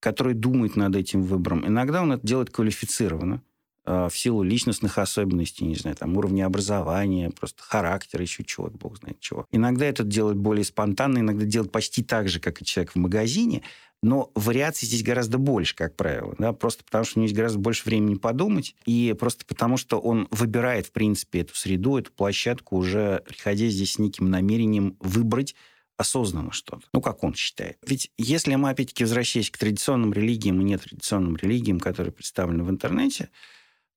который 0.03 0.35
думает 0.35 0.75
над 0.75 0.97
этим 0.97 1.23
выбором. 1.23 1.65
Иногда 1.65 2.03
он 2.03 2.13
это 2.13 2.27
делает 2.27 2.51
квалифицированно, 2.51 3.41
э, 3.87 4.09
в 4.11 4.19
силу 4.19 4.43
личностных 4.43 4.99
особенностей, 4.99 5.65
не 5.65 5.77
знаю, 5.77 5.97
там, 5.97 6.17
уровня 6.17 6.45
образования, 6.45 7.31
просто 7.31 7.63
характера, 7.63 8.21
еще 8.23 8.43
чего-то, 8.43 8.77
бог 8.77 8.99
знает 8.99 9.21
чего. 9.21 9.47
Иногда 9.53 9.87
это 9.87 10.03
делает 10.03 10.37
более 10.37 10.65
спонтанно, 10.65 11.21
иногда 11.21 11.45
делает 11.47 11.71
почти 11.71 12.03
так 12.03 12.29
же, 12.29 12.41
как 12.41 12.61
и 12.61 12.65
человек 12.65 12.93
в 12.93 12.97
магазине, 12.97 13.63
но 14.03 14.33
вариаций 14.35 14.87
здесь 14.87 15.05
гораздо 15.05 15.39
больше, 15.39 15.77
как 15.77 15.95
правило, 15.95 16.35
да, 16.37 16.53
просто 16.53 16.83
потому 16.83 17.05
что 17.05 17.19
у 17.19 17.21
него 17.21 17.27
есть 17.27 17.37
гораздо 17.37 17.61
больше 17.61 17.85
времени 17.85 18.17
подумать, 18.17 18.75
и 18.85 19.15
просто 19.17 19.45
потому 19.47 19.77
что 19.77 20.01
он 20.01 20.27
выбирает, 20.33 20.87
в 20.87 20.91
принципе, 20.91 21.43
эту 21.43 21.55
среду, 21.55 21.97
эту 21.97 22.11
площадку, 22.11 22.77
уже 22.77 23.23
приходя 23.29 23.69
здесь 23.69 23.93
с 23.93 23.99
неким 24.01 24.29
намерением 24.31 24.97
выбрать 24.99 25.55
осознанно 25.97 26.53
что-то. 26.53 26.87
Ну, 26.93 27.01
как 27.01 27.23
он 27.25 27.35
считает. 27.35 27.79
Ведь 27.87 28.11
если 28.19 28.55
мы, 28.55 28.71
опять-таки, 28.71 29.05
возвращаясь 29.05 29.51
к 29.51 29.59
традиционным 29.59 30.13
религиям 30.13 30.61
и 30.61 30.65
нетрадиционным 30.65 31.37
религиям, 31.37 31.81
которые 31.81 32.13
представлены 32.13 32.65
в 32.65 32.71
интернете, 32.71 33.31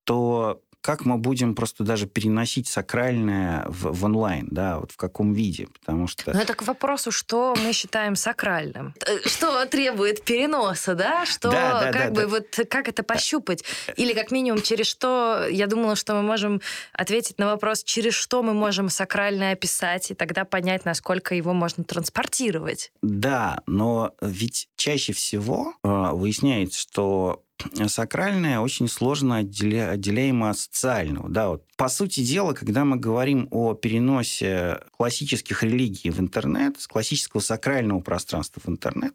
то 0.04 0.62
как 0.86 1.04
мы 1.04 1.18
будем 1.18 1.56
просто 1.56 1.84
даже 1.84 2.06
переносить 2.06 2.68
сакральное 2.68 3.66
в, 3.68 3.92
в 3.92 4.06
онлайн, 4.06 4.48
да, 4.52 4.78
вот 4.78 4.92
в 4.92 4.98
каком 4.98 5.34
виде, 5.34 5.68
потому 5.80 6.06
что... 6.06 6.32
Ну, 6.32 6.40
это 6.40 6.54
к 6.54 6.62
вопросу, 6.62 7.10
что 7.10 7.56
мы 7.64 7.74
считаем 7.74 8.16
сакральным. 8.16 8.94
Э, 9.04 9.28
что 9.28 9.66
требует 9.66 10.24
переноса, 10.24 10.94
да? 10.94 11.26
Что, 11.26 11.50
да, 11.50 11.80
да, 11.80 11.92
как 11.92 11.94
да, 11.94 12.10
бы, 12.12 12.22
да. 12.22 12.28
вот, 12.28 12.60
как 12.70 12.88
это 12.88 13.02
пощупать? 13.02 13.64
Или, 13.98 14.14
как 14.14 14.30
минимум, 14.30 14.62
через 14.62 14.86
что, 14.86 15.48
я 15.50 15.66
думала, 15.66 15.96
что 15.96 16.14
мы 16.14 16.22
можем 16.22 16.62
ответить 16.94 17.40
на 17.40 17.48
вопрос, 17.48 17.84
через 17.84 18.14
что 18.14 18.44
мы 18.44 18.54
можем 18.54 18.90
сакральное 18.90 19.54
описать, 19.54 20.12
и 20.12 20.14
тогда 20.14 20.46
понять, 20.46 20.86
насколько 20.86 21.34
его 21.34 21.54
можно 21.54 21.84
транспортировать. 21.84 22.92
Да, 23.02 23.64
но 23.66 24.14
ведь 24.22 24.70
чаще 24.76 25.14
всего 25.14 25.74
э, 25.84 25.88
выясняется, 26.12 26.80
что 26.80 27.42
сакральное 27.88 28.60
очень 28.60 28.88
сложно 28.88 29.38
отделя, 29.38 29.92
отделяемо 29.92 30.50
от 30.50 30.58
социального. 30.58 31.30
Да, 31.30 31.50
вот. 31.50 31.64
По 31.78 31.88
сути 31.88 32.22
дела, 32.22 32.54
когда 32.54 32.86
мы 32.86 32.98
говорим 32.98 33.48
о 33.52 33.74
переносе 33.74 34.80
классических 34.98 35.64
религий 35.64 36.10
в 36.10 36.20
интернет, 36.20 36.80
с 36.80 36.88
классического 36.88 37.42
сакрального 37.42 38.00
пространства 38.02 38.62
в 38.66 38.70
интернет, 38.70 39.14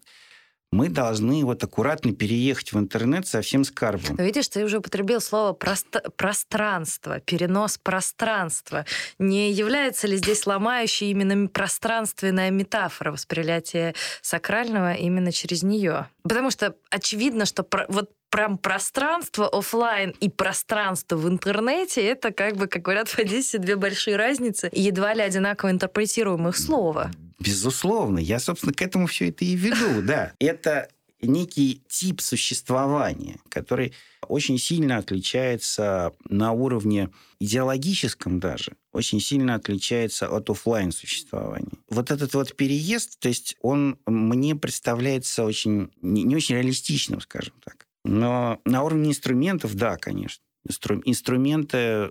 мы 0.71 0.87
должны 0.87 1.43
вот 1.43 1.63
аккуратно 1.63 2.13
переехать 2.13 2.71
в 2.71 2.79
интернет 2.79 3.27
со 3.27 3.41
всем 3.41 3.63
скарбом. 3.63 4.15
Но 4.17 4.23
видишь, 4.23 4.47
ты 4.47 4.63
уже 4.63 4.77
употребил 4.77 5.19
слово 5.19 5.53
прост... 5.53 5.87
пространство, 6.15 7.19
перенос 7.19 7.77
пространства. 7.77 8.85
Не 9.19 9.51
является 9.51 10.07
ли 10.07 10.17
здесь 10.17 10.45
ломающей 10.47 11.11
именно 11.11 11.47
пространственная 11.47 12.51
метафора 12.51 13.11
восприятия 13.11 13.93
сакрального 14.21 14.93
именно 14.93 15.31
через 15.31 15.63
нее? 15.63 16.07
Потому 16.23 16.51
что 16.51 16.75
очевидно, 16.89 17.45
что 17.45 17.63
про... 17.63 17.85
вот 17.89 18.09
прям 18.29 18.57
пространство 18.57 19.49
офлайн 19.49 20.15
и 20.21 20.29
пространство 20.29 21.17
в 21.17 21.27
интернете 21.27 22.01
это 22.01 22.31
как 22.31 22.55
бы, 22.55 22.67
как 22.67 22.81
говорят 22.81 23.09
в 23.09 23.19
Одессе, 23.19 23.57
две 23.57 23.75
большие 23.75 24.15
разницы 24.15 24.69
едва 24.71 25.13
ли 25.13 25.21
одинаково 25.21 25.71
интерпретируемых 25.71 26.55
слова. 26.57 27.11
Безусловно. 27.41 28.19
Я, 28.19 28.39
собственно, 28.39 28.73
к 28.73 28.81
этому 28.81 29.07
все 29.07 29.29
это 29.29 29.45
и 29.45 29.55
веду, 29.55 30.01
да. 30.03 30.33
Это 30.39 30.89
некий 31.21 31.81
тип 31.87 32.21
существования, 32.21 33.39
который 33.49 33.93
очень 34.27 34.57
сильно 34.57 34.97
отличается 34.97 36.13
на 36.29 36.51
уровне 36.51 37.09
идеологическом 37.39 38.39
даже, 38.39 38.73
очень 38.91 39.19
сильно 39.19 39.55
отличается 39.55 40.27
от 40.27 40.49
офлайн 40.49 40.91
существования. 40.91 41.77
Вот 41.89 42.11
этот 42.11 42.33
вот 42.33 42.55
переезд, 42.55 43.19
то 43.19 43.27
есть 43.27 43.55
он 43.61 43.97
мне 44.05 44.55
представляется 44.55 45.43
очень 45.43 45.91
не, 46.01 46.23
не 46.23 46.35
очень 46.35 46.55
реалистичным, 46.55 47.21
скажем 47.21 47.53
так. 47.63 47.85
Но 48.03 48.59
на 48.65 48.83
уровне 48.83 49.09
инструментов, 49.09 49.75
да, 49.75 49.97
конечно. 49.97 50.43
Инструменты 50.67 51.77
э, 51.77 52.09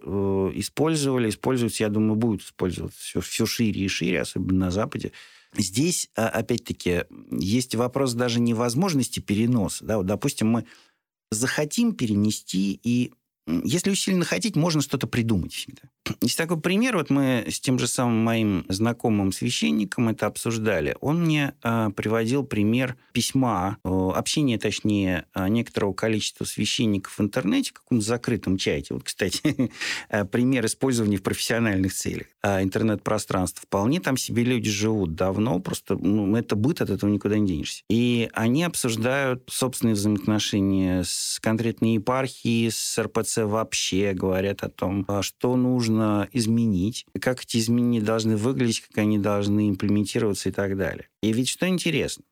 использовали, 0.54 1.28
используются, 1.28 1.84
я 1.84 1.88
думаю, 1.88 2.16
будут 2.16 2.42
использоваться 2.42 3.00
все, 3.00 3.20
все 3.20 3.46
шире 3.46 3.82
и 3.82 3.88
шире, 3.88 4.20
особенно 4.20 4.66
на 4.66 4.70
Западе. 4.70 5.12
Здесь, 5.56 6.08
а, 6.16 6.28
опять-таки, 6.28 7.04
есть 7.30 7.74
вопрос 7.74 8.14
даже 8.14 8.40
невозможности 8.40 9.20
переноса. 9.20 9.84
Да? 9.84 9.98
Вот, 9.98 10.06
допустим, 10.06 10.48
мы 10.48 10.66
захотим 11.30 11.92
перенести, 11.92 12.80
и 12.82 13.12
если 13.46 13.90
усиленно 13.90 14.24
хотеть, 14.24 14.56
можно 14.56 14.80
что-то 14.80 15.06
придумать 15.06 15.52
всегда. 15.52 15.82
Есть 16.22 16.38
такой 16.38 16.60
пример, 16.60 16.96
вот 16.96 17.10
мы 17.10 17.44
с 17.48 17.60
тем 17.60 17.78
же 17.78 17.86
самым 17.86 18.24
моим 18.24 18.64
знакомым 18.68 19.32
священником 19.32 20.08
это 20.08 20.26
обсуждали. 20.26 20.96
Он 21.00 21.22
мне 21.24 21.54
э, 21.62 21.90
приводил 21.94 22.44
пример 22.44 22.96
письма, 23.12 23.78
э, 23.84 23.88
общения, 23.88 24.58
точнее, 24.58 25.26
а, 25.34 25.48
некоторого 25.48 25.92
количества 25.92 26.44
священников 26.44 27.18
в 27.18 27.22
интернете, 27.22 27.70
в 27.70 27.74
каком-то 27.74 28.04
закрытом 28.04 28.56
чате. 28.56 28.94
Вот, 28.94 29.04
кстати, 29.04 29.70
э, 30.08 30.24
пример 30.24 30.66
использования 30.66 31.18
в 31.18 31.22
профессиональных 31.22 31.92
целях 31.92 32.26
э, 32.42 32.62
интернет-пространства. 32.62 33.62
Вполне 33.64 34.00
там 34.00 34.16
себе 34.16 34.44
люди 34.44 34.70
живут 34.70 35.14
давно, 35.14 35.58
просто 35.60 35.96
ну, 35.96 36.34
это 36.36 36.56
быт, 36.56 36.80
от 36.80 36.90
этого 36.90 37.10
никуда 37.10 37.38
не 37.38 37.46
денешься. 37.46 37.84
И 37.88 38.28
они 38.32 38.64
обсуждают 38.64 39.44
собственные 39.48 39.94
взаимоотношения 39.94 41.02
с 41.04 41.38
конкретной 41.40 41.94
епархией, 41.94 42.70
с 42.70 43.00
РПЦ 43.00 43.38
вообще, 43.44 44.12
говорят 44.12 44.62
о 44.62 44.70
том, 44.70 45.06
что 45.22 45.56
нужно 45.56 45.89
нужно 45.90 46.28
изменить, 46.32 47.06
как 47.20 47.42
эти 47.42 47.58
изменения 47.58 48.00
должны 48.00 48.36
выглядеть, 48.36 48.80
как 48.80 48.98
они 48.98 49.18
должны 49.18 49.68
имплементироваться 49.68 50.48
и 50.48 50.52
так 50.52 50.76
далее. 50.76 51.08
И 51.22 51.32
ведь 51.32 51.48
что 51.48 51.68
интересно, 51.68 52.24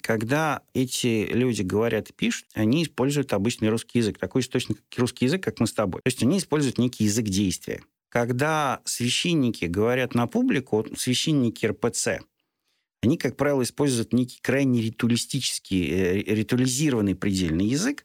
когда 0.00 0.62
эти 0.74 1.28
люди 1.32 1.62
говорят 1.62 2.10
и 2.10 2.12
пишут, 2.12 2.46
они 2.54 2.84
используют 2.84 3.32
обычный 3.32 3.68
русский 3.68 3.98
язык, 3.98 4.18
такой 4.18 4.42
источник, 4.42 4.78
русский 4.96 5.26
язык, 5.26 5.42
как 5.42 5.60
мы 5.60 5.66
с 5.66 5.72
тобой. 5.72 6.00
То 6.02 6.08
есть 6.08 6.22
они 6.22 6.38
используют 6.38 6.78
некий 6.78 7.04
язык 7.04 7.26
действия. 7.26 7.82
Когда 8.08 8.80
священники 8.84 9.64
говорят 9.66 10.14
на 10.14 10.26
публику, 10.26 10.86
священники 10.96 11.66
РПЦ, 11.66 12.20
они, 13.02 13.16
как 13.16 13.36
правило, 13.36 13.62
используют 13.62 14.12
некий 14.12 14.38
крайне 14.40 14.80
ритуалистический, 14.80 15.90
э, 15.90 16.14
ритуализированный 16.22 17.16
предельный 17.16 17.66
язык, 17.66 18.04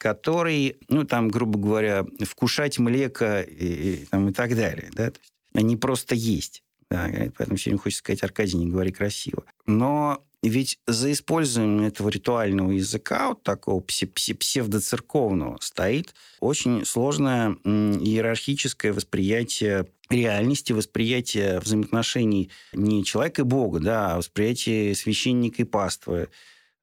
который, 0.00 0.78
ну, 0.88 1.04
там, 1.04 1.28
грубо 1.28 1.58
говоря, 1.58 2.06
вкушать 2.26 2.78
млеко 2.78 3.42
и, 3.42 3.66
и, 3.66 4.04
там, 4.06 4.30
и 4.30 4.32
так 4.32 4.56
далее. 4.56 4.88
Да? 4.92 5.10
То 5.10 5.20
есть 5.20 5.32
они 5.52 5.76
просто 5.76 6.14
есть. 6.14 6.62
Да, 6.90 7.08
поэтому 7.36 7.56
время 7.56 7.78
хочется 7.78 8.00
сказать, 8.00 8.24
Аркадий, 8.24 8.56
не 8.56 8.66
говори 8.66 8.90
красиво. 8.90 9.44
Но 9.66 10.24
ведь 10.42 10.78
за 10.86 11.12
использованием 11.12 11.82
этого 11.82 12.08
ритуального 12.08 12.70
языка, 12.70 13.28
вот 13.28 13.42
такого 13.42 13.80
псевдоцерковного, 13.80 15.58
стоит 15.60 16.14
очень 16.40 16.84
сложное 16.86 17.56
иерархическое 17.64 18.94
восприятие 18.94 19.86
реальности, 20.08 20.72
восприятие 20.72 21.60
взаимоотношений 21.60 22.50
не 22.72 23.04
человека 23.04 23.42
и 23.42 23.44
Бога, 23.44 23.80
да, 23.80 24.14
а 24.14 24.16
восприятие 24.16 24.94
священника 24.94 25.62
и 25.62 25.66
паствы, 25.66 26.30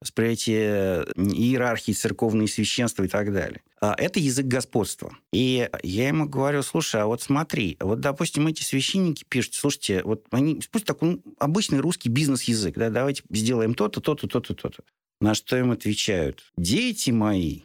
восприятие 0.00 1.04
иерархии, 1.16 1.92
церковные 1.92 2.48
священства 2.48 3.02
и 3.02 3.08
так 3.08 3.32
далее. 3.32 3.62
А 3.80 3.94
это 3.96 4.20
язык 4.20 4.46
господства. 4.46 5.16
И 5.32 5.68
я 5.82 6.08
ему 6.08 6.28
говорю, 6.28 6.62
слушай, 6.62 7.00
а 7.00 7.06
вот 7.06 7.22
смотри, 7.22 7.76
вот, 7.80 8.00
допустим, 8.00 8.46
эти 8.46 8.62
священники 8.62 9.24
пишут, 9.28 9.54
слушайте, 9.54 10.02
вот 10.04 10.26
они, 10.30 10.60
пусть 10.70 10.84
такой 10.84 11.10
ну, 11.10 11.22
обычный 11.38 11.80
русский 11.80 12.08
бизнес-язык, 12.08 12.74
да, 12.76 12.90
давайте 12.90 13.22
сделаем 13.30 13.74
то-то, 13.74 14.00
то-то, 14.00 14.28
то-то, 14.28 14.54
то-то. 14.54 14.82
На 15.20 15.34
что 15.34 15.56
им 15.56 15.72
отвечают? 15.72 16.52
Дети 16.56 17.10
мои. 17.10 17.62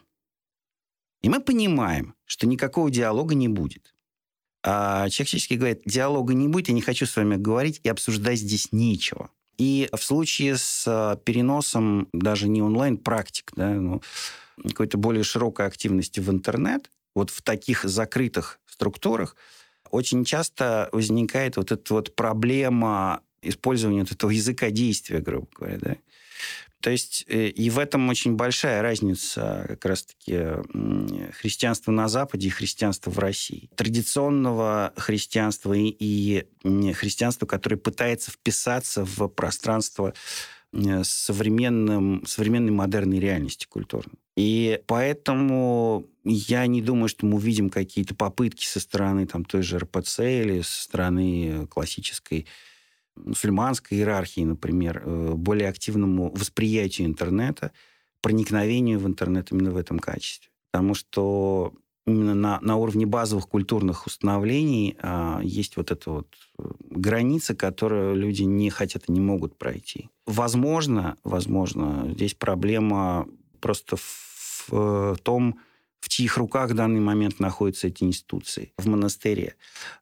И 1.21 1.29
мы 1.29 1.39
понимаем, 1.39 2.15
что 2.25 2.47
никакого 2.47 2.89
диалога 2.89 3.35
не 3.35 3.47
будет. 3.47 3.93
А 4.63 5.09
человек 5.09 5.27
всячески 5.27 5.53
говорит, 5.55 5.81
диалога 5.85 6.33
не 6.33 6.47
будет, 6.47 6.69
я 6.69 6.73
не 6.73 6.81
хочу 6.81 7.05
с 7.05 7.15
вами 7.15 7.35
говорить, 7.35 7.81
и 7.83 7.89
обсуждать 7.89 8.39
здесь 8.39 8.71
нечего. 8.71 9.29
И 9.57 9.89
в 9.91 10.01
случае 10.01 10.57
с 10.57 10.85
э, 10.87 11.17
переносом 11.23 12.07
даже 12.11 12.47
не 12.47 12.61
онлайн-практик, 12.61 13.51
да, 13.55 13.69
но 13.69 14.01
какой-то 14.61 14.97
более 14.97 15.23
широкой 15.23 15.67
активности 15.67 16.19
в 16.19 16.29
интернет, 16.29 16.89
вот 17.15 17.29
в 17.29 17.41
таких 17.41 17.83
закрытых 17.83 18.59
структурах, 18.65 19.35
очень 19.91 20.25
часто 20.25 20.89
возникает 20.91 21.57
вот 21.57 21.71
эта 21.71 21.93
вот 21.93 22.15
проблема 22.15 23.21
использования 23.43 23.99
вот 23.99 24.11
этого 24.11 24.31
языка 24.31 24.71
действия, 24.71 25.19
грубо 25.19 25.47
говоря, 25.55 25.77
да. 25.79 25.95
То 26.83 26.89
есть 26.89 27.23
э, 27.29 27.47
и 27.47 27.69
в 27.69 27.79
этом 27.79 28.09
очень 28.09 28.35
большая 28.35 28.81
разница 28.81 29.65
как 29.69 29.85
раз-таки 29.85 30.37
христианства 31.31 31.93
на 31.93 32.09
Западе 32.09 32.47
и 32.47 32.51
христианства 32.51 33.09
в 33.09 33.19
России. 33.19 33.69
Традиционного 33.77 34.91
христианства 34.97 35.71
и, 35.71 35.95
и 35.97 36.45
христианства, 36.91 37.45
которое 37.45 37.77
пытается 37.77 38.31
вписаться 38.31 39.05
в 39.05 39.29
пространство 39.29 40.13
э, 40.73 41.03
современным, 41.05 42.25
современной 42.27 42.71
модерной 42.71 43.19
реальности 43.21 43.65
культурной. 43.65 44.19
И 44.35 44.81
поэтому 44.85 46.05
я 46.25 46.67
не 46.67 46.81
думаю, 46.81 47.07
что 47.07 47.25
мы 47.25 47.35
увидим 47.35 47.69
какие-то 47.69 48.13
попытки 48.13 48.65
со 48.65 48.81
стороны 48.81 49.25
там, 49.25 49.45
той 49.45 49.61
же 49.61 49.77
РПЦ 49.77 50.19
или 50.19 50.59
со 50.59 50.83
стороны 50.83 51.65
классической 51.67 52.45
мусульманской 53.15 53.97
иерархии, 53.97 54.41
например, 54.41 55.01
э, 55.03 55.33
более 55.33 55.69
активному 55.69 56.31
восприятию 56.31 57.07
интернета, 57.07 57.71
проникновению 58.21 58.99
в 58.99 59.07
интернет 59.07 59.51
именно 59.51 59.71
в 59.71 59.77
этом 59.77 59.99
качестве. 59.99 60.49
Потому 60.71 60.95
что 60.95 61.73
именно 62.05 62.33
на, 62.33 62.59
на 62.61 62.75
уровне 62.77 63.05
базовых 63.05 63.47
культурных 63.47 64.05
установлений 64.07 64.97
а, 65.01 65.39
есть 65.43 65.77
вот 65.77 65.91
эта 65.91 66.09
вот 66.09 66.27
э, 66.57 66.63
граница, 66.89 67.55
которую 67.55 68.15
люди 68.15 68.43
не 68.43 68.69
хотят 68.69 69.03
и 69.07 69.11
не 69.11 69.21
могут 69.21 69.57
пройти. 69.57 70.09
Возможно, 70.25 71.15
возможно, 71.23 72.09
здесь 72.13 72.33
проблема 72.33 73.27
просто 73.61 73.95
в, 73.95 74.67
в 74.69 75.17
том, 75.23 75.59
в 75.99 76.09
чьих 76.09 76.37
руках 76.37 76.71
в 76.71 76.75
данный 76.75 76.99
момент 76.99 77.39
находятся 77.39 77.87
эти 77.87 78.03
институции 78.03 78.73
в 78.77 78.87
монастыре. 78.87 79.55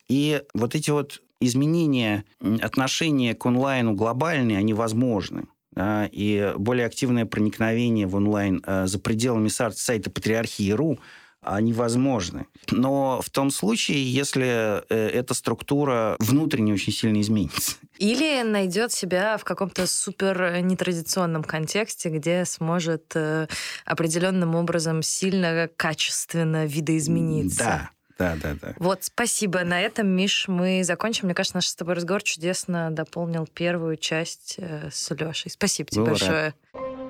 И 0.08 0.42
вот 0.56 0.74
эти 0.74 0.90
вот 0.90 1.22
изменения 1.42 2.24
отношения 2.62 3.36
к 3.36 3.46
онлайну 3.46 3.94
глобальные, 3.94 4.58
они 4.58 4.74
возможны. 4.74 5.46
Да, 5.74 6.10
и 6.12 6.54
более 6.58 6.86
активное 6.86 7.26
проникновение 7.26 8.06
в 8.06 8.16
онлайн 8.16 8.62
э, 8.66 8.88
за 8.88 9.00
пределами 9.00 9.48
сайта 9.48 10.10
Патриархии.ру 10.10 11.00
они 11.42 11.74
возможны. 11.74 12.46
Но 12.70 13.20
в 13.22 13.30
том 13.30 13.50
случае, 13.50 14.04
если 14.12 14.84
э, 14.90 15.08
эта 15.10 15.34
структура 15.34 16.16
внутренне 16.20 16.74
очень 16.74 16.94
сильно 16.94 17.20
изменится. 17.20 17.78
Или 17.98 18.44
найдет 18.44 18.92
себя 18.92 19.38
в 19.38 19.44
каком-то 19.44 19.88
супер 19.88 20.62
нетрадиционном 20.62 21.44
контексте, 21.44 22.10
где 22.10 22.46
сможет 22.46 23.16
э, 23.16 23.48
определенным 23.86 24.56
образом 24.56 25.02
сильно, 25.02 25.70
качественно 25.76 26.66
видоизмениться. 26.66 27.64
Да, 27.64 27.90
да, 28.22 28.36
да, 28.42 28.56
да. 28.62 28.74
Вот, 28.78 29.04
спасибо. 29.04 29.64
На 29.64 29.82
этом, 29.82 30.08
Миш, 30.08 30.48
мы 30.48 30.84
закончим. 30.84 31.26
Мне 31.26 31.34
кажется, 31.34 31.58
наш 31.58 31.68
с 31.68 31.76
тобой 31.76 31.96
разговор 31.96 32.22
чудесно 32.22 32.92
дополнил 32.92 33.48
первую 33.48 33.98
часть 33.98 34.56
э, 34.58 34.90
с 34.92 35.10
Лешей. 35.14 35.50
Спасибо 35.50 35.90
тебе 35.90 36.04
Был 36.04 36.12
большое. 36.12 36.54
Рад. 36.74 37.01